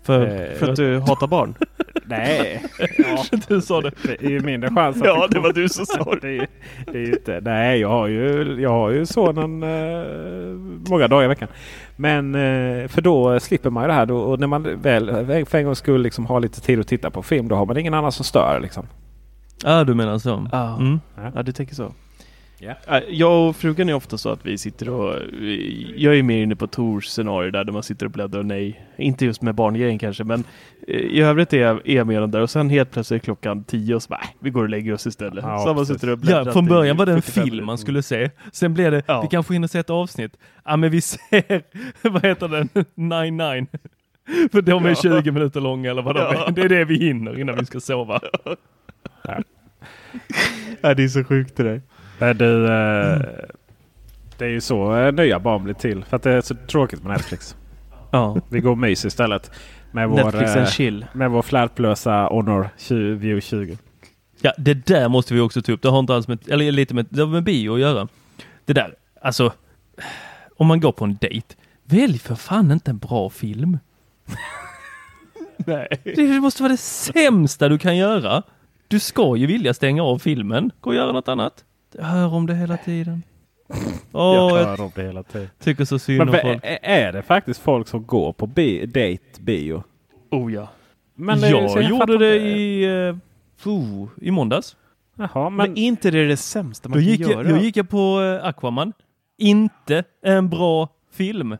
För, 0.03 0.27
Eh, 0.51 0.59
För 0.59 0.71
att 0.71 0.77
du 0.77 1.01
hatar 1.01 1.27
barn? 1.27 1.55
Nej. 2.09 2.63
Ja, 2.99 3.25
du 3.49 3.61
sa 3.61 3.81
det. 3.81 3.93
det 4.03 4.27
är 4.27 4.31
ju 4.31 4.41
mindre 4.41 4.71
chans 4.71 4.97
att 4.97 5.07
Ja, 5.07 5.27
det 5.31 5.41
var 5.41 5.53
du 5.53 5.69
som 5.69 5.87
sa 5.87 6.15
det. 6.15 6.21
det. 6.21 6.37
är, 6.39 6.49
det 6.93 6.99
är 6.99 7.09
inte... 7.09 7.41
Nej, 7.43 7.81
jag 7.81 7.89
har 7.89 8.07
ju, 8.07 8.57
jag 8.61 8.71
har 8.71 8.91
ju 8.91 9.07
sonen 9.07 9.63
eh, 9.63 10.05
många 10.91 11.09
dagar 11.09 11.25
i 11.25 11.29
veckan. 11.29 11.49
Men 11.97 12.35
eh, 12.35 12.89
för 12.89 13.01
då 13.01 13.41
slipper 13.41 13.71
man 13.71 13.85
ju 13.85 13.89
det 13.89 13.95
här. 13.95 14.07
Då, 14.07 14.19
och 14.19 14.41
när 14.41 14.47
man 14.47 14.81
väl 14.83 15.47
för 15.47 15.59
en 15.59 15.65
gångs 15.65 15.79
skull 15.79 16.03
liksom 16.03 16.27
har 16.27 16.41
lite 16.41 16.61
tid 16.61 16.81
att 16.81 16.89
titta 16.89 17.11
på 17.11 17.23
film. 17.23 17.49
Då 17.49 17.57
har 17.57 17.67
man 17.67 17.77
ingen 17.79 17.95
annan 17.95 18.13
som 18.13 18.25
stör 18.25 18.61
liksom. 18.63 18.87
Ja, 19.65 19.85
du 19.85 19.95
menar 19.95 20.19
så. 20.19 20.49
Ja. 20.53 20.77
Mm. 20.77 21.01
Ja, 21.35 21.43
du 21.43 21.53
tänker 21.53 21.75
så. 21.75 21.93
Ja. 22.59 22.75
Ja, 22.87 23.01
Jag 23.09 23.49
och 23.49 23.57
frugan 23.57 23.89
är 23.89 23.95
ofta 23.95 24.19
så 24.19 24.29
att 24.31 24.47
vi 24.47 24.59
sitter 24.59 24.89
och... 24.89 25.15
Jag 25.97 26.17
är 26.19 26.23
mer 26.23 26.43
inne 26.43 26.57
på 26.57 26.67
Tors 26.67 27.05
scenario 27.07 27.51
där, 27.51 27.65
där 27.65 27.73
man 27.73 27.83
sitter 27.83 28.07
och 28.07 28.13
bläddrar 28.13 28.39
och 28.41 28.47
nej. 28.47 28.87
Inte 28.97 29.25
just 29.25 29.43
med 29.43 29.55
barngrejen 29.55 29.99
kanske, 29.99 30.25
men 30.25 30.45
eh, 30.89 30.95
i 30.97 31.21
övrigt 31.21 31.53
är 31.53 31.61
jag, 31.61 31.89
är 31.89 31.97
jag 31.97 32.07
med 32.07 32.23
dem 32.23 32.31
där 32.31 32.41
och 32.41 32.51
sen 32.51 32.71
helt 32.71 32.91
plötsligt 32.91 33.23
klockan 33.23 33.65
tio 33.65 33.95
och 33.95 34.03
så 34.03 34.09
bara, 34.09 34.21
"Äh, 34.21 34.29
vi 34.41 34.51
går 34.51 34.63
och 34.63 34.69
lägger 34.69 34.93
oss 34.95 35.07
istället. 35.07 35.45
Ja, 35.45 35.59
så 35.59 35.75
man 35.75 35.87
sitter 35.87 36.11
och 36.11 36.19
bläddrat 36.19 36.47
Ja, 36.47 36.53
från 36.53 36.67
början 36.67 36.97
var 36.97 37.07
det 37.07 37.13
en 37.13 37.23
45 37.23 37.45
film 37.45 37.67
man 37.67 37.79
skulle 37.79 38.03
se. 38.03 38.31
Sen 38.53 38.75
blev 38.75 38.91
det, 38.93 39.03
Ja. 39.07 39.23
vi 39.23 39.29
kanske 39.29 39.53
hinner 39.55 39.69
se 39.69 39.79
ett 39.79 39.91
avsnitt. 39.91 40.37
Ja, 40.65 40.77
men 40.77 40.91
vi 40.91 41.01
ser, 41.01 41.63
vad 42.09 42.25
heter 42.27 42.49
den? 42.49 42.69
9-9. 42.95 43.67
För 44.53 44.63
de 44.63 44.85
är 44.85 44.89
Ja. 44.89 44.95
20 45.23 45.31
minuter 45.31 45.61
långa 45.61 45.91
eller 45.91 46.03
vad 46.03 46.15
de 46.15 46.21
Ja. 46.21 46.47
är. 46.49 46.53
Det 46.53 46.63
är 46.63 46.69
det 46.69 46.85
vi 46.85 46.99
hinner 46.99 47.41
innan 47.41 47.57
vi 47.59 47.65
ska 47.67 47.81
sova. 47.81 48.21
Ja, 50.81 50.95
det 50.95 51.05
är 51.05 51.09
så 51.09 51.25
sjukt 51.25 51.57
det 51.57 51.63
där. 51.63 51.83
Men 52.19 52.39
du, 52.39 52.64
eh, 52.64 53.21
det 54.39 54.45
är 54.45 54.49
ju 54.49 54.61
så 54.61 54.97
eh, 54.97 55.12
nya 55.12 55.41
barn 55.41 55.64
blir 55.64 55.75
till. 55.75 56.05
För 56.05 56.17
att 56.17 56.23
det 56.23 56.33
är 56.33 56.41
så 56.41 56.55
tråkigt 56.55 57.03
med 57.03 57.12
Netflix. 57.12 57.57
Ja. 58.11 58.37
Vi 58.49 58.61
går 58.61 58.71
och 58.71 58.79
mys 58.79 59.05
istället. 59.05 59.51
Med 59.93 60.09
vår, 60.09 60.17
Netflix 60.17 60.57
eh, 60.57 60.62
and 60.62 60.69
chill. 60.69 61.07
med 61.12 61.31
vår 61.31 61.43
flärplösa 61.43 62.12
Honor 62.12 62.69
20, 62.79 63.14
View 63.14 63.41
20. 63.41 63.79
Ja, 64.41 64.53
det 64.59 64.87
där 64.87 65.09
måste 65.09 65.35
vi 65.35 65.41
också 65.41 65.62
ta 65.62 65.73
upp. 65.73 65.83
Det 65.83 65.89
har 65.89 65.99
inte 65.99 66.14
alls 66.14 66.29
med, 66.29 66.39
eller 66.49 66.73
lite 66.73 66.95
med, 66.95 67.07
det 67.11 67.21
har 67.21 67.29
med 67.29 67.45
bio 67.45 67.75
att 67.75 67.81
göra. 67.81 68.09
Det 68.64 68.73
där, 68.73 68.95
alltså, 69.21 69.53
om 70.57 70.67
man 70.67 70.81
går 70.81 70.93
på 70.93 71.05
en 71.05 71.17
dejt, 71.21 71.55
välj 71.85 72.19
för 72.19 72.35
fan 72.35 72.73
inte 72.73 72.91
en 72.91 72.99
bra 72.99 73.31
film. 73.31 73.79
Nej. 75.57 75.89
Det 76.05 76.41
måste 76.41 76.62
vara 76.62 76.73
det 76.73 76.77
sämsta 76.77 77.69
du 77.69 77.79
kan 77.79 77.97
göra. 77.97 78.43
Du 78.89 79.01
ska 79.01 79.37
ju 79.37 79.47
vilja 79.47 79.75
stänga 79.75 80.03
av 80.03 80.19
filmen, 80.19 80.71
gå 80.81 80.91
och 80.91 80.97
göra 80.97 81.12
något 81.12 81.29
annat. 81.29 81.64
Jag 81.99 82.05
hör 82.05 82.34
om 82.34 82.47
det 82.47 82.55
hela 82.55 82.76
tiden. 82.76 83.22
Åh, 84.12 84.34
jag 84.34 84.51
jag 84.61 84.66
hör 84.66 84.80
om 84.80 84.90
det 84.94 85.03
hela 85.03 85.22
tiden. 85.22 85.49
tycker 85.59 85.84
så 85.84 85.99
synd 85.99 86.20
om 86.22 86.26
folk. 86.42 86.61
är- 86.64 86.78
är 86.82 87.12
det 87.12 87.22
faktiskt 87.22 87.61
folk 87.61 87.88
som 87.88 88.07
går 88.07 88.32
på 88.32 88.47
bi- 88.47 88.86
date 88.86 89.40
bio? 89.40 89.84
Oh 90.30 90.53
ja. 90.53 90.68
Men 91.14 91.40
det 91.40 91.49
är- 91.49 91.68
så 91.68 91.78
jag 91.78 91.90
gjorde 91.90 92.18
det 92.18 92.36
inte. 92.36 92.49
i, 92.49 92.86
uh, 93.09 93.16
oh, 93.64 94.09
i 94.20 94.30
måndags. 94.30 94.76
Jaha, 95.18 95.51
Men, 95.51 95.57
men, 95.57 95.76
inte 95.76 96.11
det 96.11 96.28
det 96.28 96.36
sämsta 96.36 96.88
man 96.88 96.99
Då 96.99 97.03
kan 97.03 97.11
gick, 97.11 97.20
göra? 97.20 97.32
jag, 97.32 97.55
då 97.55 97.57
gick 97.57 97.76
jag 97.76 97.88
på 97.88 98.22
eh, 98.42 98.49
Aquaman. 98.49 98.92
Inte 99.38 100.05
en 100.22 100.49
bra 100.49 100.88
film. 101.12 101.49
nej, 101.49 101.59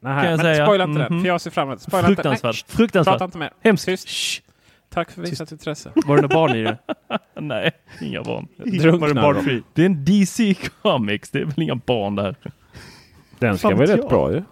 kan 0.00 0.14
jag 0.14 0.24
men 0.24 0.38
säga. 0.38 0.66
spoila 0.66 0.84
inte 0.84 1.00
Mhm. 1.00 1.12
den. 1.12 1.20
För 1.20 1.28
jag 1.28 1.40
ser 1.40 1.50
fram 1.50 1.68
emot 1.68 1.78
det. 1.78 1.84
Spoila 1.84 2.08
inte. 2.08 2.22
Nej, 2.28 2.36
Fruktansvärt. 2.36 2.70
shh, 2.70 2.76
Fruktansvärt. 2.76 3.12
Prata 3.12 3.24
inte 3.24 3.38
mer. 3.38 3.50
Hemskt. 3.60 3.84
Tyst. 3.86 4.08
Tack 4.94 5.10
för 5.10 5.22
visat 5.22 5.52
intresse. 5.52 5.92
Var 5.94 6.16
det 6.16 6.22
några 6.22 6.34
barn 6.34 6.56
i 6.56 6.62
det? 6.62 6.78
Nej, 7.40 7.70
inga 8.00 8.22
barn. 8.22 8.48
Drunknar 8.56 8.98
Var 8.98 9.08
det 9.08 9.14
de? 9.14 9.20
barnfri? 9.20 9.62
Det 9.72 9.82
är 9.82 9.86
en 9.86 10.04
DC 10.04 10.54
Comics. 10.82 11.30
Det 11.30 11.40
är 11.40 11.44
väl 11.44 11.62
inga 11.62 11.74
barn 11.74 12.14
där. 12.14 12.36
Den 13.38 13.58
ska 13.58 13.74
vara 13.74 13.86
rätt 13.86 14.08
bra 14.08 14.32
ju. 14.32 14.42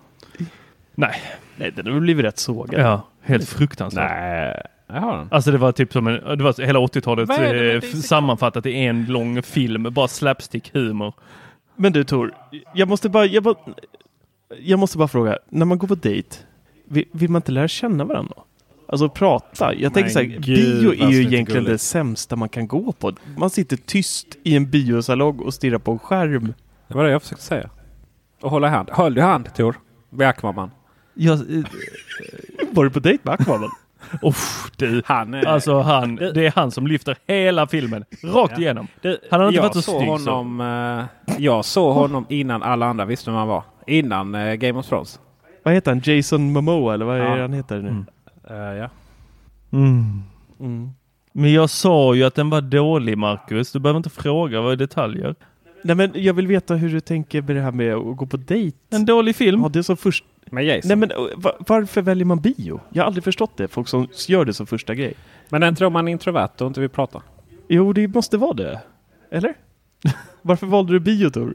Nej. 0.94 1.14
Nej, 1.56 1.72
den 1.76 1.92
har 1.92 2.00
blivit 2.00 2.24
rätt 2.24 2.38
sågad. 2.38 2.80
Ja, 2.80 3.08
helt 3.22 3.48
fruktansvärt. 3.48 4.10
Nej, 4.10 4.62
jag 4.86 5.00
har 5.00 5.16
den. 5.16 5.28
Alltså 5.30 5.50
det 5.50 5.58
var 5.58 5.72
typ 5.72 5.92
som 5.92 6.06
en, 6.06 6.38
det 6.38 6.44
var 6.44 6.66
hela 6.66 6.78
80-talet 6.78 7.28
Vad 7.28 7.38
är 7.38 7.54
det 7.54 7.60
med 7.60 7.84
eh, 7.84 8.00
sammanfattat 8.00 8.66
i 8.66 8.74
en 8.74 9.06
lång 9.06 9.42
film. 9.42 9.82
Bara 9.90 10.06
slapstick-humor. 10.06 11.12
Men 11.76 11.92
du 11.92 12.04
Tor, 12.04 12.34
jag 12.74 12.88
måste 12.88 13.08
bara, 13.08 13.26
jag 13.26 13.42
bara, 13.42 13.54
jag 14.60 14.78
måste 14.78 14.98
bara 14.98 15.08
fråga, 15.08 15.38
när 15.48 15.66
man 15.66 15.78
går 15.78 15.88
på 15.88 15.94
dejt, 15.94 16.36
vill, 16.84 17.04
vill 17.12 17.30
man 17.30 17.38
inte 17.38 17.52
lära 17.52 17.68
känna 17.68 18.04
varandra? 18.04 18.34
Alltså 18.92 19.08
prata. 19.08 19.74
Jag 19.74 19.94
tänker 19.94 20.10
så 20.10 20.18
här, 20.18 20.26
gud, 20.26 20.42
bio 20.44 20.92
är 20.92 21.10
ju 21.10 21.18
egentligen 21.18 21.44
gulligt. 21.44 21.66
det 21.70 21.78
sämsta 21.78 22.36
man 22.36 22.48
kan 22.48 22.68
gå 22.68 22.92
på. 22.92 23.12
Man 23.36 23.50
sitter 23.50 23.76
tyst 23.76 24.26
i 24.42 24.56
en 24.56 24.70
biosalong 24.70 25.38
och 25.38 25.54
stirrar 25.54 25.78
på 25.78 25.92
en 25.92 25.98
skärm. 25.98 26.54
Det 26.88 26.94
var 26.94 27.04
det 27.04 27.10
jag 27.10 27.22
försökte 27.22 27.44
säga. 27.44 27.70
Och 28.42 28.50
hålla 28.50 28.66
i 28.66 28.70
hand. 28.70 28.88
Höll 28.92 29.14
du 29.14 29.22
hand 29.22 29.54
Tor? 29.54 29.76
Vid 30.10 30.26
Aquaman. 30.28 30.70
Jag, 31.14 31.34
eh, 31.34 31.64
Var 32.70 32.84
du 32.84 32.90
på 32.90 33.00
dejt 33.00 33.20
med 33.24 33.34
Aquaman? 33.34 33.70
uff, 34.22 34.70
du. 34.76 35.02
Han 35.06 35.34
är... 35.34 35.46
Alltså 35.46 35.80
han, 35.80 36.16
det 36.16 36.46
är 36.46 36.52
han 36.56 36.70
som 36.70 36.86
lyfter 36.86 37.16
hela 37.26 37.66
filmen. 37.66 38.04
Rakt 38.22 38.58
igenom. 38.58 38.86
Han 39.30 39.40
har 39.40 39.46
inte 39.48 39.56
jag 39.56 39.62
varit 39.62 39.74
så 39.74 39.82
såg 39.82 39.96
snygg 39.96 40.08
honom, 40.10 40.60
eh, 41.26 41.34
Jag 41.38 41.64
såg 41.64 41.94
honom 41.94 42.26
innan 42.28 42.62
alla 42.62 42.86
andra 42.86 43.04
visste 43.04 43.30
vem 43.30 43.38
han 43.38 43.48
var. 43.48 43.64
Innan 43.86 44.34
eh, 44.34 44.54
Game 44.54 44.78
of 44.78 44.86
Thrones. 44.86 45.20
Vad 45.62 45.74
heter 45.74 45.90
han? 45.90 46.00
Jason 46.04 46.52
Momoa 46.52 46.94
eller 46.94 47.04
vad 47.04 47.16
är 47.16 47.20
Ja. 47.36 47.40
han 47.40 47.52
heter 47.52 47.78
nu? 47.78 47.88
Mm. 47.88 48.04
Eh, 48.50 48.56
ja. 48.56 48.90
Mm. 49.72 50.22
Mm. 50.60 50.90
Men 51.32 51.52
jag 51.52 51.70
sa 51.70 52.14
ju 52.14 52.24
att 52.24 52.34
den 52.34 52.50
var 52.50 52.60
dålig 52.60 53.18
Marcus. 53.18 53.72
Du 53.72 53.78
behöver 53.78 53.96
inte 53.96 54.10
fråga 54.10 54.60
vad 54.60 54.72
är 54.72 54.76
detaljer. 54.76 55.34
Nej 55.84 55.96
men 55.96 56.10
jag 56.14 56.34
vill 56.34 56.46
veta 56.46 56.74
hur 56.74 56.88
du 56.92 57.00
tänker 57.00 57.42
med 57.42 57.56
det 57.56 57.62
här 57.62 57.72
med 57.72 57.94
att 57.94 58.16
gå 58.16 58.26
på 58.26 58.36
dejt. 58.36 58.76
En 58.90 59.06
dålig 59.06 59.36
film. 59.36 59.60
Ja, 59.62 59.68
det 59.68 59.78
är 59.78 59.82
som 59.82 59.96
först... 59.96 60.24
Med 60.50 60.64
Jason. 60.64 60.88
Nej 60.88 60.96
men 60.96 61.12
uh, 61.12 61.26
va- 61.36 61.56
varför 61.68 62.02
väljer 62.02 62.24
man 62.24 62.40
bio? 62.40 62.80
Jag 62.90 63.02
har 63.02 63.06
aldrig 63.06 63.24
förstått 63.24 63.56
det. 63.56 63.68
Folk 63.68 63.88
som 63.88 64.08
gör 64.28 64.44
det 64.44 64.52
som 64.52 64.66
första 64.66 64.94
grej. 64.94 65.14
Men 65.48 65.60
den 65.60 65.74
tror 65.74 65.90
man 65.90 66.08
är 66.08 66.12
introvert 66.12 66.48
och 66.60 66.66
inte 66.66 66.80
vill 66.80 66.88
prata. 66.90 67.22
Jo, 67.68 67.92
det 67.92 68.08
måste 68.08 68.36
vara 68.38 68.52
det. 68.52 68.80
Eller? 69.30 69.54
Varför 70.42 70.66
valde 70.66 70.92
du 70.92 71.00
bio 71.00 71.30
Tor? 71.30 71.54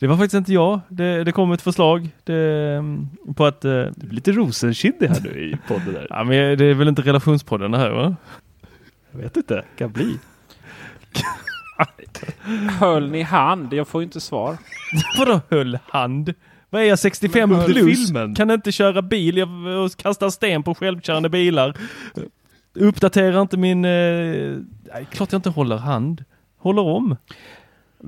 Det 0.00 0.06
var 0.06 0.16
faktiskt 0.16 0.34
inte 0.34 0.52
jag. 0.52 0.80
Det, 0.88 1.24
det 1.24 1.32
kom 1.32 1.52
ett 1.52 1.62
förslag 1.62 2.08
det, 2.24 2.74
mm, 2.78 3.08
på 3.36 3.44
att... 3.46 3.64
eh, 3.64 3.70
Du 3.72 3.92
blir 4.06 4.10
lite 4.14 4.32
rosenkindig 4.32 5.08
här 5.08 5.20
nu 5.24 5.30
i 5.40 5.56
podden 5.68 5.92
där. 5.94 6.06
Ja, 6.10 6.24
men 6.24 6.58
det 6.58 6.64
är 6.64 6.74
väl 6.74 6.88
inte 6.88 7.02
relationspodden 7.02 7.70
det 7.70 7.78
här 7.78 7.90
va? 7.90 8.16
Jag 9.12 9.18
vet 9.18 9.36
inte, 9.36 9.64
kan 9.78 9.92
bli. 9.92 10.18
Höll 12.80 13.10
ni 13.10 13.22
hand? 13.22 13.72
Jag 13.72 13.88
får 13.88 14.00
ju 14.00 14.04
inte 14.04 14.20
svar. 14.20 14.56
Vadå 15.18 15.40
höll 15.50 15.78
hand? 15.88 16.34
Vad 16.70 16.82
är 16.82 16.86
jag 16.86 16.98
65 16.98 17.50
Men 17.50 17.58
höll 17.58 17.72
plus? 17.72 18.06
filmen? 18.06 18.34
Kan 18.34 18.50
inte 18.50 18.72
köra 18.72 19.02
bil 19.02 19.36
jag, 19.36 19.48
och 19.84 19.96
kasta 19.96 20.30
sten 20.30 20.62
på 20.62 20.74
självkörande 20.74 21.28
bilar. 21.28 21.76
Uppdatera 22.74 23.40
inte 23.40 23.56
min... 23.56 23.84
Eh, 23.84 23.90
nej, 24.92 25.06
klart 25.10 25.32
jag 25.32 25.38
inte 25.38 25.50
håller 25.50 25.76
hand. 25.76 26.24
Håller 26.58 26.82
om. 26.82 27.16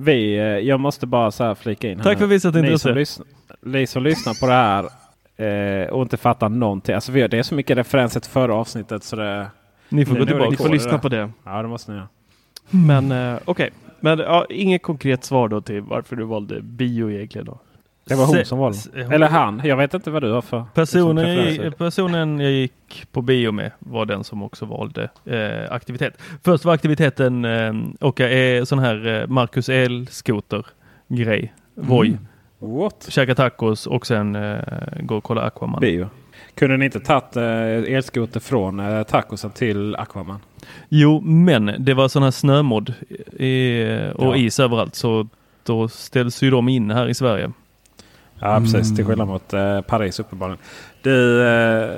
Vi, 0.01 0.35
eh, 0.37 0.43
jag 0.43 0.79
måste 0.79 1.07
bara 1.07 1.31
så 1.31 1.43
här 1.43 1.55
flika 1.55 1.89
in. 1.89 1.97
här 1.97 2.03
Tack 2.03 2.17
för 2.17 2.25
nu. 2.27 2.33
visat 2.33 2.53
ni 2.53 2.59
intresse. 2.59 2.79
som, 2.79 2.95
lyssnar, 2.95 3.27
ni 3.61 3.87
som 3.87 4.03
lyssnar 4.03 4.33
på 4.39 4.45
det 4.47 4.53
här 4.53 4.85
eh, 5.83 5.89
och 5.89 6.01
inte 6.01 6.17
fattar 6.17 6.49
någonting. 6.49 6.95
Alltså 6.95 7.11
vi, 7.11 7.27
det 7.27 7.37
är 7.39 7.43
så 7.43 7.55
mycket 7.55 7.77
referenser 7.77 8.19
till 8.19 8.31
förra 8.31 8.55
avsnittet 8.55 9.03
så 9.03 9.15
det... 9.15 9.47
Ni 9.89 10.05
får 10.05 10.13
Nu- 10.13 10.19
gå 10.19 10.25
det 10.25 10.31
tillbaka. 10.31 10.49
Ni 10.51 10.57
får 10.57 10.65
det 10.65 10.71
lyssna 10.73 10.91
där. 10.91 10.97
på 10.97 11.09
det. 11.09 11.31
Ja 11.45 11.61
det 11.61 11.67
måste 11.67 11.91
ni 11.91 11.97
göra. 11.97 12.07
Men 12.69 13.11
uh, 13.11 13.39
okej. 13.45 13.69
Men 13.99 14.19
ja, 14.19 14.45
inget 14.49 14.81
konkret 14.83 15.23
svar 15.23 15.47
då 15.47 15.61
till 15.61 15.81
varför 15.81 16.15
du 16.15 16.23
valde 16.23 16.61
bio 16.61 17.11
egentligen 17.11 17.45
då? 17.45 17.59
Det 18.09 18.15
var 18.15 18.25
hon 18.25 18.45
som 18.45 18.59
valde. 18.59 18.77
Eller 19.11 19.27
han. 19.27 19.61
Jag 19.63 19.77
vet 19.77 19.93
inte 19.93 20.11
vad 20.11 20.23
du 20.23 20.31
har 20.31 20.41
för 20.41 20.65
Personen 20.73 21.27
jag, 21.29 21.45
preferenser. 21.47 21.77
personen 21.77 22.39
jag 22.39 22.51
gick 22.51 23.05
på 23.11 23.21
bio 23.21 23.51
med 23.51 23.71
var 23.79 24.05
den 24.05 24.23
som 24.23 24.43
också 24.43 24.65
valde 24.65 25.09
eh, 25.25 25.71
aktivitet. 25.73 26.13
Först 26.43 26.65
var 26.65 26.73
aktiviteten 26.73 27.45
eh, 27.45 27.73
åka 28.01 28.29
eh, 28.29 28.63
sån 28.63 28.79
här 28.79 29.07
eh, 29.21 29.27
Marcus 29.27 29.69
elskoter 29.69 30.65
grej. 31.07 31.53
Voi. 31.75 32.17
What? 32.59 33.05
Käka 33.09 33.35
tacos 33.35 33.87
och 33.87 34.07
sen 34.07 34.35
eh, 34.35 34.57
gå 34.99 35.17
och 35.17 35.23
kolla 35.23 35.41
Aquaman. 35.41 35.81
Bio. 35.81 36.09
Kunde 36.55 36.77
ni 36.77 36.85
inte 36.85 36.99
tagit 36.99 37.35
eh, 37.35 37.93
elskoter 37.95 38.39
från 38.39 38.79
eh, 38.79 39.03
tacosen 39.03 39.51
till 39.51 39.95
Aquaman? 39.95 40.39
Jo, 40.89 41.21
men 41.21 41.71
det 41.79 41.93
var 41.93 42.07
sån 42.07 42.23
här 42.23 42.31
snömodd 42.31 42.93
i, 43.39 43.83
och 44.15 44.25
Ja. 44.25 44.35
is 44.35 44.59
överallt 44.59 44.95
så 44.95 45.27
då 45.63 45.87
ställs 45.87 46.43
ju 46.43 46.49
de 46.49 46.69
in 46.69 46.91
här 46.91 47.07
i 47.07 47.13
Sverige. 47.13 47.51
Ja 48.39 48.59
precis, 48.59 48.95
till 48.95 49.05
skillnad 49.05 49.27
mot 49.27 49.53
eh, 49.53 49.81
Paris 49.81 50.19
uppenbarligen. 50.19 50.59
Du, 51.01 51.43
eh, 51.47 51.89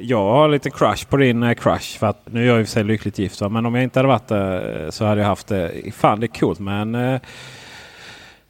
jag 0.00 0.32
har 0.32 0.48
lite 0.48 0.70
crush 0.70 1.06
på 1.08 1.16
din 1.16 1.42
eh, 1.42 1.54
crush. 1.54 1.98
För 1.98 2.06
att, 2.06 2.18
nu 2.24 2.42
är 2.42 2.46
jag 2.46 2.60
i 2.60 2.62
och 2.62 2.66
för 2.66 2.72
sig 2.72 2.84
lyckligt 2.84 3.18
gift 3.18 3.40
va? 3.40 3.48
men 3.48 3.66
om 3.66 3.74
jag 3.74 3.84
inte 3.84 3.98
hade 3.98 4.08
varit 4.08 4.28
det 4.28 4.92
så 4.92 5.04
hade 5.04 5.20
jag 5.20 5.28
haft 5.28 5.46
det. 5.46 5.72
Fan 5.94 6.20
det 6.20 6.26
är 6.26 6.40
coolt 6.40 6.58
med 6.58 6.82
en, 6.82 6.94
eh, 6.94 7.20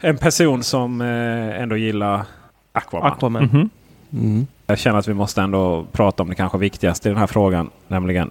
en 0.00 0.16
person 0.16 0.62
som 0.62 1.00
eh, 1.00 1.60
ändå 1.62 1.76
gillar 1.76 2.22
Aquaman. 2.72 3.12
Aquaman. 3.12 3.42
Mhm. 3.42 3.70
Mm. 4.12 4.46
Jag 4.66 4.78
känner 4.78 4.98
att 4.98 5.08
vi 5.08 5.14
måste 5.14 5.42
ändå 5.42 5.86
prata 5.92 6.22
om 6.22 6.28
det 6.28 6.34
kanske 6.34 6.58
viktigaste 6.58 7.08
i 7.08 7.10
den 7.10 7.18
här 7.18 7.26
frågan. 7.26 7.70
Nämligen 7.88 8.30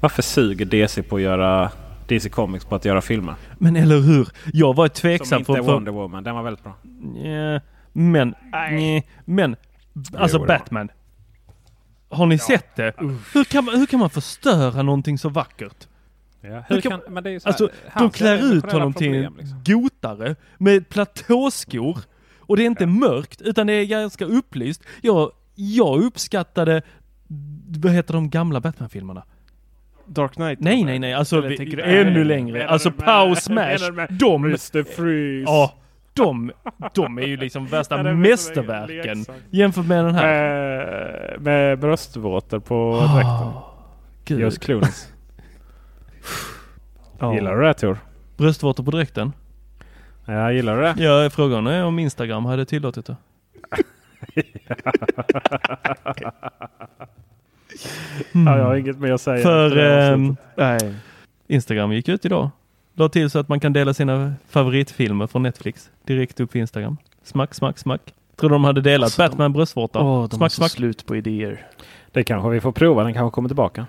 varför 0.00 0.22
suger 0.22 0.64
DC 0.64 1.02
på 1.02 1.16
att 1.16 1.22
göra 1.22 1.70
DC 2.14 2.28
Comics 2.30 2.64
på 2.64 2.74
att 2.74 2.84
göra 2.84 3.00
filmer? 3.00 3.34
Men 3.58 3.76
eller 3.76 4.00
hur? 4.00 4.28
Jag 4.52 4.74
var 4.76 4.86
Som 4.88 4.94
tveksam 4.94 5.38
inte 5.38 5.52
är 5.52 5.56
för... 5.56 5.62
för 5.62 5.72
Wonder 5.72 5.92
Woman. 5.92 6.24
Den 6.24 6.34
var 6.34 6.42
väldigt 6.42 6.64
bra. 6.64 6.74
Ja, 7.30 7.60
men, 7.92 8.34
nej, 8.52 9.06
men, 9.24 9.56
alltså 10.16 10.38
Jo, 10.38 10.46
Batman. 10.46 10.88
Har 12.08 12.26
ni 12.26 12.38
sett 12.38 12.76
det? 12.76 12.92
Hur 13.34 13.44
kan, 13.44 13.64
man, 13.64 13.78
hur 13.78 13.86
kan 13.86 14.00
man 14.00 14.10
förstöra 14.10 14.82
någonting 14.82 15.18
så 15.18 15.28
vackert? 15.28 15.88
Ja. 16.40 16.48
Hur 16.48 16.62
Hur 16.74 16.80
kan- 16.80 17.00
kan, 17.00 17.14
men 17.14 17.24
det 17.24 17.30
är 17.30 17.32
ju 17.32 17.40
så 17.40 17.44
här, 17.48 17.50
Alltså, 17.52 17.68
de 17.98 18.10
klär 18.10 18.52
ut 18.52 18.72
honom 18.72 18.92
till 18.94 19.14
en 19.14 19.32
liksom. 19.38 19.62
gotare 19.66 20.36
med 20.58 20.88
platåskor. 20.88 21.98
Och 22.38 22.56
det 22.56 22.62
är 22.62 22.66
inte 22.66 22.86
mörkt, 22.86 23.40
utan 23.42 23.66
det 23.66 23.72
är 23.72 23.84
ganska 23.84 24.24
upplyst. 24.24 24.82
Jag, 25.00 25.32
jag 25.54 26.02
uppskattade, 26.04 26.82
vad 27.82 27.92
heter 27.92 28.14
de 28.14 28.30
gamla 28.30 28.60
Batman-filmerna? 28.60 29.22
Dark 30.14 30.32
Knight? 30.34 30.60
Nej, 30.60 30.84
nej, 30.84 30.98
nej, 30.98 31.14
alltså 31.14 31.40
vi, 31.40 31.56
du- 31.56 31.82
ännu 31.82 32.24
längre. 32.24 32.68
Alltså 32.68 32.90
Pow 32.92 33.34
Smash, 33.34 34.06
de, 34.10 34.44
Mr. 34.44 34.82
Freeze. 34.84 35.52
ja, 35.52 35.74
de, 36.12 36.52
de 36.94 37.18
är 37.18 37.22
ju 37.26 37.36
liksom 37.36 37.66
värsta 37.66 38.02
mästerverken 38.14 39.24
jämfört 39.50 39.86
med 39.86 40.04
den 40.04 40.14
här. 40.14 40.24
Med, 40.24 41.40
med 41.42 41.78
bröstvårtor 41.78 42.58
på 42.58 42.98
dräkten. 43.14 43.26
Ah, 43.26 43.74
Gud. 44.24 44.40
Just 44.40 44.60
Clooney. 44.64 44.90
Ja. 47.18 47.34
Gillar 47.34 47.56
du 47.56 47.62
det 47.62 47.74
Tor? 47.74 47.98
Bröstvårtor 48.36 48.84
på 48.84 48.90
dräkten? 48.90 49.32
Ja, 50.24 50.52
gillar 50.52 50.76
du 50.76 50.82
det? 50.82 50.94
Ja, 51.04 51.30
frågan 51.30 51.66
är 51.66 51.84
om 51.84 51.98
Instagram 51.98 52.44
hade 52.44 52.64
tillåtit 52.64 53.06
det. 53.06 53.16
Ja, 58.32 58.58
jag 58.58 58.64
har 58.64 58.76
inget 58.76 58.98
mer 58.98 59.12
att 59.12 59.20
säga. 59.20 59.42
För 59.42 60.10
avsnittet. 60.12 60.44
Nej. 60.56 60.94
Instagram 61.48 61.92
gick 61.92 62.08
ut 62.08 62.24
idag. 62.24 62.50
La 62.94 63.08
till 63.08 63.30
så 63.30 63.38
att 63.38 63.48
man 63.48 63.60
kan 63.60 63.72
dela 63.72 63.94
sina 63.94 64.34
favoritfilmer 64.48 65.26
från 65.26 65.42
Netflix 65.42 65.90
direkt 66.06 66.40
upp 66.40 66.52
på 66.52 66.58
Instagram. 66.58 66.96
Smack, 67.24 67.54
smack, 67.54 67.78
smack. 67.78 68.00
Tror 68.36 68.50
de 68.50 68.64
hade 68.64 68.80
delat 68.80 69.04
Alltså, 69.04 69.22
de- 69.22 69.28
Batman 69.28 69.52
bröstvårta. 69.52 70.00
Åh, 70.00 70.28
de 70.28 70.36
smack, 70.36 70.52
så 70.52 70.56
smack. 70.56 70.70
slut 70.70 71.06
på 71.06 71.16
idéer. 71.16 71.66
det 72.12 72.24
kanske 72.24 72.48
vi 72.50 72.60
får 72.60 72.72
prova. 72.72 73.04
Den 73.04 73.14
kanske 73.14 73.34
kommer 73.34 73.48
tillbaka. 73.48 73.86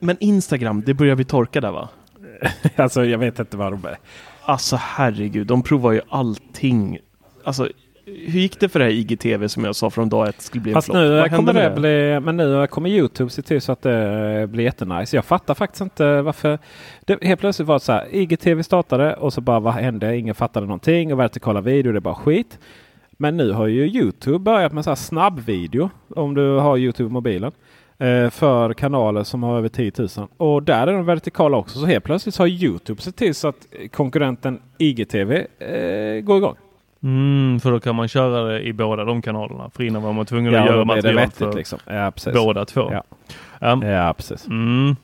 Men 0.00 0.16
Instagram, 0.20 0.82
det 0.86 0.94
börjar 0.94 1.14
vi 1.16 1.24
torka 1.24 1.60
där 1.60 1.72
va? 1.72 1.88
alltså 2.76 3.04
jag 3.04 3.18
vet 3.18 3.38
inte 3.38 3.56
vad 3.56 3.72
de 3.72 3.84
är. 3.84 3.96
Alltså 4.42 4.76
herregud, 4.80 5.46
de 5.46 5.62
provar 5.62 5.92
ju 5.92 6.00
allting. 6.08 6.98
Alltså 7.44 7.68
hur 8.06 8.40
gick 8.40 8.60
det 8.60 8.68
för 8.68 8.78
det 8.78 8.84
här 8.84 8.92
IGTV 8.92 9.48
som 9.48 9.64
jag 9.64 9.76
sa 9.76 9.90
från 9.90 10.08
dag 10.08 10.28
ett 10.28 10.40
skulle 10.40 10.62
bli 10.62 10.70
en 10.72 10.74
Fast 10.74 10.86
flopp? 10.86 10.96
nu 10.96 11.28
kommer 11.36 11.52
det 11.52 11.70
bli, 11.76 12.20
men 12.20 12.36
nu 12.36 12.66
kommer 12.66 12.88
Youtube 12.90 13.30
se 13.30 13.42
till 13.42 13.60
så 13.60 13.72
att 13.72 13.82
det 13.82 14.46
blir 14.50 14.64
jättenice. 14.64 15.16
Jag 15.16 15.24
fattar 15.24 15.54
faktiskt 15.54 15.80
inte 15.80 16.22
varför. 16.22 16.58
Det 17.04 17.24
helt 17.24 17.40
plötsligt 17.40 17.68
var 17.68 17.74
det 17.74 17.80
så 17.80 17.92
här. 17.92 18.06
IGTV 18.10 18.62
startade 18.62 19.14
och 19.14 19.32
så 19.32 19.40
bara 19.40 19.60
vad 19.60 19.74
hände? 19.74 20.16
Ingen 20.16 20.34
fattade 20.34 20.66
någonting 20.66 21.12
och 21.12 21.18
vertikala 21.20 21.60
video 21.60 21.92
det 21.92 21.98
är 21.98 22.00
bara 22.00 22.14
skit. 22.14 22.58
Men 23.10 23.36
nu 23.36 23.52
har 23.52 23.66
ju 23.66 23.86
Youtube 23.86 24.38
börjat 24.38 24.72
med 24.72 24.84
så 24.84 24.90
här 24.90 24.94
snabbvideo 24.94 25.90
om 26.16 26.34
du 26.34 26.56
har 26.56 26.76
Youtube 26.78 27.10
mobilen. 27.12 27.52
eh, 27.98 28.30
För 28.30 28.72
kanaler 28.74 29.22
som 29.24 29.42
har 29.42 29.58
över 29.58 29.68
10 29.68 29.92
000. 29.98 30.08
Och 30.36 30.62
där 30.62 30.86
är 30.86 30.92
de 30.92 31.06
vertikala 31.06 31.56
också. 31.56 31.78
Så 31.78 31.86
helt 31.86 32.04
plötsligt 32.04 32.36
har 32.36 32.46
Youtube 32.46 33.02
sett 33.02 33.16
till 33.16 33.34
så 33.34 33.48
att 33.48 33.66
konkurrenten 33.92 34.60
IGTV 34.78 35.32
eh, 35.58 36.20
går 36.20 36.36
igång. 36.36 36.54
Mm, 37.04 37.60
för 37.60 37.70
då 37.70 37.80
kan 37.80 37.94
man 37.94 38.08
köra 38.08 38.42
det 38.44 38.60
i 38.62 38.72
båda 38.72 39.04
de 39.04 39.22
kanalerna. 39.22 39.70
För 39.70 39.82
innan 39.82 40.02
var 40.02 40.12
man 40.12 40.26
tvungen 40.26 40.52
Ja, 40.52 40.60
att 40.60 40.66
göra 40.66 40.84
material 40.84 41.30
för 41.30 41.52
liksom. 41.52 41.78
Ja, 41.86 42.10
precis. 42.10 42.34
båda 42.34 42.64
två. 42.64 42.92
Ja. 42.92 43.02
Ja. 43.58 43.86
Ja, 43.86 44.14
precis. 44.14 44.46
Mm. 44.46 44.96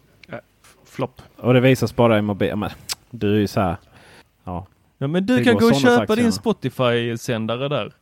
Flopp. 0.87 1.23
Och 1.37 1.55
det 1.55 1.61
visas 1.61 1.97
bara 1.97 2.19
i 2.19 2.23
mobil. 2.23 2.57
Men 2.57 2.71
du 3.11 3.35
är 3.35 3.39
ju 3.39 3.47
så 3.47 3.61
här. 3.61 3.77
Ja, 4.45 4.67
Ja, 4.99 5.07
men 5.07 5.27
du 5.27 5.37
Det 5.37 5.45
kan 5.45 5.55
gå 5.57 5.67
och 5.67 5.75
köpa 5.75 6.17
din. 6.17 6.33
Spotify-sändare 6.33 7.69
där. 7.69 7.93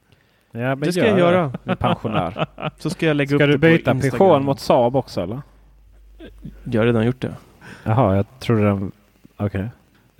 ja 0.53 0.59
men 0.61 0.81
Det 0.81 0.93
ska 0.93 1.01
gör 1.01 1.09
jag 1.09 1.19
göra. 1.19 1.53
Är 1.65 1.75
pensionär. 1.75 2.47
Så 2.79 2.91
ska 2.91 3.07
jag 3.07 3.17
lägga 3.17 3.29
Ska 3.37 3.45
upp 3.45 3.51
du 3.51 3.59
byta. 3.59 3.95
Peugeot 3.95 4.43
mot 4.43 4.61
Saab 4.61 4.97
också 4.97 5.21
eller? 5.23 5.41
Jag 6.65 6.81
har 6.81 6.87
redan 6.87 7.07
gjort 7.07 7.21
det. 7.21 7.35
Jaha, 7.85 8.17
jag 8.17 8.25
trodde 8.41 8.63
den... 8.65 8.93
Okej. 9.37 9.69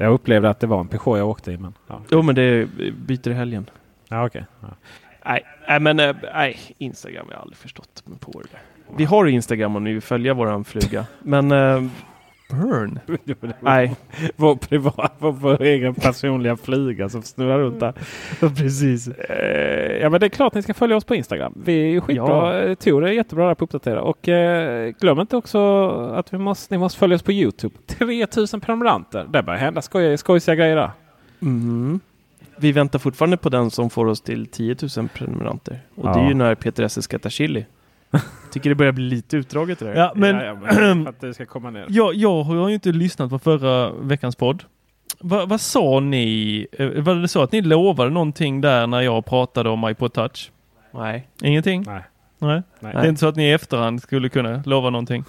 Jag 0.01 0.13
upplevde 0.13 0.51
att 0.51 0.61
det 0.61 0.67
var 0.67 0.81
en 0.81 0.89
Peugeot 0.89 1.19
jag 1.19 1.29
åkte 1.29 1.53
i. 1.53 1.57
Men, 1.59 1.75
ja, 1.87 2.01
Jo, 2.11 2.23
men 2.23 2.35
det 2.35 2.69
byter 3.07 3.29
i 3.29 3.35
helgen. 3.35 3.71
ja 4.09 4.27
okej. 4.27 4.45
Ja. 4.61 4.69
Nej, 5.25 5.43
nej 5.69 5.81
men 5.81 6.01
eh, 6.01 6.17
nej, 6.35 6.59
Instagram 6.79 7.27
har 7.27 7.33
jag 7.33 7.41
aldrig 7.41 7.57
förstått 7.57 8.03
mig 8.07 8.19
på. 8.19 8.41
Det. 8.41 8.49
Vi 8.97 9.05
har 9.05 9.27
Instagram 9.27 9.77
och 9.77 9.83
nu 9.83 10.01
följa 10.01 10.35
våran 10.35 10.65
fluga. 10.65 11.07
Men 11.23 11.53
eh, 11.53 11.83
Burn. 12.51 12.99
nej, 13.61 13.97
Vår, 14.37 14.57
privat, 14.57 15.13
vår, 15.19 15.33
vår 15.33 15.63
egen 15.63 15.95
personliga 15.95 16.57
flyga 16.57 17.09
som 17.09 17.23
snurrar 17.23 17.59
runt 17.59 17.81
där. 17.81 17.93
precis. 18.57 19.09
Eh, 19.09 19.97
ja 20.03 20.11
men 20.11 20.21
det 20.21 20.27
är 20.27 20.31
klart 20.31 20.55
ni 20.55 20.63
ska 20.63 20.75
följa 20.75 20.97
oss 20.97 21.05
på 21.05 21.15
Instagram. 21.15 21.53
Vi 21.65 21.97
är 21.97 22.01
skitbra. 22.01 22.27
Ja. 22.27 22.69
Ja. 22.69 22.75
Tor 22.75 23.05
är 23.07 23.13
jättebra 23.13 23.47
där 23.49 23.55
på 23.55 23.65
att 23.65 23.75
uppdatera. 23.75 24.03
Och 24.03 24.29
eh, 24.29 24.95
glöm 25.01 25.21
inte 25.21 25.37
också 25.37 25.89
att 26.15 26.33
vi 26.35 26.39
måste, 26.39 26.75
ni 26.75 26.79
måste 26.79 26.99
följa 26.99 27.15
oss 27.17 27.23
på 27.23 27.33
Youtube. 27.33 27.75
3000 27.87 28.61
prenumeranter. 28.61 29.27
Det 29.33 29.43
börjar 29.43 29.61
hända 29.61 29.83
skoj, 29.83 30.19
skojsiga 30.19 30.55
grejer 30.55 30.77
där. 30.77 30.91
Mm. 31.43 32.01
Vi 32.57 32.73
väntar 32.73 32.99
fortfarande 32.99 33.37
på 33.37 33.49
den 33.49 33.71
som 33.71 33.91
får 33.91 34.07
oss 34.07 34.21
till 34.21 34.47
10 34.47 34.77
000 34.97 35.09
prenumeranter. 35.09 35.81
Och 35.95 36.05
det 36.05 36.11
är 36.19 36.23
Ja. 36.23 36.29
ju 36.29 36.35
när 36.35 36.55
Peter 36.55 36.83
Esse 36.83 37.03
ska 37.03 37.17
äta 37.17 37.31
chili. 37.31 37.65
Tycker 38.53 38.69
det 38.71 38.75
börjar 38.75 38.93
bli 38.93 39.05
lite 39.05 39.37
utdraget 39.37 39.79
det 39.79 39.85
där. 39.85 39.95
Ja, 39.95 40.13
men 40.17 40.37
ja, 40.37 40.45
ja, 40.45 40.55
men 40.55 41.09
att 41.09 41.21
det 41.21 41.35
ska 41.35 41.47
komma 41.47 41.71
ner. 41.71 41.87
jag, 41.89 42.15
jag 42.15 42.43
har 42.43 42.69
ju 42.69 42.75
inte 42.75 42.93
lyssnat 42.93 43.31
på 43.31 43.39
förra 43.39 43.91
veckans 43.93 44.37
podd. 44.37 44.65
Va, 45.21 45.47
vad 45.47 45.61
sa 45.61 46.01
ni? 46.01 46.67
Eh, 46.73 46.89
Var 46.89 47.15
det 47.15 47.29
så 47.29 47.43
att 47.43 47.53
ni 47.53 47.61
lovade 47.63 48.11
någonting 48.11 48.61
där 48.61 48.87
när 48.87 49.01
jag 49.01 49.25
pratade 49.27 49.69
om 49.71 49.89
iPod 49.89 50.13
Touch? 50.13 50.51
Nej. 50.95 51.29
Ingenting? 51.43 51.85
Nej. 51.87 52.03
Nej. 52.39 52.63
Nej. 52.81 52.93
Det 52.93 52.99
är 52.99 53.09
inte 53.09 53.21
så 53.21 53.29
att 53.29 53.37
ni 53.37 53.45
i 53.49 53.53
efterhand 53.53 54.03
skulle 54.03 54.29
kunna 54.29 54.63
lova 54.67 54.91
någonting? 54.91 55.25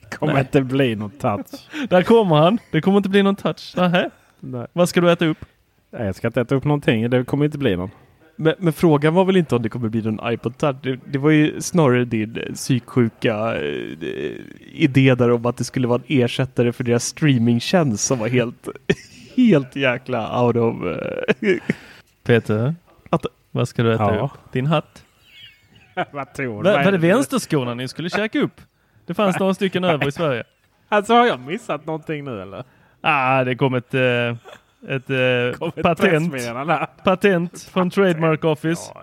Det 0.00 0.16
kommer 0.16 0.32
Nej. 0.32 0.40
inte 0.42 0.60
bli 0.60 0.96
någon 0.96 1.10
touch. 1.10 1.68
Där 1.88 2.02
kommer 2.02 2.36
han. 2.36 2.58
Det 2.70 2.80
kommer 2.80 2.96
inte 2.96 3.08
bli 3.08 3.22
någon 3.22 3.36
touch. 3.36 3.74
Nähä. 3.76 4.10
Nej. 4.40 4.66
Vad 4.72 4.88
ska 4.88 5.00
du 5.00 5.12
äta 5.12 5.26
upp? 5.26 5.44
Nej, 5.90 6.06
jag 6.06 6.14
ska 6.14 6.26
inte 6.26 6.40
äta 6.40 6.54
upp 6.54 6.64
någonting. 6.64 7.10
Det 7.10 7.24
kommer 7.24 7.44
inte 7.44 7.58
bli 7.58 7.76
någon. 7.76 7.90
Men, 8.36 8.54
men 8.58 8.72
frågan 8.72 9.14
var 9.14 9.24
väl 9.24 9.36
inte 9.36 9.56
om 9.56 9.62
det 9.62 9.68
kommer 9.68 9.88
bli 9.88 10.02
någon 10.02 10.32
iPod 10.32 10.58
Touch. 10.58 10.76
Det, 10.82 10.98
det 11.06 11.18
var 11.18 11.30
ju 11.30 11.60
snarare 11.60 12.04
din 12.04 12.36
eh, 12.36 12.52
psyksjuka 12.52 13.54
eh, 13.56 14.36
idé 14.72 15.14
där 15.14 15.30
om 15.30 15.46
att 15.46 15.56
det 15.56 15.64
skulle 15.64 15.86
vara 15.88 16.02
en 16.06 16.22
ersättare 16.22 16.72
för 16.72 16.84
deras 16.84 17.04
streamingtjänst 17.04 18.04
som 18.04 18.18
var 18.18 18.28
helt, 18.28 18.68
helt 19.36 19.76
jäkla 19.76 20.42
out 20.44 20.56
of... 20.56 20.74
eh, 20.86 21.56
Peter, 22.24 22.74
Att- 23.10 23.26
vad 23.50 23.68
ska 23.68 23.82
du 23.82 23.94
äta 23.94 24.02
Ja. 24.14 24.24
upp? 24.34 24.52
Din 24.52 24.66
hatt? 24.66 25.04
Vad 26.12 26.34
tror 26.34 26.62
Va, 26.62 26.72
var 26.84 26.92
det 26.92 26.98
vänsterskorna 26.98 27.74
ni 27.74 27.88
skulle 27.88 28.10
käka 28.10 28.38
upp? 28.38 28.60
Det 29.06 29.14
fanns 29.14 29.38
några 29.38 29.54
stycken 29.54 29.84
över 29.94 30.08
i 30.08 30.12
Sverige. 30.12 30.44
Alltså 30.88 31.12
har 31.14 31.26
jag 31.26 31.40
missat 31.40 31.86
någonting 31.86 32.24
nu 32.24 32.42
eller? 32.42 32.64
Ah, 33.00 33.44
det 33.44 33.54
kom 33.56 33.74
ett, 33.74 33.94
eh, 33.94 34.00
ett, 34.88 35.10
eh, 35.10 35.68
ett 35.68 35.82
patent, 35.82 36.34
patent 37.04 37.62
från 37.72 37.90
Trademark 37.90 38.44
Office. 38.44 38.92
Ja, 38.94 39.02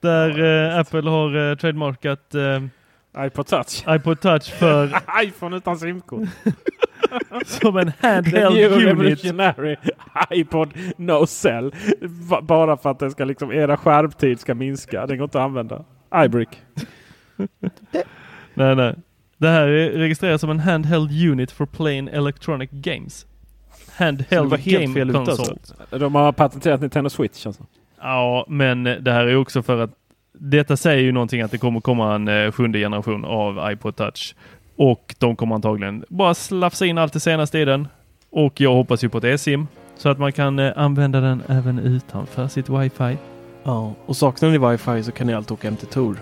Där 0.00 0.42
eh, 0.72 0.78
Apple 0.78 1.10
har 1.10 1.50
eh, 1.50 1.56
trademarkat 1.56 2.34
eh, 2.34 2.62
iPod 3.26 3.46
touch. 3.46 3.84
iPod 3.88 4.20
Touch 4.20 4.54
för 4.58 4.90
iPhone 5.22 5.56
utan 5.56 5.76
simkort. 5.78 6.28
som 7.46 7.76
en 7.76 7.92
handheld 8.00 8.54
new 8.56 8.72
unit. 8.72 8.86
revolutionary 8.86 9.76
iPod 10.30 10.72
No 10.96 11.26
Cell. 11.26 11.72
Va- 12.00 12.42
Bara 12.42 12.76
för 12.76 12.90
att 12.90 12.98
det 12.98 13.10
ska 13.10 13.24
liksom, 13.24 13.52
era 13.52 13.76
skärmtid 13.76 14.40
ska 14.40 14.54
minska. 14.54 15.06
Den 15.06 15.18
går 15.18 15.24
inte 15.24 15.38
att 15.38 15.44
använda. 15.44 15.84
iBrick. 16.24 16.48
Nej, 18.54 18.76
nej. 18.76 18.94
Det 19.38 19.48
här 19.48 19.68
är 19.68 19.90
registrerat 19.90 20.40
som 20.40 20.50
en 20.50 20.60
handheld 20.60 21.10
unit 21.30 21.50
for 21.50 21.66
playing 21.66 22.08
electronic 22.08 22.70
games. 22.72 23.26
Så 23.98 24.02
det 24.02 24.04
Handheld 24.04 24.52
helt 24.52 24.66
game 24.66 24.94
fel 24.94 25.12
console. 25.12 25.50
alltså. 25.50 25.98
De 25.98 26.14
har 26.14 26.32
patenterat 26.32 26.80
Nintendo 26.80 27.10
Switch 27.10 27.46
alltså. 27.46 27.62
Ja, 28.00 28.44
men 28.48 28.84
det 28.84 29.12
här 29.12 29.26
är 29.26 29.36
också 29.36 29.62
för 29.62 29.82
att 29.82 29.90
detta 30.38 30.76
säger 30.76 31.02
ju 31.02 31.12
någonting 31.12 31.40
att 31.40 31.50
det 31.50 31.58
kommer 31.58 31.80
komma 31.80 32.14
en 32.14 32.28
eh, 32.28 32.52
sjunde 32.52 32.78
generation 32.78 33.24
av 33.24 33.72
iPod 33.72 33.96
Touch. 33.96 34.34
Och 34.76 35.14
de 35.18 35.36
kommer 35.36 35.54
antagligen 35.54 36.04
bara 36.08 36.34
slafsa 36.34 36.86
in 36.86 36.98
allt 36.98 37.12
det 37.12 37.20
senaste 37.20 37.58
i 37.58 37.64
den. 37.64 37.88
Och 38.30 38.60
jag 38.60 38.74
hoppas 38.74 39.04
ju 39.04 39.08
på 39.08 39.18
ett 39.18 39.24
eSIM. 39.24 39.66
Så 39.96 40.08
att 40.08 40.18
man 40.18 40.32
kan 40.32 40.58
eh, 40.58 40.72
använda 40.76 41.20
den 41.20 41.42
även 41.48 41.78
utanför 41.78 42.48
sitt 42.48 42.68
wifi. 42.68 43.16
Ja, 43.62 43.94
och 44.06 44.16
saknar 44.16 44.50
ni 44.50 44.58
wifi 44.58 45.02
så 45.02 45.12
kan 45.12 45.26
ni 45.26 45.34
alltid 45.34 45.52
åka 45.52 45.68
hem 45.68 45.76
till 45.76 45.88
Tor. 45.88 46.16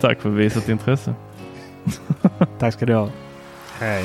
Tack 0.00 0.20
för 0.20 0.30
visat 0.30 0.68
intresse. 0.68 1.14
Tack 2.58 2.74
ska 2.74 2.86
du 2.86 2.94
ha. 2.94 3.08
Hej. 3.78 4.04